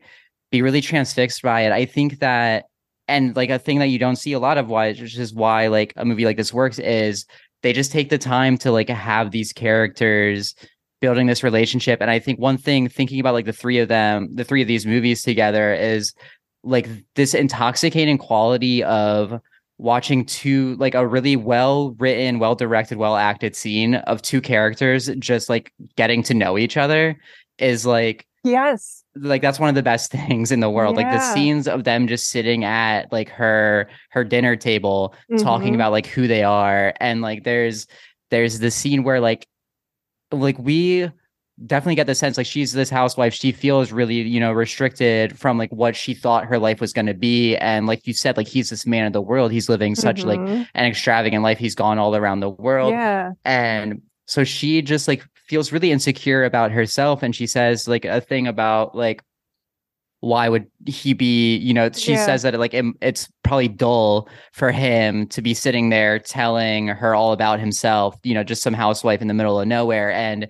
be 0.50 0.62
really 0.62 0.80
transfixed 0.80 1.42
by 1.42 1.62
it. 1.62 1.72
I 1.72 1.84
think 1.84 2.18
that 2.18 2.66
and 3.10 3.34
like 3.36 3.50
a 3.50 3.58
thing 3.58 3.80
that 3.80 3.88
you 3.88 3.98
don't 3.98 4.16
see 4.16 4.32
a 4.32 4.38
lot 4.38 4.56
of 4.56 4.68
why 4.68 4.88
which 4.88 5.18
is 5.18 5.34
why 5.34 5.66
like 5.66 5.92
a 5.96 6.04
movie 6.04 6.24
like 6.24 6.36
this 6.36 6.54
works 6.54 6.78
is 6.78 7.26
they 7.62 7.72
just 7.72 7.92
take 7.92 8.08
the 8.08 8.18
time 8.18 8.56
to 8.58 8.70
like 8.70 8.88
have 8.88 9.32
these 9.32 9.52
characters 9.52 10.54
building 11.00 11.26
this 11.26 11.42
relationship 11.42 12.00
and 12.00 12.10
i 12.10 12.18
think 12.18 12.38
one 12.38 12.56
thing 12.56 12.88
thinking 12.88 13.18
about 13.18 13.34
like 13.34 13.46
the 13.46 13.52
three 13.52 13.78
of 13.78 13.88
them 13.88 14.28
the 14.34 14.44
three 14.44 14.62
of 14.62 14.68
these 14.68 14.86
movies 14.86 15.22
together 15.22 15.74
is 15.74 16.14
like 16.62 16.88
this 17.16 17.34
intoxicating 17.34 18.16
quality 18.16 18.82
of 18.84 19.40
watching 19.80 20.26
two 20.26 20.76
like 20.76 20.94
a 20.94 21.06
really 21.06 21.36
well 21.36 21.92
written 21.98 22.38
well 22.38 22.54
directed 22.54 22.98
well 22.98 23.16
acted 23.16 23.56
scene 23.56 23.94
of 23.94 24.20
two 24.20 24.40
characters 24.40 25.08
just 25.18 25.48
like 25.48 25.72
getting 25.96 26.22
to 26.22 26.34
know 26.34 26.58
each 26.58 26.76
other 26.76 27.18
is 27.58 27.86
like 27.86 28.26
yes 28.44 29.02
like 29.16 29.40
that's 29.40 29.58
one 29.58 29.70
of 29.70 29.74
the 29.74 29.82
best 29.82 30.10
things 30.12 30.52
in 30.52 30.60
the 30.60 30.68
world 30.68 30.96
yeah. 30.96 31.02
like 31.02 31.12
the 31.12 31.34
scenes 31.34 31.66
of 31.66 31.84
them 31.84 32.06
just 32.06 32.28
sitting 32.28 32.62
at 32.62 33.10
like 33.10 33.30
her 33.30 33.88
her 34.10 34.22
dinner 34.22 34.54
table 34.54 35.14
mm-hmm. 35.30 35.42
talking 35.42 35.74
about 35.74 35.92
like 35.92 36.06
who 36.06 36.26
they 36.26 36.44
are 36.44 36.92
and 37.00 37.22
like 37.22 37.44
there's 37.44 37.86
there's 38.30 38.58
the 38.58 38.70
scene 38.70 39.02
where 39.02 39.18
like 39.20 39.46
like 40.30 40.58
we 40.58 41.10
definitely 41.66 41.94
get 41.94 42.06
the 42.06 42.14
sense 42.14 42.36
like 42.36 42.46
she's 42.46 42.72
this 42.72 42.90
housewife. 42.90 43.34
She 43.34 43.52
feels 43.52 43.92
really 43.92 44.20
you 44.22 44.40
know 44.40 44.52
restricted 44.52 45.38
from 45.38 45.58
like 45.58 45.70
what 45.70 45.96
she 45.96 46.14
thought 46.14 46.44
her 46.44 46.58
life 46.58 46.80
was 46.80 46.92
going 46.92 47.06
to 47.06 47.14
be. 47.14 47.56
And 47.56 47.86
like 47.86 48.06
you 48.06 48.14
said 48.14 48.36
like 48.36 48.48
he's 48.48 48.70
this 48.70 48.86
man 48.86 49.06
of 49.06 49.12
the 49.12 49.20
world. 49.20 49.52
He's 49.52 49.68
living 49.68 49.94
such 49.94 50.22
mm-hmm. 50.22 50.44
like 50.44 50.68
an 50.74 50.86
extravagant 50.86 51.42
life. 51.42 51.58
He's 51.58 51.74
gone 51.74 51.98
all 51.98 52.16
around 52.16 52.40
the 52.40 52.50
world. 52.50 52.92
Yeah. 52.92 53.32
And 53.44 54.02
so 54.26 54.44
she 54.44 54.82
just 54.82 55.08
like 55.08 55.24
feels 55.34 55.72
really 55.72 55.90
insecure 55.90 56.44
about 56.44 56.70
herself. 56.70 57.22
And 57.22 57.34
she 57.34 57.46
says 57.46 57.88
like 57.88 58.04
a 58.04 58.20
thing 58.20 58.46
about 58.46 58.94
like 58.94 59.22
why 60.22 60.50
would 60.50 60.66
he 60.84 61.14
be 61.14 61.56
you 61.56 61.72
know 61.72 61.90
she 61.92 62.12
yeah. 62.12 62.26
says 62.26 62.42
that 62.42 62.58
like 62.58 62.74
it, 62.74 62.84
it's 63.00 63.26
probably 63.42 63.68
dull 63.68 64.28
for 64.52 64.70
him 64.70 65.26
to 65.26 65.40
be 65.40 65.54
sitting 65.54 65.88
there 65.88 66.18
telling 66.18 66.88
her 66.88 67.14
all 67.14 67.32
about 67.32 67.58
himself 67.58 68.14
you 68.22 68.34
know 68.34 68.44
just 68.44 68.62
some 68.62 68.74
housewife 68.74 69.22
in 69.22 69.28
the 69.28 69.34
middle 69.34 69.58
of 69.60 69.66
nowhere. 69.66 70.12
And 70.12 70.46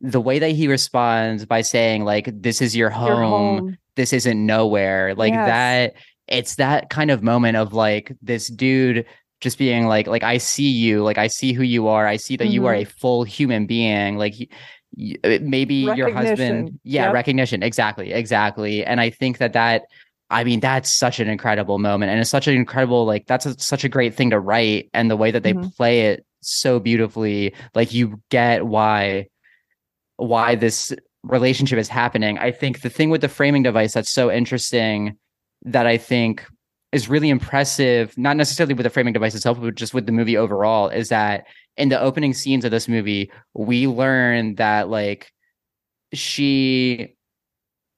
the 0.00 0.20
way 0.20 0.38
that 0.38 0.50
he 0.50 0.68
responds 0.68 1.44
by 1.44 1.60
saying 1.60 2.04
like 2.04 2.30
this 2.32 2.62
is 2.62 2.74
your 2.74 2.90
home, 2.90 3.08
your 3.08 3.22
home. 3.22 3.78
this 3.96 4.12
isn't 4.12 4.44
nowhere 4.44 5.14
like 5.14 5.32
yes. 5.32 5.46
that 5.46 5.94
it's 6.26 6.54
that 6.56 6.88
kind 6.90 7.10
of 7.10 7.22
moment 7.22 7.56
of 7.56 7.74
like 7.74 8.12
this 8.22 8.48
dude 8.48 9.04
just 9.40 9.58
being 9.58 9.86
like 9.86 10.06
like 10.06 10.22
i 10.22 10.38
see 10.38 10.68
you 10.68 11.02
like 11.02 11.18
i 11.18 11.26
see 11.26 11.52
who 11.52 11.62
you 11.62 11.88
are 11.88 12.06
i 12.06 12.16
see 12.16 12.36
that 12.36 12.44
mm-hmm. 12.44 12.54
you 12.54 12.66
are 12.66 12.74
a 12.74 12.84
mm-hmm. 12.84 12.98
full 12.98 13.24
human 13.24 13.66
being 13.66 14.16
like 14.16 14.34
uh, 15.24 15.38
maybe 15.42 15.74
your 15.74 16.12
husband 16.12 16.78
yeah 16.82 17.04
yep. 17.04 17.14
recognition 17.14 17.62
exactly 17.62 18.12
exactly 18.12 18.84
and 18.84 19.00
i 19.00 19.10
think 19.10 19.38
that 19.38 19.52
that 19.52 19.82
i 20.30 20.44
mean 20.44 20.60
that's 20.60 20.96
such 20.96 21.20
an 21.20 21.28
incredible 21.28 21.78
moment 21.78 22.10
and 22.10 22.20
it's 22.20 22.30
such 22.30 22.48
an 22.48 22.54
incredible 22.54 23.04
like 23.04 23.26
that's 23.26 23.46
a, 23.46 23.58
such 23.58 23.84
a 23.84 23.88
great 23.88 24.14
thing 24.14 24.30
to 24.30 24.40
write 24.40 24.88
and 24.94 25.10
the 25.10 25.16
way 25.16 25.30
that 25.30 25.42
they 25.42 25.52
mm-hmm. 25.52 25.68
play 25.70 26.02
it 26.06 26.24
so 26.42 26.80
beautifully 26.80 27.54
like 27.74 27.92
you 27.92 28.20
get 28.30 28.66
why 28.66 29.26
why 30.20 30.54
this 30.54 30.92
relationship 31.22 31.78
is 31.78 31.88
happening. 31.88 32.38
I 32.38 32.50
think 32.50 32.82
the 32.82 32.90
thing 32.90 33.10
with 33.10 33.20
the 33.20 33.28
framing 33.28 33.62
device 33.62 33.92
that's 33.92 34.10
so 34.10 34.30
interesting 34.30 35.16
that 35.62 35.86
I 35.86 35.98
think 35.98 36.44
is 36.92 37.08
really 37.08 37.28
impressive, 37.30 38.16
not 38.16 38.36
necessarily 38.36 38.74
with 38.74 38.84
the 38.84 38.90
framing 38.90 39.12
device 39.12 39.34
itself, 39.34 39.60
but 39.60 39.74
just 39.74 39.94
with 39.94 40.06
the 40.06 40.12
movie 40.12 40.36
overall, 40.36 40.88
is 40.88 41.08
that 41.10 41.46
in 41.76 41.88
the 41.88 42.00
opening 42.00 42.34
scenes 42.34 42.64
of 42.64 42.70
this 42.70 42.88
movie, 42.88 43.30
we 43.54 43.86
learn 43.86 44.56
that 44.56 44.88
like 44.88 45.32
she 46.12 47.14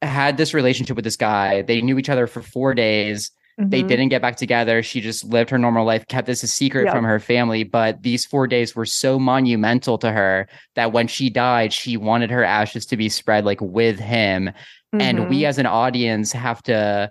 had 0.03 0.37
this 0.37 0.53
relationship 0.53 0.97
with 0.97 1.05
this 1.05 1.17
guy. 1.17 1.63
They 1.63 1.81
knew 1.81 1.99
each 1.99 2.11
other 2.11 2.27
for 2.27 2.43
four 2.43 2.75
days. 2.75 3.31
Mm-hmm. 3.61 3.71
They 3.71 3.83
didn't 3.83 4.09
get 4.09 4.23
back 4.23 4.37
together. 4.37 4.83
She 4.83 5.01
just 5.01 5.25
lived 5.25 5.51
her 5.51 5.59
normal 5.59 5.85
life, 5.85 6.07
kept 6.09 6.27
this 6.27 6.43
a 6.43 6.47
secret 6.47 6.87
yep. 6.87 6.95
from 6.95 7.05
her 7.05 7.21
family. 7.21 7.65
But 7.65 8.03
these 8.03 8.25
four 8.25 8.47
days 8.47 8.75
were 8.75 8.87
so 8.87 9.19
monumental 9.19 9.99
to 9.99 10.11
her 10.11 10.49
that 10.75 10.93
when 10.93 11.07
she 11.07 11.29
died, 11.29 11.73
she 11.73 11.97
wanted 11.97 12.31
her 12.31 12.45
ashes 12.45 12.87
to 12.87 12.97
be 12.97 13.09
spread 13.09 13.45
like 13.45 13.61
with 13.61 13.99
him. 13.99 14.47
Mm-hmm. 14.47 15.01
And 15.01 15.29
we 15.29 15.39
mm-hmm. 15.39 15.47
as 15.47 15.59
an 15.59 15.67
audience 15.67 16.33
have 16.33 16.63
to 16.65 17.11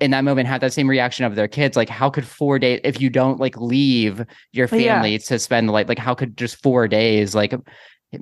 in 0.00 0.10
that 0.10 0.22
moment 0.22 0.48
have 0.48 0.60
that 0.60 0.72
same 0.72 0.88
reaction 0.88 1.24
of 1.24 1.34
their 1.34 1.48
kids 1.48 1.78
like 1.78 1.88
how 1.88 2.10
could 2.10 2.26
four 2.26 2.58
days 2.58 2.78
if 2.84 3.00
you 3.00 3.08
don't 3.08 3.40
like 3.40 3.56
leave 3.56 4.22
your 4.52 4.68
family 4.68 5.12
yeah. 5.12 5.18
to 5.18 5.38
spend 5.38 5.70
like 5.70 5.88
like 5.88 5.98
how 5.98 6.14
could 6.14 6.36
just 6.36 6.62
four 6.62 6.86
days 6.86 7.34
like 7.34 7.54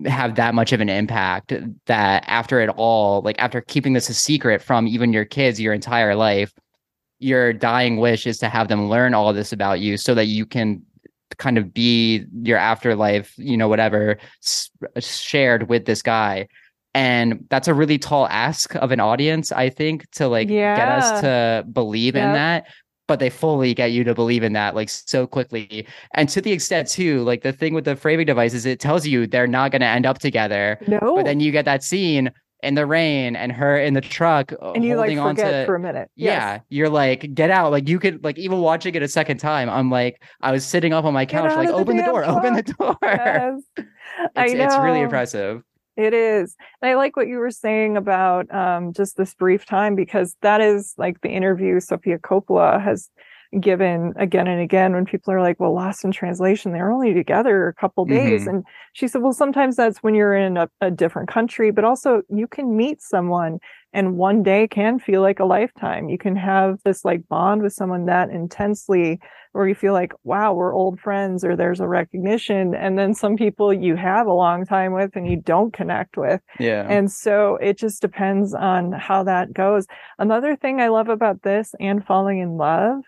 have 0.06 0.36
that 0.36 0.54
much 0.54 0.72
of 0.72 0.80
an 0.80 0.88
impact 0.88 1.52
that 1.86 2.22
after 2.28 2.60
it 2.60 2.68
all 2.76 3.20
like 3.22 3.36
after 3.40 3.60
keeping 3.60 3.94
this 3.94 4.08
a 4.08 4.14
secret 4.14 4.62
from 4.62 4.86
even 4.86 5.12
your 5.12 5.24
kids 5.24 5.60
your 5.60 5.74
entire 5.74 6.14
life 6.14 6.52
your 7.20 7.52
dying 7.52 7.98
wish 7.98 8.26
is 8.26 8.38
to 8.38 8.48
have 8.48 8.68
them 8.68 8.88
learn 8.88 9.14
all 9.14 9.32
this 9.32 9.52
about 9.52 9.80
you 9.80 9.96
so 9.96 10.14
that 10.14 10.26
you 10.26 10.44
can 10.44 10.82
kind 11.38 11.58
of 11.58 11.72
be 11.72 12.24
your 12.42 12.58
afterlife, 12.58 13.34
you 13.36 13.56
know, 13.56 13.68
whatever 13.68 14.18
s- 14.42 14.70
shared 14.98 15.68
with 15.68 15.84
this 15.84 16.02
guy. 16.02 16.48
And 16.92 17.44
that's 17.50 17.68
a 17.68 17.74
really 17.74 17.98
tall 17.98 18.26
ask 18.28 18.74
of 18.74 18.90
an 18.90 18.98
audience, 19.00 19.52
I 19.52 19.70
think, 19.70 20.10
to 20.12 20.26
like 20.26 20.48
yeah. 20.48 20.76
get 20.76 20.88
us 20.88 21.20
to 21.20 21.64
believe 21.72 22.16
yep. 22.16 22.26
in 22.26 22.32
that. 22.32 22.66
But 23.06 23.18
they 23.18 23.30
fully 23.30 23.74
get 23.74 23.92
you 23.92 24.04
to 24.04 24.14
believe 24.14 24.42
in 24.42 24.52
that 24.54 24.74
like 24.74 24.88
so 24.88 25.26
quickly. 25.26 25.86
And 26.14 26.28
to 26.30 26.40
the 26.40 26.52
extent 26.52 26.88
too, 26.88 27.22
like 27.22 27.42
the 27.42 27.52
thing 27.52 27.74
with 27.74 27.84
the 27.84 27.96
framing 27.96 28.26
device 28.26 28.54
is 28.54 28.66
it 28.66 28.80
tells 28.80 29.06
you 29.06 29.26
they're 29.26 29.46
not 29.46 29.72
going 29.72 29.80
to 29.80 29.86
end 29.86 30.06
up 30.06 30.20
together. 30.20 30.78
No. 30.86 31.16
But 31.16 31.24
then 31.24 31.40
you 31.40 31.52
get 31.52 31.64
that 31.64 31.82
scene 31.82 32.30
in 32.62 32.74
the 32.74 32.86
rain 32.86 33.36
and 33.36 33.52
her 33.52 33.78
in 33.78 33.94
the 33.94 34.00
truck 34.00 34.52
uh, 34.60 34.72
and 34.72 34.84
you 34.84 34.96
like 34.96 35.16
forget 35.16 35.62
to, 35.62 35.66
for 35.66 35.74
a 35.74 35.80
minute. 35.80 36.10
Yeah 36.14 36.60
you're 36.68 36.88
like 36.88 37.34
get 37.34 37.50
out. 37.50 37.70
Like 37.70 37.88
you 37.88 37.98
could 37.98 38.22
like 38.24 38.38
even 38.38 38.58
watching 38.58 38.94
it 38.94 39.02
a 39.02 39.08
second 39.08 39.38
time 39.38 39.68
i'm 39.68 39.90
like 39.90 40.22
i 40.40 40.52
was 40.52 40.64
sitting 40.64 40.92
up 40.92 41.04
on 41.04 41.14
my 41.14 41.26
couch 41.26 41.54
like 41.56 41.68
open 41.68 41.96
the, 41.96 42.02
the 42.02 42.08
door 42.08 42.22
truck. 42.22 42.36
open 42.36 42.54
the 42.54 42.62
door. 42.62 42.96
Yes. 43.02 43.60
it's, 43.76 44.52
it's 44.52 44.76
really 44.78 45.00
impressive. 45.00 45.62
It 45.96 46.14
is. 46.14 46.56
And 46.80 46.90
i 46.90 46.94
like 46.94 47.16
what 47.16 47.28
you 47.28 47.38
were 47.38 47.50
saying 47.50 47.96
about 47.96 48.52
um, 48.54 48.92
just 48.92 49.16
this 49.16 49.34
brief 49.34 49.66
time 49.66 49.94
because 49.94 50.36
that 50.42 50.60
is 50.60 50.94
like 50.96 51.20
the 51.20 51.28
interview 51.28 51.80
sofia 51.80 52.18
coppola 52.18 52.82
has 52.82 53.10
given 53.58 54.12
again 54.16 54.46
and 54.46 54.60
again 54.60 54.92
when 54.92 55.04
people 55.04 55.32
are 55.32 55.40
like, 55.40 55.58
well, 55.58 55.74
lost 55.74 56.04
in 56.04 56.12
translation, 56.12 56.72
they're 56.72 56.92
only 56.92 57.12
together 57.12 57.66
a 57.68 57.74
couple 57.74 58.04
days. 58.04 58.42
Mm-hmm. 58.42 58.50
And 58.50 58.64
she 58.92 59.08
said, 59.08 59.22
well, 59.22 59.32
sometimes 59.32 59.76
that's 59.76 59.98
when 60.02 60.14
you're 60.14 60.36
in 60.36 60.56
a, 60.56 60.68
a 60.80 60.90
different 60.90 61.28
country, 61.28 61.70
but 61.72 61.84
also 61.84 62.22
you 62.28 62.46
can 62.46 62.76
meet 62.76 63.02
someone 63.02 63.58
and 63.92 64.16
one 64.16 64.42
day 64.42 64.68
can 64.68 65.00
feel 65.00 65.20
like 65.20 65.40
a 65.40 65.44
lifetime. 65.44 66.08
You 66.08 66.18
can 66.18 66.36
have 66.36 66.78
this 66.84 67.04
like 67.04 67.26
bond 67.28 67.62
with 67.62 67.72
someone 67.72 68.06
that 68.06 68.30
intensely 68.30 69.18
where 69.52 69.66
you 69.66 69.74
feel 69.74 69.92
like, 69.92 70.12
wow, 70.22 70.52
we're 70.52 70.72
old 70.72 71.00
friends 71.00 71.44
or 71.44 71.56
there's 71.56 71.80
a 71.80 71.88
recognition. 71.88 72.72
And 72.72 72.96
then 72.96 73.14
some 73.14 73.36
people 73.36 73.72
you 73.72 73.96
have 73.96 74.28
a 74.28 74.32
long 74.32 74.64
time 74.64 74.92
with 74.92 75.16
and 75.16 75.28
you 75.28 75.36
don't 75.36 75.72
connect 75.72 76.16
with. 76.16 76.40
Yeah. 76.60 76.86
And 76.88 77.10
so 77.10 77.56
it 77.56 77.76
just 77.76 78.00
depends 78.00 78.54
on 78.54 78.92
how 78.92 79.24
that 79.24 79.52
goes. 79.52 79.86
Another 80.20 80.54
thing 80.54 80.80
I 80.80 80.88
love 80.88 81.08
about 81.08 81.42
this 81.42 81.74
and 81.80 82.06
falling 82.06 82.38
in 82.38 82.56
love 82.58 83.02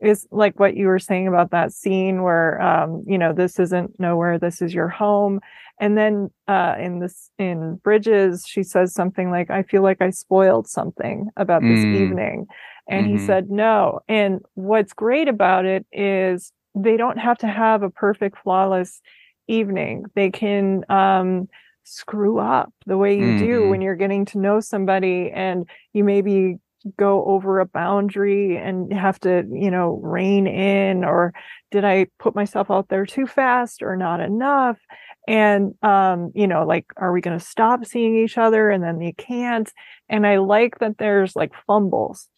is 0.00 0.26
like 0.30 0.58
what 0.60 0.76
you 0.76 0.86
were 0.86 0.98
saying 0.98 1.26
about 1.26 1.50
that 1.50 1.72
scene 1.72 2.22
where 2.22 2.60
um 2.60 3.04
you 3.06 3.18
know 3.18 3.32
this 3.32 3.58
isn't 3.58 3.98
nowhere 3.98 4.38
this 4.38 4.62
is 4.62 4.72
your 4.72 4.88
home 4.88 5.40
and 5.80 5.96
then 5.98 6.30
uh 6.46 6.74
in 6.78 7.00
this 7.00 7.30
in 7.38 7.76
bridges 7.76 8.44
she 8.46 8.62
says 8.62 8.92
something 8.92 9.30
like 9.30 9.50
i 9.50 9.62
feel 9.62 9.82
like 9.82 10.00
i 10.00 10.10
spoiled 10.10 10.68
something 10.68 11.28
about 11.36 11.62
this 11.62 11.80
mm. 11.80 12.00
evening 12.00 12.46
and 12.88 13.06
mm-hmm. 13.06 13.18
he 13.18 13.26
said 13.26 13.50
no 13.50 14.00
and 14.08 14.40
what's 14.54 14.92
great 14.92 15.28
about 15.28 15.64
it 15.64 15.84
is 15.92 16.52
they 16.74 16.96
don't 16.96 17.18
have 17.18 17.38
to 17.38 17.48
have 17.48 17.82
a 17.82 17.90
perfect 17.90 18.38
flawless 18.42 19.00
evening 19.48 20.04
they 20.14 20.30
can 20.30 20.84
um 20.90 21.48
screw 21.84 22.38
up 22.38 22.72
the 22.86 22.98
way 22.98 23.16
you 23.18 23.24
mm-hmm. 23.24 23.46
do 23.46 23.68
when 23.68 23.80
you're 23.80 23.96
getting 23.96 24.26
to 24.26 24.38
know 24.38 24.60
somebody 24.60 25.30
and 25.34 25.66
you 25.94 26.04
maybe 26.04 26.58
go 26.96 27.24
over 27.24 27.60
a 27.60 27.66
boundary 27.66 28.56
and 28.56 28.92
have 28.92 29.18
to, 29.20 29.44
you 29.52 29.70
know, 29.70 30.00
rein 30.02 30.46
in 30.46 31.04
or 31.04 31.32
did 31.70 31.84
I 31.84 32.06
put 32.18 32.34
myself 32.34 32.70
out 32.70 32.88
there 32.88 33.04
too 33.06 33.26
fast 33.26 33.82
or 33.82 33.96
not 33.96 34.20
enough? 34.20 34.78
and 35.26 35.74
um 35.82 36.32
you 36.34 36.46
know 36.46 36.64
like 36.64 36.86
are 36.96 37.12
we 37.12 37.20
going 37.20 37.38
to 37.38 37.44
stop 37.44 37.84
seeing 37.84 38.16
each 38.16 38.38
other 38.38 38.70
and 38.70 38.82
then 38.82 38.98
they 38.98 39.12
can't? 39.12 39.72
And 40.08 40.26
i 40.26 40.38
like 40.38 40.78
that 40.78 40.98
there's 40.98 41.36
like 41.36 41.52
fumbles 41.66 42.28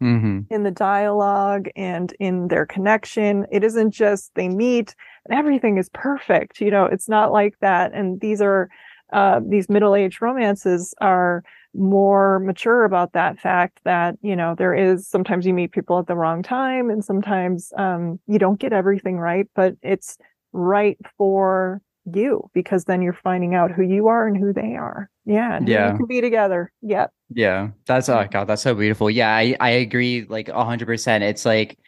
hmm 0.00 0.46
in 0.48 0.62
the 0.62 0.70
dialogue 0.70 1.68
and 1.74 2.12
in 2.20 2.48
their 2.48 2.66
connection. 2.66 3.46
It 3.50 3.64
isn't 3.64 3.90
just 3.90 4.30
they 4.34 4.48
meet 4.48 4.94
and 5.28 5.36
everything 5.36 5.76
is 5.78 5.88
perfect 5.92 6.60
you 6.60 6.70
know 6.70 6.84
it's 6.84 7.08
not 7.08 7.32
like 7.32 7.54
that. 7.60 7.92
And 7.94 8.20
these 8.20 8.40
are 8.40 8.68
uh 9.12 9.40
these 9.46 9.68
middle-aged 9.68 10.20
romances 10.22 10.94
are 11.00 11.42
more 11.76 12.38
mature 12.40 12.84
about 12.84 13.12
that 13.12 13.38
fact 13.38 13.80
that 13.84 14.16
you 14.22 14.34
know 14.36 14.54
there 14.56 14.74
is 14.74 15.06
sometimes 15.08 15.46
you 15.46 15.54
meet 15.54 15.72
people 15.72 15.98
at 15.98 16.06
the 16.06 16.14
wrong 16.16 16.42
time 16.42 16.90
and 16.90 17.04
sometimes 17.04 17.72
um 17.76 18.18
you 18.26 18.38
don't 18.38 18.60
get 18.60 18.72
everything 18.72 19.18
right 19.18 19.46
but 19.54 19.74
it's 19.82 20.16
right 20.52 20.98
for 21.18 21.80
you 22.12 22.48
because 22.54 22.84
then 22.84 23.02
you're 23.02 23.12
finding 23.12 23.54
out 23.54 23.70
who 23.72 23.82
you 23.82 24.06
are 24.08 24.26
and 24.26 24.36
who 24.36 24.52
they 24.52 24.74
are 24.76 25.10
yeah 25.24 25.56
and 25.56 25.68
Yeah. 25.68 25.86
you 25.86 25.94
can 25.94 26.06
be 26.06 26.20
together 26.20 26.72
yep 26.82 27.10
Yeah, 27.30 27.70
that's 27.86 28.08
oh 28.08 28.26
god, 28.30 28.46
that's 28.46 28.62
so 28.62 28.74
beautiful. 28.74 29.10
Yeah, 29.10 29.34
I 29.34 29.56
I 29.60 29.70
agree 29.70 30.26
like 30.28 30.48
a 30.48 30.64
hundred 30.64 30.86
percent. 30.86 31.24
It's 31.24 31.44
like 31.44 31.78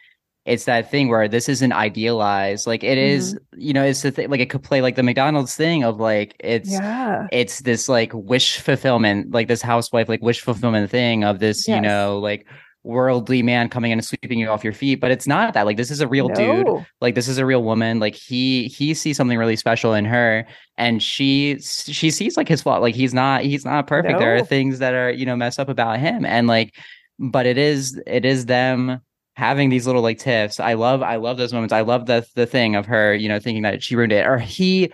it's 0.49 0.65
that 0.65 0.89
thing 0.89 1.09
where 1.09 1.27
this 1.27 1.47
isn't 1.47 1.71
idealized. 1.71 2.65
Like 2.65 2.83
it 2.83 2.97
is, 2.97 3.35
mm-hmm. 3.35 3.61
you 3.61 3.71
know, 3.71 3.83
it's 3.83 4.01
the 4.01 4.09
thing 4.09 4.31
like 4.31 4.39
it 4.39 4.49
could 4.49 4.63
play 4.63 4.81
like 4.81 4.95
the 4.95 5.03
McDonald's 5.03 5.55
thing 5.55 5.83
of 5.83 5.99
like 5.99 6.35
it's 6.39 6.71
yeah 6.71 7.27
it's 7.31 7.59
this 7.59 7.87
like 7.87 8.11
wish 8.13 8.59
fulfillment, 8.59 9.31
like 9.31 9.47
this 9.47 9.61
housewife 9.61 10.09
like 10.09 10.23
wish 10.23 10.41
fulfillment 10.41 10.89
thing 10.89 11.23
of 11.23 11.37
this, 11.37 11.67
you 11.67 11.79
know, 11.79 12.17
like 12.17 12.47
worldly 12.83 13.43
man 13.43 13.69
coming 13.69 13.91
in 13.91 13.99
and 13.99 14.05
sweeping 14.05 14.39
you 14.39 14.49
off 14.49 14.63
your 14.63 14.73
feet. 14.73 14.99
But 14.99 15.11
it's 15.11 15.27
not 15.27 15.53
that. 15.53 15.67
Like 15.67 15.77
this 15.77 15.91
is 15.91 16.01
a 16.01 16.07
real 16.07 16.29
dude 16.29 16.65
like 16.99 17.13
this 17.13 17.27
is 17.27 17.37
a 17.37 17.45
real 17.45 17.63
woman 17.63 17.99
like 17.99 18.15
he 18.15 18.69
he 18.69 18.95
sees 18.95 19.17
something 19.17 19.37
really 19.37 19.55
special 19.55 19.93
in 19.93 20.05
her 20.05 20.47
and 20.77 21.03
she 21.03 21.59
she 21.59 22.09
sees 22.09 22.37
like 22.37 22.47
his 22.47 22.63
flaw 22.63 22.77
like 22.77 22.95
he's 22.95 23.13
not 23.13 23.43
he's 23.43 23.65
not 23.65 23.85
perfect 23.85 24.17
there 24.17 24.35
are 24.35 24.43
things 24.43 24.79
that 24.79 24.95
are 24.95 25.11
you 25.11 25.25
know 25.27 25.35
messed 25.35 25.59
up 25.59 25.69
about 25.69 25.99
him 25.99 26.25
and 26.25 26.47
like 26.47 26.73
but 27.19 27.45
it 27.45 27.57
is 27.57 28.01
it 28.07 28.25
is 28.25 28.47
them 28.47 29.01
having 29.39 29.69
these 29.69 29.87
little 29.87 30.01
like 30.03 30.19
tiffs. 30.19 30.59
I 30.59 30.73
love 30.73 31.01
i 31.01 31.15
love 31.15 31.37
those 31.37 31.53
moments. 31.53 31.73
I 31.73 31.81
love 31.81 32.05
the 32.05 32.25
the 32.35 32.45
thing 32.45 32.75
of 32.75 32.85
her 32.87 33.15
you 33.15 33.29
know 33.29 33.39
thinking 33.39 33.63
that 33.63 33.81
she 33.83 33.95
ruined 33.95 34.11
it. 34.13 34.27
Or 34.27 34.37
he 34.37 34.91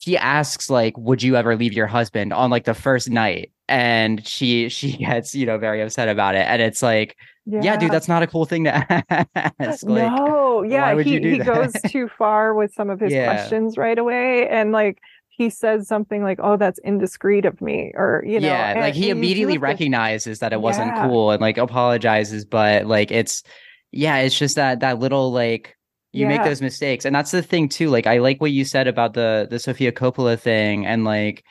he 0.00 0.16
asks 0.16 0.70
like 0.70 0.96
would 0.98 1.22
you 1.22 1.36
ever 1.36 1.56
leave 1.56 1.72
your 1.74 1.86
husband? 1.86 2.32
on 2.32 2.50
like 2.50 2.64
the 2.64 2.74
first 2.74 3.10
night. 3.10 3.52
And 3.68 4.26
she 4.26 4.68
she 4.68 4.96
gets 4.98 5.34
you 5.34 5.46
know 5.46 5.58
very 5.58 5.80
upset 5.82 6.08
about 6.08 6.34
it. 6.34 6.46
And 6.48 6.60
it's 6.62 6.82
like 6.82 7.16
yeah, 7.46 7.76
dude 7.76 7.90
that's 7.92 8.08
not 8.08 8.22
a 8.22 8.26
cool 8.26 8.44
thing 8.46 8.64
to 8.64 8.74
ask. 9.60 9.88
Like 9.88 10.12
no, 10.12 10.62
yeah, 10.62 10.94
he 11.02 11.20
he 11.20 11.38
that? 11.38 11.46
goes 11.46 11.72
too 11.90 12.08
far 12.18 12.54
with 12.54 12.72
some 12.72 12.90
of 12.90 13.00
his 13.00 13.12
Yeah. 13.12 13.24
questions 13.24 13.76
right 13.76 13.98
away, 13.98 14.48
and 14.48 14.72
like 14.72 14.98
he 15.40 15.48
says 15.48 15.88
something 15.88 16.22
like, 16.22 16.38
"Oh, 16.42 16.56
that's 16.58 16.78
indiscreet 16.80 17.46
of 17.46 17.60
me," 17.62 17.92
or 17.94 18.22
you 18.26 18.38
know, 18.40 18.46
yeah, 18.48 18.74
like 18.78 18.94
he 18.94 19.08
immediately 19.08 19.54
to- 19.54 19.60
recognizes 19.60 20.40
that 20.40 20.52
it 20.52 20.60
wasn't 20.60 20.88
Yeah. 20.88 21.06
cool 21.08 21.30
and 21.30 21.40
like 21.40 21.56
apologizes, 21.56 22.44
but 22.44 22.84
like 22.86 23.10
it's 23.10 23.42
yeah, 23.90 24.18
it's 24.18 24.38
just 24.38 24.56
that 24.56 24.80
that 24.80 24.98
little 24.98 25.32
like 25.32 25.76
you 26.12 26.26
make 26.26 26.42
those 26.44 26.60
mistakes. 26.60 27.04
And 27.06 27.14
that's 27.14 27.30
the 27.30 27.40
thing 27.42 27.68
too. 27.68 27.88
Like 27.88 28.06
I 28.06 28.18
like 28.18 28.40
what 28.40 28.50
you 28.50 28.64
said 28.64 28.86
about 28.86 29.14
the 29.14 29.46
the 29.48 29.58
Sofia 29.58 29.92
Coppola 29.92 30.38
thing 30.38 30.84
and 30.84 31.04
like 31.04 31.42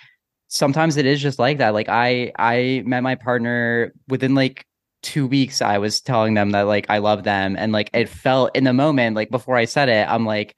sometimes 0.50 0.98
it 0.98 1.06
is 1.08 1.22
just 1.22 1.40
like 1.40 1.58
that. 1.58 1.74
Like 1.74 1.90
I 1.90 2.32
I 2.38 2.84
met 2.86 3.02
my 3.02 3.16
partner 3.16 3.92
within 4.08 4.36
like 4.36 4.66
two 5.02 5.26
weeks 5.28 5.62
I 5.62 5.78
was 5.80 6.02
telling 6.02 6.34
them 6.36 6.52
that 6.52 6.64
like 6.64 6.86
I 6.90 6.98
love 7.00 7.24
them 7.24 7.56
and 7.58 7.72
like 7.72 7.90
it 7.94 8.10
felt 8.10 8.56
in 8.56 8.66
the 8.66 8.74
moment 8.74 9.16
like 9.16 9.30
before 9.32 9.56
I 9.56 9.64
said 9.66 9.88
it 9.90 10.06
I'm 10.10 10.26
like 10.26 10.56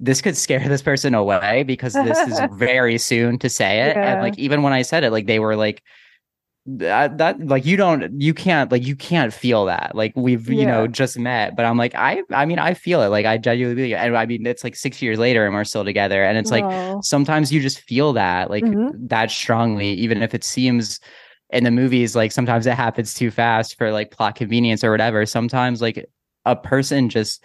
this 0.00 0.20
could 0.20 0.36
scare 0.36 0.66
this 0.68 0.82
person 0.82 1.14
away 1.14 1.62
because 1.62 1.92
this 1.92 2.18
is 2.28 2.40
very 2.58 2.98
soon 2.98 3.38
to 3.38 3.48
say 3.48 3.80
it. 3.82 3.96
Yeah. 3.96 4.12
and 4.14 4.22
like 4.22 4.38
even 4.38 4.62
when 4.62 4.72
I 4.72 4.82
said 4.82 5.04
it 5.04 5.10
like 5.12 5.26
they 5.26 5.38
were 5.38 5.56
like 5.56 5.82
that, 6.66 7.18
that 7.18 7.46
like 7.46 7.66
you 7.66 7.76
don't 7.76 8.18
you 8.20 8.32
can't 8.32 8.72
like 8.72 8.86
you 8.86 8.96
can't 8.96 9.34
feel 9.34 9.66
that. 9.66 9.94
Like 9.94 10.14
we've 10.16 10.48
you 10.48 10.64
know 10.66 10.86
just 10.86 11.18
met. 11.18 11.54
But 11.56 11.66
I'm 11.66 11.76
like 11.76 11.94
I 11.94 12.22
I 12.30 12.46
mean 12.46 12.58
I 12.58 12.72
feel 12.72 13.02
it. 13.02 13.08
Like 13.08 13.26
I 13.26 13.36
genuinely 13.36 13.82
believe 13.82 13.96
and 13.96 14.16
I 14.16 14.24
mean 14.24 14.46
it's 14.46 14.64
like 14.64 14.74
6 14.74 15.02
years 15.02 15.18
later 15.18 15.44
and 15.44 15.54
we're 15.54 15.64
still 15.64 15.84
together. 15.84 16.24
And 16.24 16.38
it's 16.38 16.50
like 16.50 16.64
sometimes 17.04 17.52
you 17.52 17.60
just 17.60 17.80
feel 17.80 18.14
that 18.14 18.50
like 18.50 18.64
Mhm. 18.64 19.08
that 19.10 19.30
strongly 19.30 19.90
even 19.92 20.22
if 20.22 20.34
it 20.34 20.42
seems 20.42 21.00
in 21.50 21.64
the 21.64 21.70
movies 21.70 22.16
like 22.16 22.32
sometimes 22.32 22.66
it 22.66 22.74
happens 22.74 23.12
too 23.12 23.30
fast 23.30 23.76
for 23.76 23.92
like 23.92 24.10
plot 24.10 24.34
convenience 24.34 24.82
or 24.82 24.90
whatever. 24.90 25.26
Sometimes 25.26 25.82
like 25.82 26.04
a 26.46 26.56
person 26.56 27.10
just 27.10 27.44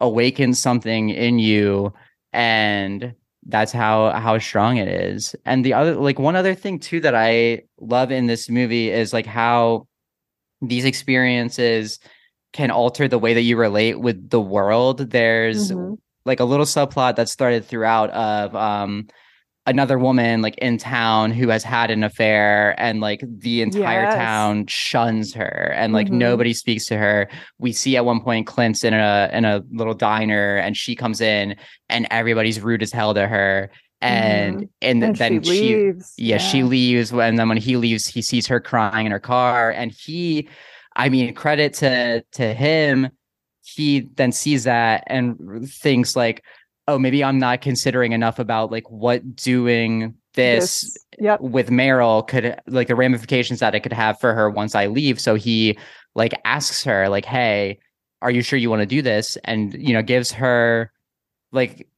awakens 0.00 0.58
something 0.58 1.10
in 1.10 1.38
you 1.38 1.92
and 2.32 3.14
that's 3.46 3.72
how 3.72 4.10
how 4.12 4.38
strong 4.38 4.76
it 4.76 4.88
is 4.88 5.34
and 5.44 5.64
the 5.64 5.72
other 5.74 5.94
like 5.94 6.18
one 6.18 6.36
other 6.36 6.54
thing 6.54 6.78
too 6.78 7.00
that 7.00 7.14
i 7.14 7.60
love 7.80 8.10
in 8.12 8.26
this 8.26 8.48
movie 8.48 8.90
is 8.90 9.12
like 9.12 9.26
how 9.26 9.86
these 10.62 10.84
experiences 10.84 11.98
can 12.52 12.70
alter 12.70 13.08
the 13.08 13.18
way 13.18 13.32
that 13.34 13.42
you 13.42 13.56
relate 13.56 14.00
with 14.00 14.30
the 14.30 14.40
world 14.40 15.10
there's 15.10 15.72
Mhm. 15.72 15.96
like 16.26 16.40
a 16.40 16.44
little 16.44 16.66
subplot 16.66 17.16
that 17.16 17.28
started 17.28 17.64
throughout 17.64 18.10
of 18.10 18.54
um 18.54 19.06
another 19.70 19.98
woman 19.98 20.42
like 20.42 20.56
in 20.58 20.76
town 20.78 21.30
who 21.30 21.48
has 21.48 21.62
had 21.64 21.90
an 21.90 22.02
affair 22.02 22.74
and 22.78 23.00
like 23.00 23.22
the 23.38 23.62
entire 23.62 24.02
Yes. 24.02 24.14
town 24.14 24.66
shuns 24.66 25.32
her 25.34 25.72
and 25.76 25.92
like 25.92 26.08
Mhm. 26.08 26.18
nobody 26.28 26.52
speaks 26.52 26.86
to 26.86 26.96
her 26.98 27.28
we 27.58 27.72
see 27.72 27.96
at 27.96 28.04
one 28.04 28.20
point 28.20 28.46
clint's 28.46 28.82
in 28.84 28.94
a 28.94 29.30
in 29.32 29.44
a 29.44 29.62
little 29.70 29.94
diner 29.94 30.56
and 30.56 30.76
she 30.76 30.94
comes 30.96 31.20
in 31.20 31.56
and 31.88 32.06
everybody's 32.10 32.60
rude 32.60 32.82
as 32.82 32.92
hell 32.92 33.14
to 33.14 33.26
her 33.28 33.70
and 34.02 34.68
and, 34.82 35.02
and 35.02 35.16
then 35.16 35.42
she 35.42 35.52
she 35.54 35.76
leaves. 35.76 36.12
yeah, 36.16 36.38
she 36.38 36.62
leaves 36.62 37.12
and 37.12 37.38
then 37.38 37.48
when 37.48 37.58
he 37.58 37.76
leaves 37.76 38.06
he 38.06 38.22
sees 38.22 38.46
her 38.48 38.60
crying 38.60 39.06
in 39.06 39.12
her 39.12 39.20
car 39.20 39.70
and 39.70 39.92
he 39.92 40.48
i 40.96 41.08
mean 41.08 41.32
credit 41.34 41.74
to 41.74 42.22
to 42.32 42.52
him 42.54 43.08
he 43.62 44.08
then 44.16 44.32
sees 44.32 44.64
that 44.64 45.04
and 45.06 45.38
thinks 45.70 46.16
like 46.16 46.42
oh 46.90 46.98
maybe 46.98 47.22
i'm 47.24 47.38
not 47.38 47.60
considering 47.60 48.12
enough 48.12 48.38
about 48.38 48.70
like 48.70 48.88
what 48.90 49.36
doing 49.36 50.14
this, 50.34 50.96
Yep. 51.18 51.40
with 51.40 51.68
meryl 51.70 52.26
could 52.26 52.56
like 52.66 52.88
the 52.88 52.94
ramifications 52.94 53.60
that 53.60 53.74
it 53.74 53.80
could 53.80 53.92
have 53.92 54.18
for 54.20 54.32
her 54.34 54.48
once 54.48 54.74
i 54.74 54.86
leave 54.86 55.20
so 55.20 55.34
he 55.34 55.76
like 56.14 56.32
asks 56.44 56.84
her 56.84 57.08
like 57.08 57.24
hey 57.24 57.78
are 58.22 58.30
you 58.30 58.42
sure 58.42 58.58
you 58.58 58.70
want 58.70 58.80
to 58.80 58.86
do 58.86 59.02
this 59.02 59.36
and 59.44 59.74
you 59.74 59.92
know 59.92 60.02
gives 60.02 60.30
her 60.32 60.92
like 61.52 61.88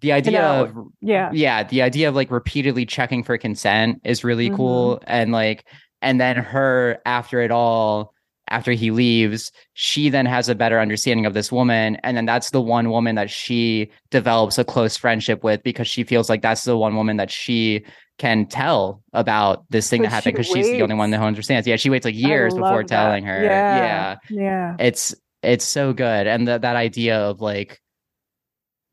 the 0.00 0.12
idea 0.12 0.44
of 0.46 0.72
Yeah. 1.00 1.30
yeah 1.32 1.62
the 1.64 1.82
idea 1.82 2.08
of 2.08 2.14
like 2.14 2.30
repeatedly 2.30 2.86
checking 2.86 3.24
for 3.24 3.36
consent 3.38 4.00
is 4.04 4.22
really 4.22 4.50
Mhm. 4.50 4.56
cool 4.56 5.02
and 5.06 5.32
like 5.32 5.64
and 6.02 6.20
then 6.20 6.36
her 6.36 6.98
after 7.06 7.40
it 7.40 7.50
all 7.50 8.14
after 8.50 8.72
he 8.72 8.90
leaves 8.90 9.50
she 9.74 10.08
then 10.10 10.26
has 10.26 10.48
a 10.48 10.54
better 10.54 10.78
understanding 10.80 11.24
of 11.26 11.34
this 11.34 11.50
woman. 11.50 11.96
And 12.02 12.16
then 12.16 12.26
that's 12.26 12.50
the 12.50 12.60
one 12.60 12.90
woman 12.90 13.14
that 13.14 13.30
she 13.30 13.90
develops 14.10 14.58
a 14.58 14.64
close 14.64 14.96
friendship 14.96 15.42
with 15.42 15.62
because 15.62 15.86
she 15.88 16.04
feels 16.04 16.28
like 16.28 16.42
that's 16.42 16.64
the 16.64 16.76
one 16.76 16.96
woman 16.96 17.16
that 17.16 17.30
she 17.30 17.84
can 18.18 18.44
tell 18.46 19.02
about 19.14 19.64
this 19.70 19.88
thing 19.88 20.02
But 20.02 20.10
that 20.10 20.10
happened 20.10 20.44
she 20.44 20.52
because 20.52 20.66
she's 20.66 20.66
the 20.76 20.82
only 20.82 20.94
one 20.94 21.10
that 21.10 21.20
understands. 21.20 21.66
Yeah 21.66 21.76
she 21.76 21.88
waits 21.90 22.04
like 22.04 22.14
years 22.14 22.52
before 22.54 22.82
that. 22.82 22.88
telling 22.88 23.24
her. 23.24 23.42
Yeah 23.42 24.16
Yeah. 24.28 24.76
it's 24.78 25.14
it's 25.42 25.64
so 25.64 25.92
good. 25.94 26.26
And 26.26 26.46
that 26.48 26.60
that 26.62 26.76
idea 26.76 27.18
of 27.18 27.40
like 27.40 27.80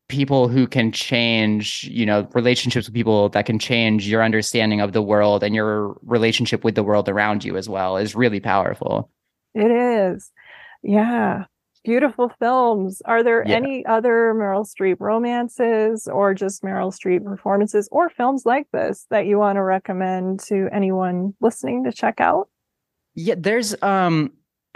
people 0.08 0.48
who 0.48 0.66
can 0.66 0.90
change 0.90 1.84
you 1.90 2.06
know 2.06 2.26
relationships 2.32 2.86
with 2.86 2.94
people 2.94 3.28
that 3.28 3.44
can 3.44 3.58
change 3.58 4.08
your 4.08 4.22
understanding 4.22 4.80
of 4.80 4.92
the 4.94 5.02
world 5.02 5.42
and 5.42 5.54
your 5.54 5.98
relationship 6.02 6.64
with 6.64 6.74
the 6.74 6.82
world 6.82 7.10
around 7.10 7.44
you 7.44 7.58
as 7.58 7.68
well 7.68 7.98
is 7.98 8.14
really 8.14 8.40
powerful 8.40 9.10
It 9.58 9.70
is. 9.70 10.30
Yeah. 10.82 11.44
Beautiful 11.84 12.30
films. 12.38 13.00
Are 13.04 13.22
there 13.22 13.44
Yeah. 13.46 13.56
any 13.56 13.86
other 13.86 14.34
Meryl 14.34 14.66
Streep 14.66 14.96
romances 15.00 16.06
or 16.06 16.34
just 16.34 16.62
Meryl 16.62 16.92
Streep 16.92 17.24
performances 17.24 17.88
or 17.90 18.10
films 18.10 18.44
like 18.44 18.66
this 18.72 19.06
that 19.10 19.26
you 19.26 19.38
want 19.38 19.56
to 19.56 19.62
recommend 19.62 20.40
to 20.40 20.68
anyone 20.72 21.34
listening 21.40 21.84
to 21.84 21.92
check 21.92 22.20
out? 22.20 22.48
yeah 23.14 23.34
there's 23.36 23.74
um 23.82 24.30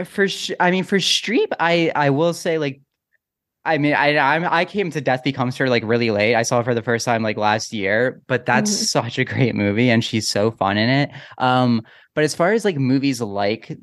for 0.04 0.26
sh- 0.26 0.50
i 0.58 0.70
mean 0.70 0.82
for 0.82 0.98
streep 0.98 1.46
i 1.60 1.92
i 1.94 2.10
will 2.10 2.32
say 2.34 2.58
like 2.58 2.80
I 3.64 3.78
mean, 3.78 3.94
I 3.94 4.18
I'm, 4.18 4.44
I 4.44 4.64
came 4.64 4.90
to 4.90 5.00
Death 5.00 5.22
Becomes 5.22 5.56
Her 5.56 5.68
like 5.68 5.84
really 5.84 6.10
late. 6.10 6.34
I 6.34 6.42
saw 6.42 6.60
it 6.60 6.64
for 6.64 6.74
the 6.74 6.82
first 6.82 7.04
time 7.04 7.22
like 7.22 7.36
last 7.36 7.72
year, 7.72 8.20
but 8.26 8.44
that's 8.44 8.70
Mhm. 8.72 8.84
such 8.88 9.18
a 9.18 9.24
great 9.24 9.54
movie, 9.54 9.90
and 9.90 10.04
she's 10.04 10.28
so 10.28 10.50
fun 10.50 10.78
in 10.78 10.88
it. 10.88 11.10
Um, 11.38 11.82
but 12.14 12.24
as 12.24 12.34
far 12.34 12.52
as 12.52 12.64
like 12.64 12.76
movies 12.76 13.20
like 13.20 13.76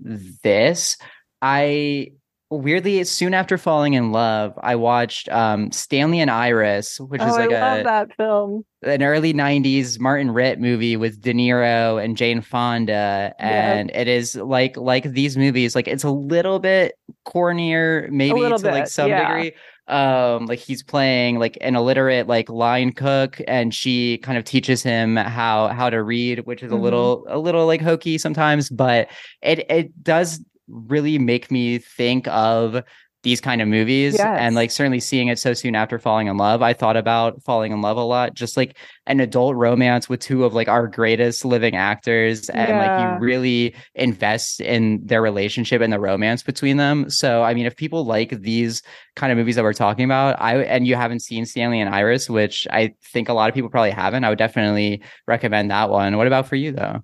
this, 0.44 0.98
I 1.42 2.12
weirdly 2.50 3.04
soon 3.04 3.34
after 3.34 3.58
falling 3.58 3.94
in 3.94 4.12
love, 4.12 4.54
I 4.62 4.76
watched 4.76 5.30
um 5.30 5.72
Stanley 5.72 6.20
and 6.20 6.32
Iris, 6.32 7.00
which 7.00 7.22
oh, 7.24 7.28
is 7.28 7.38
like 7.38 7.52
I 7.52 7.58
love 7.60 7.82
a 7.82 7.84
that 7.84 8.16
film. 8.18 8.66
an 8.84 9.04
early 9.04 9.34
90s 9.34 10.00
Martin 10.00 10.32
Ritt 10.32 10.60
movie 10.60 10.96
with 10.98 11.22
De 11.22 11.34
Niro 11.34 12.04
and 12.04 12.16
Jane 12.18 12.42
Fonda 12.42 13.34
and 13.40 13.92
it 13.94 14.08
is 14.08 14.36
like 14.36 14.78
like 14.78 15.04
these 15.12 15.38
movies 15.38 15.76
like 15.76 15.88
it's 15.88 16.04
a 16.04 16.10
little 16.12 16.60
bit 16.60 16.94
cornier, 17.26 18.10
maybe 18.10 18.48
to 18.48 18.60
bit, 18.60 18.72
like 18.72 18.88
some 18.88 19.10
yeah. 19.10 19.20
degree. 19.20 19.54
Um, 19.88 20.46
like 20.46 20.60
he's 20.60 20.84
playing 20.84 21.40
like 21.40 21.58
an 21.62 21.76
illiterate 21.76 22.28
like 22.28 22.48
line 22.50 22.92
cook, 22.94 23.42
and 23.48 23.74
she 23.74 24.20
kind 24.20 24.38
of 24.38 24.44
teaches 24.44 24.84
him 24.84 25.16
how 25.16 25.70
how 25.70 25.90
to 25.90 26.04
read, 26.04 26.42
which 26.46 26.62
is 26.62 26.72
a 26.72 26.76
Mhm. 26.76 26.82
little 26.84 27.26
a 27.28 27.40
little 27.40 27.66
like 27.66 27.82
hokey 27.82 28.20
sometimes, 28.20 28.70
but 28.70 29.10
it 29.42 29.60
it 29.70 30.04
does 30.04 30.44
really 30.70 31.18
make 31.20 31.52
me 31.52 31.78
think 31.80 32.28
of 32.28 32.84
these 33.24 33.42
kind 33.42 33.62
of 33.62 33.68
movies 33.68 34.14
Yes. 34.18 34.38
and 34.40 34.56
like 34.56 34.72
certainly 34.72 35.02
seeing 35.02 35.28
it 35.28 35.38
so 35.38 35.54
soon 35.54 35.76
after 35.76 36.00
falling 36.00 36.28
in 36.28 36.38
love. 36.38 36.62
I 36.62 36.72
thought 36.72 36.96
about 36.96 37.44
falling 37.44 37.74
in 37.74 37.82
love 37.82 37.98
a 37.98 38.02
lot 38.02 38.34
just 38.34 38.56
like 38.56 38.78
an 39.08 39.20
adult 39.20 39.58
romance 39.58 40.08
with 40.08 40.22
two 40.22 40.46
of 40.46 40.54
like 40.54 40.70
our 40.70 40.88
greatest 40.88 41.44
living 41.44 41.76
actors 41.76 42.50
and 42.50 42.78
like 42.78 43.02
you 43.02 43.20
really 43.20 43.76
invest 43.94 44.62
in 44.62 45.02
their 45.06 45.22
relationship 45.22 45.82
and 45.82 45.92
the 45.92 46.00
romance 46.00 46.44
between 46.44 46.78
them. 46.78 47.10
So 47.10 47.44
i 47.44 47.54
mean 47.54 47.66
if 47.66 47.76
people 47.76 48.06
like 48.06 48.30
these 48.42 48.82
kind 49.18 49.34
of 49.34 49.38
movies 49.38 49.56
that 49.58 49.64
we're 49.66 49.74
talking 49.74 50.06
about 50.06 50.40
i 50.40 50.56
and 50.64 50.88
you 50.88 50.96
haven't 50.96 51.20
seen 51.20 51.46
stanley 51.46 51.82
and 51.82 51.94
iris 51.94 52.30
which 52.30 52.66
i 52.72 52.94
think 53.12 53.28
a 53.28 53.34
lot 53.34 53.50
of 53.50 53.54
people 53.54 53.70
probably 53.70 53.92
haven't 53.92 54.24
i 54.24 54.30
would 54.30 54.38
definitely 54.38 55.02
recommend 55.28 55.70
that 55.72 55.90
one. 55.90 56.16
What 56.16 56.28
about 56.28 56.48
for 56.48 56.56
you 56.56 56.72
though 56.72 57.04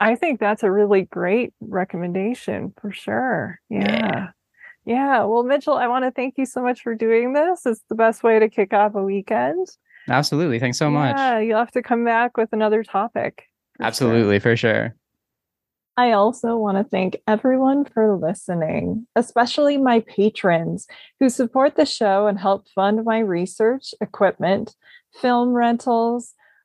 I 0.00 0.14
think 0.14 0.38
that's 0.40 0.62
a 0.62 0.70
really 0.70 1.02
great 1.02 1.52
recommendation 1.60 2.72
for 2.80 2.92
sure. 2.92 3.60
Yeah. 3.68 4.28
Yeah. 4.84 5.24
Well, 5.24 5.42
Mitchell, 5.42 5.74
I 5.74 5.86
want 5.88 6.04
to 6.04 6.10
thank 6.10 6.34
you 6.38 6.46
so 6.46 6.62
much 6.62 6.82
for 6.82 6.94
doing 6.94 7.32
this. 7.32 7.66
It's 7.66 7.82
the 7.88 7.94
best 7.94 8.22
way 8.22 8.38
to 8.38 8.48
kick 8.48 8.72
off 8.72 8.94
a 8.94 9.02
weekend. 9.02 9.66
absolutely 10.08 10.58
thanks 10.58 10.78
so 10.78 10.88
much 10.90 11.16
Yeah, 11.16 11.38
you'll 11.40 11.58
have 11.58 11.72
to 11.72 11.82
come 11.82 12.04
back 12.04 12.36
with 12.36 12.48
another 12.52 12.82
topic. 12.82 13.44
for 13.76 13.82
sure. 13.82 13.86
absolutely 13.86 14.38
for 14.38 14.56
sure 14.56 14.94
I 15.98 16.12
also 16.12 16.56
want 16.56 16.78
to 16.78 16.84
thank 16.84 17.16
everyone 17.26 17.84
for 17.84 18.16
listening, 18.16 19.08
especially 19.16 19.78
my 19.78 19.98
patrons 20.06 20.86
who 21.18 21.28
support 21.28 21.74
the 21.74 21.84
show 21.84 22.28
and 22.28 22.38
help 22.38 22.68
fund 22.68 23.04
my 23.04 23.18
research, 23.18 23.92
equipment, 24.00 24.76
film 25.20 25.48
rentals, 25.48 26.34